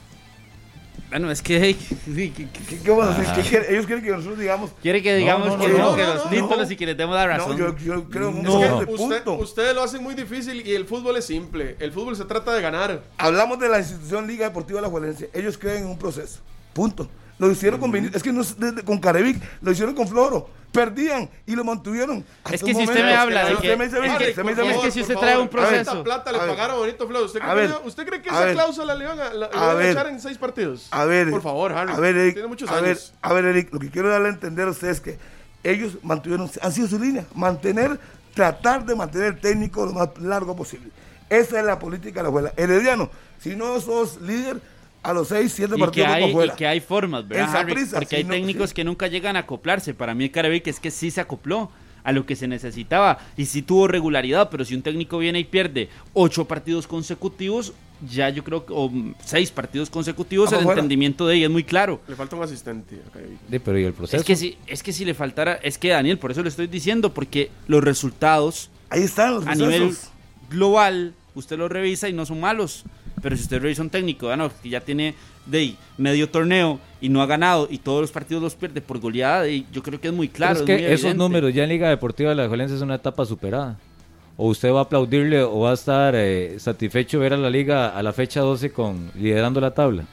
Bueno, 1.10 1.30
es 1.30 1.44
que 1.44 1.60
hey, 1.60 1.76
que- 1.76 2.32
que- 2.34 2.48
¿Qué, 2.50 2.80
qué 2.80 2.90
vamos 2.90 3.06
a 3.16 3.20
decir? 3.20 3.36
¿Qué 3.36 3.48
quieren? 3.50 3.72
Ellos 3.72 3.86
quieren 3.86 4.04
que 4.04 4.10
nosotros 4.12 4.40
digamos. 4.40 4.72
quiere 4.82 5.04
que 5.04 5.16
digamos 5.16 5.48
no, 5.48 5.60
que 5.60 5.68
no, 5.68 5.78
no, 5.78 5.92
no, 5.92 5.96
que 5.96 6.04
los 6.04 6.26
no, 6.26 6.30
títulos 6.32 6.68
no. 6.68 6.72
y 6.72 6.76
que 6.76 6.86
le 6.88 6.96
demos 6.96 7.16
la 7.16 7.28
razón. 7.28 7.52
No, 7.52 7.58
yo, 7.58 7.78
yo 7.78 8.10
creo. 8.10 8.30
Es 8.30 8.36
no. 8.36 8.80
que 8.86 8.92
usted, 8.94 9.28
ustedes 9.28 9.76
lo 9.76 9.84
hacen 9.84 10.02
muy 10.02 10.16
difícil 10.16 10.66
y 10.66 10.74
el 10.74 10.86
fútbol 10.86 11.18
es 11.18 11.26
simple. 11.26 11.76
El 11.80 11.92
fútbol 11.92 12.16
se 12.16 12.26
trata 12.26 12.52
de 12.56 12.62
ganar. 12.64 13.04
Hablamos 13.20 13.60
de 13.60 13.70
la 13.70 13.78
institución 13.78 14.26
Liga 14.26 14.48
Deportiva 14.48 14.82
La 14.82 14.90
Juelense. 14.90 15.30
Ellos 15.34 15.58
creen 15.60 15.84
en 15.84 15.90
un 15.90 16.00
proceso. 16.00 16.40
Punto. 16.74 17.08
Lo 17.38 17.52
hicieron 17.52 17.80
con. 17.80 17.96
Es 17.96 18.24
que 18.24 18.32
no 18.34 18.42
con 18.84 18.98
Carevic. 19.00 19.40
Lo 19.62 19.72
hicieron 19.72 19.94
con 19.94 20.08
Floro. 20.08 20.50
Perdían 20.74 21.30
y 21.46 21.56
lo 21.56 21.64
mantuvieron. 21.64 22.26
hasta 22.44 22.56
Es 22.56 22.64
que 22.64 22.74
si 22.74 22.84
usted 22.84 23.06
me 23.06 23.14
habla 23.16 23.46
de 23.46 23.54
Usted 23.54 23.70
que- 23.70 23.78
me 23.78 23.86
dice 23.86 23.98
es 23.98 24.02
20, 24.02 24.18
que- 24.24 24.30
usted 24.32 24.44
me 24.44 24.52
es 24.52 24.58
dice 24.58 24.68
que 24.70 24.74
20. 24.74 24.92
si 24.92 25.02
usted 25.02 25.14
trae 25.16 25.30
favor, 25.34 25.44
un 25.44 25.50
proceso- 25.50 25.84
¿Cuánta 25.92 26.04
plata 26.04 26.30
A 26.30 26.34
le 26.34 26.40
ver. 26.40 26.48
pagaron 26.50 26.76
a 26.76 26.80
Bonito 26.80 27.08
Flor? 27.08 27.24
¿Usted 27.24 27.40
cree, 27.40 27.54
ver. 27.56 27.72
¿usted 27.86 28.06
cree 28.08 28.22
que 28.24 28.30
A 28.30 28.34
esa 28.34 28.46
ver. 28.46 28.54
cláusula 28.56 28.96
le 28.96 29.04
iban 29.06 29.20
a, 29.20 29.24
la- 29.26 29.34
le 29.34 29.46
A 29.46 29.50
iban 29.56 29.70
a 29.70 29.74
ver. 29.76 29.92
echar 29.92 30.08
en 30.08 30.20
seis 30.20 30.38
partidos? 30.40 30.88
A 30.92 31.06
ver, 31.06 31.30
Por 31.30 31.42
favor, 31.44 31.72
Harry. 31.74 31.94
A 31.94 32.00
ver, 32.00 32.18
Eric, 32.18 32.34
Tiene 32.34 32.48
muchos 32.48 32.70
a 32.72 32.76
ver, 32.82 32.86
años. 32.86 33.14
a 33.22 33.34
ver, 33.34 33.46
Eric, 33.46 33.72
lo 33.72 33.80
que 33.80 33.90
quiero 33.92 34.10
darle 34.10 34.30
a 34.30 34.32
entender 34.32 34.68
a 34.68 34.72
ustedes 34.72 34.98
es 34.98 35.02
que 35.02 35.20
ellos 35.64 35.98
mantuvieron, 36.02 36.50
han 36.62 36.72
sido 36.72 36.88
su 36.88 36.98
línea, 37.00 37.24
mantener, 37.36 38.00
tratar 38.34 38.84
de 38.84 38.96
mantener 38.96 39.28
el 39.28 39.40
técnico 39.40 39.86
lo 39.86 39.94
más 39.94 40.10
largo 40.20 40.56
posible. 40.56 40.90
Esa 41.30 41.60
es 41.60 41.66
la 41.66 41.78
política 41.78 42.20
de 42.20 42.24
la 42.24 42.30
abuela. 42.30 42.54
Herediano, 42.58 43.12
si 43.40 43.56
no 43.56 43.80
sos 43.80 44.20
líder, 44.22 44.60
a 45.04 45.14
los 45.14 45.28
seis, 45.28 45.52
siete 45.54 45.74
y 45.74 45.76
que, 45.76 45.84
partidos 45.84 46.10
hay, 46.10 46.24
y 46.24 46.50
que 46.58 46.68
hay 46.68 46.80
formas, 46.80 47.28
¿verdad, 47.28 47.56
Harry? 47.56 47.86
Porque 47.94 48.16
hay 48.16 48.24
no, 48.24 48.32
técnicos 48.32 48.70
sí. 48.70 48.76
que 48.76 48.84
nunca 48.84 49.08
llegan 49.08 49.36
a 49.36 49.40
acoplarse. 49.40 49.94
Para 49.94 50.16
mí, 50.16 50.30
Carevic 50.30 50.68
es 50.68 50.80
que 50.80 50.92
sí 50.92 51.12
se 51.12 51.22
acopló 51.22 51.70
a 52.04 52.12
lo 52.12 52.26
que 52.26 52.36
se 52.36 52.48
necesitaba 52.48 53.20
y 53.38 53.46
sí 53.46 53.62
tuvo 53.62 53.88
regularidad, 53.88 54.50
pero 54.50 54.66
si 54.66 54.76
un 54.76 54.82
técnico 54.82 55.18
viene 55.18 55.40
y 55.40 55.44
pierde 55.44 55.90
ocho 56.14 56.46
partidos 56.46 56.88
consecutivos, 56.88 57.74
ya 58.10 58.30
yo 58.30 58.44
creo 58.44 58.66
que, 58.66 58.74
o 58.76 58.90
mm, 58.90 59.16
seis 59.24 59.52
partidos 59.52 59.90
consecutivos, 59.90 60.48
Vamos 60.48 60.60
el 60.60 60.66
fuera. 60.66 60.80
entendimiento 60.80 61.28
de 61.28 61.36
ella 61.36 61.46
es 61.46 61.52
muy 61.52 61.64
claro. 61.64 62.02
Le 62.08 62.16
falta 62.16 62.36
un 62.36 62.44
asistente. 62.44 63.00
Sí, 63.50 63.60
pero 63.60 63.80
¿y 63.80 63.84
el 63.84 63.94
proceso? 63.94 64.18
Es 64.18 64.24
que, 64.24 64.36
si, 64.36 64.58
es 64.68 64.84
que 64.84 64.92
si 64.92 65.06
le 65.06 65.14
faltara, 65.14 65.54
es 65.56 65.78
que 65.78 65.90
Daniel, 65.90 66.18
por 66.18 66.32
eso 66.32 66.42
lo 66.42 66.50
estoy 66.50 66.68
diciendo, 66.68 67.14
porque 67.14 67.52
los 67.68 67.84
resultados 67.84 68.70
Ahí 68.90 69.04
están 69.04 69.36
los 69.36 69.48
a 69.48 69.56
nivel 69.56 69.96
global, 70.50 71.14
usted 71.36 71.58
lo 71.58 71.70
revisa 71.70 72.10
y 72.10 72.14
no 72.14 72.26
son 72.26 72.40
malos. 72.40 72.84
Pero 73.24 73.36
si 73.36 73.42
usted 73.44 73.60
revisa 73.62 73.82
un 73.82 73.90
técnico, 73.90 74.30
ah, 74.30 74.38
no, 74.38 74.52
que 74.62 74.70
ya 74.70 74.82
tiene 74.82 75.16
de 75.48 75.58
ahí, 75.58 75.78
medio 75.98 76.30
torneo 76.30 76.80
y 77.02 77.10
no 77.10 77.22
ha 77.22 77.26
ganado 77.26 77.68
y 77.72 77.78
todos 77.80 78.02
los 78.02 78.12
partidos 78.12 78.44
los 78.44 78.54
pierde 78.56 78.82
por 78.82 79.00
goleada, 79.00 79.48
y 79.48 79.66
yo 79.72 79.82
creo 79.82 80.00
que 80.00 80.10
es 80.10 80.14
muy 80.14 80.28
claro. 80.30 80.60
Pero 80.66 80.74
es 80.78 80.82
es 80.82 80.82
que 80.82 80.88
muy 80.88 80.94
esos 80.94 81.16
números 81.16 81.54
ya 81.54 81.64
en 81.64 81.70
Liga 81.70 81.90
Deportiva 81.90 82.30
de 82.30 82.36
la 82.36 82.48
Juelense 82.48 82.76
es 82.76 82.82
una 82.82 82.96
etapa 82.96 83.26
superada. 83.26 83.78
O 84.38 84.48
usted 84.50 84.72
va 84.74 84.80
a 84.80 84.84
aplaudirle 84.84 85.42
o 85.44 85.60
va 85.62 85.72
a 85.72 85.74
estar 85.76 86.14
eh, 86.16 86.56
satisfecho 86.60 87.20
ver 87.20 87.34
a 87.34 87.38
la 87.38 87.50
Liga 87.50 87.90
a 87.90 88.04
la 88.04 88.12
fecha 88.14 88.42
12 88.42 88.72
con 88.72 89.10
liderando 89.16 89.60
la 89.62 89.74
tabla. 89.74 90.04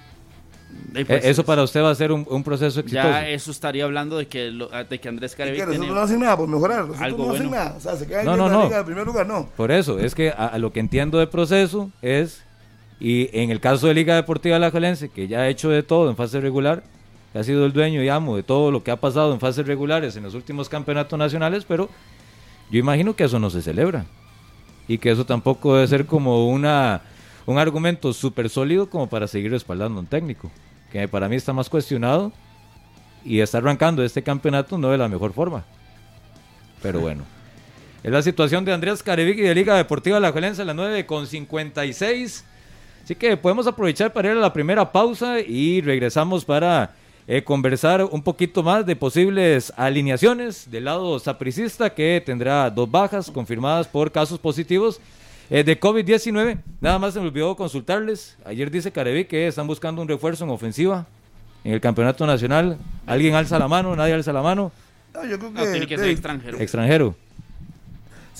Pues, 0.92 1.08
Eh, 1.08 1.20
eso 1.24 1.44
para 1.44 1.62
usted 1.62 1.82
va 1.82 1.90
a 1.90 1.94
ser 1.94 2.12
un, 2.12 2.26
un 2.28 2.42
proceso 2.44 2.80
exitoso. 2.80 3.08
Ya 3.08 3.28
eso 3.28 3.50
estaría 3.50 3.84
hablando 3.84 4.18
de 4.18 4.26
que, 4.26 4.50
lo- 4.50 4.68
de 4.68 4.98
que 5.00 5.08
Andrés 5.08 5.32
¿Y 5.32 5.36
Carevic. 5.36 5.66
Nosotros 5.66 5.88
no 5.94 6.00
hacen 6.00 6.20
nada 6.20 6.36
por 6.36 6.48
mejorar. 6.48 6.80
Nosotros 6.80 7.00
Algo 7.02 7.26
no 7.26 7.32
hacen 7.32 7.48
bueno. 7.48 7.64
nada. 7.64 7.76
O 7.76 7.80
sea, 7.80 7.96
se 7.96 8.06
quedan 8.06 8.24
No, 8.26 8.32
en 8.32 8.38
no, 8.38 8.46
la 8.48 8.52
no. 8.54 8.64
liga 8.64 8.78
de 8.78 8.84
primer 8.84 9.06
lugar, 9.06 9.26
no. 9.26 9.48
Por 9.56 9.72
eso, 9.72 9.98
es 9.98 10.14
que 10.14 10.30
a, 10.30 10.46
a 10.46 10.58
lo 10.58 10.72
que 10.72 10.80
entiendo 10.80 11.18
de 11.18 11.26
proceso 11.26 11.90
es, 12.02 12.42
y 13.00 13.30
en 13.32 13.50
el 13.50 13.60
caso 13.60 13.86
de 13.86 13.94
Liga 13.94 14.14
Deportiva 14.14 14.56
Alajuelense, 14.56 15.08
que 15.08 15.26
ya 15.26 15.40
ha 15.40 15.48
hecho 15.48 15.70
de 15.70 15.82
todo 15.82 16.10
en 16.10 16.16
fase 16.16 16.38
regular, 16.38 16.84
que 17.32 17.38
ha 17.38 17.44
sido 17.44 17.64
el 17.64 17.72
dueño 17.72 18.02
y 18.02 18.08
amo 18.10 18.36
de 18.36 18.42
todo 18.42 18.70
lo 18.70 18.84
que 18.84 18.90
ha 18.90 18.96
pasado 18.96 19.32
en 19.32 19.40
fases 19.40 19.66
regulares 19.66 20.16
en 20.16 20.22
los 20.22 20.34
últimos 20.34 20.68
campeonatos 20.68 21.18
nacionales, 21.18 21.64
pero 21.64 21.88
yo 22.70 22.78
imagino 22.78 23.16
que 23.16 23.24
eso 23.24 23.38
no 23.38 23.48
se 23.48 23.62
celebra. 23.62 24.04
Y 24.86 24.98
que 24.98 25.10
eso 25.10 25.24
tampoco 25.24 25.76
debe 25.76 25.86
ser 25.86 26.06
como 26.06 26.48
una, 26.48 27.00
un 27.46 27.58
argumento 27.58 28.12
súper 28.12 28.50
sólido 28.50 28.90
como 28.90 29.08
para 29.08 29.26
seguir 29.26 29.50
respaldando 29.50 29.98
a 29.98 30.00
un 30.00 30.06
técnico, 30.06 30.50
que 30.92 31.08
para 31.08 31.28
mí 31.28 31.36
está 31.36 31.52
más 31.52 31.70
cuestionado 31.70 32.32
y 33.24 33.40
está 33.40 33.58
arrancando 33.58 34.04
este 34.04 34.22
campeonato 34.22 34.76
no 34.76 34.90
de 34.90 34.98
la 34.98 35.08
mejor 35.08 35.32
forma. 35.32 35.64
Pero 36.82 37.00
bueno. 37.00 37.24
Es 38.02 38.10
la 38.10 38.22
situación 38.22 38.64
de 38.64 38.72
Andrés 38.72 39.02
Carevic 39.02 39.38
y 39.38 39.42
de 39.42 39.54
Liga 39.54 39.76
Deportiva 39.76 40.18
La 40.20 40.32
Juelense 40.32 40.62
a 40.62 40.64
las 40.64 40.74
9 40.74 41.04
con 41.04 41.26
56. 41.26 42.44
Así 43.02 43.14
que 43.14 43.36
podemos 43.36 43.66
aprovechar 43.66 44.12
para 44.12 44.30
ir 44.30 44.36
a 44.36 44.40
la 44.40 44.52
primera 44.52 44.90
pausa 44.92 45.40
y 45.40 45.80
regresamos 45.80 46.44
para 46.44 46.94
eh, 47.26 47.44
conversar 47.44 48.04
un 48.04 48.22
poquito 48.22 48.62
más 48.62 48.84
de 48.86 48.96
posibles 48.96 49.72
alineaciones 49.76 50.70
del 50.70 50.86
lado 50.86 51.18
sapricista 51.18 51.94
que 51.94 52.22
tendrá 52.24 52.70
dos 52.70 52.90
bajas 52.90 53.30
confirmadas 53.30 53.86
por 53.86 54.10
casos 54.10 54.38
positivos 54.38 55.00
eh, 55.48 55.64
de 55.64 55.78
COVID-19. 55.78 56.58
Nada 56.80 56.98
más 56.98 57.14
se 57.14 57.20
me 57.20 57.26
olvidó 57.26 57.56
consultarles. 57.56 58.36
Ayer 58.44 58.70
dice 58.70 58.92
Carevic 58.92 59.28
que 59.28 59.46
están 59.46 59.66
buscando 59.66 60.02
un 60.02 60.08
refuerzo 60.08 60.44
en 60.44 60.50
ofensiva 60.50 61.06
en 61.64 61.72
el 61.72 61.80
campeonato 61.80 62.26
nacional. 62.26 62.78
¿Alguien 63.06 63.34
alza 63.34 63.58
la 63.58 63.68
mano? 63.68 63.94
¿Nadie 63.94 64.14
alza 64.14 64.32
la 64.32 64.42
mano? 64.42 64.72
No, 65.14 65.24
yo 65.24 65.38
creo 65.38 65.52
que. 65.52 65.64
No, 65.64 65.70
tiene 65.70 65.86
que 65.86 65.98
ser 65.98 66.08
extranjero. 66.08 66.58
Extranjero. 66.58 67.14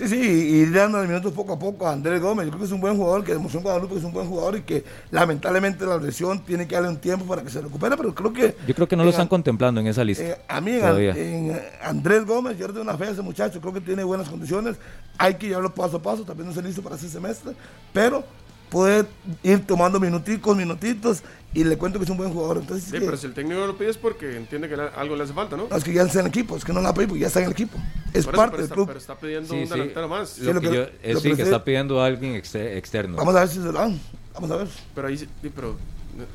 Sí, 0.01 0.09
sí, 0.09 0.17
y 0.19 0.55
ir 0.63 0.73
dando 0.73 0.99
minutos 1.03 1.31
poco 1.35 1.53
a 1.53 1.59
poco 1.59 1.87
a 1.87 1.93
Andrés 1.93 2.23
Gómez. 2.23 2.47
Yo 2.47 2.53
creo 2.53 2.61
que 2.61 2.65
es 2.65 2.73
un 2.73 2.81
buen 2.81 2.97
jugador, 2.97 3.23
que 3.23 3.33
demostró 3.35 3.59
en 3.59 3.65
Guadalupe 3.65 3.93
que 3.93 3.99
es 3.99 4.05
un 4.07 4.13
buen 4.15 4.27
jugador 4.27 4.57
y 4.57 4.63
que 4.63 4.83
lamentablemente 5.11 5.85
la 5.85 5.99
lesión 5.99 6.43
tiene 6.43 6.67
que 6.67 6.75
darle 6.75 6.89
un 6.89 6.97
tiempo 6.97 7.27
para 7.27 7.43
que 7.43 7.51
se 7.51 7.61
recupere, 7.61 7.99
pero 7.99 8.15
creo 8.15 8.33
que. 8.33 8.57
Yo 8.67 8.75
creo 8.75 8.89
que 8.89 8.97
no 8.97 9.05
lo 9.05 9.11
están 9.11 9.25
An- 9.25 9.29
contemplando 9.29 9.79
en 9.83 9.89
esa 9.89 10.03
lista. 10.03 10.25
eh, 10.25 10.39
a 10.49 10.59
mí, 10.63 10.71
en, 10.73 11.61
Andrés 11.83 12.25
Gómez, 12.25 12.57
yo 12.57 12.67
le 12.67 12.73
doy 12.73 12.83
una 12.83 12.97
fe 12.97 13.05
a 13.05 13.11
ese 13.11 13.21
muchacho, 13.21 13.61
creo 13.61 13.75
que 13.75 13.83
tiene 13.83 14.03
buenas 14.03 14.31
condiciones. 14.31 14.77
Hay 15.19 15.35
que 15.35 15.49
llevarlo 15.49 15.75
paso 15.75 15.99
a 15.99 16.03
paso, 16.03 16.25
también 16.25 16.49
no 16.49 16.55
se 16.55 16.63
listo 16.63 16.81
para 16.81 16.97
ese 16.97 17.11
semestre, 17.11 17.53
pero 17.93 18.25
puede 18.71 19.05
ir 19.43 19.67
tomando 19.67 19.99
minuticos, 20.01 20.57
minutitos, 20.57 21.23
y 21.53 21.65
le 21.65 21.77
cuento 21.77 21.99
que 21.99 22.05
es 22.05 22.11
un 22.11 22.17
buen 22.17 22.33
jugador. 22.33 22.59
Entonces, 22.59 22.85
Sí, 22.85 22.93
que- 22.93 23.01
pero 23.01 23.17
si 23.17 23.27
el 23.27 23.35
técnico 23.35 23.67
lo 23.67 23.77
pide 23.77 23.91
es 23.91 23.97
porque 23.99 24.37
entiende 24.37 24.69
que 24.69 24.77
le- 24.77 24.89
algo 24.97 25.17
le 25.17 25.25
hace 25.25 25.33
falta, 25.33 25.57
¿no? 25.57 25.67
no, 25.69 25.77
es 25.77 25.83
que 25.83 25.93
ya 25.93 26.03
está 26.03 26.21
en 26.21 26.27
el 26.27 26.29
equipo, 26.31 26.57
es 26.57 26.65
que 26.65 26.73
no 26.73 26.81
la 26.81 26.95
pide 26.95 27.09
porque 27.09 27.21
ya 27.23 27.27
está 27.27 27.41
en 27.41 27.47
el 27.47 27.53
equipo. 27.53 27.77
Es 28.13 28.21
eso, 28.21 28.31
parte 28.31 28.53
pero 28.53 28.57
del 28.59 28.63
está, 28.65 28.75
club. 28.75 28.87
pero 28.87 28.99
está 28.99 29.19
pidiendo 29.19 29.49
Sí, 29.53 29.61
un 29.61 29.67
sí. 29.67 29.73
delantero 29.73 30.09
más. 30.09 30.29
Sí, 30.31 30.43
Lo 30.43 30.53
lo 30.55 30.61
que 30.61 30.69
que- 30.69 30.75
yo- 30.75 30.81
lo 30.83 30.87
eh, 30.87 30.93
que 31.03 31.17
sí, 31.21 31.35
que 31.35 31.43
está 31.43 31.65
pidiendo 31.65 32.01
a 32.01 32.07
alguien 32.07 32.35
exte- 32.35 32.77
externo. 32.77 33.17
Vamos 33.17 33.35
a 33.35 33.41
ver 33.41 33.49
si 33.49 33.55
se 33.57 33.65
lo 33.65 33.73
dan. 33.73 34.01
Vamos 34.35 34.51
a 34.53 34.57
ver. 34.57 34.69
Pero 34.95 35.09
ahí 35.09 35.19
sí, 35.19 35.27
sí, 35.43 35.51
pero 35.55 35.71
eh, 35.71 36.27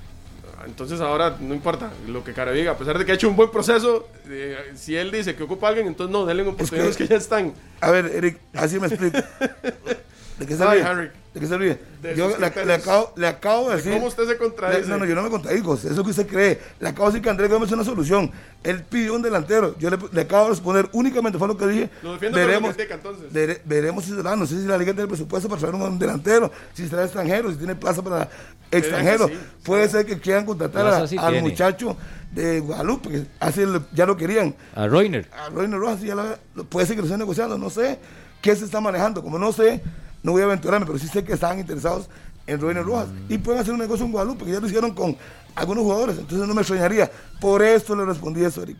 entonces 0.66 1.00
ahora 1.00 1.38
no 1.40 1.54
importa 1.54 1.92
lo 2.08 2.24
que 2.24 2.34
Cara 2.34 2.52
diga, 2.52 2.72
a 2.74 2.78
pesar 2.78 2.98
de 3.00 3.06
que 3.06 3.14
ha 3.14 3.16
hecho 3.16 3.30
un 3.30 3.36
buen 3.38 3.50
proceso, 3.52 4.10
eh, 4.28 4.58
si 4.76 4.96
él 4.98 5.12
dice 5.12 5.36
que 5.36 5.44
ocupa 5.44 5.68
a 5.68 5.70
alguien, 5.70 5.88
entonces 5.88 6.12
no, 6.12 6.26
denle 6.26 6.44
oportunidades 6.44 6.98
que, 6.98 7.06
que- 7.06 7.12
ya 7.12 7.18
están. 7.18 7.54
A 7.80 7.92
ver, 7.92 8.06
Eric, 8.08 8.40
así 8.54 8.80
me 8.80 8.88
explico. 8.88 9.18
¿De 10.40 10.46
qué 10.46 10.56
se 10.58 10.64
Ay, 10.64 10.80
ríe? 10.80 10.88
Harry. 10.88 11.12
¿De 11.34 11.40
qué 11.40 11.48
se 11.48 11.58
ríe? 11.58 11.80
De 12.02 12.16
Yo 12.16 12.30
le, 12.38 12.46
acabo, 12.74 13.14
le 13.16 13.28
acabo 13.28 13.70
de 13.70 13.78
decir. 13.78 13.94
¿Cómo 13.94 14.08
usted 14.08 14.26
se 14.28 14.38
contradice? 14.38 14.82
Le- 14.84 14.88
No, 14.88 14.98
no, 14.98 15.06
yo 15.06 15.16
no 15.16 15.24
me 15.24 15.30
contradigo. 15.30 15.74
Eso 15.76 16.04
que 16.04 16.10
usted 16.10 16.28
cree. 16.28 16.62
Le 16.80 16.90
acabo 16.90 17.06
de 17.08 17.12
decir 17.14 17.24
que 17.24 17.30
Andrés 17.30 17.50
Gómez 17.50 17.68
es 17.70 17.74
una 17.74 17.84
solución. 17.84 18.32
Él 18.64 18.84
pidió 18.84 19.16
un 19.16 19.22
delantero. 19.22 19.76
Yo 19.80 19.90
le, 19.90 19.98
le 20.12 20.22
acabo 20.22 20.44
de 20.46 20.50
responder 20.52 20.90
únicamente 20.94 21.38
fue 21.38 21.48
lo 21.48 21.58
que 21.58 21.68
dije. 21.68 21.90
Lo 22.04 22.14
defiendo, 22.14 22.38
pero 22.38 22.60
lo 22.60 22.68
critica, 22.74 22.96
entonces. 22.96 23.32
vere- 23.34 23.62
veremos 23.66 24.04
si 24.06 24.12
se 24.12 24.22
da. 24.24 24.36
No 24.36 24.46
sé 24.46 24.62
si 24.62 24.68
la 24.68 24.78
liga 24.78 24.92
tiene 24.92 25.04
el 25.04 25.08
presupuesto 25.10 25.48
para 25.50 25.60
traer 25.62 25.76
un 25.76 26.00
delantero. 26.00 26.52
Si 26.74 26.88
será 26.88 27.04
extranjero, 27.04 27.50
si 27.52 27.58
tiene 27.58 27.76
plaza 27.76 28.02
para 28.02 28.30
extranjero. 28.72 29.28
sí. 29.28 29.34
Puede 29.64 29.88
ser 29.90 30.06
que 30.06 30.20
quieran 30.20 30.46
contratar 30.46 30.86
a- 30.88 31.08
sí 31.08 31.18
al 31.18 31.32
tiene. 31.34 31.48
muchacho 31.50 31.96
de 32.32 32.60
Guadalupe, 32.60 33.10
que 33.10 33.26
así 33.40 33.66
le- 33.66 33.82
ya 33.94 34.06
lo 34.06 34.18
querían 34.18 34.54
A 34.76 34.88
Reiner. 34.88 35.30
a 35.34 35.50
Reino 35.50 35.78
Rojas 35.80 36.02
ya 36.02 36.16
la- 36.16 36.38
lo- 36.56 36.66
puede 36.66 36.86
ser 36.86 36.96
que 36.96 37.02
lo 37.02 37.08
estén 37.08 37.20
negociando, 37.20 37.58
no 37.58 37.70
sé 37.70 37.98
qué 38.42 38.56
se 38.56 38.66
está 38.66 38.80
manejando. 38.82 39.24
Como 39.24 39.40
no 39.40 39.52
sé, 39.54 39.82
no 40.26 40.32
voy 40.34 40.42
a 40.42 40.46
aventurarme, 40.46 40.86
pero 40.86 40.98
sí 40.98 41.08
sé 41.08 41.24
que 41.24 41.34
estaban 41.34 41.60
interesados 41.60 42.10
en 42.48 42.60
Reino 42.60 42.84
Rojas. 42.84 43.08
Y 43.30 43.38
pueden 43.38 43.62
hacer 43.62 43.74
un 43.74 43.80
negocio 43.80 44.06
en 44.06 44.12
Guadalupe, 44.12 44.44
que 44.46 44.52
ya 44.52 44.60
lo 44.60 44.66
hicieron 44.68 44.92
con 44.94 45.16
algunos 45.56 45.84
jugadores, 45.84 46.18
entonces 46.18 46.48
no 46.48 46.54
me 46.54 46.62
extrañaría. 46.62 47.10
Por 47.40 47.62
esto 47.64 47.96
le 47.96 48.06
respondí 48.06 48.44
eso, 48.44 48.64
Eric. 48.64 48.78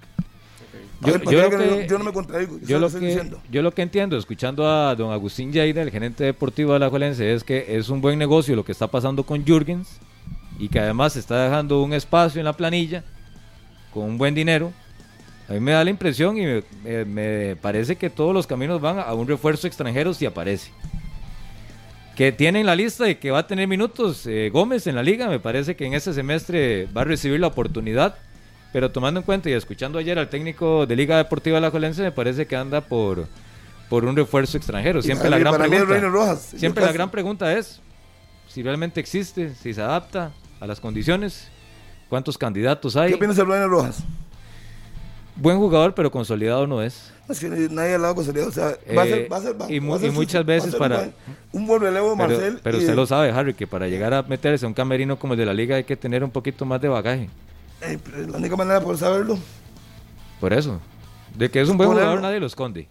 Yo, 1.02 1.14
lo 1.14 1.20
que 1.20 1.26
que- 1.26 1.58
no- 1.58 1.82
yo 1.82 1.98
no 2.00 2.04
me 2.06 2.14
contradigo, 2.14 2.58
yo, 2.64 2.80
lo, 2.80 2.88
estoy 2.88 3.02
que, 3.02 3.08
diciendo. 3.08 3.40
yo 3.52 3.62
lo 3.62 3.72
que 3.74 3.82
entiendo, 3.82 4.18
escuchando 4.18 4.68
a 4.68 4.96
don 4.96 5.12
Agustín 5.12 5.52
Lleida, 5.52 5.82
el 5.82 5.92
gerente 5.92 6.24
deportivo 6.24 6.74
de 6.74 6.80
la 6.80 6.90
Juelense, 6.90 7.34
es 7.34 7.44
que 7.44 7.78
es 7.78 7.90
un 7.90 8.02
buen 8.02 8.18
negocio 8.18 8.56
lo 8.56 8.64
que 8.66 8.72
está 8.72 8.88
pasando 8.88 9.24
con 9.24 9.46
Jürgens 9.46 9.88
y 10.58 10.70
que 10.70 10.80
además 10.80 11.16
está 11.18 11.44
dejando 11.44 11.84
un 11.84 11.94
espacio 11.94 12.40
en 12.40 12.46
la 12.46 12.54
planilla 12.54 13.04
con 13.94 14.04
un 14.06 14.18
buen 14.18 14.34
dinero. 14.34 14.72
A 15.50 15.54
mí 15.54 15.60
me 15.60 15.74
da 15.74 15.84
la 15.84 15.90
impresión 15.92 16.38
y 16.38 16.46
me, 16.46 16.64
me- 16.84 17.06
me 17.06 17.56
parece 17.58 17.98
que 17.98 18.10
todos 18.10 18.34
los 18.34 18.48
caminos 18.48 18.80
van 18.82 18.98
a 19.00 19.14
un 19.14 19.28
refuerzo 19.28 19.68
extranjero 19.68 20.14
si 20.14 20.26
aparece. 20.26 20.72
Que 22.16 22.32
tiene 22.32 22.62
en 22.62 22.66
la 22.66 22.76
lista 22.76 23.10
y 23.10 23.16
que 23.16 23.32
va 23.32 23.40
a 23.40 23.48
tener 23.48 23.68
minutos 23.68 24.26
eh, 24.26 24.50
Gómez 24.52 24.88
en 24.88 24.96
la 24.96 25.04
liga, 25.04 25.28
me 25.28 25.40
parece 25.40 25.76
que 25.76 25.86
en 25.86 25.94
este 25.94 26.14
semestre 26.14 26.88
va 26.96 27.02
a 27.02 27.04
recibir 27.06 27.40
la 27.40 27.48
oportunidad. 27.48 28.16
Pero 28.72 28.92
tomando 28.92 29.20
en 29.20 29.26
cuenta 29.26 29.50
y 29.50 29.54
escuchando 29.54 30.00
ayer 30.00 30.20
al 30.20 30.30
técnico 30.30 30.86
de 30.86 30.96
Liga 30.96 31.18
Deportiva 31.18 31.60
La 31.60 31.72
Jolense, 31.72 32.02
me 32.02 32.12
parece 32.12 32.46
que 32.46 32.56
anda 32.56 32.82
por, 32.82 33.28
por 33.90 34.06
un 34.06 34.16
refuerzo 34.16 34.58
extranjero. 34.58 35.02
Siempre 35.02 35.30
la 35.30 35.38
gran 35.38 35.56
pregunta. 35.58 36.00
Rojas. 36.10 36.54
Siempre 36.56 36.86
la 36.86 36.92
gran 36.92 37.10
pregunta 37.10 37.54
es 37.54 37.82
si 38.48 38.64
realmente 38.64 39.00
existe, 39.00 39.54
si 39.56 39.74
se 39.74 39.82
adapta 39.82 40.32
a 40.60 40.68
las 40.68 40.80
condiciones, 40.80 41.50
cuántos 42.10 42.38
candidatos 42.38 42.96
hay. 42.96 43.10
¿Qué 43.10 43.16
opinas 43.16 43.36
de 43.36 43.44
Reino 43.44 43.68
Rojas? 43.68 44.04
Buen 45.38 45.58
jugador, 45.58 45.94
pero 45.94 46.10
consolidado 46.12 46.66
no 46.66 46.82
es. 46.82 47.12
Es 47.28 47.40
que 47.40 47.50
nadie 47.50 47.96
al 47.96 48.02
lado 48.02 48.16
con 48.16 48.24
seriedad, 48.24 48.48
o 48.48 48.52
sea, 48.52 48.78
va 48.96 49.02
a 49.02 49.06
Eh, 49.06 49.10
ser, 49.10 49.34
va 49.34 49.38
a 49.38 49.42
ser, 49.42 49.62
va- 49.62 49.66
y 49.72 49.78
a 49.80 49.98
ser 50.00 50.08
y 50.08 50.12
su- 50.12 50.14
muchas 50.14 50.46
veces 50.46 50.76
para- 50.76 50.96
un 50.98 51.02
buen, 51.02 51.14
un 51.52 51.68
buen 51.68 51.82
relevo 51.82 52.10
de 52.12 52.16
Marcel. 52.16 52.60
pero 52.64 52.78
y 52.78 52.80
usted 52.80 52.92
de- 52.94 52.96
lo 52.96 53.06
sabe, 53.06 53.32
Harry, 53.32 53.54
que 53.54 53.68
para 53.68 53.88
llegar 53.88 54.14
a 54.14 54.22
meterse 54.24 54.66
a 54.66 54.68
un 54.70 54.74
camerino 54.74 55.20
como 55.20 55.34
el 55.34 55.40
de 55.40 55.46
la 55.46 55.54
liga 55.54 55.76
hay 55.76 55.84
que 55.84 55.98
tener 55.98 56.24
un 56.24 56.32
poquito 56.32 56.66
más 56.66 56.80
de 56.82 56.88
bagaje. 56.88 57.30
eh, 57.82 58.00
pero 58.04 58.28
la 58.28 58.38
única 58.38 58.56
manera 58.56 58.80
de 58.80 58.86
poder 58.86 58.98
saberlo 59.00 59.38
Por 60.40 60.54
eso. 60.54 60.80
De 61.36 61.50
que 61.52 61.60
es 61.62 61.68
un 61.70 61.76
buen 61.78 61.90
Ponerlo. 61.90 62.08
jugador 62.12 62.22
nadie 62.24 62.40
lo 62.40 62.46
esconde. 62.46 62.88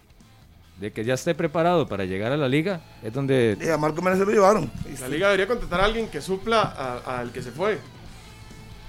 De 0.79 0.91
que 0.91 1.03
ya 1.03 1.13
esté 1.15 1.33
preparado 1.33 1.87
para 1.87 2.05
llegar 2.05 2.31
a 2.31 2.37
la 2.37 2.47
liga 2.47 2.81
es 3.01 3.11
donde... 3.13 3.57
eh, 3.59 3.71
a 3.71 3.77
Marco 3.77 4.01
Méndez 4.01 4.19
se 4.19 4.25
lo 4.25 4.31
llevaron. 4.31 4.69
La 5.01 5.07
liga 5.07 5.27
debería 5.27 5.47
contratar 5.47 5.79
a 5.81 5.85
alguien 5.85 6.07
que 6.09 6.21
supla 6.21 6.61
al 7.05 7.31
que 7.31 7.41
se 7.41 7.49
fue. 7.51 7.79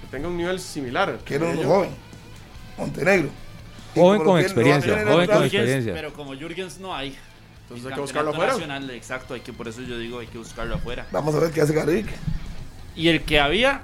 Que 0.01 0.07
tenga 0.11 0.27
un 0.27 0.37
nivel 0.37 0.59
similar. 0.59 1.17
que 1.25 1.35
era 1.35 1.45
un 1.45 1.63
joven, 1.63 1.89
Montenegro. 2.77 3.29
Joven 4.01 4.23
con 4.23 4.39
experiencia, 4.39 5.03
joven 5.05 5.27
con 5.27 5.43
experiencia. 5.43 5.93
Pero 5.93 6.13
como 6.13 6.33
Jürgens 6.35 6.79
no 6.79 6.95
hay. 6.95 7.15
Entonces 7.63 7.85
En 7.85 7.91
hay 7.91 7.95
que 7.95 8.01
buscarlo 8.01 8.31
afuera. 8.31 8.53
nacional, 8.53 8.89
exacto, 8.91 9.33
hay 9.33 9.41
que, 9.41 9.51
por 9.53 9.67
eso 9.67 9.81
yo 9.81 9.97
digo 9.97 10.19
hay 10.19 10.27
que 10.27 10.37
buscarlo 10.37 10.75
afuera. 10.75 11.05
Vamos 11.11 11.35
a 11.35 11.39
ver 11.39 11.51
qué 11.51 11.61
hace 11.61 11.73
Garevic. 11.73 12.07
Y 12.95 13.09
el 13.09 13.21
que 13.23 13.39
había 13.39 13.81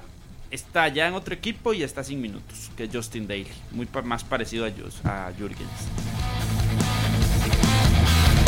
está 0.50 0.88
ya 0.88 1.06
en 1.08 1.14
otro 1.14 1.34
equipo 1.34 1.74
y 1.74 1.82
está 1.82 2.02
sin 2.02 2.20
minutos, 2.20 2.70
que 2.76 2.84
es 2.84 2.90
Justin 2.92 3.26
Daly. 3.28 3.46
Muy 3.72 3.86
pa- 3.86 4.02
más 4.02 4.24
parecido 4.24 4.64
a, 5.04 5.26
a 5.26 5.32
Jürgens. 5.36 5.68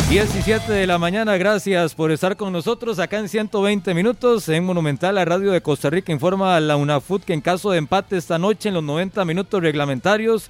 17 0.09 0.71
de 0.71 0.87
la 0.87 0.97
mañana, 0.97 1.35
gracias 1.35 1.93
por 1.93 2.11
estar 2.11 2.37
con 2.37 2.53
nosotros 2.53 2.97
acá 2.97 3.19
en 3.19 3.27
120 3.27 3.93
minutos 3.93 4.47
en 4.47 4.63
Monumental, 4.63 5.15
la 5.15 5.25
radio 5.25 5.51
de 5.51 5.59
Costa 5.61 5.89
Rica 5.89 6.13
informa 6.13 6.55
a 6.55 6.61
la 6.61 6.77
UNAFUT 6.77 7.23
que 7.25 7.33
en 7.33 7.41
caso 7.41 7.71
de 7.71 7.77
empate 7.77 8.15
esta 8.15 8.39
noche 8.39 8.69
en 8.69 8.75
los 8.75 8.83
90 8.85 9.25
minutos 9.25 9.61
reglamentarios, 9.61 10.49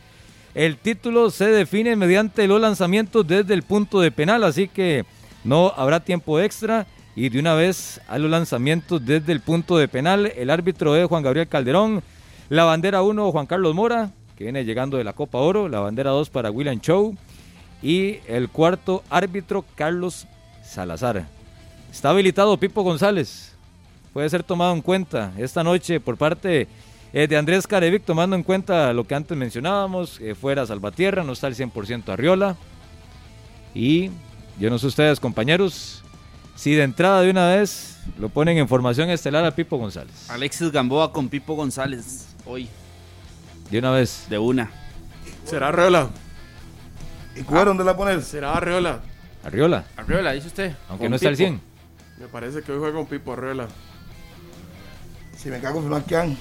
el 0.57 0.77
título 0.77 1.29
se 1.29 1.45
define 1.45 1.95
mediante 1.95 2.47
los 2.47 2.59
lanzamientos 2.59 3.27
desde 3.27 3.53
el 3.53 3.61
punto 3.61 3.99
de 3.99 4.09
penal, 4.09 4.43
así 4.43 4.67
que 4.67 5.05
no 5.43 5.71
habrá 5.77 5.99
tiempo 5.99 6.39
extra 6.39 6.87
y 7.15 7.29
de 7.29 7.39
una 7.39 7.53
vez 7.53 8.01
a 8.07 8.17
los 8.17 8.31
lanzamientos 8.31 9.05
desde 9.05 9.33
el 9.33 9.41
punto 9.41 9.77
de 9.77 9.87
penal, 9.87 10.33
el 10.35 10.49
árbitro 10.49 10.95
es 10.95 11.07
Juan 11.07 11.21
Gabriel 11.21 11.47
Calderón, 11.47 12.01
la 12.49 12.63
bandera 12.63 13.03
1 13.03 13.31
Juan 13.31 13.45
Carlos 13.45 13.75
Mora, 13.75 14.09
que 14.35 14.45
viene 14.45 14.65
llegando 14.65 14.97
de 14.97 15.03
la 15.03 15.13
Copa 15.13 15.37
Oro, 15.37 15.69
la 15.69 15.79
bandera 15.79 16.09
2 16.09 16.31
para 16.31 16.49
William 16.49 16.81
Chow, 16.81 17.15
y 17.83 18.17
el 18.27 18.49
cuarto 18.49 19.03
árbitro 19.11 19.63
Carlos 19.75 20.25
Salazar. 20.63 21.27
Está 21.91 22.09
habilitado 22.09 22.57
Pipo 22.57 22.81
González. 22.81 23.53
Puede 24.11 24.27
ser 24.31 24.41
tomado 24.41 24.73
en 24.73 24.81
cuenta 24.81 25.33
esta 25.37 25.63
noche 25.63 25.99
por 25.99 26.17
parte 26.17 26.67
eh, 27.13 27.27
de 27.27 27.37
Andrés 27.37 27.65
Carevic, 27.67 28.03
tomando 28.03 28.35
en 28.35 28.43
cuenta 28.43 28.91
lo 28.93 29.05
que 29.05 29.15
antes 29.15 29.37
mencionábamos, 29.37 30.19
eh, 30.21 30.35
fuera 30.35 30.65
Salvatierra, 30.65 31.23
no 31.23 31.33
está 31.33 31.47
el 31.47 31.55
100% 31.55 32.09
Arriola. 32.09 32.55
Y 33.73 34.11
yo 34.59 34.69
no 34.69 34.79
sé 34.79 34.87
ustedes, 34.87 35.19
compañeros, 35.19 36.03
si 36.55 36.73
de 36.73 36.83
entrada 36.83 37.21
de 37.21 37.29
una 37.29 37.47
vez 37.55 37.99
lo 38.17 38.29
ponen 38.29 38.57
en 38.57 38.67
formación 38.67 39.09
estelar 39.09 39.45
a 39.45 39.51
Pipo 39.51 39.77
González. 39.77 40.29
Alexis 40.29 40.71
Gamboa 40.71 41.11
con 41.11 41.29
Pipo 41.29 41.55
González. 41.55 42.27
hoy, 42.45 42.67
De 43.69 43.79
una 43.79 43.91
vez. 43.91 44.25
de 44.29 44.37
una. 44.37 44.71
¿Será 45.45 45.69
Arreola? 45.69 46.09
¿Y 47.35 47.43
Cuero 47.43 47.65
dónde 47.65 47.83
la 47.83 47.95
pones? 47.95 48.25
¿Será 48.25 48.53
Arreola? 48.57 48.99
Arriola. 49.43 49.85
Arriola, 49.95 50.31
dice 50.33 50.47
usted. 50.47 50.75
Aunque 50.89 51.05
con 51.05 51.11
no 51.11 51.15
está 51.17 51.29
al 51.29 51.35
Pipo. 51.37 51.49
100. 51.49 51.61
Me 52.19 52.27
parece 52.27 52.61
que 52.63 52.71
hoy 52.71 52.79
juega 52.79 52.95
con 52.95 53.05
Pipo 53.05 53.33
Arreola. 53.33 53.67
Si 55.37 55.49
me 55.49 55.59
cago, 55.59 55.81
no 55.81 56.03
quedan 56.05 56.35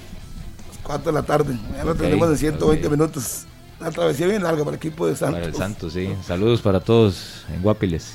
4 0.86 1.12
de 1.12 1.12
la 1.12 1.22
tarde. 1.24 1.56
Ya 1.76 1.84
lo 1.84 1.92
Ok, 1.92 1.98
tenemos 1.98 2.28
en 2.30 2.36
120 2.38 2.86
ok. 2.86 2.92
minutos. 2.92 3.44
La 3.80 3.90
travesía 3.90 4.26
bien 4.26 4.42
larga 4.42 4.64
para 4.64 4.70
el 4.70 4.76
equipo 4.76 5.06
de 5.06 5.14
Santos. 5.16 5.34
Para 5.40 5.46
el 5.46 5.54
Santos, 5.54 5.92
sí. 5.92 6.14
Saludos 6.24 6.62
para 6.62 6.80
todos 6.80 7.44
en 7.54 7.62
Guapiles. 7.62 8.14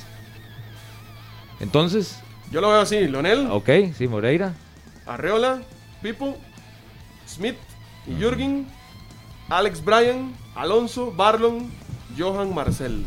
Entonces, 1.60 2.18
Yo 2.50 2.60
lo 2.60 2.68
veo 2.70 2.80
así, 2.80 3.06
Lonel, 3.06 3.46
ok, 3.50 3.68
sí, 3.96 4.08
Moreira. 4.08 4.52
Arreola, 5.06 5.62
Pipo, 6.02 6.36
Smith 7.28 7.56
y 8.06 8.14
Jürgen, 8.20 8.66
Alex 9.48 9.84
Bryan, 9.84 10.34
Alonso, 10.56 11.12
Barlon, 11.12 11.70
Johan 12.18 12.52
Marcel. 12.54 13.04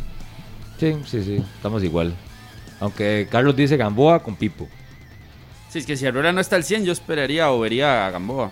Sí, 0.79 0.95
sí, 1.05 1.23
sí, 1.23 1.43
estamos 1.57 1.83
igual. 1.83 2.15
Aunque 2.79 3.27
Carlos 3.29 3.55
dice 3.55 3.77
Gamboa 3.77 4.23
con 4.23 4.35
Pipo. 4.35 4.67
Si 5.69 5.79
es 5.79 5.85
que 5.85 5.97
si 5.97 6.05
Arriola 6.05 6.31
no 6.31 6.39
está 6.41 6.55
al 6.55 6.63
100, 6.63 6.85
yo 6.85 6.93
esperaría 6.93 7.51
o 7.51 7.59
vería 7.59 8.07
a 8.07 8.11
Gamboa. 8.11 8.49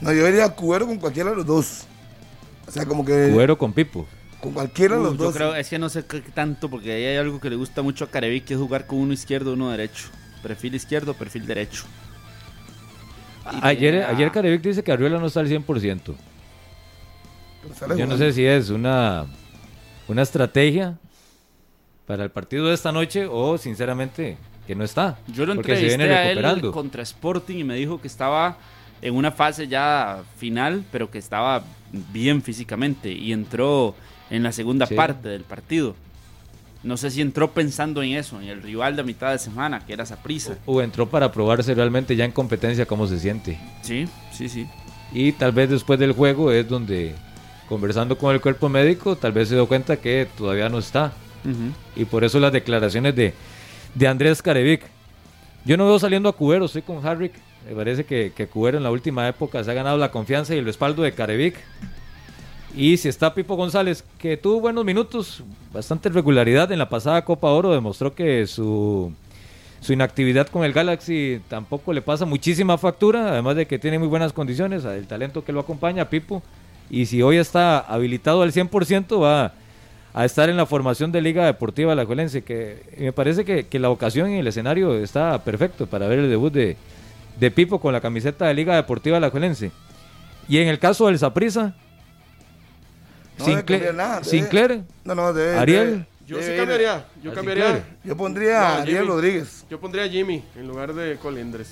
No, 0.00 0.12
yo 0.12 0.28
iría 0.28 0.44
a 0.44 0.50
Cubero 0.54 0.86
con 0.86 0.98
cualquiera 0.98 1.30
de 1.30 1.36
los 1.36 1.46
dos. 1.46 1.84
O 2.66 2.70
sea, 2.70 2.84
como 2.84 3.04
que 3.04 3.30
Cuero 3.32 3.56
con 3.56 3.72
Pipo. 3.72 4.06
con 4.40 4.52
cualquiera 4.52 4.96
de 4.96 5.00
Uh, 5.00 5.04
los 5.04 5.16
yo 5.18 5.24
dos. 5.24 5.34
creo, 5.34 5.54
es 5.54 5.68
que 5.68 5.78
no 5.78 5.88
sé 5.88 6.04
qué 6.04 6.20
tanto, 6.20 6.68
porque 6.68 6.92
ahí 6.92 7.04
hay 7.04 7.16
algo 7.16 7.40
que 7.40 7.48
le 7.50 7.56
gusta 7.56 7.82
mucho 7.82 8.04
a 8.04 8.08
Carevic, 8.10 8.44
que 8.44 8.54
es 8.54 8.60
jugar 8.60 8.86
con 8.86 8.98
uno 8.98 9.12
izquierdo, 9.12 9.52
uno 9.54 9.70
derecho. 9.70 10.08
Perfil 10.42 10.74
izquierdo, 10.74 11.14
perfil 11.14 11.46
derecho. 11.46 11.84
Y 13.52 13.58
Ayer, 13.62 13.78
tiene 13.92 14.02
a- 14.04 14.10
ayer 14.10 14.30
Carevic 14.32 14.60
dice 14.62 14.82
que 14.82 14.92
Arriola 14.92 15.18
no 15.18 15.26
está 15.26 15.40
al 15.40 15.48
100%. 15.48 16.16
Pero 17.62 17.74
sale 17.74 17.96
Yo 17.96 18.06
no 18.06 18.16
sé 18.16 18.32
si 18.32 18.44
es 18.44 18.70
una, 18.70 19.26
una 20.08 20.22
estrategia 20.22 20.98
para 22.06 22.24
el 22.24 22.30
partido 22.30 22.66
de 22.66 22.74
esta 22.74 22.92
noche 22.92 23.26
o 23.30 23.56
sinceramente 23.58 24.36
que 24.66 24.74
no 24.74 24.84
está. 24.84 25.18
Yo 25.28 25.46
lo 25.46 25.54
porque 25.54 25.76
se 25.76 25.92
entrevisté 25.92 25.96
viene 25.98 26.14
a 26.14 26.22
él 26.30 26.36
recuperando. 26.38 26.72
contra 26.72 27.02
Sporting 27.02 27.56
y 27.58 27.64
me 27.64 27.74
dijo 27.76 28.00
que 28.00 28.08
estaba 28.08 28.58
en 29.06 29.14
una 29.14 29.30
fase 29.32 29.68
ya 29.68 30.22
final, 30.38 30.84
pero 30.92 31.10
que 31.10 31.18
estaba 31.18 31.62
bien 32.12 32.42
físicamente 32.42 33.12
y 33.12 33.32
entró 33.32 33.94
en 34.30 34.42
la 34.42 34.52
segunda 34.52 34.86
Sí. 34.86 34.94
parte 34.94 35.28
del 35.28 35.42
partido. 35.44 35.94
No 36.82 36.96
sé 36.96 37.10
si 37.10 37.20
entró 37.20 37.50
pensando 37.52 38.02
en 38.02 38.12
eso, 38.12 38.40
en 38.40 38.48
el 38.48 38.62
rival 38.62 38.94
de 38.96 39.02
mitad 39.02 39.32
de 39.32 39.38
semana, 39.38 39.84
que 39.84 39.92
era 39.92 40.06
Saprisa. 40.06 40.56
O 40.66 40.80
entró 40.82 41.08
para 41.08 41.32
probarse 41.32 41.74
realmente 41.74 42.14
ya 42.16 42.24
en 42.24 42.32
competencia 42.32 42.86
cómo 42.86 43.06
se 43.06 43.18
siente. 43.18 43.58
Sí, 43.82 44.06
sí, 44.32 44.48
sí. 44.48 44.66
Y 45.12 45.32
tal 45.32 45.52
vez 45.52 45.70
después 45.70 45.98
del 45.98 46.12
juego 46.12 46.52
es 46.52 46.68
donde, 46.68 47.14
conversando 47.68 48.16
con 48.18 48.34
el 48.34 48.40
cuerpo 48.40 48.68
médico, 48.68 49.16
tal 49.16 49.32
vez 49.32 49.48
se 49.48 49.54
dio 49.54 49.66
cuenta 49.66 49.96
que 49.96 50.28
todavía 50.36 50.68
no 50.68 50.78
está. 50.78 51.12
Y 51.94 52.04
por 52.06 52.24
eso 52.24 52.40
las 52.40 52.52
declaraciones 52.52 53.14
de, 53.14 53.32
de 53.94 54.08
Andrés 54.08 54.42
Carevic. 54.42 54.82
Yo 55.64 55.76
no 55.76 55.86
veo 55.86 55.98
saliendo 55.98 56.28
a 56.28 56.32
Cubero, 56.32 56.64
estoy 56.66 56.82
con 56.82 57.04
Harrick. 57.06 57.32
Me 57.66 57.74
parece 57.74 58.04
que, 58.04 58.32
que 58.34 58.46
Cubero 58.46 58.76
en 58.76 58.84
la 58.84 58.92
última 58.92 59.26
época 59.26 59.62
se 59.64 59.70
ha 59.70 59.74
ganado 59.74 59.98
la 59.98 60.12
confianza 60.12 60.54
y 60.54 60.58
el 60.58 60.64
respaldo 60.64 61.02
de 61.02 61.12
Carevic. 61.12 61.56
Y 62.76 62.96
si 62.98 63.08
está 63.08 63.34
Pipo 63.34 63.56
González, 63.56 64.04
que 64.18 64.36
tuvo 64.36 64.60
buenos 64.60 64.84
minutos, 64.84 65.42
bastante 65.72 66.10
regularidad 66.10 66.70
en 66.70 66.78
la 66.78 66.88
pasada 66.88 67.24
Copa 67.24 67.48
Oro, 67.48 67.72
demostró 67.72 68.14
que 68.14 68.46
su, 68.46 69.12
su 69.80 69.92
inactividad 69.94 70.46
con 70.48 70.62
el 70.62 70.72
Galaxy 70.72 71.40
tampoco 71.48 71.92
le 71.92 72.02
pasa 72.02 72.24
muchísima 72.24 72.76
factura, 72.76 73.30
además 73.30 73.56
de 73.56 73.66
que 73.66 73.78
tiene 73.78 73.98
muy 73.98 74.08
buenas 74.08 74.32
condiciones, 74.32 74.84
el 74.84 75.06
talento 75.06 75.42
que 75.42 75.52
lo 75.52 75.60
acompaña, 75.60 76.10
Pipo. 76.10 76.42
Y 76.88 77.06
si 77.06 77.22
hoy 77.22 77.38
está 77.38 77.78
habilitado 77.78 78.42
al 78.42 78.52
100%, 78.52 79.22
va 79.22 79.54
a 80.12 80.24
estar 80.24 80.48
en 80.50 80.56
la 80.56 80.66
formación 80.66 81.10
de 81.10 81.20
Liga 81.20 81.46
Deportiva 81.46 81.92
Alajuelense, 81.92 82.44
que 82.44 82.82
me 82.98 83.12
parece 83.12 83.44
que, 83.44 83.66
que 83.66 83.78
la 83.78 83.90
ocasión 83.90 84.30
y 84.30 84.38
el 84.38 84.46
escenario 84.46 84.94
está 84.96 85.42
perfecto 85.42 85.86
para 85.86 86.06
ver 86.06 86.20
el 86.20 86.28
debut 86.28 86.52
de, 86.52 86.76
de 87.38 87.50
Pipo 87.50 87.80
con 87.80 87.92
la 87.92 88.00
camiseta 88.00 88.46
de 88.46 88.54
Liga 88.54 88.74
Deportiva 88.76 89.16
Alajuelense. 89.18 89.70
Y 90.48 90.58
en 90.58 90.68
el 90.68 90.78
caso 90.78 91.06
del 91.06 91.18
No 93.38 93.44
debe 93.44 93.56
Sinclair, 93.58 93.94
nada, 93.94 94.20
debe- 94.20 94.24
Sinclair, 94.30 94.82
No, 95.04 95.14
no, 95.14 95.32
debe- 95.32 95.58
Ariel. 95.58 95.90
debe- 95.90 96.06
Yo 96.26 96.42
sí 96.42 96.52
cambiaría. 96.56 97.06
Yo 97.22 97.34
cambiaría. 97.34 97.64
Sinclair. 97.66 97.96
Yo 98.04 98.16
pondría 98.16 98.58
No, 98.60 98.64
a 98.64 98.76
Ariel 98.78 98.96
Jimmy. 98.98 99.08
Rodríguez. 99.08 99.66
Yo 99.70 99.80
pondría 99.80 100.04
a 100.04 100.08
Jimmy 100.08 100.44
en 100.56 100.66
lugar 100.66 100.94
de 100.94 101.16
Colindres. 101.18 101.68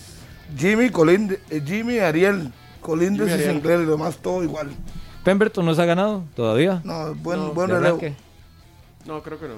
Jimmy, 0.58 0.90
Colinde, 0.90 1.40
eh, 1.50 1.62
Jimmy, 1.64 1.98
Ariel, 1.98 2.52
Colindres 2.80 3.28
Jimmy, 3.28 3.30
y 3.30 3.44
Ariel. 3.44 3.52
Sinclair, 3.54 3.80
lo 3.80 3.92
demás 3.92 4.18
todo 4.18 4.42
igual. 4.44 4.68
Pemberton 5.24 5.64
no 5.64 5.74
se 5.74 5.80
ha 5.82 5.86
ganado 5.86 6.24
todavía. 6.36 6.80
No, 6.84 7.14
buen, 7.14 7.38
No, 7.40 7.54
buen 7.54 7.70
relevo. 7.70 7.98
No, 9.06 9.22
creo 9.22 9.40
que 9.40 9.48
no. 9.48 9.54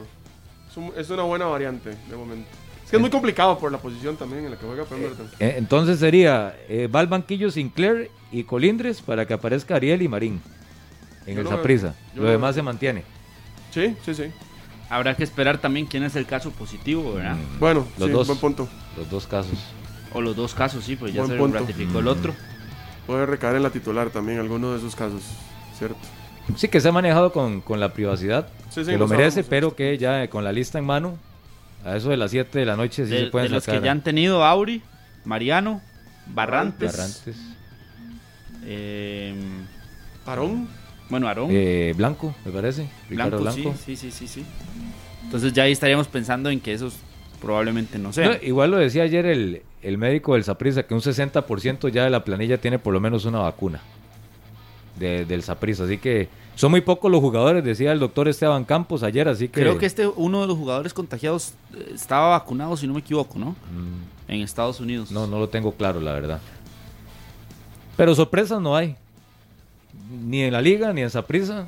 Es, 0.70 0.76
un- 0.76 0.92
es 0.96 1.10
una 1.10 1.24
buena 1.24 1.46
variante 1.46 1.90
de 1.90 2.16
momento. 2.16 2.48
Es 2.86 2.90
que 2.90 2.96
es 2.96 3.00
muy 3.00 3.10
complicado 3.10 3.58
por 3.58 3.70
la 3.72 3.78
posición 3.78 4.16
también 4.16 4.44
en 4.44 4.52
la 4.52 4.56
que 4.56 4.64
juega 4.64 4.84
Pemberton. 4.84 5.28
Eh, 5.40 5.56
Entonces 5.58 5.98
sería, 5.98 6.56
eh, 6.68 6.86
va 6.86 7.00
al 7.00 7.08
banquillo 7.08 7.50
Sinclair 7.50 8.10
y 8.32 8.44
Colindres 8.44 9.02
para 9.02 9.26
que 9.26 9.34
aparezca 9.34 9.74
Ariel 9.76 10.02
y 10.02 10.08
Marín 10.08 10.40
en 11.26 11.34
Yo 11.34 11.40
el. 11.40 11.46
Yo 12.14 12.20
Lo 12.22 12.22
lo 12.22 12.30
demás 12.30 12.54
veo. 12.54 12.62
se 12.62 12.64
mantiene. 12.64 13.02
Sí, 13.72 13.94
sí, 14.04 14.14
sí. 14.14 14.24
Habrá 14.88 15.16
que 15.16 15.24
esperar 15.24 15.58
también 15.58 15.86
quién 15.86 16.04
es 16.04 16.14
el 16.14 16.26
caso 16.26 16.52
positivo, 16.52 17.14
¿verdad? 17.14 17.34
Mm, 17.34 17.58
Bueno, 17.58 17.86
Los 17.98 18.06
sí, 18.06 18.12
dos. 18.14 18.26
buen 18.28 18.38
punto. 18.38 18.68
Los 18.96 19.10
dos 19.10 19.26
casos. 19.26 19.58
O 20.12 20.20
los 20.20 20.36
dos 20.36 20.54
casos, 20.54 20.84
sí, 20.84 20.94
pues 20.94 21.12
ya 21.12 21.22
Buen 21.22 21.32
se 21.32 21.36
punto. 21.38 21.58
ratificó 21.58 21.98
el 21.98 22.06
otro. 22.06 22.34
Puede 23.06 23.26
recaer 23.26 23.56
en 23.56 23.64
la 23.64 23.70
titular 23.70 24.10
también 24.10 24.38
alguno 24.38 24.70
de 24.72 24.78
esos 24.78 24.94
casos, 24.94 25.22
¿cierto? 25.76 25.96
Sí, 26.54 26.68
que 26.68 26.80
se 26.80 26.88
ha 26.88 26.92
manejado 26.92 27.32
con, 27.32 27.60
con 27.60 27.80
la 27.80 27.92
privacidad, 27.92 28.48
Sí, 28.70 28.84
sí, 28.84 28.92
que 28.92 28.96
lo 28.98 29.08
merece, 29.08 29.30
sabemos, 29.42 29.48
pero 29.50 29.74
que 29.76 29.98
ya 29.98 30.22
eh, 30.22 30.28
con 30.28 30.44
la 30.44 30.52
lista 30.52 30.78
en 30.78 30.84
mano, 30.84 31.18
a 31.86 31.96
eso 31.96 32.10
de 32.10 32.16
las 32.16 32.30
7 32.30 32.58
de 32.58 32.64
la 32.66 32.76
noche 32.76 33.04
sí 33.06 33.10
de, 33.12 33.20
se 33.24 33.26
pueden 33.26 33.48
de 33.48 33.54
los 33.54 33.64
sacar. 33.64 33.80
que 33.80 33.86
ya 33.86 33.92
han 33.92 34.02
tenido 34.02 34.44
Auri, 34.44 34.82
Mariano, 35.24 35.80
Barrantes, 36.26 36.92
Barrantes, 36.92 37.36
eh, 38.64 39.34
Parón. 40.24 40.68
bueno, 41.08 41.28
Aarón, 41.28 41.48
eh, 41.52 41.94
Blanco, 41.96 42.34
me 42.44 42.52
parece. 42.52 42.88
Ricardo 43.08 43.40
Blanco, 43.40 43.60
Blanco. 43.62 43.78
Sí, 43.84 43.96
sí, 43.96 44.10
sí, 44.10 44.26
sí, 44.26 44.40
sí. 44.42 44.46
Entonces 45.24 45.52
ya 45.52 45.64
ahí 45.64 45.72
estaríamos 45.72 46.08
pensando 46.08 46.50
en 46.50 46.60
que 46.60 46.72
esos 46.72 46.94
probablemente 47.40 47.98
no 47.98 48.08
No, 48.08 48.12
sean. 48.12 48.38
igual 48.42 48.70
lo 48.70 48.78
decía 48.78 49.02
ayer 49.02 49.26
el, 49.26 49.62
el 49.82 49.98
médico 49.98 50.34
del 50.34 50.44
Saprissa, 50.44 50.84
que 50.84 50.94
un 50.94 51.00
60% 51.00 51.88
ya 51.90 52.04
de 52.04 52.10
la 52.10 52.24
planilla 52.24 52.58
tiene 52.58 52.78
por 52.78 52.92
lo 52.92 53.00
menos 53.00 53.24
una 53.24 53.38
vacuna 53.40 53.80
de- 54.98 55.24
del 55.24 55.42
Saprissa. 55.42 55.84
Así 55.84 55.98
que 55.98 56.28
son 56.56 56.72
muy 56.72 56.80
pocos 56.80 57.08
los 57.10 57.20
jugadores, 57.20 57.62
decía 57.62 57.92
el 57.92 58.00
doctor 58.00 58.26
Esteban 58.26 58.64
Campos 58.64 59.02
ayer. 59.04 59.28
Así 59.28 59.46
que 59.48 59.60
Creo 59.60 59.78
que 59.78 59.86
este 59.86 60.08
uno 60.08 60.40
de 60.40 60.48
los 60.48 60.56
jugadores 60.58 60.92
contagiados 60.92 61.52
eh, 61.74 61.92
estaba 61.94 62.30
vacunado, 62.30 62.76
si 62.76 62.86
no 62.88 62.94
me 62.94 63.00
equivoco, 63.00 63.38
¿no? 63.38 63.50
Mm, 63.50 64.32
En 64.32 64.40
Estados 64.40 64.80
Unidos. 64.80 65.12
No, 65.12 65.26
no 65.28 65.38
lo 65.38 65.48
tengo 65.48 65.70
claro, 65.72 66.00
la 66.00 66.12
verdad. 66.12 66.40
Pero 67.96 68.14
sorpresas 68.14 68.60
no 68.60 68.74
hay. 68.76 68.96
Ni 70.26 70.42
en 70.42 70.52
la 70.52 70.60
liga, 70.60 70.92
ni 70.92 71.02
en 71.02 71.10
Saprissa. 71.10 71.66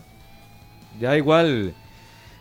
Ya 1.00 1.16
igual. 1.16 1.74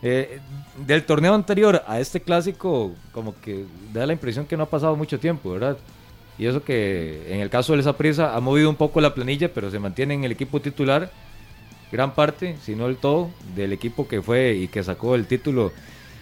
eh, 0.02 0.39
del 0.86 1.04
torneo 1.06 1.34
anterior 1.34 1.84
a 1.88 2.00
este 2.00 2.22
clásico, 2.22 2.91
como 3.12 3.34
que 3.41 3.66
da 3.93 4.06
la 4.06 4.14
impresión 4.14 4.45
que 4.45 4.56
no 4.56 4.64
ha 4.64 4.70
pasado 4.70 4.95
mucho 4.95 5.20
tiempo, 5.20 5.52
¿verdad? 5.52 5.78
Y 6.38 6.45
eso 6.45 6.64
que 6.64 7.34
en 7.34 7.39
el 7.41 7.50
caso 7.50 7.74
del 7.74 7.82
Saprissa 7.84 8.36
ha 8.36 8.39
movido 8.39 8.70
un 8.70 8.76
poco 8.76 9.02
la 9.02 9.14
planilla, 9.14 9.52
pero 9.52 9.72
se 9.72 9.80
mantiene 9.80 10.14
en 10.14 10.24
el 10.24 10.32
equipo 10.32 10.60
titular. 10.62 11.10
Gran 11.92 12.14
parte, 12.14 12.58
si 12.62 12.76
no 12.76 12.88
el 12.88 12.98
todo, 12.98 13.30
del 13.56 13.74
equipo 13.74 14.08
que 14.08 14.22
fue 14.22 14.54
y 14.54 14.68
que 14.68 14.84
sacó 14.84 15.16
el 15.16 15.26
título 15.26 15.72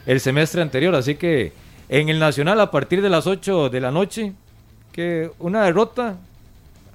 el 0.05 0.19
semestre 0.19 0.61
anterior. 0.61 0.93
Así 0.95 1.15
que 1.15 1.53
en 1.89 2.09
el 2.09 2.19
Nacional, 2.19 2.59
a 2.61 2.71
partir 2.71 3.01
de 3.01 3.09
las 3.09 3.27
8 3.27 3.69
de 3.69 3.81
la 3.81 3.91
noche, 3.91 4.33
que 4.91 5.31
una 5.39 5.63
derrota, 5.63 6.17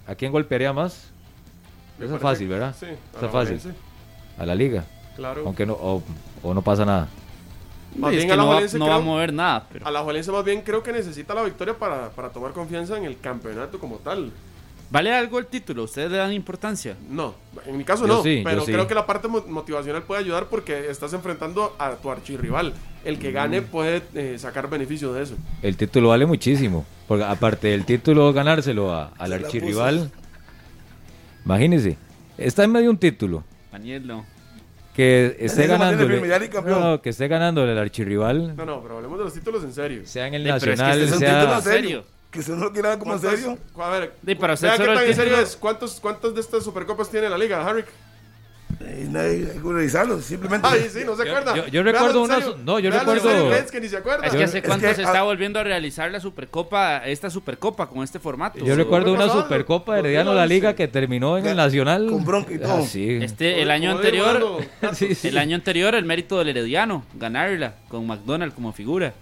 ¿a 0.07 0.15
quién 0.15 0.33
golpearía 0.33 0.73
más? 0.73 1.11
Eso 2.01 2.17
es 2.17 2.23
fácil, 2.23 2.49
¿verdad? 2.49 2.75
Sí, 2.79 2.87
Está 3.15 3.27
a 3.27 3.29
fácil. 3.29 3.61
A 4.39 4.47
la 4.47 4.55
liga. 4.55 4.85
Claro. 5.17 5.43
Aunque 5.45 5.67
no, 5.67 5.75
o, 5.75 6.03
o 6.43 6.55
no 6.55 6.63
pasa 6.63 6.85
nada. 6.85 7.09
Más 7.97 8.13
es 8.13 8.19
bien 8.19 8.29
que 8.29 8.37
no, 8.37 8.45
va, 8.45 8.51
Alajuelense 8.53 8.79
no 8.79 8.87
va 8.87 8.95
a 8.95 9.01
mover 9.01 9.33
nada, 9.33 9.67
pero 9.73 9.87
A 9.87 9.91
la 9.91 10.01
Juelense 10.03 10.31
más 10.31 10.45
bien 10.45 10.63
creo 10.63 10.83
que 10.83 10.93
necesita 10.93 11.35
la 11.35 11.43
victoria 11.43 11.75
para, 11.75 12.11
para 12.11 12.31
tomar 12.31 12.53
confianza 12.53 12.97
en 12.97 13.05
el 13.05 13.19
campeonato 13.19 13.79
como 13.79 13.97
tal. 13.97 14.31
¿Vale 14.91 15.13
algo 15.15 15.39
el 15.39 15.47
título? 15.47 15.85
¿Ustedes 15.85 16.11
le 16.11 16.19
dan 16.19 16.33
importancia? 16.33 16.97
No, 17.09 17.35
en 17.67 17.77
mi 17.79 17.85
caso 17.85 18.07
Yo 18.07 18.15
no, 18.17 18.23
sí, 18.23 18.43
pero 18.45 18.65
sí. 18.65 18.73
creo 18.73 18.87
que 18.87 18.95
la 18.95 19.07
parte 19.07 19.29
mo- 19.29 19.45
motivacional 19.49 20.03
puede 20.03 20.21
ayudar 20.23 20.47
porque 20.47 20.91
estás 20.91 21.13
enfrentando 21.13 21.75
a 21.79 21.93
tu 21.97 22.11
archirrival. 22.11 22.73
El 23.05 23.19
que 23.19 23.31
Mm. 23.31 23.35
gane 23.35 23.63
puede 23.63 24.03
eh, 24.15 24.37
sacar 24.39 24.69
beneficio 24.69 25.13
de 25.13 25.23
eso. 25.23 25.35
El 25.63 25.77
título 25.77 26.09
vale 26.11 26.27
muchísimo. 26.27 26.85
Porque 27.09 27.25
aparte 27.25 27.69
del 27.69 27.85
título, 27.87 28.33
ganárselo 28.33 28.93
a- 28.93 29.13
al 29.19 29.33
archirrival. 29.33 30.11
Imagínense. 31.45 31.97
Está 32.39 32.65
en 32.65 32.73
medio 32.73 32.85
de 32.87 32.91
un 32.91 32.99
título. 32.99 33.45
Daniel, 33.73 34.07
no. 34.07 34.27
Que 34.95 35.37
esté 35.41 35.67
ganando. 35.67 36.07
No, 36.67 37.01
que 37.01 37.11
esté 37.11 37.29
ganando 37.29 37.65
el 37.65 37.79
archirrival. 37.79 38.55
No, 38.57 38.65
no, 38.67 38.83
pero 38.83 38.97
hablemos 38.97 39.19
de 39.19 39.25
los 39.25 39.33
títulos 39.35 39.63
en 39.65 39.73
serio. 39.73 40.03
Sea 40.05 40.27
en 40.27 40.35
el 40.35 40.43
pero 40.43 40.57
es 40.57 40.63
que 40.65 40.71
Nacional, 40.71 40.93
este 40.99 41.07
es 41.07 41.13
un 41.13 41.19
sea. 41.21 41.41
título 41.41 41.57
En 41.57 41.63
serio. 41.63 42.05
Que 42.31 42.39
usted 42.41 42.55
no 42.55 42.65
lo 42.65 42.73
quiere 42.73 42.89
dar 42.89 42.99
como 42.99 43.15
en 43.15 43.19
¿Cuántas- 43.21 43.41
serio. 43.41 43.59
A 43.77 43.89
ver, 43.91 44.13
Sí, 44.25 44.35
vea 44.35 44.77
qué 44.79 44.85
tan 44.87 45.05
en 45.05 45.15
serio 45.15 45.39
es. 45.41 45.57
¿Cuántos, 45.57 45.99
¿Cuántas 46.01 46.35
de 46.35 46.41
estas 46.41 46.63
supercopas 46.63 47.11
tiene 47.11 47.29
la 47.29 47.37
liga, 47.37 47.67
Harry? 47.67 47.85
Eh, 48.83 49.07
nadie- 49.11 49.51
hay 49.53 49.59
que 49.61 49.69
revisarlo, 49.73 50.21
simplemente. 50.23 50.67
Ay, 50.71 50.89
sí, 50.91 51.01
no 51.05 51.15
se 51.17 51.27
Yo- 51.27 51.37
acuerda. 51.37 51.67
yo- 51.67 51.83
recuerdo 51.83 52.25
su- 52.41 52.57
no, 52.65 52.79
yo 52.79 52.91
recuerdo- 52.91 53.53
es 53.53 53.71
que 53.71 53.81
ni 53.81 53.89
se 53.89 53.97
acuerda. 53.97 54.25
Es 54.27 54.33
que 54.33 54.45
hace 54.45 54.59
Es 54.59 54.65
cuánto 54.65 54.87
que, 54.87 54.95
se 54.95 55.03
ah, 55.03 55.07
está 55.07 55.23
volviendo 55.23 55.59
a 55.59 55.65
realizar 55.65 56.11
la 56.11 56.19
Supercopa, 56.21 56.99
esta 57.05 57.29
Supercopa 57.29 57.89
con 57.89 58.03
este 58.05 58.19
formato. 58.21 58.65
Yo 58.65 58.77
recuerdo 58.77 59.13
una 59.13 59.23
pasado, 59.27 59.43
Supercopa 59.43 59.97
de 59.97 59.99
2011. 60.03 60.09
Herediano 60.09 60.35
La 60.35 60.47
Liga 60.47 60.75
que 60.75 60.89
terminó 60.89 61.37
en 61.37 61.47
el 61.47 61.57
Nacional. 61.57 62.07
Con 62.09 62.25
bronca 62.25 62.55
y 62.55 62.59
todo. 62.59 62.79
Ah, 62.79 62.83
sí. 62.87 63.19
Este, 63.21 63.61
el 63.61 63.71
año 63.71 63.91
anterior, 63.91 64.37
Ando- 64.81 64.95
Sí, 64.95 65.15
sí. 65.15 65.29
el 65.29 65.37
año 65.37 65.57
anterior 65.57 65.95
el 65.97 66.05
mérito 66.07 66.39
del 66.39 66.49
Herediano, 66.51 67.05
ganarla 67.15 67.75
con 67.89 68.07
McDonald 68.07 68.55
como 68.55 68.73
figura. 68.73 69.13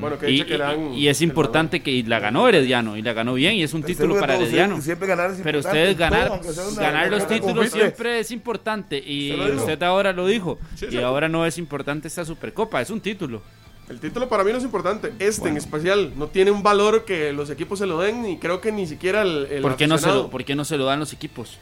Bueno, 0.00 0.18
que 0.18 0.30
Y, 0.30 0.42
que 0.44 1.10
es 1.10 1.20
importante 1.22 1.80
que 1.80 1.90
y 1.90 2.02
la 2.02 2.18
ganó 2.18 2.48
Herediano 2.48 2.96
y 2.96 3.02
la 3.02 3.12
ganó 3.12 3.34
bien 3.34 3.54
y 3.54 3.62
es 3.62 3.72
un 3.74 3.82
título 3.82 4.14
para 4.18 4.32
que 4.34 4.38
todos 4.38 4.48
Herediano. 4.48 4.74
ustedes 4.74 4.84
Siempre 4.84 5.08
ganar 5.08 5.30
es 5.30 5.40
Pero 5.42 5.58
ustedes 5.60 5.96
ganar, 5.96 6.40
todo, 6.40 6.68
una- 6.70 6.82
ganar 6.82 7.10
los 7.10 7.26
títulos 7.28 7.54
compite. 7.54 7.78
siempre 7.78 8.18
es 8.20 8.30
importante 8.30 8.98
y 8.98 9.32
usted 9.54 9.82
ahora 9.82 10.12
lo 10.12 10.26
dijo 10.26 10.58
Sí, 10.74 10.86
y 10.90 10.96
ahora 10.98 11.28
no 11.28 11.46
es 11.46 11.58
importante 11.58 12.08
esta 12.08 12.24
Supercopa, 12.24 12.80
es 12.80 12.90
un 12.90 13.00
título. 13.00 13.42
El 13.88 13.98
título 14.00 14.28
para 14.28 14.44
mí 14.44 14.52
no 14.52 14.58
es 14.58 14.64
importante. 14.64 15.12
Este 15.18 15.48
en 15.48 15.56
especial 15.56 16.12
no 16.16 16.28
tiene 16.28 16.52
un 16.52 16.62
valor 16.62 17.04
que 17.04 17.32
los 17.32 17.50
equipos 17.50 17.78
se 17.80 17.86
lo 17.86 17.98
den 18.00 18.24
y 18.24 18.38
creo 18.38 18.60
que 18.60 18.70
ni 18.70 18.86
siquiera 18.86 19.22
el. 19.22 19.48
el 19.50 19.62
¿Por 19.62 19.76
qué, 19.76 19.86
no 19.88 19.98
se 19.98 20.06
lo, 20.06 20.30
¿Por 20.30 20.44
qué 20.44 20.54
no 20.54 20.64
se 20.64 20.76
lo 20.78 20.84
dan 20.84 21.00
los 21.00 21.12
equipos? 21.12 21.58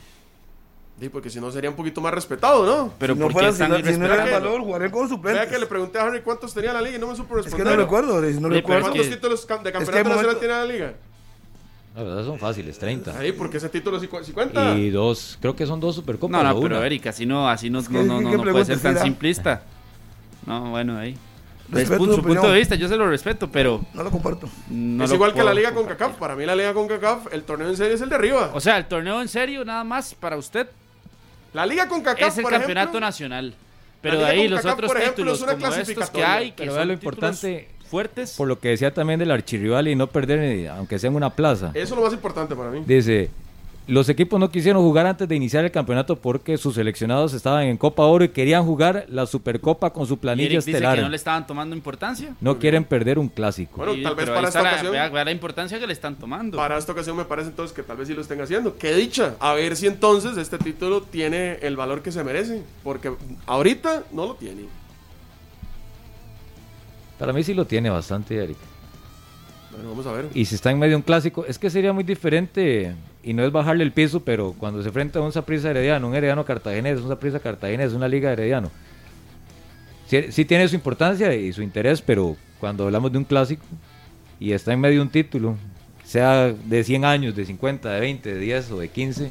Sí, 1.00 1.08
porque 1.08 1.30
si 1.30 1.40
no 1.40 1.50
sería 1.52 1.70
un 1.70 1.76
poquito 1.76 2.00
más 2.00 2.12
respetado, 2.12 2.66
¿no? 2.66 2.92
Pero 2.98 3.14
si 3.14 3.20
no 3.20 3.26
¿por 3.26 3.32
fuera, 3.32 3.52
si 3.52 3.62
no, 3.62 3.76
si 3.76 3.96
no 3.98 4.06
era 4.06 4.24
valor, 4.24 4.60
jugaré 4.62 4.90
con 4.90 5.02
Vea 5.02 5.08
suplentes. 5.16 5.46
que 5.48 5.58
le 5.58 5.66
pregunté 5.66 5.98
a 5.98 6.02
Harry 6.06 6.22
cuántos 6.22 6.52
tenía 6.52 6.72
la 6.72 6.82
liga 6.82 6.96
y 6.96 7.00
no 7.00 7.06
me 7.06 7.14
supo 7.14 7.38
Es 7.38 7.44
que 7.44 7.50
responder. 7.50 7.76
no 7.76 7.82
recuerdo, 7.84 8.14
no 8.20 8.48
recuerdo. 8.48 8.78
es 8.78 8.82
¿Cuántos 8.84 9.06
que- 9.06 9.14
títulos 9.14 9.40
de 9.42 9.46
campeonato 9.46 9.80
nacional 9.92 10.06
momento- 10.16 10.36
tiene 10.38 10.54
la 10.54 10.64
liga? 10.64 10.92
La 11.94 12.02
verdad 12.02 12.24
son 12.24 12.38
fáciles, 12.38 12.78
30. 12.78 13.16
Ahí, 13.18 13.32
porque 13.32 13.56
ese 13.58 13.68
título 13.68 13.98
sí, 14.00 14.06
cu- 14.08 14.22
sí 14.22 14.32
cuenta. 14.32 14.76
Y 14.76 14.90
dos, 14.90 15.36
creo 15.40 15.54
que 15.56 15.66
son 15.66 15.80
dos 15.80 15.94
Supercopas. 15.96 16.42
No, 16.42 16.48
no, 16.54 16.60
pero 16.60 16.76
una. 16.78 16.86
Eric, 16.86 17.06
así 17.08 17.26
no, 17.26 17.48
así 17.48 17.70
no, 17.70 17.80
no, 17.80 18.02
no, 18.04 18.18
¿qué 18.30 18.36
no, 18.36 18.44
no 18.44 18.52
puede 18.52 18.64
ser 18.64 18.80
tan 18.80 18.98
simplista. 18.98 19.62
No, 20.46 20.70
bueno, 20.70 20.96
ahí. 20.98 21.16
Tu 21.70 21.78
su 21.84 22.22
punto 22.22 22.50
de 22.50 22.58
vista, 22.58 22.74
yo 22.76 22.88
se 22.88 22.96
lo 22.96 23.08
respeto, 23.10 23.48
pero 23.50 23.84
No 23.92 24.02
lo 24.02 24.10
comparto. 24.10 24.48
no 24.70 25.04
es 25.04 25.10
lo 25.10 25.16
igual 25.16 25.34
que 25.34 25.42
la 25.44 25.52
liga 25.52 25.72
con. 25.74 25.86
CACAF. 25.86 26.16
Para 26.16 26.34
mí 26.34 26.46
la 26.46 26.56
liga 26.56 26.72
con 26.72 26.88
CACAF, 26.88 27.32
el 27.32 27.42
torneo 27.42 27.68
en 27.68 27.76
serio 27.76 27.94
es 27.94 28.00
el 28.00 28.08
de 28.08 28.14
arriba. 28.14 28.50
O 28.54 28.60
sea, 28.60 28.78
el 28.78 28.86
torneo 28.86 29.20
en 29.20 29.28
serio, 29.28 29.64
nada 29.64 29.84
más 29.84 30.14
para 30.14 30.36
usted, 30.38 30.66
La 31.58 31.66
liga 31.66 31.88
con 31.88 32.02
CACAF, 32.02 32.28
es 32.28 32.38
el 32.38 32.42
por 32.42 32.52
campeonato 32.52 32.90
ejemplo, 32.90 33.00
nacional. 33.00 33.54
Pero 34.00 34.18
de 34.18 34.26
ahí 34.26 34.46
los 34.46 34.64
otros 34.64 34.92
por 34.92 34.96
ejemplo, 34.96 35.16
títulos 35.16 35.38
es 35.38 35.42
una 35.42 35.54
como 35.56 35.74
estos 35.74 36.10
que 36.10 36.24
hay, 36.24 36.52
que 36.52 36.62
Pero 36.62 36.74
son 36.76 36.86
lo 36.86 36.94
importante, 36.94 37.68
fuertes. 37.90 38.34
Por 38.36 38.46
lo 38.46 38.60
que 38.60 38.68
decía 38.68 38.94
también 38.94 39.18
del 39.18 39.32
archirrival 39.32 39.88
y 39.88 39.96
no 39.96 40.06
perder, 40.06 40.68
aunque 40.68 41.00
sea 41.00 41.10
en 41.10 41.16
una 41.16 41.30
plaza. 41.30 41.72
Eso 41.74 41.82
es 41.82 41.90
lo 41.90 42.02
más 42.02 42.12
importante 42.12 42.54
para 42.54 42.70
mí. 42.70 42.84
Dice, 42.86 43.28
los 43.88 44.08
equipos 44.10 44.38
no 44.38 44.50
quisieron 44.50 44.82
jugar 44.82 45.06
antes 45.06 45.26
de 45.26 45.34
iniciar 45.34 45.64
el 45.64 45.70
campeonato 45.70 46.14
porque 46.16 46.56
sus 46.58 46.74
seleccionados 46.74 47.32
estaban 47.34 47.64
en 47.64 47.76
Copa 47.76 48.04
Oro 48.04 48.22
y 48.22 48.28
querían 48.28 48.64
jugar 48.64 49.06
la 49.08 49.24
Supercopa 49.26 49.90
con 49.92 50.06
su 50.06 50.14
Y 50.14 50.16
planilla 50.18 50.46
Eric 50.46 50.58
dice 50.58 50.70
estelar. 50.72 50.96
que 50.96 51.02
no 51.02 51.08
le 51.08 51.16
estaban 51.16 51.46
tomando 51.46 51.74
importancia. 51.74 52.34
No 52.40 52.58
quieren 52.58 52.84
perder 52.84 53.18
un 53.18 53.28
clásico. 53.28 53.78
Bueno, 53.78 53.94
Y- 53.94 54.02
tal 54.02 54.14
vez 54.14 54.24
pero 54.26 54.34
para 54.36 54.48
esta 54.48 54.62
la- 54.62 54.68
ocasión. 54.70 54.92
vea- 54.92 55.08
vea 55.08 55.24
la 55.24 55.32
importancia 55.32 55.78
que 55.80 55.86
le 55.86 55.92
están 55.94 56.16
tomando. 56.16 56.56
Para 56.58 56.76
esta 56.78 56.92
ocasión 56.92 57.16
me 57.16 57.24
parece 57.24 57.48
entonces 57.48 57.74
que 57.74 57.82
tal 57.82 57.96
vez 57.96 58.08
sí 58.08 58.14
lo 58.14 58.20
estén 58.20 58.40
haciendo. 58.40 58.76
Qué 58.76 58.94
dicha. 58.94 59.34
A 59.40 59.54
ver 59.54 59.74
si 59.74 59.86
entonces 59.86 60.36
este 60.36 60.58
título 60.58 61.00
tiene 61.02 61.54
el 61.62 61.74
valor 61.76 62.02
que 62.02 62.12
se 62.12 62.22
merece. 62.22 62.62
Porque 62.84 63.10
ahorita 63.46 64.04
no 64.12 64.26
lo 64.26 64.34
tiene. 64.34 64.62
Para 67.18 67.32
mí 67.32 67.42
sí 67.42 67.54
lo 67.54 67.64
tiene 67.64 67.90
bastante, 67.90 68.36
Eric. 68.36 68.56
Bueno, 69.72 69.90
vamos 69.90 70.06
a 70.06 70.12
ver. 70.12 70.26
Y 70.34 70.44
si 70.44 70.54
está 70.54 70.70
en 70.70 70.78
medio 70.78 70.90
de 70.90 70.96
un 70.96 71.02
clásico, 71.02 71.44
es 71.46 71.58
que 71.58 71.68
sería 71.70 71.92
muy 71.92 72.04
diferente, 72.04 72.94
y 73.22 73.34
no 73.34 73.44
es 73.44 73.52
bajarle 73.52 73.84
el 73.84 73.92
piso, 73.92 74.20
pero 74.20 74.54
cuando 74.58 74.80
se 74.82 74.88
enfrenta 74.88 75.18
a 75.18 75.22
un 75.22 75.32
Saprissa 75.32 75.70
Herediano, 75.70 76.08
un 76.08 76.14
Herediano 76.14 76.44
Cartaginés, 76.44 77.00
un 77.00 77.08
Saprissa 77.08 77.40
Cartaginés, 77.40 77.92
una 77.92 78.08
Liga 78.08 78.32
Herediano, 78.32 78.70
sí, 80.06 80.30
sí 80.30 80.44
tiene 80.44 80.68
su 80.68 80.74
importancia 80.74 81.34
y 81.34 81.52
su 81.52 81.62
interés, 81.62 82.00
pero 82.02 82.36
cuando 82.60 82.84
hablamos 82.84 83.12
de 83.12 83.18
un 83.18 83.24
clásico 83.24 83.62
y 84.40 84.52
está 84.52 84.72
en 84.72 84.80
medio 84.80 84.96
de 84.96 85.02
un 85.02 85.10
título, 85.10 85.56
sea 86.04 86.52
de 86.64 86.84
100 86.84 87.04
años, 87.04 87.36
de 87.36 87.44
50, 87.44 87.90
de 87.90 88.00
20, 88.00 88.34
de 88.34 88.40
10 88.40 88.70
o 88.70 88.78
de 88.78 88.88
15, 88.88 89.30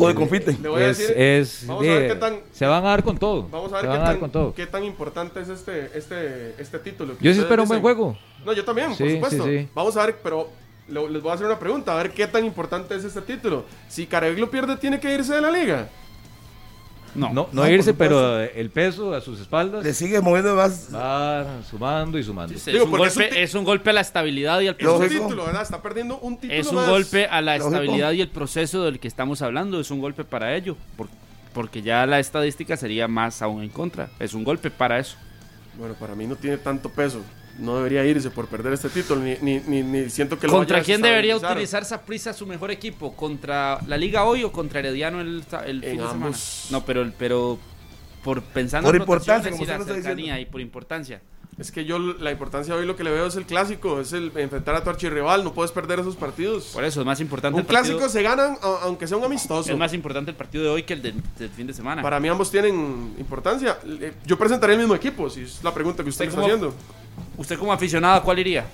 O 0.00 0.08
de 0.08 0.14
compite. 0.14 0.56
Le 0.62 0.68
voy 0.68 0.82
a 0.82 0.88
es, 0.90 0.98
decir. 0.98 1.16
es 1.18 1.64
vamos 1.66 1.84
a 1.86 1.90
ver 1.90 2.02
de- 2.02 2.08
qué 2.08 2.14
tan. 2.16 2.36
se 2.52 2.66
van 2.66 2.84
a 2.84 2.88
dar 2.88 3.02
con 3.04 3.18
todo. 3.18 3.48
Vamos 3.48 3.72
a 3.72 3.80
se 3.80 3.86
ver 3.86 3.88
van 3.88 3.96
qué 3.96 4.00
a 4.02 4.04
dar 4.04 4.12
tan, 4.14 4.20
con 4.20 4.30
todo. 4.30 4.54
qué 4.54 4.66
tan 4.66 4.84
importante 4.84 5.40
es 5.40 5.48
este, 5.48 5.90
este, 5.96 6.54
este 6.60 6.78
título. 6.78 7.14
Yo 7.20 7.32
sí 7.34 7.40
espero 7.40 7.62
un 7.62 7.68
buen 7.68 7.80
dicen. 7.80 7.94
juego. 7.96 8.18
No, 8.44 8.52
yo 8.52 8.64
también, 8.64 8.94
Sí, 8.94 9.02
por 9.02 9.08
sí, 9.30 9.36
supuesto. 9.36 9.44
sí. 9.44 9.68
Vamos 9.74 9.96
a 9.96 10.06
ver, 10.06 10.16
pero 10.22 10.48
lo- 10.88 11.08
les 11.08 11.22
voy 11.22 11.30
a 11.32 11.34
hacer 11.34 11.46
una 11.46 11.58
pregunta, 11.58 11.92
a 11.92 11.96
ver 12.02 12.12
qué 12.12 12.26
tan 12.26 12.44
importante 12.44 12.94
es 12.96 13.04
este 13.04 13.20
título. 13.22 13.64
Si 13.88 14.06
Careglo 14.06 14.50
pierde, 14.50 14.76
tiene 14.76 14.98
que 15.00 15.12
irse 15.14 15.34
de 15.34 15.40
la 15.40 15.50
liga. 15.50 15.88
No, 17.14 17.28
No, 17.28 17.34
no 17.52 17.62
no, 17.64 17.68
irse, 17.68 17.94
pero 17.94 18.38
el 18.38 18.70
peso 18.70 19.14
a 19.14 19.20
sus 19.22 19.40
espaldas 19.40 19.82
Le 19.82 19.94
sigue 19.94 20.20
moviendo 20.20 20.54
más. 20.54 20.94
va 20.94 21.62
sumando 21.68 22.18
y 22.18 22.22
sumando. 22.22 22.56
Sí, 22.58 22.70
Digo, 22.70 22.84
es, 22.84 22.90
un 22.90 22.90
porque 22.90 23.06
es 23.06 23.16
un 23.16 23.22
golpe, 23.24 23.42
es 23.42 23.54
un 23.54 23.64
golpe 23.64 23.90
a 23.90 23.92
la 23.94 24.00
estabilidad 24.02 24.60
y 24.60 24.68
al 24.68 24.76
Es 24.78 24.86
un 24.86 24.98
proceso. 24.98 25.22
Título, 25.24 25.46
¿verdad? 25.46 25.62
Está 25.62 25.80
perdiendo 25.82 26.18
un 26.18 26.36
título 26.36 26.60
Es 26.60 26.66
un 26.68 26.74
más. 26.76 26.88
golpe 26.88 27.26
a 27.26 27.40
la 27.40 27.56
Lógico. 27.56 27.74
estabilidad 27.74 28.12
y 28.12 28.20
el 28.20 28.28
proceso 28.28 28.84
del 28.84 29.00
que 29.00 29.08
estamos 29.08 29.40
hablando. 29.40 29.80
Es 29.80 29.90
un 29.90 30.00
golpe 30.00 30.24
para 30.24 30.54
ello. 30.54 30.76
por- 30.96 31.08
porque 31.54 31.80
ya 31.82 32.06
la 32.06 32.20
estadística 32.20 32.76
sería 32.76 33.08
más 33.08 33.40
aún 33.42 33.62
en 33.62 33.70
contra. 33.70 34.10
Es 34.20 34.34
un 34.34 34.44
golpe 34.44 34.70
para 34.70 34.98
eso. 34.98 35.16
Bueno, 35.78 35.94
para 35.94 36.14
mí 36.14 36.26
no 36.26 36.36
tiene 36.36 36.58
tanto 36.58 36.88
peso. 36.90 37.22
No 37.58 37.76
debería 37.76 38.04
irse 38.04 38.30
por 38.30 38.46
perder 38.46 38.72
este 38.72 38.88
título, 38.88 39.20
ni, 39.20 39.36
ni, 39.40 39.58
ni, 39.60 39.82
ni 39.82 40.08
siento 40.10 40.38
que 40.38 40.46
lo 40.46 40.52
¿Contra 40.52 40.76
vaya 40.76 40.82
a 40.82 40.84
quién 40.84 41.02
debería 41.02 41.36
utilizar 41.36 41.84
Saprissa 41.84 42.32
su 42.32 42.46
mejor 42.46 42.70
equipo? 42.70 43.14
¿Contra 43.16 43.80
la 43.86 43.96
Liga 43.96 44.24
hoy 44.24 44.44
o 44.44 44.52
contra 44.52 44.78
Herediano 44.78 45.20
el, 45.20 45.44
el 45.66 45.84
En 45.84 45.90
fin 45.90 46.00
de 46.00 46.08
semana? 46.08 46.36
No, 46.70 46.84
pero, 46.84 47.12
pero 47.18 47.58
por 48.22 48.42
pensando 48.42 48.88
Por 48.88 48.96
en 48.96 49.02
importancia, 49.02 49.50
como 49.50 49.64
la 49.64 49.72
usted 49.72 49.76
lo 49.76 49.82
está 49.82 49.94
cercanía 49.94 50.40
y 50.40 50.46
por 50.46 50.60
importancia. 50.60 51.20
Es 51.58 51.72
que 51.72 51.84
yo 51.84 51.98
la 51.98 52.30
importancia 52.30 52.72
de 52.72 52.80
hoy 52.80 52.86
lo 52.86 52.94
que 52.94 53.02
le 53.02 53.10
veo 53.10 53.26
es 53.26 53.34
el 53.34 53.44
clásico, 53.44 54.00
es 54.00 54.12
el 54.12 54.30
enfrentar 54.36 54.76
a 54.76 54.84
tu 54.84 54.90
archirrival, 54.90 55.42
no 55.42 55.52
puedes 55.52 55.72
perder 55.72 55.98
esos 55.98 56.14
partidos. 56.14 56.66
Por 56.66 56.84
eso 56.84 57.00
es 57.00 57.06
más 57.06 57.20
importante 57.20 57.54
Un 57.56 57.62
el 57.62 57.66
partido- 57.66 57.96
clásico 57.98 58.08
se 58.08 58.22
ganan 58.22 58.56
aunque 58.84 59.08
sea 59.08 59.16
un 59.16 59.24
amistoso. 59.24 59.72
Es 59.72 59.76
más 59.76 59.92
importante 59.92 60.30
el 60.30 60.36
partido 60.36 60.62
de 60.62 60.70
hoy 60.70 60.82
que 60.84 60.92
el 60.92 61.02
del, 61.02 61.20
del 61.36 61.50
fin 61.50 61.66
de 61.66 61.74
semana. 61.74 62.00
Para 62.00 62.20
mí 62.20 62.28
ambos 62.28 62.48
tienen 62.50 63.12
importancia. 63.18 63.76
Eh, 63.84 64.12
Yo 64.24 64.38
presentaría 64.38 64.74
el 64.74 64.80
mismo 64.80 64.94
equipo, 64.94 65.28
si 65.28 65.42
es 65.42 65.58
la 65.64 65.74
pregunta 65.74 66.04
que 66.04 66.10
usted 66.10 66.26
¿Usted 66.28 66.38
está 66.38 66.46
haciendo. 66.46 66.72
Usted 67.36 67.58
como 67.58 67.72
aficionado, 67.72 68.14
¿a 68.14 68.22
cuál 68.22 68.38
iría? 68.38 68.64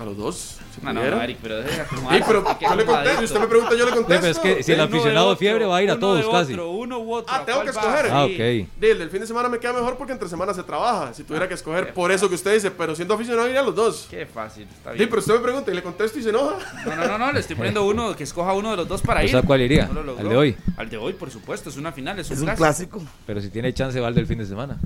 A 0.00 0.04
los 0.04 0.16
dos. 0.16 0.56
Si 0.72 0.80
No, 0.84 0.92
no. 0.92 1.00
Eric, 1.22 1.38
pero 1.42 1.60
deja 1.60 1.84
Sí, 2.10 2.20
pero 2.26 2.44
yo 2.60 2.74
le 2.76 2.84
contesto, 2.84 3.24
usted 3.24 3.40
me 3.40 3.46
pregunta, 3.46 3.74
yo 3.76 3.84
le 3.84 3.92
Sí, 3.92 3.98
pero 4.06 4.06
contesto. 4.20 4.26
es 4.28 4.38
que 4.56 4.62
si 4.62 4.72
el 4.72 4.80
aficionado 4.80 5.26
de 5.26 5.32
otro, 5.32 5.36
fiebre 5.38 5.64
va 5.66 5.76
a 5.76 5.82
ir 5.82 5.90
a 5.90 5.98
todos 5.98 6.26
casi. 6.28 6.52
otro, 6.54 6.70
uno 6.70 6.98
u 6.98 7.14
otro, 7.14 7.32
Ah, 7.34 7.38
¿a 7.40 7.44
tengo 7.44 7.62
que 7.62 7.70
escoger. 7.70 8.06
Ah, 8.10 8.26
Sí. 8.26 8.34
ok. 8.34 8.68
Sí, 8.80 8.86
el 8.86 8.98
del 8.98 9.10
fin 9.10 9.20
de 9.20 9.26
semana 9.26 9.48
me 9.48 9.58
queda 9.58 9.72
mejor 9.72 9.96
porque 9.96 10.12
entre 10.12 10.28
semana 10.28 10.54
se 10.54 10.62
trabaja. 10.62 11.12
Si 11.14 11.24
tuviera 11.24 11.46
que 11.48 11.54
escoger, 11.54 11.92
por 11.94 12.10
eso 12.12 12.28
que 12.28 12.34
usted 12.34 12.54
dice, 12.54 12.70
pero 12.70 12.94
siendo 12.94 13.14
aficionado 13.14 13.46
iría 13.48 13.60
a 13.60 13.64
los 13.64 13.74
dos. 13.74 14.06
Qué 14.10 14.26
fácil, 14.26 14.64
está 14.64 14.92
Sí, 14.92 14.98
bien. 14.98 15.08
pero 15.10 15.20
usted 15.20 15.34
me 15.34 15.40
pregunta 15.40 15.70
y 15.70 15.74
le 15.74 15.82
contesto 15.82 16.18
y 16.18 16.22
se 16.22 16.30
enoja. 16.30 16.56
No, 16.86 16.96
no, 16.96 17.06
no, 17.06 17.18
no, 17.18 17.32
le 17.32 17.40
estoy 17.40 17.56
poniendo 17.56 17.84
uno, 17.86 18.16
que 18.16 18.24
escoja 18.24 18.52
uno 18.52 18.70
de 18.70 18.76
los 18.78 18.88
dos 18.88 19.02
para 19.02 19.20
O 19.20 19.24
ir. 19.24 19.30
sea, 19.30 19.42
¿cuál 19.42 19.60
iría? 19.60 19.86
No 19.86 19.94
lo 19.94 20.02
logró. 20.04 20.22
¿Al 20.22 20.28
de 20.28 20.36
hoy? 20.36 20.56
Al 20.76 20.88
de 20.90 20.96
hoy, 20.96 21.12
por 21.12 21.30
supuesto, 21.30 21.68
es 21.70 21.76
una 21.76 21.92
final, 21.92 22.18
es 22.18 22.30
un, 22.30 22.36
Es 22.36 22.42
un 22.42 22.54
clásico. 22.54 23.02
Pero 23.26 23.40
si 23.40 23.50
tiene 23.50 23.72
chance 23.72 24.00
va 24.00 24.08
al 24.08 24.14
del 24.14 24.26
fin 24.26 24.38
de 24.38 24.46
semana. 24.46 24.78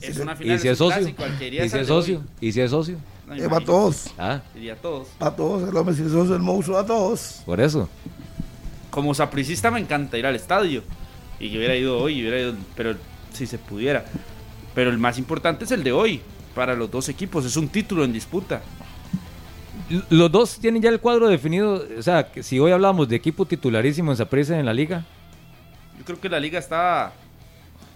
Es 0.00 0.16
una 0.18 0.34
final, 0.34 0.56
¿Y 0.56 0.58
si 0.58 0.66
es 0.68 0.78
socio? 0.78 1.00
¿Y 1.08 1.58
es 1.58 1.70
si 1.70 1.78
es 1.78 1.86
socio? 1.86 2.22
¿Y 2.40 2.50
si 2.50 2.60
es 2.60 2.70
socio? 2.72 2.96
No, 3.32 3.38
Eh, 3.44 3.46
va 3.48 3.58
a 3.58 3.60
imagínate. 3.60 3.64
todos. 3.66 4.06
Ah, 4.18 4.40
Iría 4.54 4.72
a 4.74 4.76
todos. 4.76 5.08
A 5.20 5.30
todos. 5.30 5.68
El 5.68 5.76
hombre 5.76 5.94
si 5.94 6.08
sos 6.08 6.30
el 6.30 6.38
monstruo 6.40 6.78
a 6.78 6.86
todos. 6.86 7.42
por 7.46 7.60
eso. 7.60 7.88
Como 8.90 9.14
sapricista 9.14 9.70
me 9.70 9.80
encanta 9.80 10.18
ir 10.18 10.26
al 10.26 10.36
estadio. 10.36 10.82
Y 11.40 11.50
yo 11.50 11.58
hubiera 11.58 11.74
ido 11.74 11.98
hoy, 11.98 12.20
hubiera 12.20 12.38
ido, 12.40 12.54
pero 12.76 12.94
si 13.32 13.46
se 13.46 13.58
pudiera. 13.58 14.04
Pero 14.74 14.90
el 14.90 14.98
más 14.98 15.18
importante 15.18 15.64
es 15.64 15.70
el 15.70 15.82
de 15.82 15.92
hoy. 15.92 16.20
Para 16.54 16.74
los 16.74 16.90
dos 16.90 17.08
equipos, 17.08 17.44
es 17.46 17.56
un 17.56 17.68
título 17.68 18.04
en 18.04 18.12
disputa. 18.12 18.60
Los 20.10 20.30
dos 20.30 20.58
tienen 20.58 20.82
ya 20.82 20.90
el 20.90 21.00
cuadro 21.00 21.28
definido. 21.28 21.82
O 21.98 22.02
sea, 22.02 22.30
que 22.30 22.42
si 22.42 22.58
hoy 22.58 22.72
hablamos 22.72 23.08
de 23.08 23.16
equipo 23.16 23.44
titularísimo 23.46 24.10
en 24.10 24.16
Saprissa 24.16 24.58
en 24.58 24.66
la 24.66 24.74
liga, 24.74 25.04
Yo 25.98 26.04
creo 26.04 26.20
que 26.20 26.28
la 26.28 26.38
liga 26.40 26.58
está. 26.58 27.12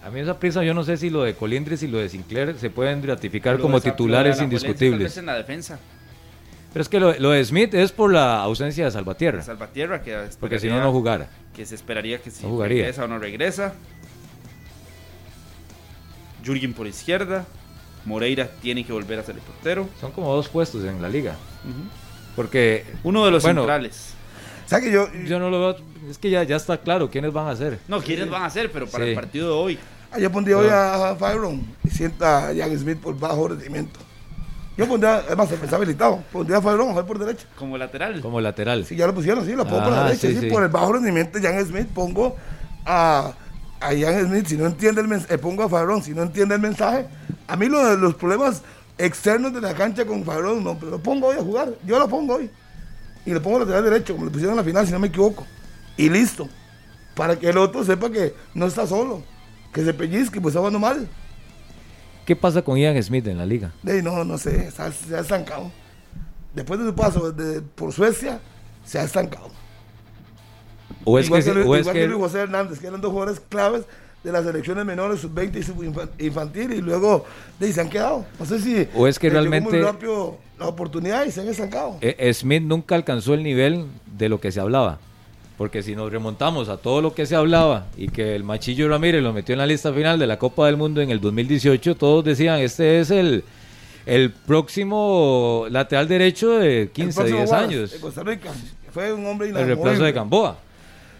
A 0.07 0.11
mí 0.11 0.19
esa 0.21 0.39
prisa 0.39 0.63
yo 0.63 0.73
no 0.73 0.83
sé 0.83 0.95
si 0.97 1.09
lo 1.09 1.23
de 1.23 1.33
Colindres 1.35 1.83
y 1.83 1.87
lo 1.87 1.97
de 1.97 2.07
Sinclair 2.09 2.55
se 2.57 2.69
pueden 2.69 3.05
ratificar 3.05 3.57
lo 3.57 3.61
como 3.61 3.81
titulares 3.81 4.41
indiscutibles. 4.41 5.17
en 5.17 5.25
la 5.25 5.35
defensa. 5.35 5.79
Pero 6.73 6.81
es 6.81 6.89
que 6.89 6.99
lo, 6.99 7.13
lo 7.19 7.31
de 7.31 7.43
Smith 7.43 7.73
es 7.73 7.91
por 7.91 8.13
la 8.13 8.41
ausencia 8.41 8.85
de 8.85 8.91
Salvatierra. 8.91 9.41
Salvatierra, 9.41 10.01
que 10.01 10.17
Porque 10.39 10.59
si 10.59 10.67
no, 10.67 10.79
no 10.81 10.91
jugara. 10.91 11.27
que 11.55 11.65
se 11.65 11.75
esperaría 11.75 12.19
que 12.21 12.29
si 12.31 12.43
No 12.43 12.49
jugaría. 12.49 12.83
regresa 12.83 13.03
o 13.05 13.07
no 13.07 13.19
regresa. 13.19 13.73
Jürgen 16.45 16.73
por 16.73 16.87
izquierda. 16.87 17.45
Moreira 18.05 18.49
tiene 18.61 18.85
que 18.85 18.93
volver 18.93 19.19
a 19.19 19.23
ser 19.23 19.35
el 19.35 19.41
portero. 19.41 19.89
Son 19.99 20.11
como 20.11 20.33
dos 20.33 20.47
puestos 20.47 20.85
en 20.85 21.01
la 21.01 21.09
liga. 21.09 21.35
Porque 22.35 22.85
Uno 23.03 23.25
de 23.25 23.31
los 23.31 23.43
Bueno. 23.43 23.61
centrales. 23.61 24.13
O 24.65 24.69
sea 24.69 24.79
que 24.81 24.91
yo, 24.91 25.07
yo 25.25 25.39
no 25.39 25.49
lo 25.49 25.59
veo. 25.59 25.77
Es 26.09 26.17
que 26.17 26.29
ya, 26.29 26.43
ya 26.43 26.55
está 26.57 26.77
claro 26.77 27.09
quiénes 27.09 27.33
van 27.33 27.47
a 27.47 27.55
ser. 27.55 27.79
No, 27.87 28.01
¿quiénes 28.01 28.29
van 28.29 28.43
a 28.43 28.49
ser? 28.49 28.71
Pero 28.71 28.87
para 28.87 29.03
Sí. 29.05 29.09
el 29.09 29.15
partido 29.15 29.47
de 29.47 29.53
hoy. 29.53 29.79
Ah, 30.11 30.19
yo 30.19 30.31
pondría 30.31 30.57
hoy 30.57 30.67
a 30.69 31.13
Byron 31.19 31.65
y 31.83 31.89
sienta 31.89 32.49
a 32.49 32.55
Jan 32.55 32.77
Smith 32.77 32.99
por 32.99 33.17
bajo 33.17 33.47
rendimiento. 33.49 33.99
Yo 34.77 34.87
pondría, 34.87 35.15
además, 35.17 35.51
está 35.51 35.75
habilitado. 35.75 36.23
Pondría 36.31 36.57
a 36.57 36.61
Fabrón 36.61 36.89
a 36.89 36.91
jugar 36.91 37.05
por 37.07 37.17
derecha. 37.17 37.47
Como 37.57 37.77
lateral. 37.79 38.21
Como 38.21 38.39
lateral. 38.39 38.85
Si 38.85 38.95
ya 38.95 39.07
lo 39.07 39.13
pusieron, 39.15 39.43
sí, 39.43 39.53
lo 39.53 39.65
pongo 39.65 39.83
por 39.85 39.91
la 39.91 40.01
Ah, 40.01 40.07
derecha. 40.09 40.27
sí, 40.27 40.35
sí, 40.35 40.39
sí. 40.41 40.49
Por 40.51 40.61
el 40.63 40.69
bajo 40.69 40.93
rendimiento 40.93 41.39
de 41.39 41.47
Jan 41.47 41.65
Smith 41.65 41.87
pongo 41.87 42.35
a, 42.85 43.33
a 43.79 43.87
Jan 43.87 44.27
Smith. 44.27 44.45
Si 44.45 44.55
no 44.55 44.67
entiende 44.67 45.01
el 45.01 45.07
mensaje, 45.07 45.37
pongo 45.39 45.63
a 45.63 45.69
Fabrón. 45.69 46.03
Si 46.03 46.11
no 46.13 46.21
entiende 46.21 46.53
el 46.55 46.61
mensaje, 46.61 47.07
a 47.47 47.55
mí 47.55 47.67
lo 47.67 47.83
de 47.83 47.97
los 47.97 48.13
problemas 48.13 48.61
externos 48.99 49.51
de 49.51 49.61
la 49.61 49.73
cancha 49.73 50.05
con 50.05 50.23
Fabrón, 50.23 50.63
no, 50.63 50.77
pero 50.77 50.91
lo 50.91 50.99
pongo 50.99 51.27
hoy 51.27 51.37
a 51.37 51.41
jugar. 51.41 51.69
Yo 51.83 51.97
lo 51.97 52.07
pongo 52.07 52.35
hoy. 52.35 52.51
Y 53.25 53.31
lo 53.31 53.41
pongo 53.41 53.59
lateral 53.59 53.83
derecho, 53.83 54.13
como 54.13 54.25
lo 54.25 54.31
pusieron 54.31 54.53
en 54.53 54.57
la 54.57 54.63
final, 54.63 54.85
si 54.85 54.91
no 54.93 54.99
me 54.99 55.07
equivoco. 55.07 55.43
Y 55.97 56.07
listo. 56.09 56.47
Para 57.15 57.35
que 57.37 57.49
el 57.49 57.57
otro 57.57 57.83
sepa 57.83 58.11
que 58.11 58.35
no 58.53 58.67
está 58.67 58.85
solo. 58.85 59.23
Que 59.73 59.83
se 59.83 59.93
pellizque, 59.93 60.41
pues 60.41 60.51
está 60.53 60.59
jugando 60.59 60.79
mal. 60.79 61.07
¿Qué 62.25 62.35
pasa 62.35 62.61
con 62.61 62.77
Ian 62.77 63.01
Smith 63.01 63.25
en 63.27 63.37
la 63.37 63.45
liga? 63.45 63.71
De, 63.83 64.01
no, 64.03 64.23
no 64.23 64.37
sé, 64.37 64.69
se 64.71 65.15
ha 65.15 65.19
estancado. 65.21 65.71
Después 66.53 66.79
de 66.79 66.87
su 66.87 66.95
paso 66.95 67.31
de- 67.31 67.61
por 67.61 67.93
Suecia, 67.93 68.39
se 68.83 68.99
ha 68.99 69.03
estancado. 69.03 69.49
¿O 71.03 71.19
es 71.19 71.27
igual 71.27 71.43
que, 71.43 71.51
que, 71.53 71.59
o 71.59 71.75
es 71.75 71.81
igual 71.81 71.93
que 71.93 72.01
que 72.01 72.07
Luis 72.07 72.19
José 72.19 72.39
Hernández, 72.39 72.79
que 72.79 72.87
eran 72.87 72.99
dos 73.01 73.11
jugadores 73.11 73.39
claves 73.47 73.83
de 74.23 74.31
las 74.31 74.43
selecciones 74.43 74.83
menores, 74.85 75.21
sub-20 75.21 75.55
y 75.57 75.63
sub-infantil, 75.63 76.73
y 76.73 76.81
luego 76.81 77.25
de, 77.59 77.71
se 77.71 77.79
han 77.79 77.89
quedado. 77.89 78.25
No 78.39 78.45
sé 78.45 78.59
si 78.59 78.87
O 78.95 79.07
es 79.07 79.19
que 79.19 79.29
realmente- 79.29 79.69
muy 79.69 79.79
rápido 79.81 80.37
la 80.59 80.67
oportunidad 80.67 81.25
y 81.25 81.31
se 81.31 81.41
han 81.41 81.47
estancado. 81.47 81.97
eh, 82.01 82.33
Smith 82.33 82.63
nunca 82.63 82.95
alcanzó 82.95 83.33
el 83.35 83.43
nivel 83.43 83.85
de 84.17 84.27
lo 84.27 84.41
que 84.41 84.51
se 84.51 84.59
hablaba? 84.59 84.99
Porque 85.57 85.81
si 85.81 85.95
nos 85.95 86.11
remontamos 86.11 86.69
a 86.69 86.77
todo 86.77 87.01
lo 87.01 87.13
que 87.15 87.25
se 87.25 87.35
hablaba 87.35 87.87
y 87.97 88.09
que 88.09 88.35
el 88.35 88.43
Machillo 88.43 88.87
Ramírez 88.89 89.23
lo 89.23 89.33
metió 89.33 89.53
en 89.53 89.59
la 89.59 89.65
lista 89.65 89.91
final 89.91 90.19
de 90.19 90.27
la 90.27 90.37
Copa 90.37 90.67
del 90.67 90.77
Mundo 90.77 91.01
en 91.01 91.09
el 91.09 91.19
2018, 91.19 91.95
todos 91.95 92.23
decían, 92.23 92.59
este 92.59 92.99
es 92.99 93.09
el, 93.09 93.43
el 94.05 94.31
próximo 94.31 95.65
lateral 95.69 96.07
derecho 96.07 96.59
de 96.59 96.83
El 96.83 96.89
15, 96.91 97.15
próximo 97.15 97.37
10 97.39 97.49
Wallace, 97.51 97.65
años. 97.75 97.91
De 97.91 97.99
Costa 97.99 98.23
Rica. 98.23 98.51
Fue 98.91 99.11
un 99.13 99.25
hombre 99.25 99.49
El 99.49 99.55
reemplazo 99.55 100.03
de. 100.03 100.11
Gamboa 100.11 100.57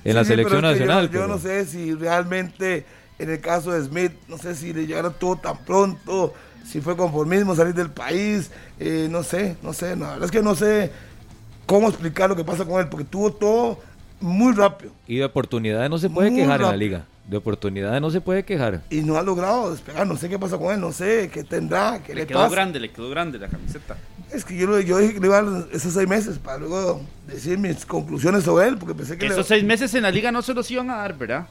en 0.03 0.11
Sí, 0.11 0.15
la 0.15 0.23
sí, 0.23 0.27
selección 0.29 0.63
es 0.65 0.73
que 0.73 0.79
nacional. 0.85 1.05
Yo, 1.07 1.11
pero- 1.11 1.27
no 1.27 1.37
sé 1.39 1.65
si 1.65 1.93
realmente 1.95 2.85
en 3.19 3.31
el 3.31 3.39
caso 3.41 3.71
de 3.71 3.83
Smith, 3.83 4.11
no 4.27 4.37
sé 4.37 4.53
si 4.55 4.71
le 4.71 4.85
llegara 4.85 5.09
todo 5.09 5.35
tan 5.37 5.57
pronto, 5.65 6.33
si 6.63 6.79
fue 6.81 6.95
conformismo 6.95 7.55
salir 7.55 7.73
del 7.73 7.89
país, 7.89 8.51
eh, 8.79 9.07
no 9.09 9.23
sé, 9.23 9.57
no 9.63 9.73
sé, 9.73 9.95
no, 9.95 10.05
la 10.05 10.11
verdad 10.11 10.25
es 10.25 10.31
que 10.31 10.43
no 10.43 10.53
sé 10.53 10.91
cómo 11.65 11.89
explicar 11.89 12.29
lo 12.29 12.35
que 12.35 12.43
pasa 12.43 12.63
con 12.65 12.79
él, 12.79 12.87
porque 12.89 13.05
tuvo 13.05 13.31
todo 13.33 13.79
muy 14.19 14.53
rápido 14.53 14.91
Y 15.07 15.17
de 15.17 15.25
oportunidades 15.25 15.89
no 15.89 15.97
se 15.97 16.09
puede 16.09 16.31
Muy 16.31 16.39
quejar 16.41 16.61
en 16.61 16.67
la 16.67 16.75
liga. 16.77 17.05
De 17.27 17.35
oportunidades 17.37 17.99
no 18.01 18.09
se 18.09 18.21
puede 18.21 18.43
quejar. 18.43 18.81
y 18.89 19.01
no 19.01 19.17
ha 19.17 19.21
logrado 19.21 19.69
despegar, 19.71 20.07
no 20.07 20.15
sé 20.15 20.29
qué 20.29 20.39
pasa 20.39 20.57
con 20.57 20.73
él, 20.73 20.79
no 20.79 20.93
sé 20.93 21.29
qué 21.31 21.43
tendrá, 21.43 22.01
qué 22.01 22.15
le, 22.15 22.21
Le 22.21 22.27
quedó 22.27 22.39
pasa. 22.39 22.55
grande, 22.55 22.79
le 22.79 22.89
quedó 22.89 23.09
grande 23.09 23.37
la 23.37 23.47
camiseta. 23.49 23.97
Es 24.31 24.45
que 24.45 24.55
yo, 24.57 24.79
yo 24.79 24.97
dije 24.97 25.13
que 25.15 25.19
le 25.19 25.27
iba 25.27 25.37
a 25.37 25.41
dar 25.43 25.67
esos 25.73 25.93
seis 25.93 26.07
meses 26.07 26.39
para 26.39 26.57
luego 26.57 27.01
decir 27.27 27.57
mis 27.57 27.85
conclusiones 27.85 28.43
sobre 28.45 28.67
él, 28.67 28.77
porque 28.77 28.95
pensé 28.95 29.13
que 29.13 29.19
Que 29.19 29.27
le- 29.27 29.33
esos 29.33 29.45
seis 29.47 29.63
meses 29.63 29.93
en 29.93 30.03
la 30.03 30.11
liga 30.11 30.31
no 30.31 30.41
se 30.41 30.53
los 30.53 30.71
iban 30.71 30.89
a 30.89 30.97
dar, 30.97 31.17
¿verdad? 31.17 31.47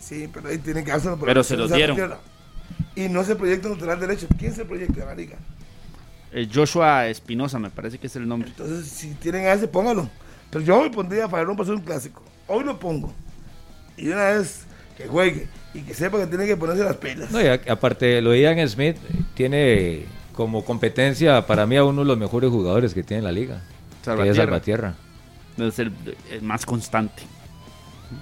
Sí, 0.00 0.28
pero 0.32 0.48
ahí 0.48 0.58
tienen 0.58 0.84
que 0.84 0.90
por 0.92 1.20
Pero 1.26 1.44
se 1.44 1.56
los 1.56 1.72
dieron. 1.72 1.96
Y 2.96 3.08
no 3.08 3.22
se 3.22 3.36
proyecta 3.36 3.68
un 3.68 3.74
lateral 3.74 4.00
derecho. 4.00 4.26
¿Quién 4.38 4.52
se 4.52 4.64
proyecta 4.64 5.00
en 5.02 5.06
la 5.06 5.14
liga? 5.14 5.36
El 6.32 6.52
Joshua 6.52 7.06
Espinosa, 7.08 7.58
me 7.58 7.70
parece 7.70 7.98
que 7.98 8.06
es 8.08 8.16
el 8.16 8.26
nombre. 8.26 8.48
Entonces, 8.50 8.86
si 8.88 9.14
tienen 9.14 9.46
a 9.46 9.52
ese, 9.52 9.68
póngalo. 9.68 10.08
Pero 10.50 10.64
yo 10.64 10.80
hoy 10.80 10.90
pondría 10.90 11.26
a 11.26 11.28
Fabrón 11.28 11.56
para 11.56 11.64
hacer 11.64 11.74
un 11.76 11.82
clásico. 11.82 12.22
Hoy 12.48 12.64
lo 12.64 12.78
pongo. 12.78 13.12
Y 13.96 14.06
de 14.06 14.12
una 14.14 14.24
vez 14.30 14.64
que 14.96 15.06
juegue 15.06 15.46
y 15.74 15.80
que 15.82 15.94
sepa 15.94 16.18
que 16.18 16.26
tiene 16.26 16.46
que 16.46 16.56
ponerse 16.56 16.82
las 16.84 16.96
pilas. 16.96 17.30
No, 17.30 17.40
y 17.40 17.46
a- 17.46 17.60
aparte, 17.68 18.20
lo 18.20 18.30
de 18.30 18.40
Ian 18.40 18.68
Smith 18.68 18.96
tiene 19.34 20.04
como 20.34 20.64
competencia 20.64 21.46
para 21.46 21.66
mí 21.66 21.76
a 21.76 21.84
uno 21.84 22.00
de 22.02 22.06
los 22.08 22.18
mejores 22.18 22.50
jugadores 22.50 22.94
que 22.94 23.02
tiene 23.02 23.22
la 23.22 23.32
liga. 23.32 23.56
Que 23.58 23.60
es 23.98 24.04
Salvatierra. 24.04 24.34
Salvatierra. 24.34 24.94
Debe 25.56 25.70
ser 25.70 25.92
el 26.30 26.42
más 26.42 26.64
constante. 26.66 27.22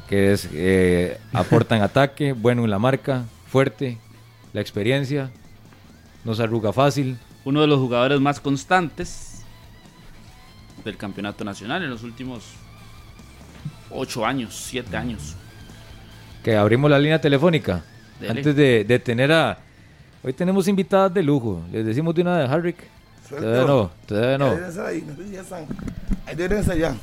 Que 0.08 0.32
es, 0.32 0.48
eh, 0.52 1.18
aporta 1.32 1.76
en 1.76 1.82
ataque, 1.90 2.32
bueno 2.32 2.64
en 2.64 2.70
la 2.70 2.78
marca, 2.78 3.24
fuerte, 3.46 3.96
la 4.52 4.60
experiencia, 4.60 5.30
no 6.24 6.34
se 6.34 6.42
arruga 6.42 6.72
fácil. 6.72 7.16
Uno 7.44 7.60
de 7.62 7.66
los 7.68 7.78
jugadores 7.78 8.20
más 8.20 8.40
constantes 8.40 9.37
del 10.88 10.96
campeonato 10.96 11.44
nacional 11.44 11.82
en 11.84 11.90
los 11.90 12.02
últimos 12.02 12.42
ocho 13.90 14.24
años, 14.26 14.54
siete 14.54 14.96
años. 14.96 15.34
Que 16.42 16.56
abrimos 16.56 16.90
la 16.90 16.98
línea 16.98 17.20
telefónica. 17.20 17.82
Dele. 18.20 18.32
Antes 18.38 18.56
de, 18.56 18.84
de 18.84 18.98
tener 18.98 19.30
a... 19.32 19.58
Hoy 20.22 20.32
tenemos 20.32 20.66
invitadas 20.66 21.12
de 21.14 21.22
lujo. 21.22 21.62
Les 21.70 21.84
decimos 21.84 22.14
de 22.14 22.22
una 22.22 22.38
de 22.38 22.46
Harrick. 22.46 22.76
Todavía 23.28 23.64
no, 23.64 23.90
todavía 24.06 24.38
no. 24.38 24.58
ya 25.30 25.40
están. 25.42 25.66
Ahí 26.26 26.34
deben 26.34 26.58
estar 26.58 26.76
ya. 26.76 26.96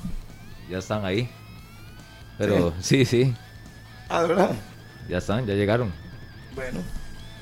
Ya 0.70 0.80
están 0.80 1.06
ahí. 1.06 1.30
Pero 2.38 2.74
sí, 2.82 3.06
sí, 3.06 3.34
Ah, 4.10 4.24
verdad. 4.24 4.52
ya 5.08 5.20
están, 5.20 5.46
ya 5.46 5.54
llegaron. 5.54 5.92
Bueno. 6.56 6.80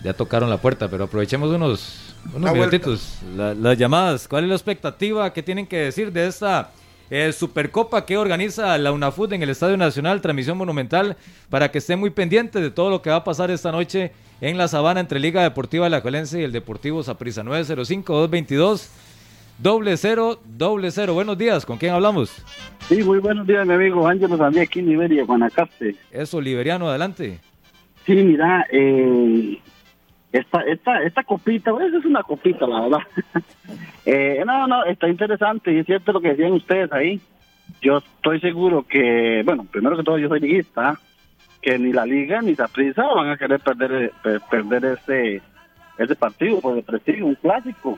Ya 0.03 0.13
tocaron 0.13 0.49
la 0.49 0.57
puerta, 0.57 0.89
pero 0.89 1.05
aprovechemos 1.05 1.49
unos, 1.49 2.02
unos 2.25 2.35
Una 2.35 2.51
vuelta. 2.51 2.77
minutitos. 2.77 3.19
La- 3.35 3.53
las 3.53 3.77
llamadas, 3.77 4.27
¿cuál 4.27 4.43
es 4.43 4.49
la 4.49 4.55
expectativa 4.55 5.31
que 5.33 5.43
tienen 5.43 5.67
que 5.67 5.77
decir 5.77 6.11
de 6.11 6.27
esta 6.27 6.71
eh, 7.09 7.31
Supercopa 7.31 8.05
que 8.05 8.17
organiza 8.17 8.75
la 8.77 8.91
UNAFUT 8.91 9.33
en 9.33 9.43
el 9.43 9.49
Estadio 9.49 9.77
Nacional, 9.77 10.21
transmisión 10.21 10.57
monumental, 10.57 11.15
para 11.49 11.69
que 11.69 11.77
estén 11.77 11.99
muy 11.99 12.09
pendientes 12.09 12.61
de 12.61 12.71
todo 12.71 12.89
lo 12.89 13.01
que 13.01 13.09
va 13.11 13.17
a 13.17 13.23
pasar 13.23 13.51
esta 13.51 13.71
noche 13.71 14.11
en 14.41 14.57
la 14.57 14.67
sabana 14.67 14.99
entre 14.99 15.19
Liga 15.19 15.43
Deportiva 15.43 15.87
La 15.89 15.97
Alajuelense 15.97 16.39
y 16.39 16.43
el 16.43 16.51
Deportivo 16.51 17.03
Saprissa 17.03 17.43
905-222. 17.43 18.87
Doble 19.59 19.95
cero, 19.97 20.39
doble 20.43 20.89
cero. 20.89 21.13
Buenos 21.13 21.37
días, 21.37 21.65
¿con 21.65 21.77
quién 21.77 21.93
hablamos? 21.93 22.31
Sí, 22.89 23.03
muy 23.03 23.19
buenos 23.19 23.45
días, 23.45 23.65
mi 23.67 23.73
amigo 23.75 24.07
Ángelo 24.07 24.35
también 24.37 24.63
aquí 24.63 24.79
en 24.79 24.89
Iberia, 24.91 25.23
Guanacaste. 25.25 25.95
Es 26.11 26.33
Oliveriano, 26.33 26.89
adelante. 26.89 27.39
Sí, 28.05 28.13
mira, 28.15 28.65
eh, 28.71 29.59
esta, 30.33 30.61
esta, 30.63 31.01
esta 31.03 31.23
copita, 31.23 31.71
pues 31.71 31.93
es 31.93 32.03
una 32.05 32.23
copita, 32.23 32.67
la 32.67 32.81
verdad. 32.81 32.99
eh, 34.05 34.43
no, 34.45 34.67
no, 34.67 34.83
está 34.85 35.07
interesante 35.07 35.71
y 35.71 35.79
es 35.79 35.85
cierto 35.85 36.11
lo 36.11 36.19
que 36.21 36.29
decían 36.29 36.51
ustedes 36.51 36.91
ahí. 36.91 37.21
Yo 37.81 37.97
estoy 37.99 38.39
seguro 38.41 38.83
que, 38.83 39.41
bueno, 39.45 39.65
primero 39.71 39.95
que 39.95 40.03
todo 40.03 40.17
yo 40.17 40.27
soy 40.27 40.39
liguista, 40.41 40.99
que 41.61 41.77
ni 41.79 41.93
la 41.93 42.05
liga 42.05 42.41
ni 42.41 42.55
la 42.55 42.67
prisa 42.67 43.03
van 43.15 43.29
a 43.29 43.37
querer 43.37 43.59
perder, 43.61 44.11
per- 44.21 44.41
perder 44.49 44.85
este, 44.97 45.41
este 45.97 46.15
partido 46.15 46.59
por 46.59 46.77
el 46.77 46.83
prestigio, 46.83 47.25
un 47.25 47.35
clásico. 47.35 47.97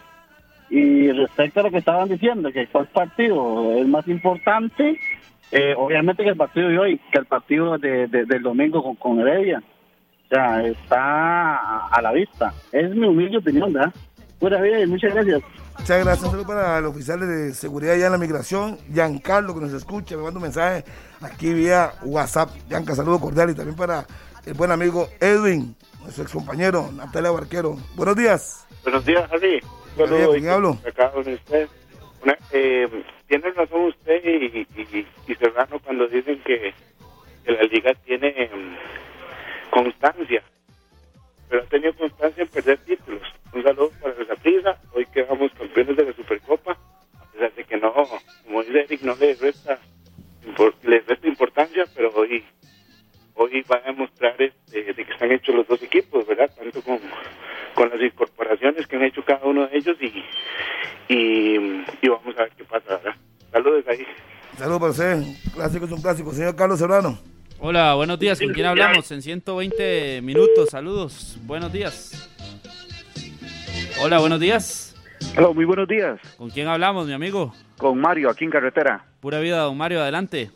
Y 0.69 1.11
respecto 1.11 1.59
a 1.59 1.63
lo 1.63 1.71
que 1.71 1.77
estaban 1.77 2.09
diciendo, 2.09 2.51
que 2.51 2.67
cuál 2.67 2.87
partido 2.87 3.73
es 3.77 3.87
más 3.87 4.07
importante, 4.07 4.99
eh, 5.51 5.73
obviamente 5.77 6.23
que 6.23 6.29
el 6.29 6.35
partido 6.37 6.67
de 6.69 6.79
hoy, 6.79 6.99
que 7.11 7.19
el 7.19 7.25
partido 7.25 7.77
de- 7.77 8.07
del 8.07 8.41
domingo 8.41 8.83
con, 8.83 8.95
con 8.95 9.19
Heredia. 9.19 9.61
O 10.25 10.27
sea, 10.29 10.65
está 10.65 11.87
a, 11.87 12.01
la 12.01 12.11
vista. 12.11 12.53
Es 12.71 12.89
mi 12.95 13.07
humilde 13.07 13.37
opinión, 13.37 13.71
¿verdad? 13.73 13.93
Vida 14.39 14.79
y 14.81 14.85
muchas 14.87 15.13
gracias. 15.13 15.41
Muchas 15.79 16.03
gracias. 16.03 16.23
Un 16.25 16.31
saludo 16.31 16.47
para 16.47 16.77
el 16.77 16.85
oficial 16.85 17.19
de 17.19 17.53
seguridad 17.53 17.95
ya 17.95 18.07
en 18.07 18.11
la 18.11 18.17
migración, 18.17 18.77
Giancarlo, 18.93 19.55
que 19.55 19.61
nos 19.61 19.73
escucha, 19.73 20.15
me 20.15 20.23
manda 20.23 20.37
un 20.37 20.43
mensaje 20.43 20.83
aquí 21.21 21.53
vía 21.53 21.93
WhatsApp. 22.03 22.49
Gianca, 22.67 22.95
saludo 22.95 23.19
cordial 23.19 23.49
y 23.49 23.55
también 23.55 23.75
para 23.75 24.05
el 24.45 24.53
buen 24.53 24.71
amigo 24.71 25.07
Edwin, 25.19 25.75
nuestro 26.01 26.23
ex 26.23 26.33
compañero 26.33 26.89
Natalia 26.93 27.31
Barquero. 27.31 27.77
Buenos 27.95 28.15
días. 28.15 28.67
Buenos 28.83 29.05
días, 29.05 29.27
Javi. 29.29 29.59
Buenos 29.95 30.15
días, 30.17 30.27
¿con 30.27 30.39
quién 30.39 30.49
hablo? 30.49 30.77
Acá 30.87 31.11
con 31.11 31.27
usted. 31.27 31.67
Una- 32.23 32.37
eh, 32.51 32.87
tiene 33.27 33.49
razón 33.51 33.81
usted 33.85 34.23
y, 34.23 34.67
y, 34.79 35.07
y 35.27 35.35
Serrano 35.35 35.79
cuando 35.83 36.07
dicen 36.07 36.39
que, 36.45 36.73
que 37.43 37.51
la 37.51 37.63
liga 37.63 37.91
tiene 38.05 38.49
constancia, 39.75 40.41
pero 41.49 41.63
ha 41.63 41.65
tenido 41.65 41.93
constancia 41.95 42.43
en 42.43 42.49
perder 42.49 42.77
títulos. 42.79 43.21
Un 43.53 43.61
saludo 43.61 43.91
para 44.01 44.23
la 44.23 44.35
prisa. 44.35 44.79
Hoy 44.93 45.05
quedamos 45.07 45.51
campeones 45.51 45.97
de 45.97 46.05
la 46.05 46.13
Supercopa, 46.13 46.77
a 47.19 47.31
pesar 47.33 47.53
de 47.53 47.63
que 47.65 47.77
no, 47.77 47.93
como 47.93 48.63
dice 48.63 48.79
Eric, 48.81 49.01
no 49.01 49.15
le 49.15 49.35
resta, 49.35 49.77
le 50.83 50.99
resta 51.01 51.27
importancia, 51.27 51.83
pero 51.93 52.09
hoy 52.15 52.43
hoy 53.33 53.65
va 53.69 53.81
a 53.83 53.91
demostrar 53.91 54.41
este, 54.41 54.93
de 54.93 55.05
que 55.05 55.11
están 55.11 55.29
hechos 55.29 55.53
los 55.53 55.67
dos 55.67 55.83
equipos, 55.83 56.25
¿verdad? 56.25 56.49
Tanto 56.55 56.81
con, 56.81 56.99
con 57.73 57.89
las 57.89 58.01
incorporaciones 58.01 58.87
que 58.87 58.95
han 58.95 59.03
hecho 59.03 59.25
cada 59.25 59.45
uno 59.45 59.67
de 59.67 59.77
ellos 59.77 59.97
y, 59.99 60.23
y, 61.13 61.83
y 62.01 62.07
vamos 62.07 62.33
a 62.37 62.43
ver 62.43 62.51
qué 62.55 62.63
pasa, 62.63 62.95
¿verdad? 62.95 63.15
Saludos 63.51 63.83
ahí. 63.89 64.07
Saludos 64.57 64.79
para 64.79 64.91
usted. 64.91 65.23
Clásico 65.53 65.85
es 65.85 65.91
un 65.91 66.01
clásico. 66.01 66.31
Señor 66.31 66.55
Carlos 66.55 66.79
Serrano. 66.79 67.34
Hola, 67.59 67.95
buenos 67.95 68.19
días. 68.19 68.39
¿Con 68.39 68.53
quién 68.53 68.65
hablamos? 68.65 69.09
En 69.11 69.21
120 69.21 70.21
minutos. 70.21 70.69
Saludos. 70.69 71.37
Buenos 71.43 71.71
días. 71.71 72.29
Hola, 74.01 74.19
buenos 74.19 74.39
días. 74.39 74.95
Hola, 75.37 75.49
muy 75.49 75.65
buenos 75.65 75.87
días. 75.87 76.19
¿Con 76.37 76.49
quién 76.49 76.67
hablamos, 76.67 77.07
mi 77.07 77.13
amigo? 77.13 77.53
Con 77.77 77.99
Mario, 77.99 78.29
aquí 78.29 78.43
en 78.45 78.51
carretera. 78.51 79.05
Pura 79.19 79.39
vida, 79.39 79.59
don 79.59 79.77
Mario, 79.77 80.01
adelante. 80.01 80.51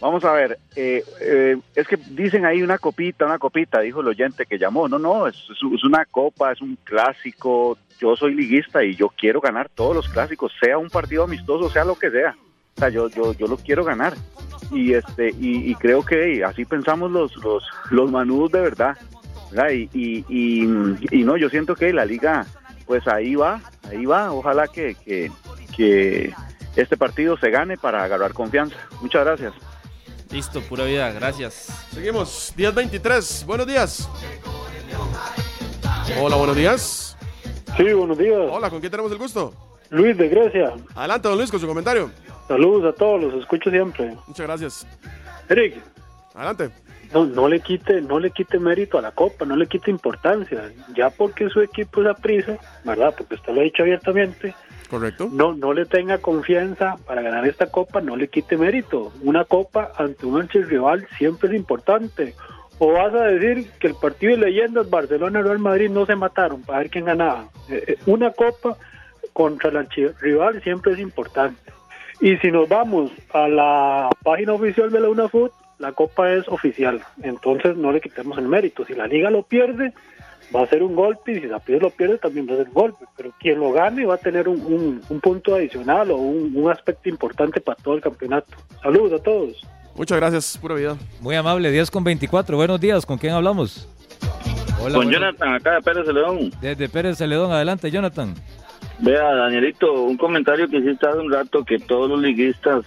vamos 0.00 0.24
a 0.24 0.32
ver, 0.32 0.58
eh, 0.76 1.02
eh, 1.20 1.56
es 1.74 1.86
que 1.86 1.96
dicen 1.96 2.44
ahí 2.46 2.62
una 2.62 2.78
copita, 2.78 3.26
una 3.26 3.38
copita, 3.38 3.80
dijo 3.80 4.00
el 4.00 4.08
oyente 4.08 4.46
que 4.46 4.58
llamó. 4.58 4.88
No, 4.88 4.98
no, 4.98 5.26
es, 5.26 5.36
es 5.50 5.84
una 5.84 6.04
copa, 6.04 6.52
es 6.52 6.60
un 6.60 6.78
clásico. 6.84 7.76
Yo 8.00 8.14
soy 8.16 8.34
liguista 8.34 8.82
y 8.84 8.94
yo 8.94 9.08
quiero 9.08 9.40
ganar 9.40 9.68
todos 9.68 9.94
los 9.94 10.08
clásicos, 10.08 10.52
sea 10.60 10.78
un 10.78 10.88
partido 10.88 11.24
amistoso, 11.24 11.68
sea 11.68 11.84
lo 11.84 11.98
que 11.98 12.10
sea. 12.10 12.36
O 12.76 12.80
sea, 12.80 12.88
yo, 12.90 13.10
yo, 13.10 13.34
yo 13.34 13.48
lo 13.48 13.56
quiero 13.56 13.84
ganar. 13.84 14.14
Y 14.70 14.92
este 14.94 15.30
y, 15.30 15.70
y 15.70 15.74
creo 15.76 16.04
que 16.04 16.44
así 16.44 16.64
pensamos 16.64 17.10
los, 17.10 17.34
los, 17.36 17.64
los 17.90 18.10
manudos 18.10 18.52
de 18.52 18.60
verdad. 18.60 18.96
¿verdad? 19.50 19.70
Y, 19.70 19.88
y, 19.94 20.24
y, 20.28 21.20
y 21.20 21.24
no, 21.24 21.36
yo 21.36 21.48
siento 21.48 21.74
que 21.74 21.92
la 21.92 22.04
liga, 22.04 22.46
pues 22.86 23.06
ahí 23.08 23.34
va, 23.34 23.60
ahí 23.90 24.04
va. 24.04 24.32
Ojalá 24.32 24.68
que, 24.68 24.94
que, 24.94 25.32
que 25.76 26.34
este 26.76 26.96
partido 26.96 27.36
se 27.38 27.50
gane 27.50 27.76
para 27.76 28.04
agarrar 28.04 28.32
confianza. 28.34 28.76
Muchas 29.00 29.24
gracias. 29.24 29.54
Listo, 30.30 30.60
pura 30.60 30.84
vida, 30.84 31.10
gracias. 31.12 31.86
Seguimos, 31.90 32.52
10-23, 32.56 33.46
buenos 33.46 33.66
días. 33.66 34.08
Hola, 36.20 36.36
buenos 36.36 36.56
días. 36.56 37.16
Sí, 37.76 37.92
buenos 37.92 38.18
días. 38.18 38.38
Hola, 38.50 38.68
¿con 38.68 38.80
quién 38.80 38.90
tenemos 38.90 39.10
el 39.12 39.18
gusto? 39.18 39.54
Luis 39.90 40.16
de 40.18 40.28
Grecia. 40.28 40.74
Adelante, 40.94 41.28
don 41.28 41.38
Luis, 41.38 41.50
con 41.50 41.58
su 41.60 41.66
comentario. 41.66 42.10
Saludos 42.48 42.94
a 42.94 42.96
todos, 42.96 43.22
los 43.22 43.34
escucho 43.34 43.70
siempre. 43.70 44.16
Muchas 44.26 44.46
gracias. 44.46 44.86
Eric, 45.48 45.76
Adelante. 46.34 46.70
no, 47.12 47.26
no 47.26 47.46
le 47.48 47.60
quite, 47.60 48.00
no 48.00 48.18
le 48.18 48.30
quite 48.30 48.58
mérito 48.58 48.98
a 48.98 49.02
la 49.02 49.12
copa, 49.12 49.44
no 49.44 49.54
le 49.54 49.66
quite 49.66 49.90
importancia. 49.90 50.72
Ya 50.96 51.10
porque 51.10 51.48
su 51.50 51.60
equipo 51.60 52.00
es 52.02 52.08
a 52.08 52.14
prisa, 52.14 52.56
¿verdad? 52.84 53.14
Porque 53.16 53.34
usted 53.34 53.52
lo 53.52 53.60
ha 53.60 53.64
dicho 53.64 53.82
abiertamente, 53.82 54.54
Correcto. 54.88 55.28
no, 55.30 55.52
no 55.54 55.74
le 55.74 55.84
tenga 55.84 56.18
confianza 56.18 56.96
para 57.06 57.20
ganar 57.22 57.46
esta 57.46 57.66
copa, 57.66 58.00
no 58.00 58.16
le 58.16 58.28
quite 58.28 58.56
mérito. 58.56 59.12
Una 59.22 59.44
copa 59.44 59.92
ante 59.98 60.24
un 60.24 60.40
archirrival 60.40 61.06
siempre 61.18 61.50
es 61.50 61.54
importante. 61.54 62.34
O 62.80 62.92
vas 62.92 63.12
a 63.12 63.24
decir 63.24 63.68
que 63.80 63.88
el 63.88 63.94
partido 63.94 64.36
de 64.36 64.46
leyendas 64.46 64.88
Barcelona-Real 64.88 65.58
Madrid 65.58 65.90
no 65.90 66.06
se 66.06 66.14
mataron 66.14 66.62
para 66.62 66.78
ver 66.78 66.90
quién 66.90 67.06
ganaba. 67.06 67.48
Eh, 67.68 67.84
eh, 67.88 67.98
una 68.06 68.30
copa 68.30 68.76
contra 69.32 69.70
el 69.70 69.78
archirrival 69.78 70.62
siempre 70.62 70.92
es 70.92 71.00
importante. 71.00 71.72
Y 72.20 72.36
si 72.38 72.50
nos 72.50 72.68
vamos 72.68 73.10
a 73.32 73.46
la 73.48 74.10
página 74.24 74.52
oficial 74.54 74.90
de 74.90 75.00
la 75.00 75.08
UNAFUT, 75.08 75.52
la 75.78 75.92
copa 75.92 76.32
es 76.32 76.48
oficial. 76.48 77.00
Entonces 77.22 77.76
no 77.76 77.92
le 77.92 78.00
quitemos 78.00 78.36
el 78.38 78.48
mérito. 78.48 78.84
Si 78.84 78.94
la 78.94 79.06
liga 79.06 79.30
lo 79.30 79.44
pierde, 79.44 79.92
va 80.54 80.62
a 80.62 80.66
ser 80.66 80.82
un 80.82 80.96
golpe. 80.96 81.32
Y 81.32 81.40
si 81.40 81.46
la 81.46 81.60
lo 81.66 81.90
pierde, 81.90 82.18
también 82.18 82.48
va 82.48 82.54
a 82.54 82.56
ser 82.56 82.66
un 82.68 82.74
golpe. 82.74 83.04
Pero 83.16 83.30
quien 83.38 83.60
lo 83.60 83.70
gane 83.72 84.04
va 84.04 84.14
a 84.14 84.18
tener 84.18 84.48
un, 84.48 84.60
un- 84.60 85.00
un 85.08 85.20
punto 85.20 85.54
adicional 85.54 86.10
o 86.10 86.16
un, 86.16 86.52
un 86.56 86.70
aspecto 86.70 87.08
importante 87.08 87.60
para 87.60 87.80
todo 87.80 87.94
el 87.94 88.00
campeonato. 88.00 88.56
Saludos 88.82 89.20
a 89.20 89.22
todos. 89.22 89.60
Muchas 89.94 90.18
gracias, 90.18 90.58
pura 90.58 90.74
vida. 90.74 90.96
Muy 91.20 91.34
amable, 91.36 91.70
10 91.70 91.90
con 91.90 92.02
24. 92.04 92.56
Buenos 92.56 92.80
días, 92.80 93.06
¿con 93.06 93.18
quién 93.18 93.32
hablamos? 93.34 93.88
Hola, 94.80 94.94
Con 94.94 95.06
buenos- 95.06 95.12
Jonathan, 95.12 95.54
acá 95.54 95.74
de 95.74 95.82
Pérez 95.82 96.06
León. 96.06 96.50
Desde 96.60 96.88
Pérez 96.88 97.18
Celedón, 97.18 97.50
adelante, 97.52 97.90
Jonathan. 97.90 98.34
Vea, 99.00 99.34
Danielito, 99.34 100.02
un 100.02 100.16
comentario 100.16 100.68
que 100.68 100.78
hiciste 100.78 101.06
hace 101.06 101.18
un 101.18 101.32
rato 101.32 101.64
que 101.64 101.78
todos 101.78 102.10
los 102.10 102.20
liguistas 102.20 102.84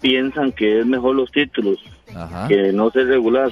piensan 0.00 0.52
que 0.52 0.80
es 0.80 0.86
mejor 0.86 1.16
los 1.16 1.30
títulos, 1.32 1.78
Ajá. 2.14 2.46
que 2.46 2.72
no 2.72 2.90
ser 2.90 3.08
regular. 3.08 3.50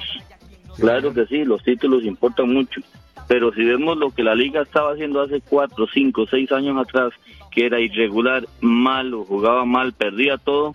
Claro 0.77 1.13
que 1.13 1.25
sí, 1.25 1.43
los 1.43 1.63
títulos 1.63 2.03
importan 2.03 2.53
mucho. 2.53 2.81
Pero 3.27 3.51
si 3.53 3.63
vemos 3.65 3.97
lo 3.97 4.11
que 4.11 4.23
la 4.23 4.35
liga 4.35 4.61
estaba 4.61 4.93
haciendo 4.93 5.21
hace 5.21 5.41
cuatro, 5.41 5.85
cinco, 5.93 6.25
seis 6.27 6.49
años 6.51 6.77
atrás, 6.77 7.11
que 7.51 7.65
era 7.65 7.79
irregular, 7.79 8.45
malo, 8.61 9.25
jugaba 9.25 9.65
mal, 9.65 9.91
perdía 9.91 10.37
todo, 10.37 10.73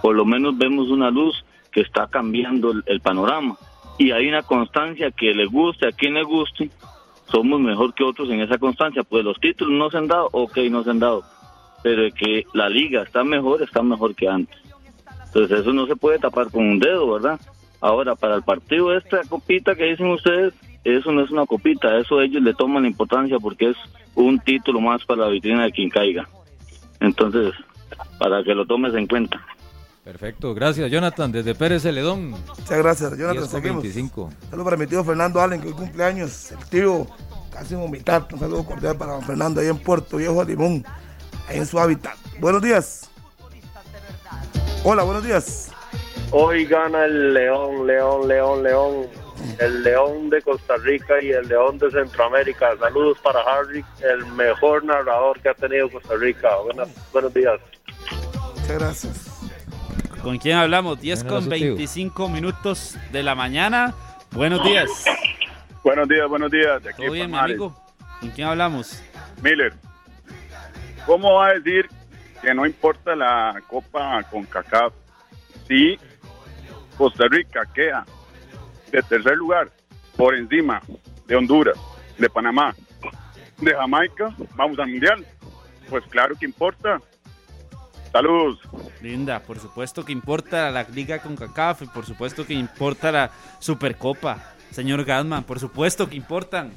por 0.00 0.14
lo 0.14 0.24
menos 0.24 0.56
vemos 0.56 0.90
una 0.90 1.10
luz 1.10 1.44
que 1.72 1.80
está 1.80 2.06
cambiando 2.06 2.70
el, 2.70 2.84
el 2.86 3.00
panorama. 3.00 3.56
Y 3.98 4.12
hay 4.12 4.28
una 4.28 4.42
constancia 4.42 5.10
que 5.10 5.34
le 5.34 5.46
guste 5.46 5.88
a 5.88 5.92
quien 5.92 6.14
le 6.14 6.22
guste, 6.22 6.70
somos 7.30 7.60
mejor 7.60 7.94
que 7.94 8.04
otros 8.04 8.30
en 8.30 8.40
esa 8.40 8.58
constancia. 8.58 9.02
Pues 9.02 9.24
los 9.24 9.38
títulos 9.40 9.72
no 9.72 9.90
se 9.90 9.98
han 9.98 10.08
dado, 10.08 10.28
ok, 10.32 10.58
no 10.70 10.82
se 10.82 10.90
han 10.90 10.98
dado. 10.98 11.24
Pero 11.82 12.12
que 12.14 12.44
la 12.54 12.68
liga 12.68 13.02
está 13.02 13.24
mejor, 13.24 13.62
está 13.62 13.82
mejor 13.82 14.14
que 14.14 14.28
antes. 14.28 14.58
Entonces 15.26 15.60
eso 15.60 15.72
no 15.72 15.86
se 15.86 15.96
puede 15.96 16.18
tapar 16.18 16.50
con 16.50 16.66
un 16.66 16.78
dedo, 16.78 17.12
¿verdad? 17.12 17.38
Ahora, 17.80 18.16
para 18.16 18.34
el 18.34 18.42
partido 18.42 18.96
esta 18.96 19.20
copita 19.28 19.74
que 19.74 19.84
dicen 19.84 20.08
ustedes, 20.08 20.54
eso 20.84 21.12
no 21.12 21.22
es 21.22 21.30
una 21.30 21.46
copita, 21.46 21.98
eso 21.98 22.20
ellos 22.20 22.42
le 22.42 22.54
toman 22.54 22.86
importancia 22.86 23.38
porque 23.38 23.70
es 23.70 23.76
un 24.14 24.40
título 24.40 24.80
más 24.80 25.04
para 25.04 25.22
la 25.22 25.28
vitrina 25.28 25.64
de 25.64 25.72
quien 25.72 25.90
caiga. 25.90 26.28
Entonces, 27.00 27.52
para 28.18 28.42
que 28.42 28.54
lo 28.54 28.66
tomes 28.66 28.94
en 28.94 29.06
cuenta. 29.06 29.40
Perfecto, 30.08 30.54
gracias, 30.54 30.90
Jonathan, 30.90 31.30
desde 31.30 31.54
Pérez 31.54 31.82
Celedón. 31.82 32.30
Muchas 32.30 32.78
gracias, 32.78 33.10
Jonathan. 33.10 33.32
10 33.34 33.40
con 33.40 33.50
Seguimos. 33.50 33.82
25. 33.82 34.30
Saludos 34.48 34.64
para 34.64 34.76
mi 34.78 34.86
tío 34.86 35.04
Fernando 35.04 35.38
Allen, 35.38 35.60
que 35.60 35.68
hoy 35.68 35.74
cumpleaños. 35.74 36.50
El 36.50 36.64
tío 36.70 37.06
casi 37.52 37.74
vomitar. 37.74 38.26
Un 38.32 38.38
saludo 38.38 38.64
cordial 38.64 38.96
para 38.96 39.12
don 39.12 39.22
Fernando, 39.22 39.60
ahí 39.60 39.66
en 39.66 39.76
Puerto 39.76 40.16
Viejo 40.16 40.42
Limón, 40.42 40.82
ahí 41.46 41.58
en 41.58 41.66
su 41.66 41.78
hábitat. 41.78 42.16
Buenos 42.40 42.62
días. 42.62 43.10
Hola, 44.82 45.02
buenos 45.02 45.22
días. 45.24 45.72
Hoy 46.30 46.64
gana 46.64 47.04
el 47.04 47.34
León, 47.34 47.86
León, 47.86 48.28
León, 48.28 48.62
León. 48.62 49.06
El 49.58 49.82
León 49.82 50.30
de 50.30 50.40
Costa 50.40 50.76
Rica 50.78 51.22
y 51.22 51.32
el 51.32 51.48
León 51.48 51.76
de 51.76 51.90
Centroamérica. 51.90 52.74
Saludos 52.78 53.18
para 53.22 53.40
Harry, 53.40 53.84
el 54.00 54.24
mejor 54.32 54.84
narrador 54.84 55.38
que 55.40 55.50
ha 55.50 55.54
tenido 55.54 55.90
Costa 55.90 56.14
Rica. 56.14 56.56
Buenas, 56.64 56.88
buenos 57.12 57.34
días. 57.34 57.60
Muchas 58.56 58.78
gracias. 58.78 59.37
¿Con 60.22 60.38
quién 60.38 60.56
hablamos? 60.58 61.00
10 61.00 61.22
Bueno, 61.24 61.34
con 61.36 61.44
su 61.44 61.50
tío. 61.50 61.66
25 61.74 62.28
minutos 62.28 62.96
de 63.12 63.22
la 63.22 63.34
mañana. 63.34 63.94
Buenos 64.32 64.62
días. 64.64 64.88
Buenos 65.84 66.08
días, 66.08 66.28
buenos 66.28 66.50
días. 66.50 66.82
De 66.82 66.90
aquí 66.90 67.02
¿Todo 67.02 67.12
bien, 67.12 67.26
mi 67.26 67.32
Palmares. 67.32 67.54
amigo? 67.56 67.76
¿Con 68.20 68.30
quién 68.30 68.48
hablamos? 68.48 69.02
Miller, 69.42 69.72
¿cómo 71.06 71.34
va 71.34 71.48
a 71.48 71.52
decir 71.54 71.88
que 72.42 72.52
no 72.52 72.66
importa 72.66 73.14
la 73.14 73.54
Copa 73.68 74.22
con 74.24 74.44
CACAF 74.44 74.92
si 75.68 75.96
Costa 76.96 77.24
Rica 77.30 77.62
queda 77.72 78.04
de 78.90 79.02
tercer 79.02 79.36
lugar 79.36 79.70
por 80.16 80.34
encima 80.34 80.82
de 81.26 81.36
Honduras, 81.36 81.78
de 82.18 82.28
Panamá, 82.28 82.74
de 83.58 83.72
Jamaica? 83.72 84.34
Vamos 84.56 84.78
al 84.80 84.88
Mundial. 84.88 85.24
Pues 85.88 86.04
claro 86.06 86.34
que 86.38 86.44
importa. 86.44 87.00
Saludos. 88.12 88.58
Linda, 89.02 89.40
por 89.40 89.58
supuesto 89.58 90.04
que 90.04 90.12
importa 90.12 90.70
la 90.70 90.84
liga 90.84 91.20
con 91.20 91.36
CACAF 91.36 91.82
y 91.82 91.86
por 91.86 92.06
supuesto 92.06 92.46
que 92.46 92.54
importa 92.54 93.12
la 93.12 93.30
Supercopa. 93.58 94.54
Señor 94.70 95.04
Gasman, 95.04 95.44
por 95.44 95.58
supuesto 95.58 96.08
que 96.08 96.16
importan. 96.16 96.72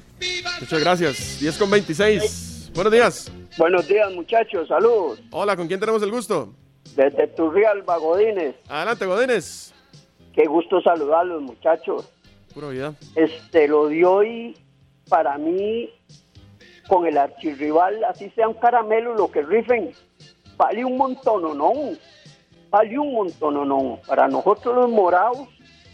Muchas 0.60 0.80
gracias. 0.80 1.40
10 1.40 1.58
con 1.58 1.72
26. 1.72 2.72
Buenos 2.74 2.94
días. 2.94 3.32
Buenos 3.58 3.88
días, 3.88 4.12
muchachos. 4.14 4.68
Saludos. 4.68 5.22
Hola, 5.32 5.56
¿con 5.56 5.68
quién 5.68 5.80
tenemos 5.80 6.02
el 6.04 6.12
gusto? 6.12 6.54
Desde 6.96 7.28
Turrialba, 7.28 7.98
Godínez. 7.98 8.56
Adelante, 8.68 9.06
Godínez. 9.06 9.74
Qué 10.34 10.46
gusto 10.46 10.82
saludarlos, 10.82 11.42
muchachos. 11.42 12.10
Pura 12.54 12.70
vida. 12.70 12.94
Este, 13.16 13.68
lo 13.68 13.88
de 13.88 14.06
hoy, 14.06 14.58
para 15.10 15.38
mí, 15.38 15.90
con 16.88 17.06
el 17.06 17.18
archirrival, 17.18 18.04
así 18.06 18.30
sea 18.32 18.48
un 18.48 18.56
caramelo, 18.56 19.16
lo 19.16 19.32
que 19.32 19.42
rifen, 19.42 19.92
vale 20.58 20.86
un 20.86 20.98
montón, 20.98 21.46
¿o 21.46 21.54
no? 21.54 21.74
Vale 22.70 23.00
un 23.00 23.14
montón, 23.14 23.58
¿o 23.58 23.66
no? 23.66 24.00
Para 24.08 24.28
nosotros 24.28 24.76
los 24.76 24.90
morados, 24.90 25.48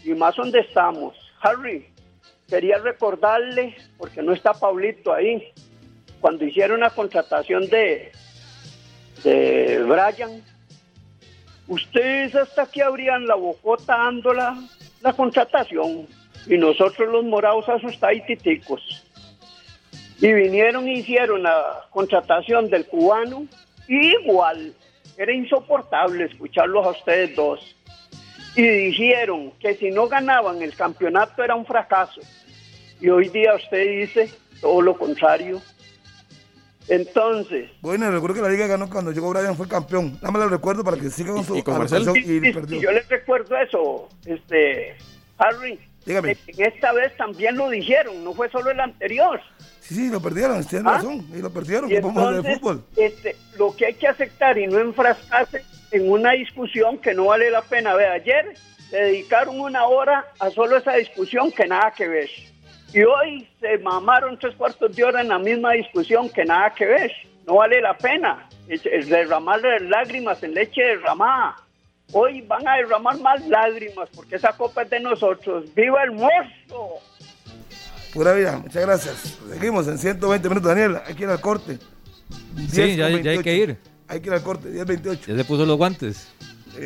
y 0.04 0.14
más 0.14 0.36
donde 0.36 0.60
estamos. 0.60 1.16
Harry, 1.40 1.88
quería 2.48 2.78
recordarle, 2.78 3.76
porque 3.96 4.22
no 4.22 4.32
está 4.32 4.52
Pablito 4.52 5.12
ahí, 5.12 5.52
cuando 6.20 6.44
hicieron 6.44 6.80
la 6.80 6.90
contratación 6.90 7.66
de, 7.68 8.12
de 9.22 9.82
Brian, 9.84 10.42
ustedes 11.68 12.34
hasta 12.34 12.66
que 12.66 12.82
abrían 12.82 13.26
la 13.26 13.34
bocota 13.34 13.96
dando 13.96 14.32
la, 14.32 14.56
contratación 15.16 16.06
y 16.46 16.56
nosotros 16.56 17.08
los 17.08 17.24
morados 17.24 17.68
asustaditicos. 17.68 19.04
Y 20.20 20.32
vinieron 20.32 20.88
y 20.88 20.98
hicieron 20.98 21.44
la 21.44 21.86
contratación 21.90 22.68
del 22.68 22.86
cubano 22.86 23.46
igual, 23.88 24.74
era 25.16 25.32
insoportable 25.32 26.24
escucharlos 26.24 26.86
a 26.86 26.90
ustedes 26.90 27.34
dos. 27.34 27.76
Y 28.54 28.62
dijeron 28.62 29.52
que 29.60 29.74
si 29.74 29.90
no 29.90 30.08
ganaban 30.08 30.62
el 30.62 30.74
campeonato 30.74 31.42
era 31.42 31.54
un 31.54 31.66
fracaso. 31.66 32.20
Y 33.00 33.08
hoy 33.08 33.28
día 33.28 33.54
usted 33.54 34.00
dice 34.00 34.30
todo 34.60 34.80
lo 34.82 34.96
contrario. 34.96 35.60
Entonces, 36.88 37.70
Bueno, 37.82 38.10
recuerdo 38.10 38.36
que 38.36 38.42
la 38.42 38.48
liga 38.48 38.66
ganó 38.66 38.88
cuando 38.88 39.12
llegó 39.12 39.30
Brian, 39.30 39.54
fue 39.56 39.68
campeón. 39.68 40.18
Más 40.22 40.32
lo 40.32 40.48
recuerdo 40.48 40.82
para 40.82 40.96
que 40.96 41.10
siga 41.10 41.32
con 41.32 41.44
su 41.44 41.56
¿Y 41.56 41.62
con 41.62 41.84
y 41.84 42.52
perdió. 42.52 42.78
sí, 42.78 42.80
yo 42.80 42.90
les 42.92 43.06
recuerdo 43.08 43.56
eso, 43.58 44.08
este, 44.24 44.96
Harry. 45.36 45.78
Dígame. 46.06 46.38
En 46.46 46.64
esta 46.64 46.92
vez 46.92 47.14
también 47.18 47.56
lo 47.56 47.68
dijeron, 47.68 48.24
no 48.24 48.32
fue 48.32 48.48
solo 48.50 48.70
el 48.70 48.80
anterior. 48.80 49.40
Sí, 49.88 49.94
sí, 49.94 50.08
lo 50.10 50.20
perdieron, 50.20 50.62
tienen 50.66 50.86
¿Ah? 50.86 50.96
razón. 50.96 51.26
Y 51.34 51.40
lo 51.40 51.50
perdieron, 51.50 51.90
Y 51.90 51.94
de 51.94 52.02
fútbol. 52.02 52.84
este, 52.96 53.36
lo 53.56 53.74
que 53.74 53.86
hay 53.86 53.94
que 53.94 54.06
aceptar 54.06 54.58
y 54.58 54.66
no 54.66 54.78
enfrascarse 54.78 55.64
en 55.92 56.10
una 56.10 56.32
discusión 56.32 56.98
que 56.98 57.14
no 57.14 57.24
vale 57.24 57.50
la 57.50 57.62
pena. 57.62 57.94
Ve, 57.94 58.06
ayer 58.06 58.52
le 58.92 58.98
dedicaron 58.98 59.58
una 59.58 59.86
hora 59.86 60.26
a 60.40 60.50
solo 60.50 60.76
esa 60.76 60.92
discusión 60.92 61.50
que 61.52 61.66
nada 61.66 61.90
que 61.96 62.06
ver. 62.06 62.28
Y 62.92 63.02
hoy 63.02 63.48
se 63.60 63.78
mamaron 63.78 64.38
tres 64.38 64.54
cuartos 64.56 64.94
de 64.94 65.04
hora 65.04 65.22
en 65.22 65.28
la 65.28 65.38
misma 65.38 65.72
discusión 65.72 66.28
que 66.28 66.44
nada 66.44 66.74
que 66.74 66.84
ver. 66.84 67.10
No 67.46 67.54
vale 67.56 67.80
la 67.80 67.96
pena. 67.96 68.46
Es, 68.68 68.84
es 68.84 69.08
derramar 69.08 69.60
lágrimas 69.80 70.42
en 70.42 70.52
leche 70.52 70.82
derramada. 70.82 71.56
Hoy 72.12 72.42
van 72.42 72.68
a 72.68 72.76
derramar 72.76 73.18
más 73.20 73.46
lágrimas 73.48 74.10
porque 74.14 74.36
esa 74.36 74.52
copa 74.52 74.82
es 74.82 74.90
de 74.90 75.00
nosotros. 75.00 75.74
¡Viva 75.74 76.02
el 76.04 76.12
mozo! 76.12 77.00
Pura 78.12 78.32
vida, 78.32 78.58
muchas 78.58 78.82
gracias. 78.82 79.38
Seguimos 79.52 79.86
en 79.86 79.98
120 79.98 80.48
minutos, 80.48 80.68
Daniel. 80.68 80.98
Hay 81.06 81.14
que 81.14 81.24
ir 81.24 81.28
al 81.28 81.40
corte. 81.40 81.78
Sí, 82.70 82.96
ya, 82.96 83.08
ya 83.08 83.30
hay 83.30 83.38
que 83.38 83.56
ir. 83.56 83.78
Hay 84.08 84.20
que 84.20 84.28
ir 84.28 84.32
al 84.32 84.42
corte, 84.42 84.70
10.28. 84.72 85.26
Ya 85.26 85.36
se 85.36 85.44
puso 85.44 85.66
los 85.66 85.76
guantes. 85.76 86.28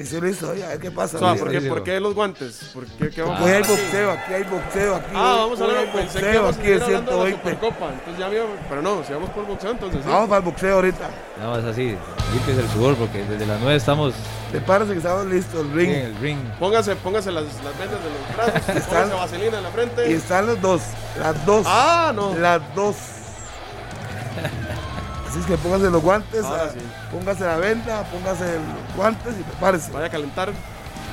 Sí, 0.04 0.20
listo, 0.20 0.54
ya, 0.54 0.66
a 0.66 0.68
ver 0.70 0.78
qué 0.78 0.90
pasa. 0.90 1.16
O 1.16 1.20
sea, 1.20 1.34
¿por 1.34 1.50
qué, 1.50 1.60
por 1.62 1.82
qué 1.82 2.00
los 2.00 2.14
guantes? 2.14 2.70
¿Por 2.72 2.86
qué, 2.86 3.10
qué 3.10 3.22
vamos 3.22 3.36
a 3.36 3.40
Porque 3.40 3.54
hay 3.56 3.62
boxeo, 3.62 4.10
aquí 4.10 4.34
hay 4.34 4.42
boxeo, 4.44 4.94
aquí 4.96 5.06
Ah, 5.14 5.34
vamos 5.38 5.60
a 5.60 5.64
hablar 5.64 5.92
que 5.92 6.00
boxeo, 6.02 6.48
aquí 6.48 6.66
de 6.68 6.78
la 6.78 6.86
120. 6.86 7.36
Supercopa. 7.38 7.88
Entonces 7.92 8.18
ya 8.18 8.28
vio, 8.28 8.46
pero 8.68 8.82
no, 8.82 9.04
si 9.04 9.12
vamos 9.12 9.30
por 9.30 9.46
boxeo, 9.46 9.70
entonces 9.72 10.00
sí. 10.02 10.08
Vamos 10.08 10.28
para 10.28 10.38
el 10.38 10.44
boxeo 10.44 10.74
ahorita. 10.74 11.10
No, 11.40 11.58
es 11.58 11.64
así. 11.64 11.96
Limpies 12.32 12.58
el 12.58 12.68
sudor 12.70 12.94
porque 12.96 13.24
desde 13.24 13.44
las 13.46 13.60
9 13.60 13.76
estamos 13.76 14.14
Prepárense 14.50 14.92
que 14.92 14.98
estamos 14.98 15.26
listos, 15.26 15.60
el 15.60 15.72
ring. 15.72 15.90
en 15.90 16.06
el 16.06 16.16
ring. 16.16 16.38
Póngase, 16.58 16.96
póngase 16.96 17.30
las, 17.32 17.44
las 17.44 17.78
vendas 17.78 17.98
de 18.02 18.10
los 18.10 18.36
brazos, 18.36 18.68
Están- 18.76 19.08
póngase 19.10 19.14
vaselina 19.14 19.56
en 19.58 19.62
la 19.64 19.70
frente. 19.70 20.10
Y 20.10 20.14
están 20.14 20.46
los 20.46 20.60
dos, 20.60 20.82
las 21.18 21.46
dos. 21.46 21.64
Ah, 21.68 22.12
no. 22.14 22.34
Las 22.34 22.60
dos. 22.74 22.96
Así 25.32 25.40
es 25.40 25.46
que 25.46 25.56
póngase 25.56 25.88
los 25.88 26.02
guantes, 26.02 26.44
ah, 26.44 26.68
sí. 26.74 26.78
póngase 27.10 27.42
la 27.42 27.56
venda, 27.56 28.04
póngase 28.04 28.44
los 28.44 28.94
guantes 28.94 29.32
y 29.40 29.42
prepárese. 29.42 29.90
Vaya 29.90 30.04
a 30.04 30.10
calentar. 30.10 30.52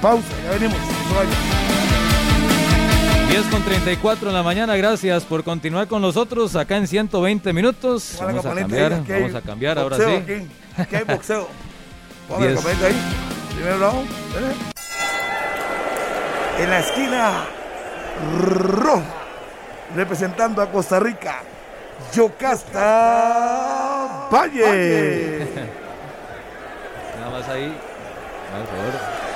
Pausa, 0.02 0.28
ya 0.44 0.52
venimos. 0.52 0.78
no 0.78 1.10
se 1.10 1.16
vaya. 1.16 1.30
10 3.30 3.46
con 3.46 3.64
34 3.64 4.28
en 4.28 4.36
la 4.36 4.44
mañana, 4.44 4.76
gracias 4.76 5.24
por 5.24 5.46
continuar 5.46 5.88
con 5.88 6.02
nosotros 6.02 6.58
acá 6.58 6.76
en 6.76 6.88
120 6.88 7.54
minutos. 7.54 8.18
La 8.20 8.26
Vamos 8.26 8.46
a 8.46 8.54
cambiar, 8.56 8.92
ahí, 8.92 9.06
vamos 9.08 9.36
a 9.36 9.42
cambiar 9.42 9.80
ahora 9.80 9.96
sí. 9.96 10.04
Aquí, 10.04 10.48
aquí 10.78 10.96
hay 10.98 11.04
boxeo. 11.06 11.48
Ponga 12.28 12.42
la 12.42 12.48
Diez. 12.48 12.60
campanita 12.60 12.88
ahí. 12.88 13.02
Primer 13.56 13.80
round. 13.80 14.10
¿eh? 14.10 14.54
En 16.62 16.70
la 16.70 16.80
esquina 16.82 17.46
roja, 18.38 19.02
representando 19.96 20.62
a 20.62 20.70
Costa 20.70 21.00
Rica, 21.00 21.42
Yocasta 22.14 22.80
Valle. 24.32 25.48
Nada 27.18 27.30
más 27.32 27.50
ahí. 27.50 27.76
Por 28.52 28.66
favor. 28.68 28.94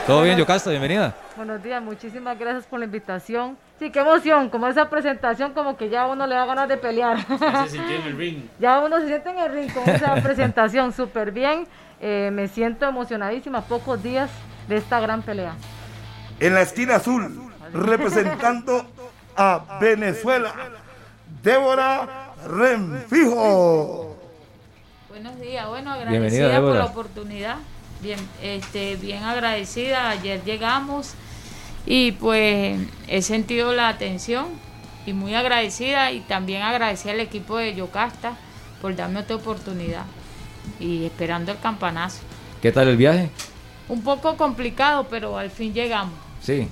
¿Todo 0.08 0.24
bien, 0.24 0.38
Yocasta? 0.38 0.70
Bienvenida. 0.70 1.16
Buenos 1.36 1.64
días, 1.64 1.82
muchísimas 1.82 2.38
gracias 2.38 2.66
por 2.66 2.80
la 2.80 2.86
invitación. 2.86 3.58
Sí, 3.80 3.90
qué 3.90 4.00
emoción, 4.00 4.50
como 4.50 4.68
esa 4.68 4.90
presentación, 4.90 5.54
como 5.54 5.78
que 5.78 5.90
ya 5.90 6.08
uno 6.08 6.28
le 6.28 6.36
da 6.36 6.46
ganas 6.46 6.68
de 6.68 6.78
pelear. 6.78 7.18
Se 7.20 7.70
sintió 7.70 7.96
en 7.96 8.02
el 8.04 8.18
ring. 8.18 8.44
ya 8.60 8.80
uno 8.80 9.00
se 9.00 9.08
siente 9.08 9.30
en 9.30 9.40
el 9.40 9.52
ring 9.52 9.74
con 9.74 9.90
esa 9.90 10.16
presentación, 10.16 10.94
súper 10.94 11.32
bien. 11.32 11.68
Eh, 12.02 12.30
me 12.34 12.48
siento 12.48 12.86
emocionadísima, 12.86 13.62
pocos 13.62 14.04
días 14.04 14.30
de 14.68 14.78
esta 14.78 15.00
gran 15.00 15.22
pelea. 15.22 15.54
En 16.40 16.54
la 16.54 16.62
esquina 16.62 16.96
azul, 16.96 17.52
representando 17.74 18.86
a 19.36 19.78
Venezuela, 19.80 20.54
Débora 21.42 22.23
Renfijo. 22.48 24.16
Buenos 25.10 25.40
días, 25.40 25.68
bueno, 25.68 25.96
Bienvenida, 26.10 26.46
agradecida 26.46 26.62
por 26.62 26.76
la 26.76 26.86
oportunidad. 26.86 27.58
Bien, 28.02 28.20
este, 28.42 28.96
bien 28.98 29.24
agradecida. 29.24 30.10
Ayer 30.10 30.44
llegamos 30.44 31.14
y 31.86 32.14
pues 32.14 32.80
he 33.08 33.22
sentido 33.22 33.74
la 33.74 33.90
atención 33.90 34.48
y 35.06 35.14
muy 35.14 35.36
agradecida 35.36 36.12
y 36.12 36.22
también 36.22 36.62
agradecida 36.62 37.12
al 37.14 37.20
equipo 37.20 37.58
de 37.58 37.76
Yocasta 37.76 38.36
por 38.82 38.96
darme 38.96 39.20
otra 39.20 39.36
oportunidad 39.36 40.06
y 40.80 41.06
esperando 41.06 41.52
el 41.52 41.60
campanazo. 41.60 42.20
¿Qué 42.62 42.72
tal 42.72 42.88
el 42.88 42.98
viaje? 42.98 43.30
Un 43.88 44.02
poco 44.02 44.36
complicado, 44.38 45.08
pero 45.10 45.38
al 45.38 45.50
fin 45.50 45.74
llegamos. 45.74 46.14
Sí. 46.42 46.68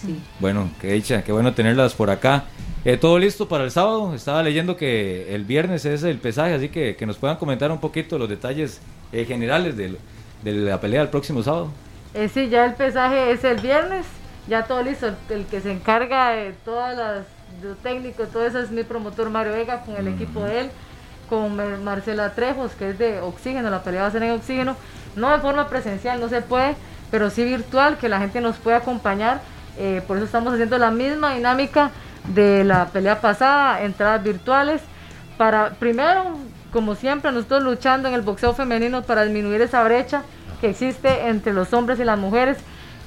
Sí. 0.00 0.20
Bueno, 0.38 0.70
qué 0.80 0.92
dicha, 0.92 1.22
qué 1.24 1.32
bueno 1.32 1.52
tenerlas 1.54 1.94
por 1.94 2.10
acá. 2.10 2.44
Eh, 2.84 2.96
¿Todo 2.96 3.18
listo 3.18 3.48
para 3.48 3.64
el 3.64 3.70
sábado? 3.70 4.14
Estaba 4.14 4.42
leyendo 4.42 4.76
que 4.76 5.34
el 5.34 5.44
viernes 5.44 5.84
es 5.84 6.04
el 6.04 6.18
pesaje, 6.18 6.54
así 6.54 6.68
que 6.68 6.94
que 6.96 7.06
nos 7.06 7.16
puedan 7.16 7.36
comentar 7.36 7.70
un 7.72 7.80
poquito 7.80 8.18
los 8.18 8.28
detalles 8.28 8.80
eh, 9.12 9.24
generales 9.24 9.76
del- 9.76 9.98
de 10.44 10.52
la 10.52 10.80
pelea 10.80 11.02
el 11.02 11.08
próximo 11.08 11.42
sábado. 11.42 11.70
Eh, 12.14 12.28
sí, 12.32 12.48
ya 12.48 12.64
el 12.64 12.74
pesaje 12.74 13.32
es 13.32 13.42
el 13.44 13.60
viernes, 13.60 14.06
ya 14.48 14.64
todo 14.64 14.82
listo. 14.82 15.10
El, 15.28 15.44
que 15.46 15.60
se 15.60 15.72
encarga 15.72 16.30
de 16.30 16.52
todas 16.64 16.96
las 16.96 17.26
de 17.60 17.74
técnico, 17.82 18.24
todo 18.24 18.46
eso 18.46 18.60
es 18.60 18.70
mi 18.70 18.84
promotor 18.84 19.30
Mario 19.30 19.52
Vega 19.54 19.80
con 19.80 19.96
el 19.96 20.06
equipo 20.06 20.44
de 20.44 20.60
él, 20.60 20.70
con 21.28 21.56
Mer- 21.56 21.78
Marcela 21.78 22.32
Trejos, 22.34 22.72
que 22.78 22.90
es 22.90 22.98
de 22.98 23.20
oxígeno, 23.20 23.68
la 23.68 23.82
pelea 23.82 24.02
va 24.02 24.08
a 24.08 24.10
ser 24.12 24.22
en 24.22 24.30
oxígeno, 24.32 24.76
no 25.16 25.30
de 25.32 25.40
forma 25.40 25.68
presencial, 25.68 26.20
no 26.20 26.28
se 26.28 26.40
puede, 26.40 26.76
pero 27.10 27.30
sí 27.30 27.42
virtual, 27.44 27.98
que 27.98 28.08
la 28.08 28.20
gente 28.20 28.40
nos 28.40 28.56
pueda 28.58 28.76
acompañar. 28.76 29.40
Eh, 29.78 30.02
por 30.06 30.16
eso 30.16 30.26
estamos 30.26 30.52
haciendo 30.52 30.76
la 30.78 30.90
misma 30.90 31.34
dinámica 31.34 31.90
de 32.34 32.64
la 32.64 32.86
pelea 32.86 33.20
pasada, 33.20 33.82
entradas 33.82 34.22
virtuales, 34.22 34.82
para 35.36 35.70
primero, 35.70 36.36
como 36.72 36.94
siempre, 36.94 37.30
nosotros 37.32 37.62
luchando 37.62 38.08
en 38.08 38.14
el 38.14 38.22
boxeo 38.22 38.54
femenino 38.54 39.02
para 39.02 39.22
disminuir 39.24 39.62
esa 39.62 39.82
brecha 39.84 40.22
que 40.60 40.70
existe 40.70 41.28
entre 41.28 41.52
los 41.52 41.72
hombres 41.72 42.00
y 42.00 42.04
las 42.04 42.18
mujeres. 42.18 42.58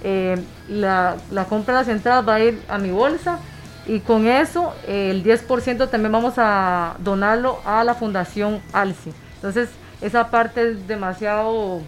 Eh, 0.04 0.42
la, 0.68 1.18
compra 1.50 1.76
de 1.76 1.80
las 1.82 1.88
entradas 1.90 2.28
va 2.28 2.36
a 2.36 2.40
ir 2.40 2.64
a 2.68 2.80
mi 2.80 2.90
bolsa 2.90 3.38
y 3.86 4.00
con 4.00 4.26
eso 4.26 4.74
eh, 4.88 5.12
el 5.12 5.24
10% 5.24 5.90
también 5.90 6.12
vamos 6.12 6.36
a 6.38 6.96
donarlo 7.00 7.60
a 7.66 7.84
la 7.84 7.94
Fundación 7.94 8.62
ALSI. 8.74 9.14
Entonces, 9.36 9.70
esa 10.02 10.30
parte 10.30 10.72
es 10.72 10.88
demasiado 10.88 11.82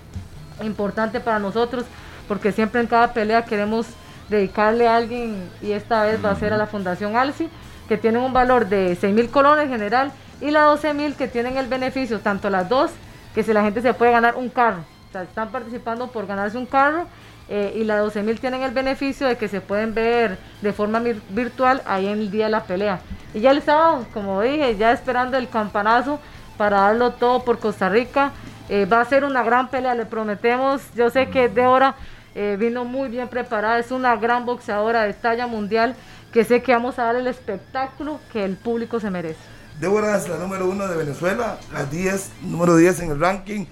importante 0.62 1.20
para 1.20 1.40
nosotros 1.40 1.86
porque 2.28 2.52
siempre 2.52 2.82
en 2.82 2.88
cada 2.88 3.14
pelea 3.14 3.46
queremos 3.46 3.88
dedicarle 4.30 4.88
a 4.88 4.96
alguien 4.96 5.50
y 5.62 5.72
esta 5.72 6.04
vez 6.04 6.24
va 6.24 6.32
a 6.32 6.36
ser 6.36 6.54
a 6.54 6.58
la 6.58 6.68
Fundación 6.68 7.16
ALSI 7.16 7.50
que 7.88 7.98
tiene 7.98 8.18
un 8.20 8.34
valor 8.34 8.68
de 8.68 8.96
6 9.00 9.14
mil 9.14 9.30
colones 9.30 9.66
en 9.66 9.72
general 9.72 10.12
y 10.42 10.52
la 10.52 10.64
12 10.64 10.94
mil 10.94 11.16
que 11.16 11.28
tienen 11.28 11.58
el 11.58 11.68
beneficio, 11.68 12.20
tanto 12.20 12.50
las 12.50 12.68
dos, 12.70 12.92
que 13.36 13.44
si 13.44 13.54
la 13.54 13.64
gente 13.64 13.82
se 13.82 13.94
puede 13.94 14.12
ganar 14.12 14.36
un 14.36 14.50
carro, 14.50 14.84
están 15.14 15.50
participando 15.50 16.08
por 16.08 16.26
ganarse 16.26 16.58
un 16.58 16.66
carro 16.66 17.06
eh, 17.50 17.74
y 17.76 17.84
la 17.84 17.98
12 18.00 18.24
mil 18.24 18.40
tienen 18.40 18.64
el 18.64 18.72
beneficio 18.72 19.28
de 19.28 19.38
que 19.38 19.48
se 19.48 19.62
pueden 19.62 19.94
ver 19.94 20.38
de 20.62 20.74
forma 20.74 21.00
vir- 21.02 21.22
virtual 21.30 21.82
ahí 21.86 22.08
en 22.08 22.20
el 22.20 22.32
día 22.32 22.46
de 22.46 22.52
la 22.52 22.64
pelea. 22.64 23.00
Y 23.34 23.42
ya 23.42 23.52
el 23.52 23.62
sábado, 23.62 24.06
como 24.14 24.42
dije, 24.42 24.76
ya 24.78 24.92
esperando 24.92 25.38
el 25.38 25.50
campanazo 25.50 26.20
para 26.58 26.82
darlo 26.82 27.12
todo 27.12 27.44
por 27.44 27.60
Costa 27.60 27.90
Rica. 27.90 28.32
Eh, 28.70 28.86
va 28.86 29.02
a 29.02 29.06
ser 29.06 29.26
una 29.26 29.44
gran 29.44 29.68
pelea, 29.68 29.94
le 29.94 30.06
prometemos. 30.06 30.82
Yo 30.96 31.10
sé 31.10 31.30
que 31.30 31.50
Deora 31.50 31.96
eh, 32.36 32.58
vino 32.60 32.86
muy 32.86 33.10
bien 33.10 33.28
preparada, 33.28 33.80
es 33.80 33.92
una 33.92 34.16
gran 34.16 34.46
boxeadora 34.46 35.04
de 35.04 35.14
talla 35.14 35.48
mundial 35.48 35.96
que 36.32 36.44
sé 36.44 36.64
que 36.64 36.72
vamos 36.72 36.98
a 36.98 37.04
dar 37.04 37.16
el 37.16 37.28
espectáculo 37.28 38.20
que 38.32 38.44
el 38.44 38.56
público 38.56 39.00
se 39.00 39.10
merece. 39.10 39.40
Débora 39.80 40.18
es 40.18 40.28
la 40.28 40.38
número 40.38 40.68
uno 40.70 40.88
de 40.88 40.96
Venezuela, 40.96 41.58
la 41.72 41.86
10, 41.86 42.32
número 42.44 42.76
10 42.76 43.02
en 43.02 43.12
el 43.12 43.20
ranking. 43.20 43.66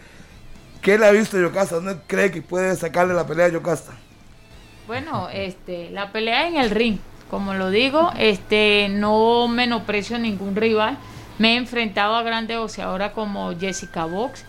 ¿Qué 0.82 0.98
le 0.98 1.06
ha 1.06 1.12
visto 1.12 1.40
Yocasta? 1.40 1.76
¿Dónde 1.76 1.98
cree 2.08 2.32
que 2.32 2.42
puede 2.42 2.76
sacarle 2.76 3.14
la 3.14 3.26
pelea 3.28 3.48
a 3.48 3.50
Yocasta? 3.50 3.94
Bueno, 4.88 5.30
este, 5.32 5.90
la 5.92 6.12
pelea 6.12 6.48
en 6.48 6.58
el 6.58 6.72
ring, 6.72 6.98
como 7.30 7.54
lo 7.54 7.70
digo, 7.70 8.12
este, 8.18 8.90
no 8.90 9.48
menosprecio 9.48 10.16
a 10.16 10.20
ningún 10.20 10.56
rival. 10.56 10.98
Me 11.38 11.54
he 11.54 11.58
enfrentado 11.58 12.16
a 12.16 12.24
grandes 12.24 12.58
boxeadoras 12.58 13.14
como 13.14 13.58
Jessica 13.58 14.06
Box. 14.06 14.44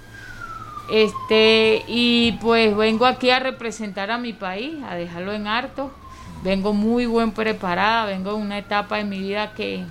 Este, 0.90 1.84
y 1.86 2.32
pues 2.40 2.76
vengo 2.76 3.06
aquí 3.06 3.30
a 3.30 3.38
representar 3.38 4.10
a 4.10 4.18
mi 4.18 4.32
país, 4.32 4.74
a 4.88 4.94
dejarlo 4.94 5.32
en 5.32 5.46
harto. 5.46 5.90
Vengo 6.42 6.72
muy 6.72 7.06
buen 7.06 7.32
preparada, 7.32 8.06
vengo 8.06 8.34
en 8.34 8.42
una 8.42 8.58
etapa 8.58 8.96
de 8.96 9.04
mi 9.04 9.20
vida 9.20 9.52
que 9.54 9.84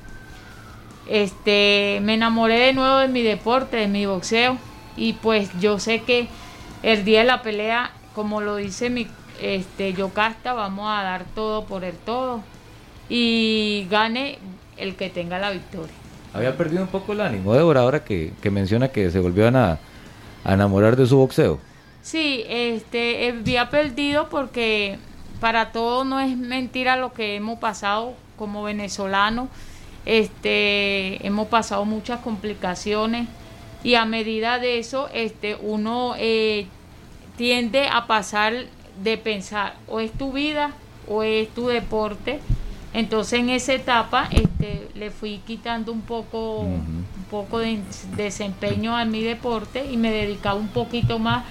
este, 1.07 1.99
me 2.03 2.15
enamoré 2.15 2.59
de 2.59 2.73
nuevo 2.73 2.97
de 2.97 3.07
mi 3.07 3.22
deporte, 3.22 3.77
de 3.77 3.88
mi 3.88 4.05
boxeo. 4.05 4.57
Y 4.97 5.13
pues 5.13 5.49
yo 5.59 5.80
sé 5.80 6.01
que 6.01 6.27
el 6.84 7.05
día 7.05 7.19
de 7.19 7.26
la 7.26 7.41
pelea, 7.41 7.91
como 8.13 8.41
lo 8.41 8.57
dice 8.57 8.89
mi 8.89 9.07
este, 9.41 9.93
Yocasta, 9.93 10.53
vamos 10.53 10.88
a 10.89 11.03
dar 11.03 11.23
todo 11.34 11.63
por 11.65 11.85
el 11.85 11.95
todo. 11.95 12.41
Y 13.07 13.88
gane 13.89 14.38
el 14.77 14.95
que 14.95 15.09
tenga 15.09 15.39
la 15.39 15.51
victoria. 15.51 15.93
Había 16.34 16.55
perdido 16.55 16.84
un 16.84 16.89
poco 16.89 17.13
el 17.13 17.22
ánimo, 17.22 17.53
Débora, 17.53 17.81
ahora 17.81 18.03
que, 18.03 18.34
que 18.41 18.49
menciona 18.49 18.89
que 18.89 19.09
se 19.09 19.19
volvió 19.19 19.47
a, 19.47 19.80
a 20.43 20.53
enamorar 20.53 20.95
de 20.95 21.05
su 21.05 21.18
boxeo. 21.18 21.59
Sí, 22.01 22.43
este, 22.47 23.30
había 23.30 23.69
perdido 23.69 24.30
porque 24.30 24.97
para 25.39 25.72
todo 25.72 26.03
no 26.03 26.19
es 26.19 26.35
mentira 26.38 26.95
lo 26.95 27.13
que 27.13 27.35
hemos 27.35 27.59
pasado 27.59 28.13
como 28.38 28.63
venezolano, 28.63 29.49
este, 30.05 31.26
hemos 31.26 31.47
pasado 31.47 31.85
muchas 31.85 32.22
complicaciones 32.22 33.27
y 33.84 33.95
a 33.95 34.05
medida 34.05 34.59
de 34.59 34.80
eso, 34.80 35.09
este, 35.13 35.55
uno 35.55 36.13
eh, 36.18 36.68
tiende 37.38 37.88
a 37.88 38.07
pasar 38.07 38.65
de 39.03 39.18
pensar 39.18 39.76
o 39.88 39.99
es 39.99 40.11
tu 40.11 40.31
vida 40.31 40.72
o 41.07 41.23
es 41.23 41.49
tu 41.49 41.68
deporte. 41.68 42.39
Entonces 42.93 43.39
en 43.39 43.49
esa 43.49 43.73
etapa 43.73 44.27
este, 44.31 44.89
le 44.95 45.11
fui 45.11 45.39
quitando 45.47 45.91
un 45.91 46.01
poco, 46.01 46.59
un 46.59 47.05
poco 47.30 47.59
de 47.59 47.80
desempeño 48.18 48.95
a 48.95 49.05
mi 49.05 49.23
deporte 49.23 49.85
y 49.89 49.97
me 49.97 50.11
dedicaba 50.11 50.55
un 50.55 50.68
poquito 50.68 51.18
más 51.18 51.45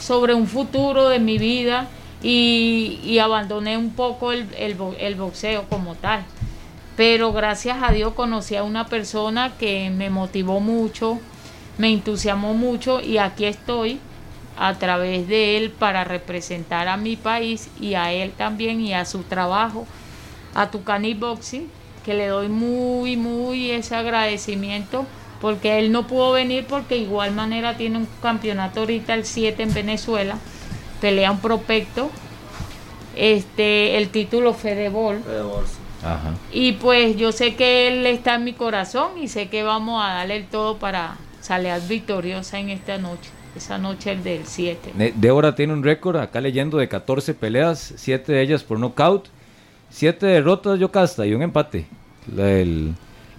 sobre 0.00 0.32
un 0.34 0.46
futuro 0.46 1.08
de 1.08 1.18
mi 1.18 1.36
vida 1.38 1.88
y, 2.22 3.00
y 3.04 3.18
abandoné 3.18 3.76
un 3.76 3.90
poco 3.90 4.32
el, 4.32 4.48
el, 4.56 4.76
el 4.98 5.14
boxeo 5.16 5.64
como 5.68 5.94
tal. 5.94 6.24
Pero 6.96 7.32
gracias 7.32 7.78
a 7.82 7.92
Dios 7.92 8.14
conocí 8.14 8.56
a 8.56 8.64
una 8.64 8.86
persona 8.86 9.52
que 9.58 9.90
me 9.90 10.10
motivó 10.10 10.58
mucho, 10.58 11.20
me 11.76 11.92
entusiasmó 11.92 12.54
mucho 12.54 13.00
y 13.00 13.18
aquí 13.18 13.44
estoy 13.44 14.00
a 14.58 14.74
través 14.74 15.28
de 15.28 15.56
él 15.56 15.70
para 15.70 16.02
representar 16.02 16.88
a 16.88 16.96
mi 16.96 17.14
país 17.14 17.68
y 17.80 17.94
a 17.94 18.12
él 18.12 18.32
también 18.32 18.80
y 18.80 18.94
a 18.94 19.04
su 19.04 19.22
trabajo, 19.22 19.86
a 20.60 20.70
Tucani 20.70 21.14
Boxing, 21.14 21.68
que 22.04 22.14
le 22.14 22.26
doy 22.28 22.48
muy, 22.48 23.16
muy 23.16 23.70
ese 23.70 23.94
agradecimiento 23.94 25.06
porque 25.40 25.78
él 25.78 25.92
no 25.92 26.06
pudo 26.06 26.32
venir 26.32 26.66
porque 26.68 26.96
igual 26.96 27.32
manera 27.32 27.76
tiene 27.76 27.98
un 27.98 28.08
campeonato 28.20 28.80
ahorita 28.80 29.14
el 29.14 29.24
7 29.24 29.62
en 29.62 29.72
Venezuela, 29.72 30.36
pelea 31.00 31.30
un 31.30 31.38
prospecto, 31.38 32.10
este, 33.16 33.96
el 33.98 34.08
título 34.08 34.54
Fedebol. 34.54 35.20
Ajá. 36.02 36.34
Y 36.52 36.72
pues 36.72 37.16
yo 37.16 37.32
sé 37.32 37.54
que 37.56 37.88
él 37.88 38.06
está 38.06 38.36
en 38.36 38.44
mi 38.44 38.52
corazón 38.52 39.18
y 39.20 39.28
sé 39.28 39.48
que 39.48 39.62
vamos 39.64 40.02
a 40.04 40.08
darle 40.14 40.36
el 40.36 40.46
todo 40.46 40.76
para 40.78 41.16
salir 41.40 41.72
victoriosa 41.88 42.58
en 42.58 42.70
esta 42.70 42.98
noche. 42.98 43.30
Esa 43.56 43.78
noche 43.78 44.12
el 44.12 44.22
del 44.22 44.46
7. 44.46 44.92
Ne- 44.94 45.12
Débora 45.16 45.54
tiene 45.56 45.72
un 45.72 45.82
récord, 45.82 46.16
acá 46.16 46.40
leyendo, 46.40 46.78
de 46.78 46.88
14 46.88 47.34
peleas, 47.34 47.92
7 47.96 48.30
de 48.32 48.42
ellas 48.42 48.62
por 48.62 48.78
nocaut, 48.78 49.26
7 49.90 50.26
derrotas 50.26 50.78
Yocasta 50.78 51.26
y 51.26 51.34
un 51.34 51.42
empate. 51.42 51.86
La- 52.34 52.50
el- 52.50 52.94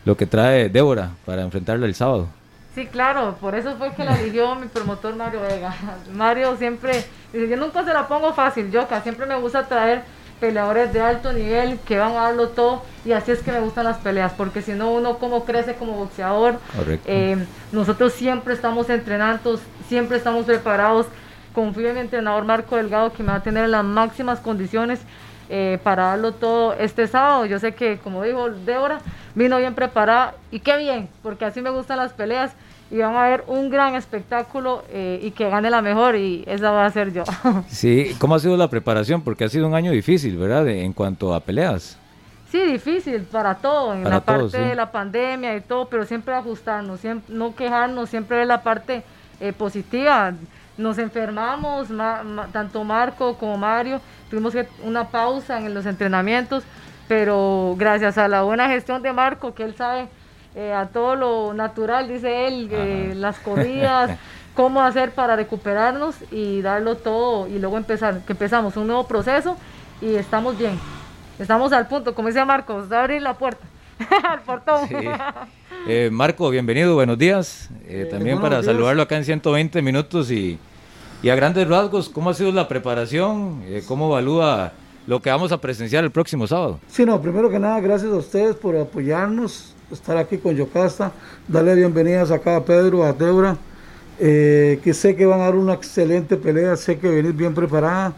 lo 0.05 0.15
que 0.17 0.25
trae 0.25 0.69
Débora 0.69 1.11
para 1.25 1.41
enfrentarla 1.43 1.85
el 1.85 1.93
sábado. 1.95 2.27
Sí, 2.73 2.85
claro, 2.85 3.35
por 3.41 3.55
eso 3.55 3.75
fue 3.77 3.93
que 3.93 4.03
la 4.05 4.19
eligió 4.19 4.55
mi 4.55 4.67
promotor 4.67 5.15
Mario 5.15 5.41
Vega. 5.41 5.75
Mario 6.13 6.55
siempre, 6.57 7.03
dice, 7.33 7.49
yo 7.49 7.57
nunca 7.57 7.83
se 7.83 7.93
la 7.93 8.07
pongo 8.07 8.33
fácil, 8.33 8.71
yo 8.71 8.87
siempre 9.03 9.25
me 9.25 9.35
gusta 9.35 9.67
traer 9.67 10.03
peleadores 10.39 10.93
de 10.93 11.01
alto 11.01 11.33
nivel 11.33 11.77
que 11.79 11.97
van 11.97 12.11
a 12.13 12.21
darlo 12.21 12.47
todo 12.49 12.81
y 13.03 13.11
así 13.11 13.31
es 13.31 13.39
que 13.39 13.51
me 13.51 13.59
gustan 13.59 13.83
las 13.83 13.97
peleas, 13.97 14.31
porque 14.37 14.61
si 14.61 14.71
no 14.71 14.91
uno 14.91 15.17
como 15.17 15.43
crece 15.43 15.75
como 15.75 15.93
boxeador, 15.93 16.59
Correcto. 16.75 17.05
eh, 17.11 17.37
nosotros 17.73 18.13
siempre 18.13 18.53
estamos 18.53 18.89
entrenando, 18.89 19.59
siempre 19.89 20.15
estamos 20.17 20.45
preparados, 20.45 21.07
confío 21.53 21.89
en 21.89 21.95
mi 21.95 21.99
entrenador 22.01 22.45
Marco 22.45 22.77
Delgado 22.77 23.11
que 23.11 23.21
me 23.23 23.29
va 23.29 23.39
a 23.39 23.43
tener 23.43 23.65
en 23.65 23.71
las 23.71 23.83
máximas 23.83 24.39
condiciones 24.39 25.01
eh, 25.49 25.79
para 25.83 26.03
darlo 26.05 26.31
todo 26.33 26.73
este 26.73 27.07
sábado. 27.07 27.45
Yo 27.45 27.59
sé 27.59 27.73
que, 27.73 27.97
como 27.97 28.23
dijo 28.23 28.49
Débora, 28.49 28.99
vino 29.35 29.57
bien 29.57 29.75
preparada 29.75 30.35
y 30.51 30.59
qué 30.59 30.77
bien, 30.77 31.09
porque 31.23 31.45
así 31.45 31.61
me 31.61 31.69
gustan 31.69 31.97
las 31.97 32.13
peleas 32.13 32.51
y 32.91 32.97
van 32.97 33.15
a 33.15 33.27
ver 33.27 33.43
un 33.47 33.69
gran 33.69 33.95
espectáculo 33.95 34.83
eh, 34.89 35.19
y 35.21 35.31
que 35.31 35.49
gane 35.49 35.69
la 35.69 35.81
mejor 35.81 36.15
y 36.15 36.43
esa 36.47 36.71
va 36.71 36.85
a 36.85 36.91
ser 36.91 37.13
yo. 37.13 37.23
Sí, 37.67 38.15
¿cómo 38.19 38.35
ha 38.35 38.39
sido 38.39 38.57
la 38.57 38.67
preparación? 38.69 39.21
Porque 39.21 39.43
ha 39.43 39.49
sido 39.49 39.67
un 39.67 39.75
año 39.75 39.91
difícil, 39.91 40.37
¿verdad? 40.37 40.65
De- 40.65 40.83
en 40.83 40.93
cuanto 40.93 41.33
a 41.33 41.39
peleas. 41.39 41.97
Sí, 42.51 42.59
difícil 42.63 43.21
para 43.23 43.53
todo, 43.55 43.93
en 43.93 44.01
Para 44.03 44.15
la 44.15 44.21
parte 44.21 44.49
sí. 44.49 44.69
de 44.69 44.73
la 44.75 44.91
pandemia 44.91 45.55
y 45.55 45.61
todo, 45.61 45.85
pero 45.87 46.03
siempre 46.05 46.33
ajustarnos, 46.33 46.99
siempre, 46.99 47.31
no 47.35 47.55
quejarnos, 47.55 48.09
siempre 48.09 48.37
ver 48.37 48.47
la 48.47 48.63
parte 48.63 49.03
eh, 49.39 49.53
positiva. 49.53 50.33
Nos 50.79 50.97
enfermamos, 50.97 51.89
ma- 51.89 52.23
ma- 52.23 52.47
tanto 52.47 52.83
Marco 52.83 53.35
como 53.37 53.57
Mario, 53.57 53.99
tuvimos 54.29 54.53
que 54.53 54.65
una 54.83 55.09
pausa 55.09 55.59
en 55.59 55.73
los 55.73 55.85
entrenamientos, 55.85 56.63
pero 57.07 57.75
gracias 57.77 58.17
a 58.17 58.27
la 58.27 58.43
buena 58.43 58.69
gestión 58.69 59.01
de 59.01 59.11
Marco, 59.11 59.53
que 59.53 59.63
él 59.63 59.75
sabe 59.75 60.07
eh, 60.55 60.71
a 60.73 60.85
todo 60.87 61.15
lo 61.15 61.53
natural, 61.53 62.07
dice 62.07 62.47
él, 62.47 62.69
eh, 62.71 63.13
las 63.15 63.37
corridas, 63.39 64.17
cómo 64.55 64.81
hacer 64.81 65.11
para 65.11 65.35
recuperarnos 65.35 66.15
y 66.31 66.61
darlo 66.61 66.95
todo 66.97 67.47
y 67.47 67.59
luego 67.59 67.77
empezar, 67.77 68.21
que 68.25 68.33
empezamos 68.33 68.77
un 68.77 68.87
nuevo 68.87 69.05
proceso 69.05 69.57
y 70.01 70.15
estamos 70.15 70.57
bien. 70.57 70.79
Estamos 71.39 71.71
al 71.73 71.87
punto, 71.87 72.15
como 72.15 72.27
dice 72.29 72.43
Marcos, 72.45 72.89
de 72.89 72.95
abrir 72.97 73.21
la 73.21 73.33
puerta, 73.33 73.65
al 74.29 74.41
portón. 74.41 74.87
Sí. 74.87 74.95
Eh, 75.87 76.09
Marco, 76.11 76.49
bienvenido, 76.49 76.95
buenos 76.95 77.17
días. 77.17 77.69
Eh, 77.85 78.07
también 78.09 78.35
buenos 78.37 78.41
para 78.41 78.55
días. 78.61 78.65
saludarlo 78.65 79.01
acá 79.01 79.15
en 79.17 79.25
120 79.25 79.81
minutos 79.81 80.29
y, 80.31 80.59
y 81.21 81.29
a 81.29 81.35
grandes 81.35 81.67
rasgos, 81.67 82.07
¿cómo 82.07 82.29
ha 82.29 82.33
sido 82.33 82.51
la 82.51 82.67
preparación? 82.67 83.61
Eh, 83.65 83.83
¿Cómo 83.85 84.07
evalúa 84.07 84.71
lo 85.05 85.21
que 85.21 85.29
vamos 85.29 85.51
a 85.51 85.59
presenciar 85.59 86.03
el 86.03 86.11
próximo 86.11 86.47
sábado? 86.47 86.79
Sí, 86.87 87.05
no, 87.05 87.21
primero 87.21 87.49
que 87.49 87.59
nada, 87.59 87.79
gracias 87.81 88.11
a 88.11 88.15
ustedes 88.15 88.55
por 88.55 88.77
apoyarnos, 88.77 89.73
estar 89.91 90.17
aquí 90.17 90.37
con 90.37 90.55
Yocasta, 90.55 91.11
darle 91.47 91.75
bienvenidas 91.75 92.31
acá 92.31 92.55
a 92.55 92.63
Pedro, 92.63 93.03
a 93.03 93.11
Débora, 93.11 93.57
eh, 94.19 94.79
que 94.83 94.93
sé 94.93 95.15
que 95.15 95.25
van 95.25 95.41
a 95.41 95.45
dar 95.45 95.55
una 95.55 95.73
excelente 95.73 96.37
pelea, 96.37 96.77
sé 96.77 96.97
que 96.99 97.09
venís 97.09 97.35
bien 97.35 97.53
preparada, 97.53 98.13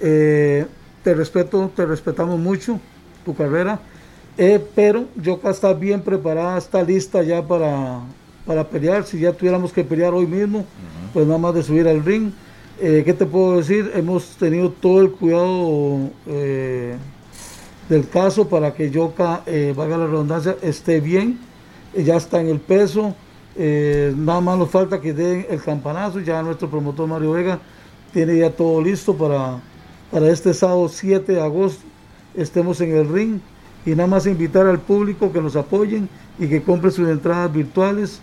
eh, 0.00 0.66
te 1.04 1.14
respeto, 1.14 1.70
te 1.76 1.86
respetamos 1.86 2.40
mucho, 2.40 2.80
tu 3.24 3.36
carrera, 3.36 3.78
pero 4.74 5.04
Yocasta 5.14 5.70
está 5.70 5.72
bien 5.74 6.00
preparada, 6.00 6.58
está 6.58 6.82
lista 6.82 7.22
ya 7.22 7.42
para, 7.46 8.00
para 8.46 8.68
pelear, 8.68 9.04
si 9.04 9.20
ya 9.20 9.32
tuviéramos 9.32 9.72
que 9.72 9.84
pelear 9.84 10.14
hoy 10.14 10.26
mismo, 10.26 10.64
pues 11.12 11.26
nada 11.26 11.38
más 11.38 11.54
de 11.54 11.62
subir 11.62 11.86
al 11.86 12.04
ring. 12.04 12.32
Eh, 12.80 13.02
¿Qué 13.04 13.12
te 13.12 13.26
puedo 13.26 13.58
decir? 13.58 13.92
Hemos 13.94 14.36
tenido 14.36 14.70
todo 14.70 15.02
el 15.02 15.12
cuidado 15.12 16.10
eh, 16.26 16.96
del 17.88 18.08
caso 18.08 18.48
para 18.48 18.74
que 18.74 18.90
Yoka, 18.90 19.42
eh, 19.46 19.72
valga 19.76 19.98
la 19.98 20.06
redundancia, 20.06 20.56
esté 20.62 21.00
bien. 21.00 21.38
Eh, 21.94 22.02
ya 22.02 22.16
está 22.16 22.40
en 22.40 22.48
el 22.48 22.58
peso. 22.58 23.14
nada 23.56 24.40
más 24.40 24.58
nos 24.58 24.70
falta 24.70 25.00
que 25.00 25.12
den 25.12 25.46
el 25.48 25.62
campanazo. 25.62 26.20
Ya 26.20 26.42
nuestro 26.42 26.68
promotor 26.68 27.06
Mario 27.06 27.32
Vega 27.32 27.60
tiene 28.12 28.38
ya 28.38 28.50
todo 28.50 28.82
listo 28.82 29.14
para, 29.14 29.60
para 30.10 30.28
este 30.30 30.52
sábado 30.52 30.88
7 30.88 31.32
de 31.32 31.40
agosto. 31.40 31.84
Estemos 32.34 32.80
en 32.80 32.96
el 32.96 33.08
ring. 33.08 33.38
Y 33.84 33.90
nada 33.90 34.06
más 34.06 34.26
invitar 34.26 34.66
al 34.66 34.78
público 34.80 35.32
que 35.32 35.40
nos 35.40 35.54
apoyen 35.54 36.08
y 36.38 36.48
que 36.48 36.62
compre 36.62 36.90
sus 36.90 37.08
entradas 37.08 37.52
virtuales. 37.52 38.20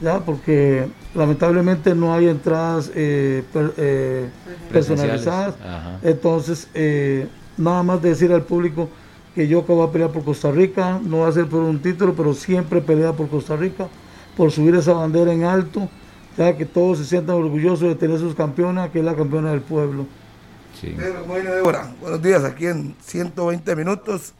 Ya, 0.00 0.20
porque 0.20 0.86
lamentablemente 1.14 1.94
no 1.94 2.14
hay 2.14 2.28
entradas 2.28 2.90
eh, 2.94 3.42
per- 3.52 3.74
eh, 3.76 4.28
personalizadas. 4.72 5.54
Ajá. 5.60 5.98
Entonces, 6.02 6.68
eh, 6.74 7.26
nada 7.56 7.82
más 7.82 8.00
decir 8.00 8.32
al 8.32 8.42
público 8.42 8.88
que 9.34 9.48
Yoka 9.48 9.72
va 9.72 9.86
a 9.86 9.90
pelear 9.92 10.10
por 10.12 10.24
Costa 10.24 10.50
Rica, 10.52 11.00
no 11.02 11.20
va 11.20 11.28
a 11.28 11.32
ser 11.32 11.46
por 11.46 11.62
un 11.62 11.80
título, 11.80 12.14
pero 12.14 12.32
siempre 12.34 12.80
pelea 12.80 13.12
por 13.12 13.28
Costa 13.28 13.56
Rica, 13.56 13.88
por 14.36 14.52
subir 14.52 14.74
esa 14.76 14.92
bandera 14.92 15.32
en 15.32 15.42
alto, 15.44 15.88
ya 16.36 16.56
que 16.56 16.64
todos 16.64 16.98
se 16.98 17.04
sientan 17.04 17.34
orgullosos 17.36 17.88
de 17.88 17.94
tener 17.96 18.18
sus 18.20 18.34
campeonas, 18.36 18.90
que 18.90 19.00
es 19.00 19.04
la 19.04 19.16
campeona 19.16 19.50
del 19.50 19.60
pueblo. 19.62 20.06
Pedro, 20.96 21.22
¿cómo 21.22 21.34
viene 21.34 21.50
Débora? 21.50 21.92
Buenos 22.00 22.22
días, 22.22 22.44
aquí 22.44 22.66
en 22.66 22.94
120 23.00 23.74
minutos. 23.74 24.32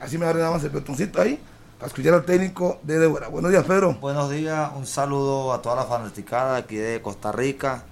Así 0.00 0.16
me 0.16 0.24
agarré 0.24 0.40
nada 0.40 0.52
más 0.52 0.64
el 0.64 0.70
botoncito 0.70 1.20
ahí 1.20 1.38
para 1.82 1.88
escuchar 1.88 2.14
al 2.14 2.24
técnico 2.24 2.78
de 2.84 2.96
Débora. 2.96 3.26
Buenos 3.26 3.50
días, 3.50 3.64
Pedro. 3.64 3.94
Buenos 3.94 4.30
días, 4.30 4.70
un 4.76 4.86
saludo 4.86 5.52
a 5.52 5.60
toda 5.62 5.74
la 5.74 5.82
fanaticada 5.82 6.58
aquí 6.58 6.76
de 6.76 7.02
Costa 7.02 7.32
Rica. 7.32 7.82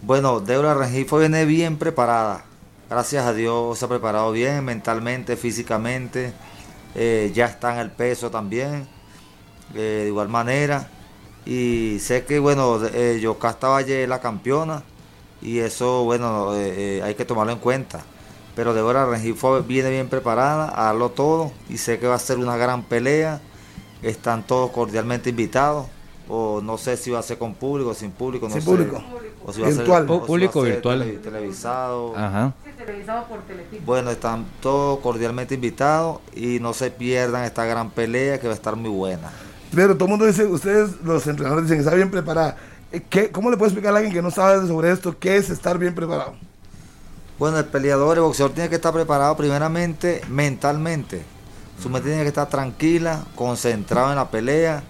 Bueno, 0.00 0.40
Débora 0.40 0.72
Rengifo 0.72 1.18
viene 1.18 1.44
bien 1.44 1.76
preparada. 1.76 2.46
Gracias 2.88 3.26
a 3.26 3.34
Dios 3.34 3.78
se 3.78 3.84
ha 3.84 3.88
preparado 3.88 4.32
bien 4.32 4.64
mentalmente, 4.64 5.36
físicamente. 5.36 6.32
Eh, 6.94 7.32
ya 7.34 7.44
está 7.44 7.74
en 7.74 7.80
el 7.80 7.90
peso 7.90 8.30
también, 8.30 8.88
eh, 9.74 10.00
de 10.04 10.06
igual 10.06 10.30
manera. 10.30 10.88
Y 11.44 11.98
sé 12.00 12.24
que, 12.24 12.38
bueno, 12.38 12.78
eh, 12.94 13.18
Yocasta 13.20 13.68
Valle 13.68 14.04
es 14.04 14.08
la 14.08 14.22
campeona 14.22 14.82
y 15.42 15.58
eso, 15.58 16.04
bueno, 16.04 16.54
eh, 16.54 17.02
hay 17.04 17.14
que 17.14 17.26
tomarlo 17.26 17.52
en 17.52 17.58
cuenta. 17.58 18.04
Pero 18.56 18.72
Débora 18.74 19.04
Rengifo 19.06 19.62
viene 19.62 19.90
bien 19.90 20.08
preparada 20.08 20.72
a 20.74 20.84
darlo 20.86 21.10
todo 21.10 21.50
y 21.68 21.78
sé 21.78 21.98
que 21.98 22.06
va 22.06 22.14
a 22.14 22.18
ser 22.20 22.38
una 22.38 22.56
gran 22.56 22.82
pelea. 22.84 23.40
Están 24.02 24.46
todos 24.46 24.70
cordialmente 24.70 25.30
invitados. 25.30 25.86
O 26.28 26.60
no 26.62 26.78
sé 26.78 26.96
si 26.96 27.10
va 27.10 27.18
a 27.18 27.22
ser 27.22 27.36
con 27.36 27.54
público 27.54 27.90
o 27.90 27.94
sin 27.94 28.10
público. 28.10 28.46
No 28.48 28.52
Sin 28.54 28.62
sé. 28.62 28.66
público. 28.70 29.02
O 29.44 29.52
si 29.52 29.60
va 29.60 29.66
a 29.68 29.70
ser- 29.70 29.78
Virtual. 29.80 30.02
o 30.04 30.06
si 30.06 30.18
va 30.18 30.24
a 30.24 30.26
Público 30.26 30.62
ser 30.62 30.72
virtual. 30.72 31.00
tele- 31.02 31.18
televisado. 31.18 32.16
Ajá. 32.16 32.54
Sí, 32.64 32.70
televisado 32.78 33.26
por. 33.26 33.40
Bueno, 33.84 34.10
están 34.10 34.46
todos 34.62 35.00
cordialmente 35.00 35.54
invitados 35.56 36.20
y 36.34 36.60
no 36.60 36.72
se 36.72 36.90
pierdan 36.90 37.44
esta 37.44 37.64
gran 37.66 37.90
pelea 37.90 38.40
que 38.40 38.46
va 38.46 38.54
a 38.54 38.56
estar 38.56 38.74
muy 38.76 38.88
buena. 38.90 39.30
Pero 39.74 39.94
todo 39.96 40.04
el 40.04 40.10
mundo 40.12 40.24
dice, 40.26 40.46
ustedes 40.46 40.92
los 41.02 41.26
entrenadores 41.26 41.64
dicen 41.64 41.78
que 41.78 41.84
está 41.84 41.94
bien 41.94 42.10
preparada. 42.10 42.56
Eh, 42.92 43.02
¿Qué, 43.10 43.30
¿Cómo 43.30 43.50
le 43.50 43.56
puede 43.58 43.70
explicar 43.70 43.92
a 43.92 43.96
alguien 43.98 44.14
que 44.14 44.22
no 44.22 44.30
sabe 44.30 44.66
sobre 44.66 44.92
esto 44.92 45.18
qué 45.18 45.36
es 45.36 45.50
estar 45.50 45.76
bien 45.78 45.94
preparado? 45.94 46.34
Bueno, 47.38 47.58
el 47.58 47.64
peleador, 47.64 48.16
el 48.16 48.22
boxeador 48.22 48.54
tiene 48.54 48.68
que 48.68 48.76
estar 48.76 48.92
preparado 48.92 49.36
primeramente 49.36 50.22
mentalmente, 50.28 51.24
Sumete 51.82 52.06
tiene 52.06 52.22
que 52.22 52.28
estar 52.28 52.48
tranquila, 52.48 53.24
concentrada 53.34 54.10
en 54.10 54.16
la 54.16 54.30
pelea, 54.30 54.84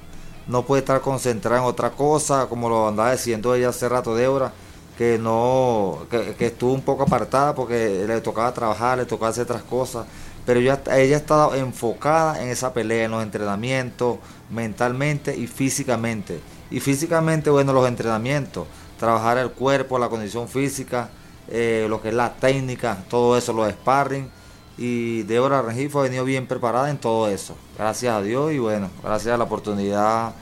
no 0.47 0.65
puede 0.67 0.81
estar 0.81 1.01
concentrada 1.01 1.63
en 1.63 1.67
otra 1.67 1.91
cosa, 1.91 2.47
como 2.47 2.69
lo 2.69 2.87
andaba 2.89 3.13
diciendo 3.13 3.55
ella 3.55 3.71
hace 3.71 3.89
rato 3.89 4.15
Débora, 4.15 4.53
que 4.99 5.19
no, 5.19 6.07
que, 6.11 6.35
que 6.35 6.47
estuvo 6.49 6.75
un 6.75 6.83
poco 6.83 7.05
apartada 7.05 7.55
porque 7.55 8.05
le 8.07 8.21
tocaba 8.21 8.53
trabajar, 8.53 8.99
le 8.99 9.07
tocaba 9.07 9.31
hacer 9.31 9.45
otras 9.45 9.63
cosas, 9.63 10.05
pero 10.45 10.61
ya, 10.61 10.83
ella 10.93 11.17
estaba 11.17 11.57
enfocada 11.57 12.43
en 12.43 12.51
esa 12.51 12.75
pelea, 12.75 13.07
en 13.07 13.13
los 13.13 13.23
entrenamientos, 13.23 14.19
mentalmente 14.51 15.35
y 15.35 15.47
físicamente. 15.47 16.41
Y 16.71 16.81
físicamente, 16.81 17.49
bueno, 17.49 17.73
los 17.73 17.89
entrenamientos, 17.89 18.67
trabajar 18.99 19.39
el 19.39 19.51
cuerpo, 19.51 19.99
la 19.99 20.11
condición 20.11 20.47
física, 20.47 21.09
eh, 21.49 21.87
lo 21.89 22.01
que 22.03 22.09
es 22.09 22.15
la 22.15 22.35
técnica, 22.35 23.05
todo 23.09 23.37
eso, 23.37 23.53
los 23.53 23.71
sparring. 23.71 24.29
Y 24.77 25.23
Débora 25.23 25.63
Rengifo 25.63 26.01
ha 26.01 26.03
venido 26.03 26.25
bien 26.25 26.47
preparada 26.49 26.91
en 26.91 26.99
todo 26.99 27.29
eso. 27.29 27.55
Gracias 27.79 28.13
a 28.15 28.21
Dios 28.23 28.53
y 28.53 28.59
bueno, 28.59 28.91
gracias 29.03 29.33
a 29.35 29.37
la 29.39 29.45
oportunidad 29.45 30.35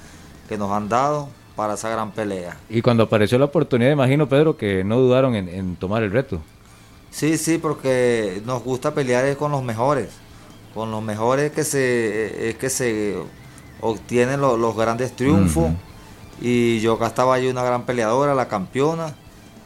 que 0.48 0.56
nos 0.56 0.70
han 0.70 0.88
dado 0.88 1.28
para 1.54 1.74
esa 1.74 1.90
gran 1.90 2.12
pelea. 2.12 2.56
Y 2.70 2.80
cuando 2.80 3.02
apareció 3.02 3.38
la 3.38 3.44
oportunidad, 3.44 3.90
imagino, 3.92 4.26
Pedro, 4.28 4.56
que 4.56 4.84
no 4.84 4.98
dudaron 4.98 5.34
en, 5.34 5.48
en 5.50 5.76
tomar 5.76 6.02
el 6.02 6.10
reto. 6.10 6.40
Sí, 7.10 7.36
sí, 7.36 7.58
porque 7.58 8.40
nos 8.46 8.62
gusta 8.64 8.94
pelear 8.94 9.36
con 9.36 9.52
los 9.52 9.62
mejores. 9.62 10.08
Con 10.72 10.90
los 10.90 11.02
mejores 11.02 11.52
que 11.52 11.62
se, 11.62 12.48
es 12.48 12.54
que 12.56 12.70
se 12.70 13.16
obtienen 13.82 14.40
lo- 14.40 14.56
los 14.56 14.74
grandes 14.74 15.14
triunfos. 15.14 15.72
Y 16.40 16.80
yo 16.80 16.94
acá 16.94 17.08
estaba 17.08 17.34
ahí 17.34 17.48
una 17.48 17.62
gran 17.62 17.84
peleadora, 17.84 18.34
la 18.34 18.48
campeona. 18.48 19.14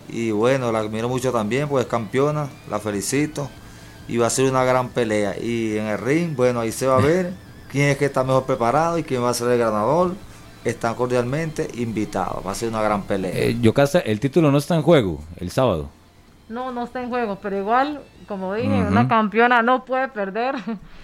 Y 0.08 0.30
bueno, 0.30 0.70
la 0.72 0.80
admiro 0.80 1.08
mucho 1.08 1.32
también, 1.32 1.68
pues 1.68 1.84
es 1.84 1.90
campeona, 1.90 2.48
la 2.70 2.78
felicito. 2.78 3.48
Y 4.08 4.18
va 4.18 4.28
a 4.28 4.30
ser 4.30 4.48
una 4.50 4.64
gran 4.64 4.90
pelea. 4.90 5.34
Y 5.40 5.76
en 5.78 5.86
el 5.86 5.98
ring, 5.98 6.36
bueno, 6.36 6.60
ahí 6.60 6.70
se 6.72 6.86
va 6.86 6.96
a 6.98 7.00
ver 7.00 7.32
quién 7.70 7.88
es 7.88 7.96
que 7.96 8.04
está 8.06 8.22
mejor 8.22 8.44
preparado 8.44 8.98
y 8.98 9.02
quién 9.02 9.22
va 9.22 9.30
a 9.30 9.34
ser 9.34 9.48
el 9.50 9.58
ganador. 9.58 10.14
Están 10.64 10.94
cordialmente 10.94 11.68
invitados. 11.74 12.44
Va 12.44 12.50
a 12.52 12.54
ser 12.54 12.68
una 12.68 12.82
gran 12.82 13.02
pelea. 13.02 13.30
Eh, 13.34 13.56
Yocasta, 13.60 14.00
el 14.00 14.18
título 14.18 14.50
no 14.50 14.58
está 14.58 14.74
en 14.74 14.82
juego 14.82 15.20
el 15.36 15.50
sábado. 15.50 15.88
No, 16.48 16.70
no 16.72 16.84
está 16.84 17.02
en 17.02 17.08
juego, 17.08 17.38
pero 17.42 17.56
igual, 17.58 18.00
como 18.28 18.54
dije, 18.54 18.68
una 18.68 19.08
campeona 19.08 19.62
no 19.62 19.84
puede 19.84 20.08
perder. 20.08 20.54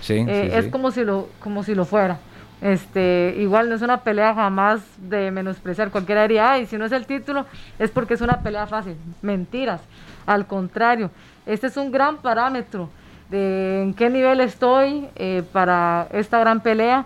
Sí, 0.00 0.14
Eh, 0.28 0.48
sí, 0.50 0.56
es 0.58 0.64
sí. 0.66 0.70
como 0.70 0.90
si 0.92 1.04
lo 1.04 1.28
como 1.40 1.62
si 1.64 1.74
lo 1.74 1.84
fuera. 1.84 2.18
Este, 2.62 3.34
igual 3.38 3.68
no 3.68 3.74
es 3.74 3.82
una 3.82 4.02
pelea 4.02 4.34
jamás 4.34 4.80
de 4.98 5.32
menospreciar. 5.32 5.90
Cualquiera 5.90 6.22
diría, 6.22 6.52
ay, 6.52 6.66
si 6.66 6.78
no 6.78 6.84
es 6.84 6.92
el 6.92 7.06
título, 7.06 7.44
es 7.78 7.90
porque 7.90 8.14
es 8.14 8.20
una 8.20 8.40
pelea 8.40 8.68
fácil. 8.68 8.96
Mentiras. 9.20 9.80
Al 10.26 10.46
contrario, 10.46 11.10
este 11.44 11.66
es 11.66 11.76
un 11.76 11.90
gran 11.90 12.18
parámetro 12.18 12.88
de 13.30 13.82
en 13.82 13.94
qué 13.94 14.08
nivel 14.10 14.40
estoy 14.40 15.08
eh, 15.16 15.42
para 15.52 16.06
esta 16.12 16.38
gran 16.38 16.60
pelea. 16.60 17.04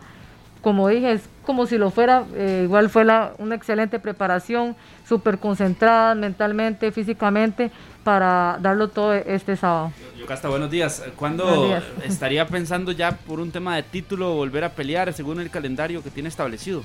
Como 0.60 0.88
dije, 0.88 1.12
es 1.12 1.28
como 1.46 1.64
si 1.64 1.78
lo 1.78 1.90
fuera. 1.90 2.24
eh, 2.34 2.62
igual 2.64 2.90
fue 2.90 3.06
una 3.38 3.54
excelente 3.54 3.98
preparación, 3.98 4.76
súper 5.06 5.38
concentrada 5.38 6.14
mentalmente, 6.14 6.92
físicamente, 6.92 7.70
para 8.06 8.56
darlo 8.60 8.86
todo 8.86 9.14
este 9.14 9.56
sábado. 9.56 9.90
Yocasta, 10.16 10.48
buenos 10.48 10.70
días. 10.70 11.02
¿Cuándo 11.16 11.44
Buenos 11.44 11.66
días. 11.66 11.84
estaría 12.04 12.46
pensando 12.46 12.92
ya 12.92 13.10
por 13.10 13.40
un 13.40 13.50
tema 13.50 13.74
de 13.74 13.82
título 13.82 14.32
volver 14.32 14.62
a 14.62 14.68
pelear 14.68 15.12
según 15.12 15.40
el 15.40 15.50
calendario 15.50 16.04
que 16.04 16.10
tiene 16.10 16.28
establecido? 16.28 16.84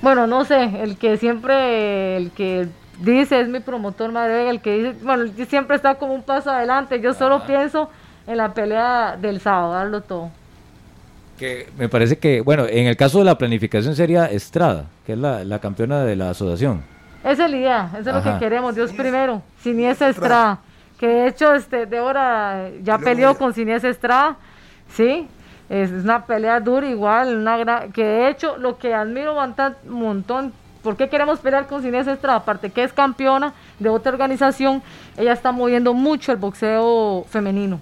Bueno, 0.00 0.28
no 0.28 0.44
sé, 0.44 0.80
el 0.80 0.96
que 0.96 1.16
siempre, 1.16 2.16
el 2.16 2.30
que 2.30 2.68
dice 3.00 3.40
es 3.40 3.48
mi 3.48 3.58
promotor 3.58 4.12
Madre 4.12 4.34
Vega, 4.34 4.50
el 4.50 4.60
que 4.60 4.76
dice, 4.76 4.94
bueno, 5.02 5.24
siempre 5.48 5.74
está 5.74 5.96
como 5.96 6.14
un 6.14 6.22
paso 6.22 6.50
adelante. 6.50 7.00
Yo 7.00 7.14
solo 7.14 7.44
pienso 7.44 7.90
en 8.28 8.36
la 8.36 8.54
pelea 8.54 9.16
del 9.20 9.40
sábado, 9.40 9.72
darlo 9.72 10.02
todo. 10.02 10.30
Que 11.36 11.68
me 11.78 11.88
parece 11.88 12.16
que, 12.16 12.42
bueno, 12.42 12.64
en 12.68 12.86
el 12.86 12.96
caso 12.96 13.18
de 13.18 13.24
la 13.24 13.36
planificación 13.36 13.96
sería 13.96 14.26
Estrada, 14.26 14.84
que 15.04 15.14
es 15.14 15.18
la, 15.18 15.42
la 15.42 15.58
campeona 15.58 16.04
de 16.04 16.14
la 16.14 16.30
asociación. 16.30 16.84
Esa 17.24 17.44
es 17.44 17.50
la 17.50 17.56
idea, 17.56 17.90
eso 17.98 18.10
es 18.10 18.16
lo 18.16 18.22
que 18.22 18.38
queremos, 18.38 18.74
Dios 18.74 18.92
primero. 18.92 19.42
Siniesa 19.62 20.08
Estrada, 20.08 20.58
que 20.98 21.06
de 21.06 21.26
hecho 21.28 21.54
este 21.54 21.86
Débora 21.86 22.68
ya 22.82 22.98
peleó 22.98 23.36
con 23.36 23.52
Siniesa 23.52 23.88
Estrada, 23.88 24.36
sí, 24.94 25.28
es 25.68 25.90
una 25.90 26.24
pelea 26.24 26.60
dura 26.60 26.88
igual, 26.88 27.36
una 27.36 27.56
gran- 27.58 27.92
que 27.92 28.04
de 28.04 28.28
hecho 28.30 28.56
lo 28.56 28.78
que 28.78 28.94
admiro 28.94 29.36
un 29.38 29.54
montón, 29.92 30.52
¿por 30.82 30.96
qué 30.96 31.10
queremos 31.10 31.40
pelear 31.40 31.66
con 31.66 31.82
Siniesa 31.82 32.12
Estrada? 32.12 32.38
Aparte 32.38 32.70
que 32.70 32.82
es 32.84 32.92
campeona 32.92 33.52
de 33.78 33.88
otra 33.90 34.12
organización, 34.12 34.82
ella 35.18 35.34
está 35.34 35.52
moviendo 35.52 35.92
mucho 35.92 36.32
el 36.32 36.38
boxeo 36.38 37.24
femenino. 37.28 37.80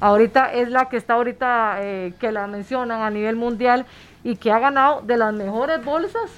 Ahorita 0.00 0.52
es 0.52 0.68
la 0.68 0.86
que 0.86 0.96
está 0.96 1.14
ahorita, 1.14 1.76
eh, 1.78 2.12
que 2.18 2.32
la 2.32 2.48
mencionan 2.48 3.02
a 3.02 3.10
nivel 3.10 3.36
mundial 3.36 3.86
y 4.24 4.34
que 4.34 4.50
ha 4.50 4.58
ganado 4.58 5.00
de 5.02 5.16
las 5.16 5.32
mejores 5.32 5.84
bolsas 5.84 6.28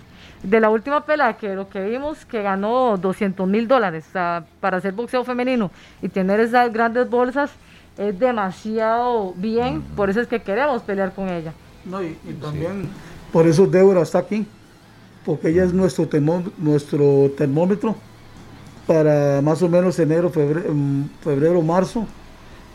de 0.43 0.61
la 0.61 0.71
última 0.71 1.05
pelea, 1.05 1.35
que 1.37 1.55
lo 1.55 1.69
que 1.69 1.83
vimos, 1.89 2.25
que 2.25 2.43
ganó 2.43 2.97
200 2.97 3.47
mil 3.49 3.69
dólares 3.69 4.05
o 4.09 4.13
sea, 4.13 4.45
para 4.61 4.79
hacer 4.79 4.93
boxeo 4.93 5.25
femenino 5.25 5.71
y 6.03 6.09
tener 6.09 6.41
esas 6.41 6.73
grandes 6.73 7.09
bolsas 7.09 7.51
es 7.99 8.19
demasiado 8.19 9.35
bien, 9.37 9.83
por 9.97 10.11
eso 10.11 10.21
es 10.21 10.27
que 10.27 10.41
queremos 10.41 10.83
pelear 10.83 11.13
con 11.13 11.29
ella. 11.29 11.53
No, 11.85 12.03
y, 12.03 12.17
y 12.29 12.33
también 12.41 12.89
por 13.33 13.47
eso 13.47 13.67
Débora 13.67 14.03
está 14.03 14.19
aquí, 14.19 14.47
porque 15.25 15.49
ella 15.51 15.65
es 15.65 15.73
nuestro, 15.73 16.09
termó- 16.09 16.51
nuestro 16.59 17.31
termómetro 17.37 17.95
para 18.87 19.41
más 19.43 19.63
o 19.63 19.69
menos 19.69 19.99
enero, 19.99 20.31
febrero, 20.31 20.75
febrero 21.23 21.63
marzo, 21.63 22.07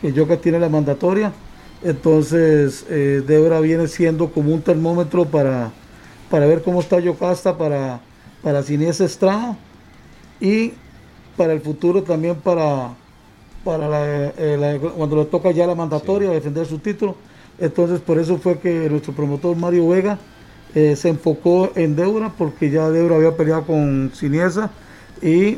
que 0.02 0.14
Yoka 0.14 0.38
tiene 0.38 0.60
la 0.60 0.70
mandatoria. 0.70 1.32
Entonces, 1.84 2.86
eh, 2.90 3.22
Débora 3.26 3.60
viene 3.60 3.88
siendo 3.88 4.30
como 4.32 4.54
un 4.54 4.62
termómetro 4.62 5.26
para, 5.26 5.72
para 6.30 6.46
ver 6.46 6.62
cómo 6.64 6.80
está 6.80 7.00
Yocasta, 7.00 7.58
para, 7.58 8.00
para 8.44 8.64
Siniesa 8.64 9.06
Estrada 9.06 9.56
y 10.40 10.74
para 11.36 11.54
el 11.54 11.62
futuro 11.62 12.04
también 12.04 12.36
para, 12.36 12.90
para 13.64 13.88
la- 13.88 14.28
eh, 14.38 14.58
la- 14.60 14.78
cuando 14.90 15.16
le 15.18 15.26
toca 15.26 15.52
ya 15.52 15.68
la 15.68 15.76
mandatoria 15.76 16.30
defender 16.32 16.66
su 16.66 16.80
título. 16.80 17.16
Entonces, 17.60 18.00
por 18.02 18.20
eso 18.20 18.38
fue 18.38 18.60
que 18.60 18.90
nuestro 18.90 19.14
promotor 19.14 19.56
Mario 19.56 19.88
Vega 19.90 20.18
eh, 20.76 20.96
se 20.96 21.10
enfocó 21.10 21.72
en 21.76 21.96
Débora, 21.96 22.32
porque 22.38 22.70
ya 22.70 22.90
Débora 22.90 23.16
había 23.16 23.36
peleado 23.36 23.66
con 23.66 24.12
Siniesa 24.14 24.70
y, 25.22 25.58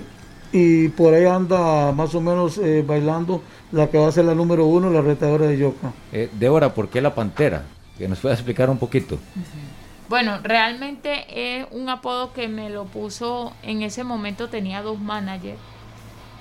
y 0.54 0.88
por 0.90 1.14
ahí 1.14 1.26
anda 1.26 1.92
más 1.92 2.14
o 2.16 2.22
menos 2.22 2.58
eh, 2.58 2.84
bailando 2.88 3.42
la 3.72 3.88
que 3.88 3.98
va 3.98 4.08
a 4.08 4.12
ser 4.12 4.26
la 4.26 4.36
número 4.36 4.66
uno, 4.66 4.90
la 4.90 5.02
retadora 5.02 5.48
de 5.48 5.58
Yoka. 5.58 5.92
Eh, 6.14 6.30
Débora, 6.40 6.74
¿por 6.74 6.88
qué 6.90 7.02
la 7.02 7.14
pantera? 7.14 7.64
Que 7.98 8.08
nos 8.08 8.20
pueda 8.20 8.34
explicar 8.36 8.70
un 8.70 8.78
poquito. 8.78 9.18
Bueno, 10.10 10.40
realmente 10.42 11.60
es 11.60 11.68
un 11.70 11.88
apodo 11.88 12.34
que 12.34 12.48
me 12.48 12.72
lo 12.72 12.86
puso, 12.86 13.54
en 13.62 13.84
ese 13.84 14.04
momento 14.04 14.50
tenía 14.50 14.82
dos 14.82 15.00
managers 15.00 15.60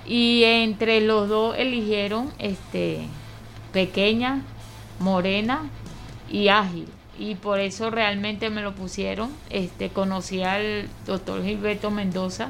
y 0.07 0.43
entre 0.43 1.01
los 1.01 1.29
dos 1.29 1.55
eligieron 1.55 2.33
este 2.39 3.01
pequeña, 3.71 4.41
morena 4.97 5.69
y 6.31 6.47
ágil. 6.47 6.87
Y 7.19 7.35
por 7.35 7.59
eso 7.59 7.91
realmente 7.91 8.49
me 8.49 8.63
lo 8.63 8.73
pusieron. 8.73 9.29
Este 9.51 9.89
conocí 9.89 10.41
al 10.41 10.89
doctor 11.05 11.43
Gilberto 11.43 11.91
Mendoza, 11.91 12.49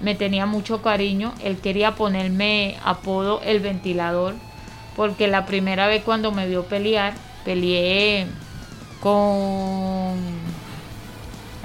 me 0.00 0.14
tenía 0.14 0.44
mucho 0.44 0.82
cariño, 0.82 1.32
él 1.42 1.56
quería 1.56 1.94
ponerme 1.94 2.76
apodo 2.84 3.40
el 3.46 3.60
ventilador 3.60 4.34
porque 4.94 5.26
la 5.26 5.46
primera 5.46 5.86
vez 5.86 6.04
cuando 6.04 6.32
me 6.32 6.46
vio 6.46 6.64
pelear, 6.64 7.14
peleé 7.46 8.26
con 9.04 10.16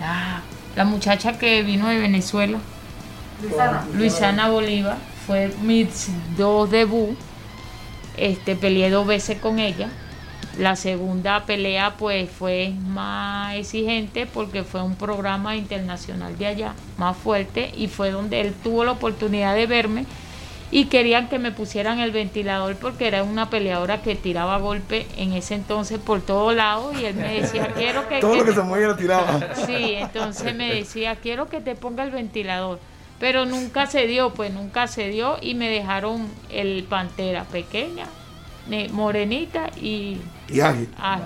ah, 0.01 0.41
la 0.75 0.83
muchacha 0.83 1.39
que 1.39 1.63
vino 1.63 1.87
de 1.87 1.97
Venezuela, 1.97 2.59
Luisana. 3.41 3.85
Luisana 3.93 4.49
Bolívar, 4.49 4.97
fue 5.25 5.49
mis 5.61 6.09
dos 6.35 6.69
debut. 6.69 7.17
Este, 8.17 8.57
peleé 8.57 8.89
dos 8.89 9.07
veces 9.07 9.39
con 9.39 9.59
ella. 9.59 9.89
La 10.57 10.75
segunda 10.75 11.45
pelea 11.45 11.95
pues 11.97 12.29
fue 12.29 12.73
más 12.89 13.55
exigente 13.55 14.25
porque 14.25 14.65
fue 14.65 14.81
un 14.83 14.95
programa 14.95 15.55
internacional 15.55 16.37
de 16.37 16.45
allá, 16.45 16.73
más 16.97 17.15
fuerte, 17.15 17.71
y 17.77 17.87
fue 17.87 18.11
donde 18.11 18.41
él 18.41 18.53
tuvo 18.61 18.83
la 18.83 18.91
oportunidad 18.91 19.55
de 19.55 19.65
verme 19.65 20.05
y 20.71 20.85
querían 20.85 21.29
que 21.29 21.39
me 21.39 21.51
pusieran 21.51 21.99
el 21.99 22.11
ventilador 22.11 22.75
porque 22.75 23.07
era 23.07 23.23
una 23.23 23.49
peleadora 23.49 24.01
que 24.01 24.15
tiraba 24.15 24.57
golpe 24.59 25.07
en 25.17 25.33
ese 25.33 25.55
entonces 25.55 25.99
por 25.99 26.21
todos 26.21 26.55
lados 26.55 26.95
y 26.99 27.05
él 27.05 27.15
me 27.15 27.41
decía 27.41 27.67
quiero 27.75 28.07
que 28.07 28.19
Todo 28.19 28.35
lo 28.35 28.43
que 28.43 28.51
te- 28.51 28.55
se 28.57 28.63
movía 28.63 28.87
lo 28.87 28.95
tiraba. 28.95 29.39
sí 29.65 29.93
entonces 29.95 30.53
me 30.55 30.73
decía 30.73 31.15
quiero 31.15 31.49
que 31.49 31.59
te 31.61 31.75
ponga 31.75 32.03
el 32.03 32.11
ventilador 32.11 32.79
pero 33.19 33.45
nunca 33.45 33.85
se 33.87 34.05
dio 34.07 34.29
pues 34.33 34.53
nunca 34.53 34.87
se 34.87 35.09
dio 35.09 35.37
y 35.41 35.55
me 35.55 35.69
dejaron 35.69 36.27
el 36.51 36.83
pantera 36.83 37.43
pequeña 37.45 38.05
morenita 38.91 39.69
y 39.81 40.17
Y 40.47 40.59
ágil. 40.59 40.89
ágil. 40.97 41.25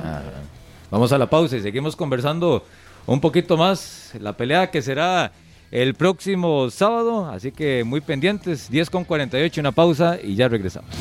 Vamos 0.89 1.11
a 1.11 1.17
la 1.17 1.29
pausa 1.29 1.57
y 1.57 1.61
seguimos 1.61 1.95
conversando 1.95 2.65
un 3.05 3.19
poquito 3.19 3.57
más. 3.57 4.11
La 4.19 4.33
pelea 4.33 4.71
que 4.71 4.81
será 4.81 5.31
el 5.73 5.95
próximo 5.95 6.69
sábado, 6.69 7.25
así 7.25 7.51
que 7.51 7.83
muy 7.83 7.99
pendientes. 7.99 8.69
10 8.69 8.91
con 8.91 9.03
48, 9.05 9.59
una 9.59 9.71
pausa 9.71 10.19
y 10.21 10.35
ya 10.35 10.47
regresamos. 10.47 10.91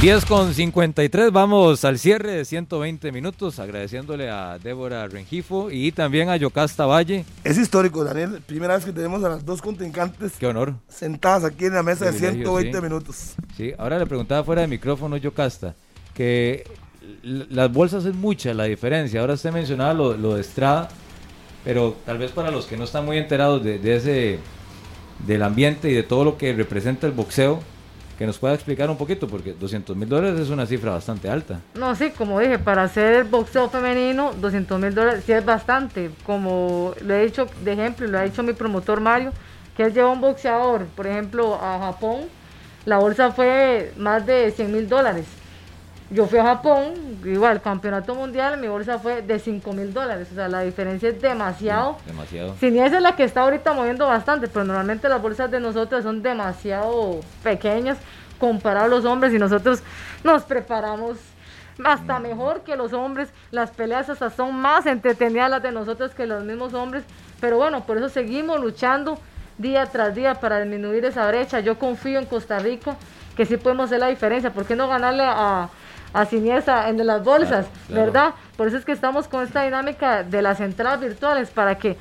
10 0.00 0.24
con 0.24 0.52
53, 0.52 1.30
vamos 1.30 1.84
al 1.84 2.00
cierre 2.00 2.32
de 2.32 2.44
120 2.44 3.12
minutos, 3.12 3.60
agradeciéndole 3.60 4.28
a 4.28 4.58
Débora 4.58 5.06
Rengifo 5.06 5.70
y 5.70 5.92
también 5.92 6.28
a 6.28 6.36
Yocasta 6.36 6.86
Valle. 6.86 7.24
Es 7.44 7.56
histórico, 7.56 8.02
Daniel. 8.02 8.42
Primera 8.44 8.74
vez 8.74 8.84
que 8.84 8.92
tenemos 8.92 9.22
a 9.22 9.28
las 9.28 9.44
dos 9.44 9.62
contrincantes 9.62 10.32
Qué 10.40 10.48
honor. 10.48 10.74
sentadas 10.88 11.44
aquí 11.44 11.66
en 11.66 11.74
la 11.74 11.84
mesa 11.84 12.06
de 12.06 12.10
Privilegio, 12.10 12.58
120 12.58 12.78
sí. 12.78 12.82
minutos. 12.82 13.34
Sí, 13.56 13.72
ahora 13.78 13.96
le 14.00 14.06
preguntaba 14.06 14.42
fuera 14.42 14.62
de 14.62 14.66
micrófono 14.66 15.16
Yocasta, 15.18 15.76
que 16.14 16.64
las 17.22 17.72
bolsas 17.72 18.04
es 18.06 18.14
mucha 18.14 18.52
la 18.54 18.64
diferencia. 18.64 19.20
Ahora 19.20 19.34
usted 19.34 19.52
mencionaba 19.52 19.94
lo, 19.94 20.16
lo 20.16 20.34
de 20.34 20.40
Estrada, 20.40 20.88
pero 21.66 21.96
tal 22.06 22.16
vez 22.16 22.30
para 22.30 22.52
los 22.52 22.64
que 22.64 22.76
no 22.76 22.84
están 22.84 23.04
muy 23.04 23.18
enterados 23.18 23.62
de, 23.64 23.96
ese, 23.96 24.38
del 25.26 25.42
ambiente 25.42 25.90
y 25.90 25.94
de 25.94 26.04
todo 26.04 26.24
lo 26.24 26.38
que 26.38 26.52
representa 26.52 27.08
el 27.08 27.12
boxeo, 27.12 27.58
que 28.16 28.24
nos 28.24 28.38
pueda 28.38 28.54
explicar 28.54 28.88
un 28.88 28.96
poquito, 28.96 29.26
porque 29.26 29.52
200 29.52 29.96
mil 29.96 30.08
dólares 30.08 30.38
es 30.38 30.50
una 30.50 30.64
cifra 30.64 30.92
bastante 30.92 31.28
alta. 31.28 31.60
No, 31.74 31.96
sí, 31.96 32.12
como 32.16 32.38
dije, 32.38 32.60
para 32.60 32.84
hacer 32.84 33.24
boxeo 33.24 33.68
femenino, 33.68 34.32
200 34.40 34.80
mil 34.80 34.94
dólares 34.94 35.24
sí 35.26 35.32
es 35.32 35.44
bastante. 35.44 36.12
Como 36.24 36.94
lo 37.04 37.14
he 37.14 37.24
dicho 37.24 37.48
de 37.64 37.72
ejemplo, 37.72 38.06
lo 38.06 38.20
ha 38.20 38.22
dicho 38.22 38.44
mi 38.44 38.52
promotor 38.52 39.00
Mario, 39.00 39.32
que 39.76 39.82
él 39.82 39.92
lleva 39.92 40.12
un 40.12 40.20
boxeador, 40.20 40.86
por 40.94 41.08
ejemplo, 41.08 41.56
a 41.56 41.80
Japón, 41.80 42.20
la 42.84 42.98
bolsa 42.98 43.32
fue 43.32 43.92
más 43.96 44.24
de 44.24 44.52
100 44.52 44.72
mil 44.72 44.88
dólares. 44.88 45.26
Yo 46.08 46.26
fui 46.26 46.38
a 46.38 46.44
Japón, 46.44 46.94
igual, 47.24 47.60
campeonato 47.60 48.14
mundial, 48.14 48.58
mi 48.58 48.68
bolsa 48.68 48.98
fue 48.98 49.22
de 49.22 49.38
5 49.40 49.72
mil 49.72 49.92
dólares. 49.92 50.28
O 50.30 50.34
sea, 50.36 50.48
la 50.48 50.60
diferencia 50.60 51.08
es 51.08 51.20
demasiado. 51.20 51.96
Demasiado. 52.06 52.54
Siniesa 52.60 52.96
es 52.96 53.02
la 53.02 53.16
que 53.16 53.24
está 53.24 53.42
ahorita 53.42 53.72
moviendo 53.72 54.06
bastante, 54.06 54.46
pero 54.46 54.64
normalmente 54.64 55.08
las 55.08 55.20
bolsas 55.20 55.50
de 55.50 55.58
nosotros 55.58 56.04
son 56.04 56.22
demasiado 56.22 57.20
pequeñas 57.42 57.98
comparadas 58.38 58.86
a 58.86 58.88
los 58.88 59.04
hombres 59.04 59.32
y 59.32 59.38
nosotros 59.38 59.82
nos 60.22 60.44
preparamos 60.44 61.16
hasta 61.84 62.20
mejor 62.20 62.62
que 62.62 62.76
los 62.76 62.92
hombres. 62.92 63.30
Las 63.50 63.70
peleas 63.70 64.08
hasta 64.08 64.30
son 64.30 64.54
más 64.54 64.86
entretenidas 64.86 65.50
las 65.50 65.62
de 65.62 65.72
nosotros 65.72 66.12
que 66.12 66.26
los 66.26 66.44
mismos 66.44 66.72
hombres, 66.74 67.04
pero 67.40 67.56
bueno, 67.56 67.84
por 67.84 67.96
eso 67.96 68.08
seguimos 68.08 68.60
luchando 68.60 69.18
día 69.58 69.86
tras 69.86 70.14
día 70.14 70.34
para 70.34 70.60
disminuir 70.60 71.04
esa 71.04 71.26
brecha. 71.26 71.60
Yo 71.60 71.78
confío 71.78 72.18
en 72.18 72.26
Costa 72.26 72.58
Rica 72.58 72.96
que 73.36 73.44
sí 73.44 73.56
podemos 73.56 73.86
hacer 73.86 74.00
la 74.00 74.08
diferencia. 74.08 74.52
¿Por 74.52 74.66
qué 74.66 74.76
no 74.76 74.88
ganarle 74.88 75.24
a, 75.26 75.68
a 76.16 76.24
Siniesa 76.26 76.88
en 76.88 77.04
las 77.06 77.22
bolsas, 77.22 77.66
claro. 77.88 78.04
verdad? 78.04 78.34
Por 78.56 78.68
eso 78.68 78.76
es 78.76 78.84
que 78.84 78.92
estamos 78.92 79.28
con 79.28 79.42
esta 79.44 79.62
dinámica 79.62 80.22
de 80.22 80.42
las 80.42 80.60
entradas 80.60 81.00
virtuales 81.00 81.50
para 81.50 81.76
que 81.76 81.96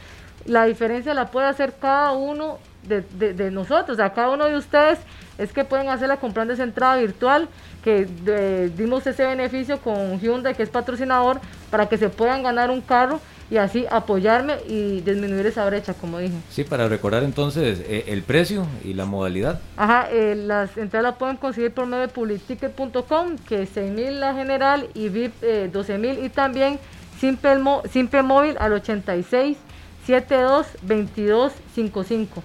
la 0.46 0.66
diferencia 0.66 1.14
la 1.14 1.28
pueda 1.32 1.50
hacer 1.50 1.74
cada 1.80 2.12
uno 2.12 2.58
de, 2.84 3.02
de- 3.02 3.34
de 3.34 3.50
nosotros, 3.52 3.90
o 3.90 3.96
sea, 3.96 4.12
cada 4.14 4.30
uno 4.30 4.46
de 4.46 4.56
ustedes 4.58 5.00
es 5.38 5.52
que 5.52 5.66
pueden 5.66 5.90
hacerla 5.90 6.18
comprando 6.18 6.54
esa 6.54 6.64
entrada 6.64 6.96
virtual 6.98 7.48
que 7.84 8.08
eh, 8.28 8.72
dimos 8.78 9.06
ese 9.08 9.26
beneficio 9.26 9.80
con 9.80 10.20
Hyundai 10.20 10.54
que 10.56 10.64
es 10.64 10.70
patrocinador 10.70 11.40
para 11.72 11.88
que 11.88 11.98
se 11.98 12.10
puedan 12.10 12.44
ganar 12.44 12.70
un 12.70 12.82
carro 12.82 13.20
y 13.50 13.58
así 13.58 13.86
apoyarme 13.90 14.56
y 14.68 15.02
disminuir 15.02 15.46
esa 15.46 15.66
brecha 15.66 15.94
como 15.94 16.20
dije. 16.20 16.34
Sí, 16.50 16.64
para 16.64 16.88
recordar 16.88 17.24
entonces 17.24 17.80
eh, 17.88 18.06
el 18.08 18.24
precio 18.24 18.66
y 18.84 18.94
la 18.94 19.06
modalidad. 19.06 19.60
Ajá, 19.78 20.08
eh, 20.12 20.36
las 20.36 20.76
entradas 20.78 21.12
las 21.12 21.16
pueden 21.18 21.38
conseguir 21.38 21.72
por 21.72 21.86
medio 21.86 22.02
de 22.02 22.08
publicticket.com, 22.08 23.38
que 23.48 23.64
es 23.64 23.76
6.000 23.76 24.12
la 24.12 24.34
general 24.34 24.90
y 24.94 25.10
VIP 25.10 25.34
eh, 25.44 25.70
12.000 25.72 26.26
y 26.26 26.30
también 26.30 26.80
Simple, 27.20 27.60
Simple 27.92 28.24
Móvil 28.24 28.56
al 28.60 28.74
86 28.74 29.58
72 30.06 30.68
22 30.82 31.54
55. 31.76 32.44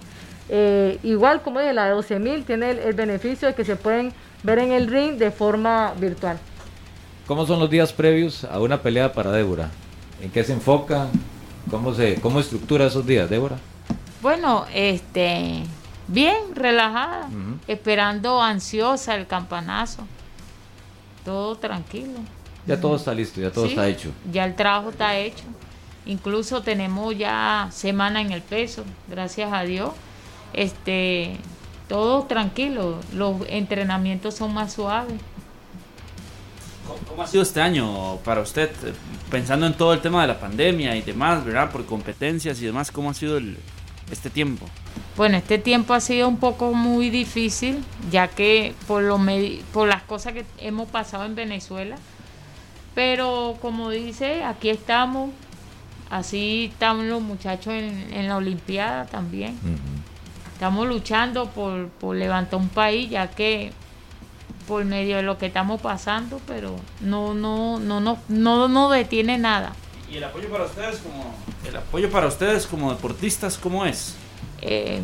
Eh, 0.49 0.99
igual 1.03 1.41
como 1.41 1.59
dije, 1.59 1.73
la 1.73 1.85
de 1.85 1.95
12.000 1.95 2.45
tiene 2.45 2.71
el, 2.71 2.79
el 2.79 2.93
beneficio 2.93 3.47
de 3.47 3.55
que 3.55 3.65
se 3.65 3.75
pueden 3.75 4.13
ver 4.43 4.59
en 4.59 4.71
el 4.71 4.87
ring 4.87 5.17
de 5.17 5.31
forma 5.31 5.93
virtual. 5.99 6.37
¿Cómo 7.27 7.45
son 7.45 7.59
los 7.59 7.69
días 7.69 7.93
previos 7.93 8.43
a 8.43 8.59
una 8.59 8.81
pelea 8.81 9.13
para 9.13 9.31
Débora? 9.31 9.69
¿En 10.21 10.29
qué 10.29 10.43
se 10.43 10.53
enfoca? 10.53 11.07
¿Cómo 11.69 11.93
se 11.93 12.15
cómo 12.15 12.39
estructura 12.39 12.85
esos 12.85 13.05
días, 13.05 13.29
Débora? 13.29 13.57
Bueno, 14.21 14.65
este, 14.73 15.63
bien, 16.07 16.55
relajada, 16.55 17.27
esperando 17.67 18.41
ansiosa 18.41 19.15
el 19.15 19.25
campanazo. 19.25 20.03
Todo 21.25 21.55
tranquilo. 21.55 22.19
Ya 22.67 22.79
todo 22.79 22.95
está 22.95 23.13
listo, 23.13 23.41
ya 23.41 23.51
todo 23.51 23.65
Sí, 23.65 23.71
está 23.71 23.87
hecho. 23.87 24.11
Ya 24.31 24.45
el 24.45 24.55
trabajo 24.55 24.91
está 24.91 25.17
hecho. 25.17 25.43
Incluso 26.05 26.61
tenemos 26.61 27.17
ya 27.17 27.69
semana 27.71 28.21
en 28.21 28.31
el 28.31 28.41
peso, 28.41 28.83
gracias 29.07 29.51
a 29.51 29.63
Dios. 29.63 29.91
Este, 30.53 31.37
todo 31.87 32.23
tranquilo. 32.23 32.99
Los 33.13 33.37
entrenamientos 33.49 34.35
son 34.35 34.53
más 34.53 34.73
suaves. 34.73 35.19
¿Cómo 37.07 37.23
ha 37.23 37.27
sido 37.27 37.43
este 37.43 37.61
año 37.61 38.17
para 38.25 38.41
usted? 38.41 38.69
Pensando 39.29 39.65
en 39.65 39.73
todo 39.73 39.93
el 39.93 40.01
tema 40.01 40.21
de 40.21 40.27
la 40.27 40.39
pandemia 40.39 40.95
y 40.95 41.01
demás, 41.01 41.43
¿verdad? 41.45 41.71
Por 41.71 41.85
competencias 41.85 42.61
y 42.61 42.65
demás, 42.65 42.91
¿cómo 42.91 43.09
ha 43.09 43.13
sido 43.13 43.37
el- 43.37 43.57
este 44.11 44.29
tiempo? 44.29 44.65
Bueno, 45.17 45.37
este 45.37 45.57
tiempo 45.57 45.93
ha 45.93 45.99
sido 45.99 46.27
un 46.27 46.37
poco 46.37 46.73
muy 46.73 47.09
difícil, 47.09 47.83
ya 48.11 48.27
que 48.27 48.73
por, 48.87 49.03
lo 49.03 49.19
por 49.73 49.87
las 49.87 50.03
cosas 50.03 50.33
que 50.33 50.45
hemos 50.57 50.89
pasado 50.89 51.25
en 51.25 51.35
Venezuela. 51.35 51.95
Pero 52.95 53.57
como 53.61 53.89
dice, 53.89 54.43
aquí 54.43 54.69
estamos. 54.69 55.29
Así 56.09 56.69
están 56.73 57.07
los 57.09 57.21
muchachos 57.21 57.73
en, 57.73 58.13
en 58.13 58.27
la 58.27 58.35
Olimpiada 58.35 59.05
también. 59.05 59.57
Estamos 60.53 60.87
luchando 60.87 61.47
por, 61.49 61.87
por 61.87 62.15
levantar 62.17 62.59
un 62.59 62.67
país, 62.67 63.09
ya 63.09 63.29
que 63.29 63.71
por 64.61 64.85
medio 64.85 65.17
de 65.17 65.23
lo 65.23 65.37
que 65.37 65.47
estamos 65.47 65.81
pasando, 65.81 66.39
pero 66.47 66.75
no, 67.01 67.33
no, 67.33 67.79
no, 67.79 67.99
no, 67.99 68.17
no, 68.27 68.67
no 68.67 68.89
detiene 68.89 69.37
nada. 69.37 69.73
¿Y 70.11 70.17
el 70.17 70.23
apoyo 70.23 70.49
para 70.49 70.65
ustedes 70.65 70.97
como 70.99 71.35
el 71.67 71.75
apoyo 71.75 72.09
para 72.09 72.27
ustedes 72.27 72.67
como 72.67 72.91
deportistas 72.91 73.57
cómo 73.57 73.85
es? 73.85 74.15
Eh, 74.61 75.01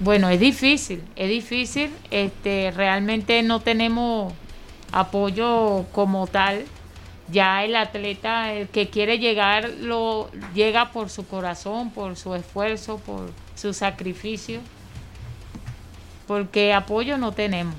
bueno, 0.00 0.28
es 0.28 0.40
difícil, 0.40 1.02
es 1.16 1.28
difícil. 1.28 1.90
Este, 2.10 2.70
realmente 2.70 3.42
no 3.42 3.60
tenemos 3.60 4.32
apoyo 4.92 5.84
como 5.92 6.26
tal. 6.26 6.64
Ya 7.30 7.64
el 7.64 7.76
atleta, 7.76 8.52
el 8.52 8.68
que 8.68 8.88
quiere 8.88 9.18
llegar, 9.18 9.70
lo 9.80 10.30
llega 10.52 10.90
por 10.90 11.10
su 11.10 11.26
corazón, 11.26 11.90
por 11.90 12.16
su 12.16 12.34
esfuerzo, 12.34 12.98
por 12.98 13.30
su 13.54 13.72
sacrificio. 13.72 14.60
Porque 16.26 16.72
apoyo 16.72 17.18
no 17.18 17.32
tenemos. 17.32 17.76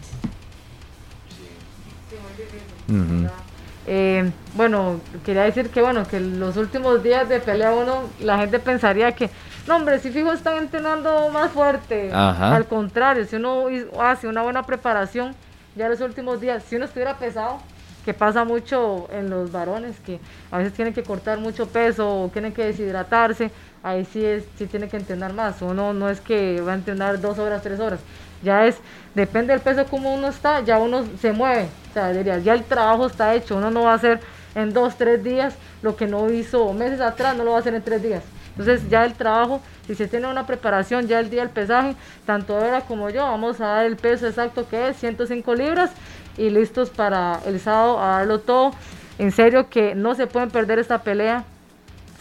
Eh, 3.88 4.32
bueno, 4.54 5.00
quería 5.26 5.44
decir 5.44 5.70
que 5.70 5.82
bueno, 5.82 6.06
que 6.08 6.20
los 6.20 6.56
últimos 6.58 7.02
días 7.02 7.28
de 7.28 7.40
pelea 7.40 7.74
uno, 7.74 8.04
la 8.20 8.38
gente 8.38 8.60
pensaría 8.60 9.12
que, 9.14 9.30
no 9.68 9.78
hombre, 9.78 10.00
si 10.00 10.12
fijo 10.12 10.32
están 10.32 10.58
entrenando 10.58 11.30
más 11.30 11.52
fuerte. 11.52 12.12
Ajá. 12.14 12.56
Al 12.56 12.66
contrario, 12.68 13.26
si 13.26 13.38
uno 13.38 13.66
hace 14.00 14.28
una 14.28 14.44
buena 14.44 14.64
preparación, 14.64 15.34
ya 15.76 15.90
los 15.90 16.02
últimos 16.02 16.40
días, 16.40 16.64
si 16.68 16.76
uno 16.76 16.86
estuviera 16.86 17.18
pesado, 17.18 17.60
que 18.06 18.14
pasa 18.14 18.44
mucho 18.44 19.08
en 19.12 19.30
los 19.30 19.52
varones, 19.52 20.00
que 20.00 20.20
a 20.52 20.58
veces 20.58 20.74
tienen 20.74 20.94
que 20.94 21.04
cortar 21.04 21.40
mucho 21.40 21.68
peso 21.68 22.24
o 22.24 22.30
tienen 22.30 22.52
que 22.52 22.66
deshidratarse, 22.66 23.52
ahí 23.84 24.06
sí 24.06 24.24
es, 24.26 24.44
sí 24.58 24.66
tiene 24.66 24.90
que 24.90 24.98
entrenar 24.98 25.34
más. 25.34 25.62
Uno 25.62 25.94
no 25.94 26.10
es 26.10 26.20
que 26.20 26.62
va 26.62 26.72
a 26.72 26.76
entrenar 26.76 27.22
dos 27.22 27.38
horas, 27.38 27.62
tres 27.62 27.80
horas. 27.80 28.00
Ya 28.44 28.66
es, 28.66 28.78
depende 29.14 29.54
del 29.54 29.62
peso 29.62 29.86
como 29.86 30.14
uno 30.14 30.28
está, 30.28 30.62
ya 30.62 30.80
uno 30.80 31.06
se 31.20 31.32
mueve. 31.32 31.68
O 31.90 31.94
sea, 31.94 32.10
diría, 32.12 32.40
ya 32.40 32.54
el 32.54 32.64
trabajo 32.64 33.08
está 33.08 33.36
hecho. 33.36 33.58
Uno 33.58 33.72
no 33.72 33.84
va 33.84 33.92
a 33.92 33.96
hacer 33.96 34.20
en 34.56 34.74
dos, 34.74 34.96
tres 34.98 35.24
días 35.24 35.56
lo 35.82 35.96
que 35.96 36.08
no 36.08 36.30
hizo 36.30 36.72
meses 36.74 37.02
atrás, 37.02 37.36
no 37.36 37.44
lo 37.44 37.52
va 37.52 37.58
a 37.58 37.60
hacer 37.60 37.74
en 37.74 37.82
tres 37.82 38.02
días. 38.02 38.24
Entonces 38.52 38.90
ya 38.90 39.06
el 39.06 39.14
trabajo, 39.14 39.62
si 39.88 39.96
se 39.96 40.08
tiene 40.08 40.28
una 40.28 40.46
preparación 40.46 41.08
ya 41.08 41.20
el 41.20 41.30
día 41.30 41.42
del 41.42 41.50
pesaje, 41.50 41.96
tanto 42.26 42.58
Vera 42.58 42.82
como 42.82 43.10
yo, 43.10 43.24
vamos 43.24 43.62
a 43.62 43.68
dar 43.68 43.86
el 43.86 43.96
peso 43.96 44.28
exacto 44.28 44.68
que 44.68 44.90
es, 44.90 44.98
105 44.98 45.56
libras, 45.56 45.92
y 46.38 46.50
listos 46.50 46.90
para 46.90 47.40
el 47.46 47.60
sábado 47.60 48.00
a 48.00 48.18
darlo 48.18 48.40
todo. 48.40 48.72
En 49.20 49.32
serio 49.32 49.70
que 49.70 49.96
no 49.96 50.16
se 50.16 50.28
pueden 50.28 50.50
perder 50.50 50.80
esta 50.80 51.04
pelea. 51.04 51.44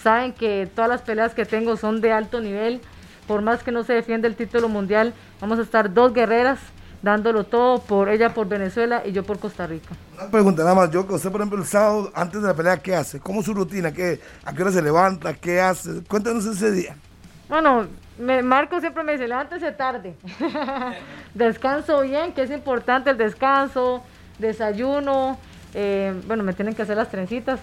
Saben 0.02 0.32
que 0.32 0.68
todas 0.74 0.90
las 0.90 1.02
peleas 1.02 1.34
que 1.34 1.44
tengo 1.44 1.76
son 1.76 2.00
de 2.00 2.12
alto 2.12 2.40
nivel. 2.40 2.80
Por 3.30 3.42
más 3.42 3.62
que 3.62 3.70
no 3.70 3.84
se 3.84 3.92
defienda 3.92 4.26
el 4.26 4.34
título 4.34 4.68
mundial, 4.68 5.14
vamos 5.40 5.60
a 5.60 5.62
estar 5.62 5.94
dos 5.94 6.12
guerreras 6.12 6.58
dándolo 7.00 7.44
todo 7.44 7.80
por 7.80 8.08
ella 8.08 8.34
por 8.34 8.48
Venezuela 8.48 9.02
y 9.06 9.12
yo 9.12 9.22
por 9.22 9.38
Costa 9.38 9.68
Rica. 9.68 9.90
Una 10.14 10.28
pregunta 10.28 10.64
nada 10.64 10.74
más, 10.74 10.90
yo 10.90 11.06
que 11.06 11.14
usted 11.14 11.30
por 11.30 11.40
ejemplo 11.40 11.60
el 11.60 11.64
sábado 11.64 12.10
antes 12.12 12.42
de 12.42 12.48
la 12.48 12.54
pelea, 12.54 12.78
¿qué 12.78 12.96
hace? 12.96 13.20
¿Cómo 13.20 13.38
es 13.38 13.46
su 13.46 13.54
rutina? 13.54 13.92
¿Qué, 13.92 14.18
¿A 14.44 14.52
qué 14.52 14.62
hora 14.62 14.72
se 14.72 14.82
levanta? 14.82 15.32
¿Qué 15.34 15.60
hace? 15.60 16.02
Cuéntanos 16.08 16.44
ese 16.44 16.72
día. 16.72 16.96
Bueno, 17.48 17.86
me, 18.18 18.42
Marco 18.42 18.80
siempre 18.80 19.04
me 19.04 19.12
dice, 19.12 19.28
levántese 19.28 19.70
tarde. 19.70 20.16
Descanso 21.34 22.00
bien, 22.00 22.32
que 22.32 22.42
es 22.42 22.50
importante 22.50 23.10
el 23.10 23.16
descanso, 23.16 24.02
desayuno. 24.40 25.38
eh, 25.72 26.20
bueno, 26.26 26.42
me 26.42 26.52
tienen 26.52 26.74
que 26.74 26.82
hacer 26.82 26.96
las 26.96 27.12
trencitas. 27.12 27.60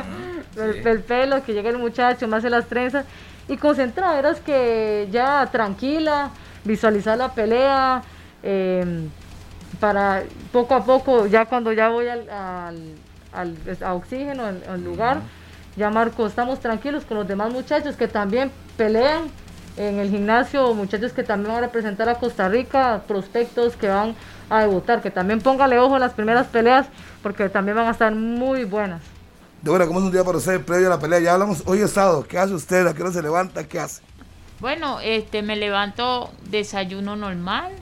el, 0.56 0.84
el 0.84 1.02
pelo, 1.04 1.44
que 1.44 1.54
llegue 1.54 1.68
el 1.68 1.78
muchacho, 1.78 2.26
me 2.26 2.36
hace 2.36 2.50
las 2.50 2.66
trenzas. 2.66 3.06
Y 3.48 3.56
concentrada, 3.56 4.14
verás 4.16 4.40
que 4.40 5.08
ya 5.10 5.46
tranquila, 5.52 6.30
visualizar 6.64 7.18
la 7.18 7.32
pelea. 7.32 8.02
eh, 8.42 9.08
para 9.80 10.22
poco 10.52 10.74
a 10.74 10.84
poco, 10.84 11.26
ya 11.26 11.46
cuando 11.46 11.72
ya 11.72 11.88
voy 11.88 12.06
al, 12.06 12.28
al, 12.30 12.76
al- 13.32 13.56
a 13.82 13.94
oxígeno, 13.94 14.44
al, 14.46 14.62
al 14.70 14.84
lugar, 14.84 15.18
ya 15.76 15.90
Marco, 15.90 16.26
estamos 16.26 16.60
tranquilos 16.60 17.04
con 17.04 17.16
los 17.16 17.26
demás 17.26 17.50
muchachos 17.50 17.96
que 17.96 18.06
también 18.06 18.52
pelean 18.76 19.24
en 19.76 19.98
el 19.98 20.10
gimnasio, 20.10 20.72
muchachos 20.74 21.12
que 21.12 21.24
también 21.24 21.48
van 21.52 21.64
a 21.64 21.66
representar 21.66 22.08
a 22.08 22.14
Costa 22.14 22.48
Rica, 22.48 23.02
prospectos 23.08 23.74
que 23.74 23.88
van 23.88 24.14
a 24.48 24.60
debutar, 24.60 25.02
que 25.02 25.10
también 25.10 25.40
póngale 25.40 25.78
ojo 25.80 25.94
en 25.96 26.00
las 26.00 26.12
primeras 26.12 26.46
peleas, 26.46 26.86
porque 27.22 27.48
también 27.48 27.76
van 27.76 27.88
a 27.88 27.90
estar 27.90 28.14
muy 28.14 28.64
buenas. 28.64 29.00
Débora, 29.64 29.86
¿cómo 29.86 29.98
es 30.00 30.04
un 30.04 30.12
día 30.12 30.22
para 30.22 30.36
usted 30.36 30.60
previo 30.62 30.88
a 30.88 30.90
la 30.90 30.98
pelea? 31.00 31.20
Ya 31.20 31.32
hablamos, 31.32 31.62
hoy 31.64 31.80
es 31.80 31.90
sábado, 31.92 32.26
¿qué 32.28 32.38
hace 32.38 32.52
usted? 32.52 32.86
¿A 32.86 32.92
qué 32.92 33.02
hora 33.02 33.12
se 33.12 33.22
levanta? 33.22 33.66
¿Qué 33.66 33.80
hace? 33.80 34.02
Bueno, 34.60 35.00
este, 35.00 35.40
me 35.40 35.56
levanto, 35.56 36.30
desayuno 36.50 37.16
normal, 37.16 37.72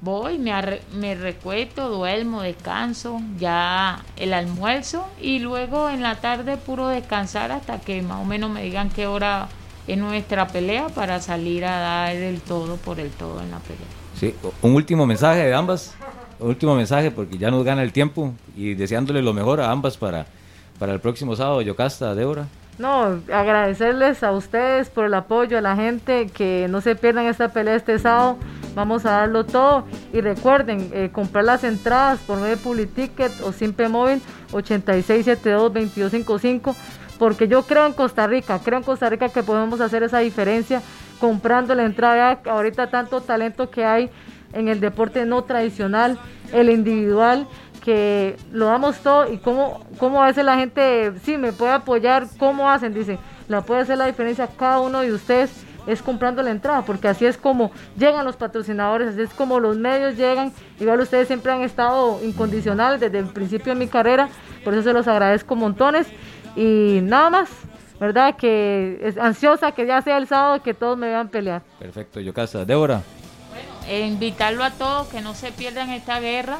voy, 0.00 0.38
me, 0.38 0.50
arre- 0.50 0.80
me 0.94 1.14
recuesto, 1.14 1.90
duermo, 1.90 2.40
descanso, 2.40 3.20
ya 3.38 4.02
el 4.16 4.32
almuerzo 4.32 5.06
y 5.20 5.40
luego 5.40 5.90
en 5.90 6.02
la 6.02 6.16
tarde 6.22 6.56
puro 6.56 6.88
descansar 6.88 7.52
hasta 7.52 7.80
que 7.82 8.00
más 8.00 8.22
o 8.22 8.24
menos 8.24 8.50
me 8.50 8.62
digan 8.62 8.88
qué 8.88 9.06
hora 9.06 9.48
es 9.86 9.98
nuestra 9.98 10.48
pelea 10.48 10.88
para 10.88 11.20
salir 11.20 11.66
a 11.66 11.80
dar 11.80 12.16
el 12.16 12.40
todo 12.40 12.76
por 12.76 12.98
el 12.98 13.10
todo 13.10 13.42
en 13.42 13.50
la 13.50 13.58
pelea. 13.58 13.84
Sí, 14.18 14.34
un 14.62 14.74
último 14.74 15.04
mensaje 15.06 15.40
de 15.44 15.52
ambas. 15.54 15.94
Un 16.40 16.48
último 16.48 16.74
mensaje 16.74 17.10
porque 17.10 17.36
ya 17.38 17.50
nos 17.50 17.62
gana 17.62 17.82
el 17.82 17.92
tiempo 17.92 18.32
y 18.56 18.74
deseándole 18.74 19.20
lo 19.22 19.32
mejor 19.34 19.60
a 19.60 19.70
ambas 19.70 19.96
para, 19.96 20.26
para 20.84 20.92
el 20.92 21.00
próximo 21.00 21.34
sábado. 21.34 21.62
Yocasta, 21.62 22.14
Débora. 22.14 22.44
No, 22.76 23.18
agradecerles 23.32 24.22
a 24.22 24.32
ustedes 24.32 24.90
por 24.90 25.06
el 25.06 25.14
apoyo, 25.14 25.56
a 25.56 25.62
la 25.62 25.76
gente, 25.76 26.26
que 26.26 26.66
no 26.68 26.82
se 26.82 26.94
pierdan 26.94 27.24
esta 27.24 27.48
pelea 27.48 27.74
este 27.74 27.98
sábado. 27.98 28.36
Vamos 28.74 29.06
a 29.06 29.12
darlo 29.12 29.46
todo. 29.46 29.84
Y 30.12 30.20
recuerden, 30.20 30.90
eh, 30.92 31.08
comprar 31.10 31.46
las 31.46 31.64
entradas 31.64 32.20
por 32.20 32.38
medio 32.38 32.58
o 33.44 33.52
Simple 33.52 33.88
Móvil 33.88 34.20
8672-2255. 34.52 36.76
Porque 37.18 37.48
yo 37.48 37.62
creo 37.62 37.86
en 37.86 37.94
Costa 37.94 38.26
Rica, 38.26 38.60
creo 38.62 38.76
en 38.76 38.84
Costa 38.84 39.08
Rica 39.08 39.30
que 39.30 39.42
podemos 39.42 39.80
hacer 39.80 40.02
esa 40.02 40.18
diferencia 40.18 40.82
comprando 41.18 41.74
la 41.74 41.86
entrada. 41.86 42.42
Ahorita 42.44 42.90
tanto 42.90 43.22
talento 43.22 43.70
que 43.70 43.86
hay 43.86 44.10
en 44.52 44.68
el 44.68 44.80
deporte 44.80 45.24
no 45.24 45.44
tradicional, 45.44 46.18
el 46.52 46.68
individual, 46.68 47.48
que 47.84 48.36
lo 48.50 48.66
damos 48.66 48.96
todo 48.98 49.30
y 49.30 49.36
cómo, 49.36 49.84
cómo 49.98 50.22
a 50.22 50.26
veces 50.26 50.44
la 50.44 50.56
gente, 50.56 51.12
sí, 51.22 51.36
me 51.36 51.52
puede 51.52 51.72
apoyar, 51.72 52.26
cómo 52.38 52.70
hacen, 52.70 52.94
dice, 52.94 53.18
la 53.46 53.60
puede 53.60 53.82
hacer 53.82 53.98
la 53.98 54.06
diferencia 54.06 54.48
cada 54.48 54.80
uno 54.80 55.00
de 55.00 55.12
ustedes 55.12 55.50
es 55.86 56.00
comprando 56.00 56.42
la 56.42 56.50
entrada, 56.50 56.80
porque 56.80 57.08
así 57.08 57.26
es 57.26 57.36
como 57.36 57.70
llegan 57.98 58.24
los 58.24 58.36
patrocinadores, 58.36 59.08
así 59.08 59.20
es 59.20 59.34
como 59.34 59.60
los 59.60 59.76
medios 59.76 60.16
llegan, 60.16 60.50
igual 60.80 60.98
ustedes 61.00 61.26
siempre 61.26 61.52
han 61.52 61.60
estado 61.60 62.20
incondicionales 62.24 63.00
desde 63.00 63.18
el 63.18 63.26
principio 63.26 63.74
de 63.74 63.78
mi 63.78 63.86
carrera, 63.86 64.30
por 64.64 64.72
eso 64.72 64.82
se 64.82 64.94
los 64.94 65.06
agradezco 65.06 65.54
montones 65.54 66.06
y 66.56 67.00
nada 67.02 67.28
más, 67.28 67.50
¿verdad? 68.00 68.34
Que 68.36 68.98
es 69.02 69.18
ansiosa 69.18 69.72
que 69.72 69.86
ya 69.86 70.00
sea 70.00 70.16
el 70.16 70.26
sábado 70.26 70.62
que 70.62 70.72
todos 70.72 70.96
me 70.96 71.08
vean 71.08 71.28
pelear. 71.28 71.60
Perfecto, 71.78 72.18
Yocasta. 72.18 72.64
Débora. 72.64 73.02
E 73.86 74.06
invitarlo 74.06 74.64
a 74.64 74.70
todos 74.70 75.08
que 75.08 75.20
no 75.20 75.34
se 75.34 75.52
pierdan 75.52 75.90
esta 75.90 76.18
guerra, 76.18 76.56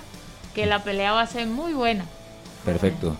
que 0.54 0.66
la 0.66 0.82
pelea 0.82 1.12
va 1.12 1.22
a 1.22 1.26
ser 1.26 1.46
muy 1.46 1.72
buena. 1.72 2.04
Perfecto. 2.64 3.16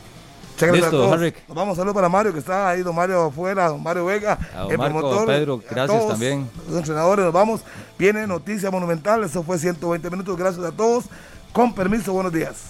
Muchas 0.54 0.68
gracias 0.68 0.92
Listo, 0.92 1.12
a 1.12 1.16
todos. 1.18 1.32
Nos 1.48 1.56
vamos, 1.56 1.76
saludos 1.76 1.94
para 1.94 2.08
Mario 2.08 2.32
que 2.32 2.38
está 2.38 2.68
ahí, 2.68 2.82
don 2.82 2.94
Mario 2.94 3.24
afuera, 3.24 3.68
don 3.68 3.82
Mario 3.82 4.04
Vega, 4.06 4.38
A 4.54 4.60
don 4.60 4.70
el 4.70 4.78
Marco, 4.78 4.98
promotor. 5.00 5.26
Pedro, 5.26 5.54
a 5.54 5.74
gracias 5.74 5.98
todos 5.98 6.10
también. 6.12 6.48
Los 6.68 6.78
entrenadores, 6.78 7.24
nos 7.24 7.34
vamos. 7.34 7.60
Viene 7.98 8.26
Noticia 8.26 8.70
Monumental, 8.70 9.24
eso 9.24 9.42
fue 9.42 9.58
120 9.58 10.08
minutos, 10.10 10.36
gracias 10.36 10.64
a 10.64 10.70
todos. 10.70 11.06
Con 11.52 11.74
permiso, 11.74 12.12
buenos 12.12 12.32
días. 12.32 12.66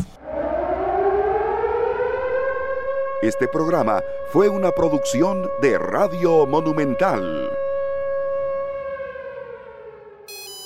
Este 3.23 3.49
programa 3.49 4.03
fue 4.33 4.49
una 4.49 4.71
producción 4.71 5.49
de 5.63 5.79
Radio 5.79 6.47
Monumental. 6.47 7.51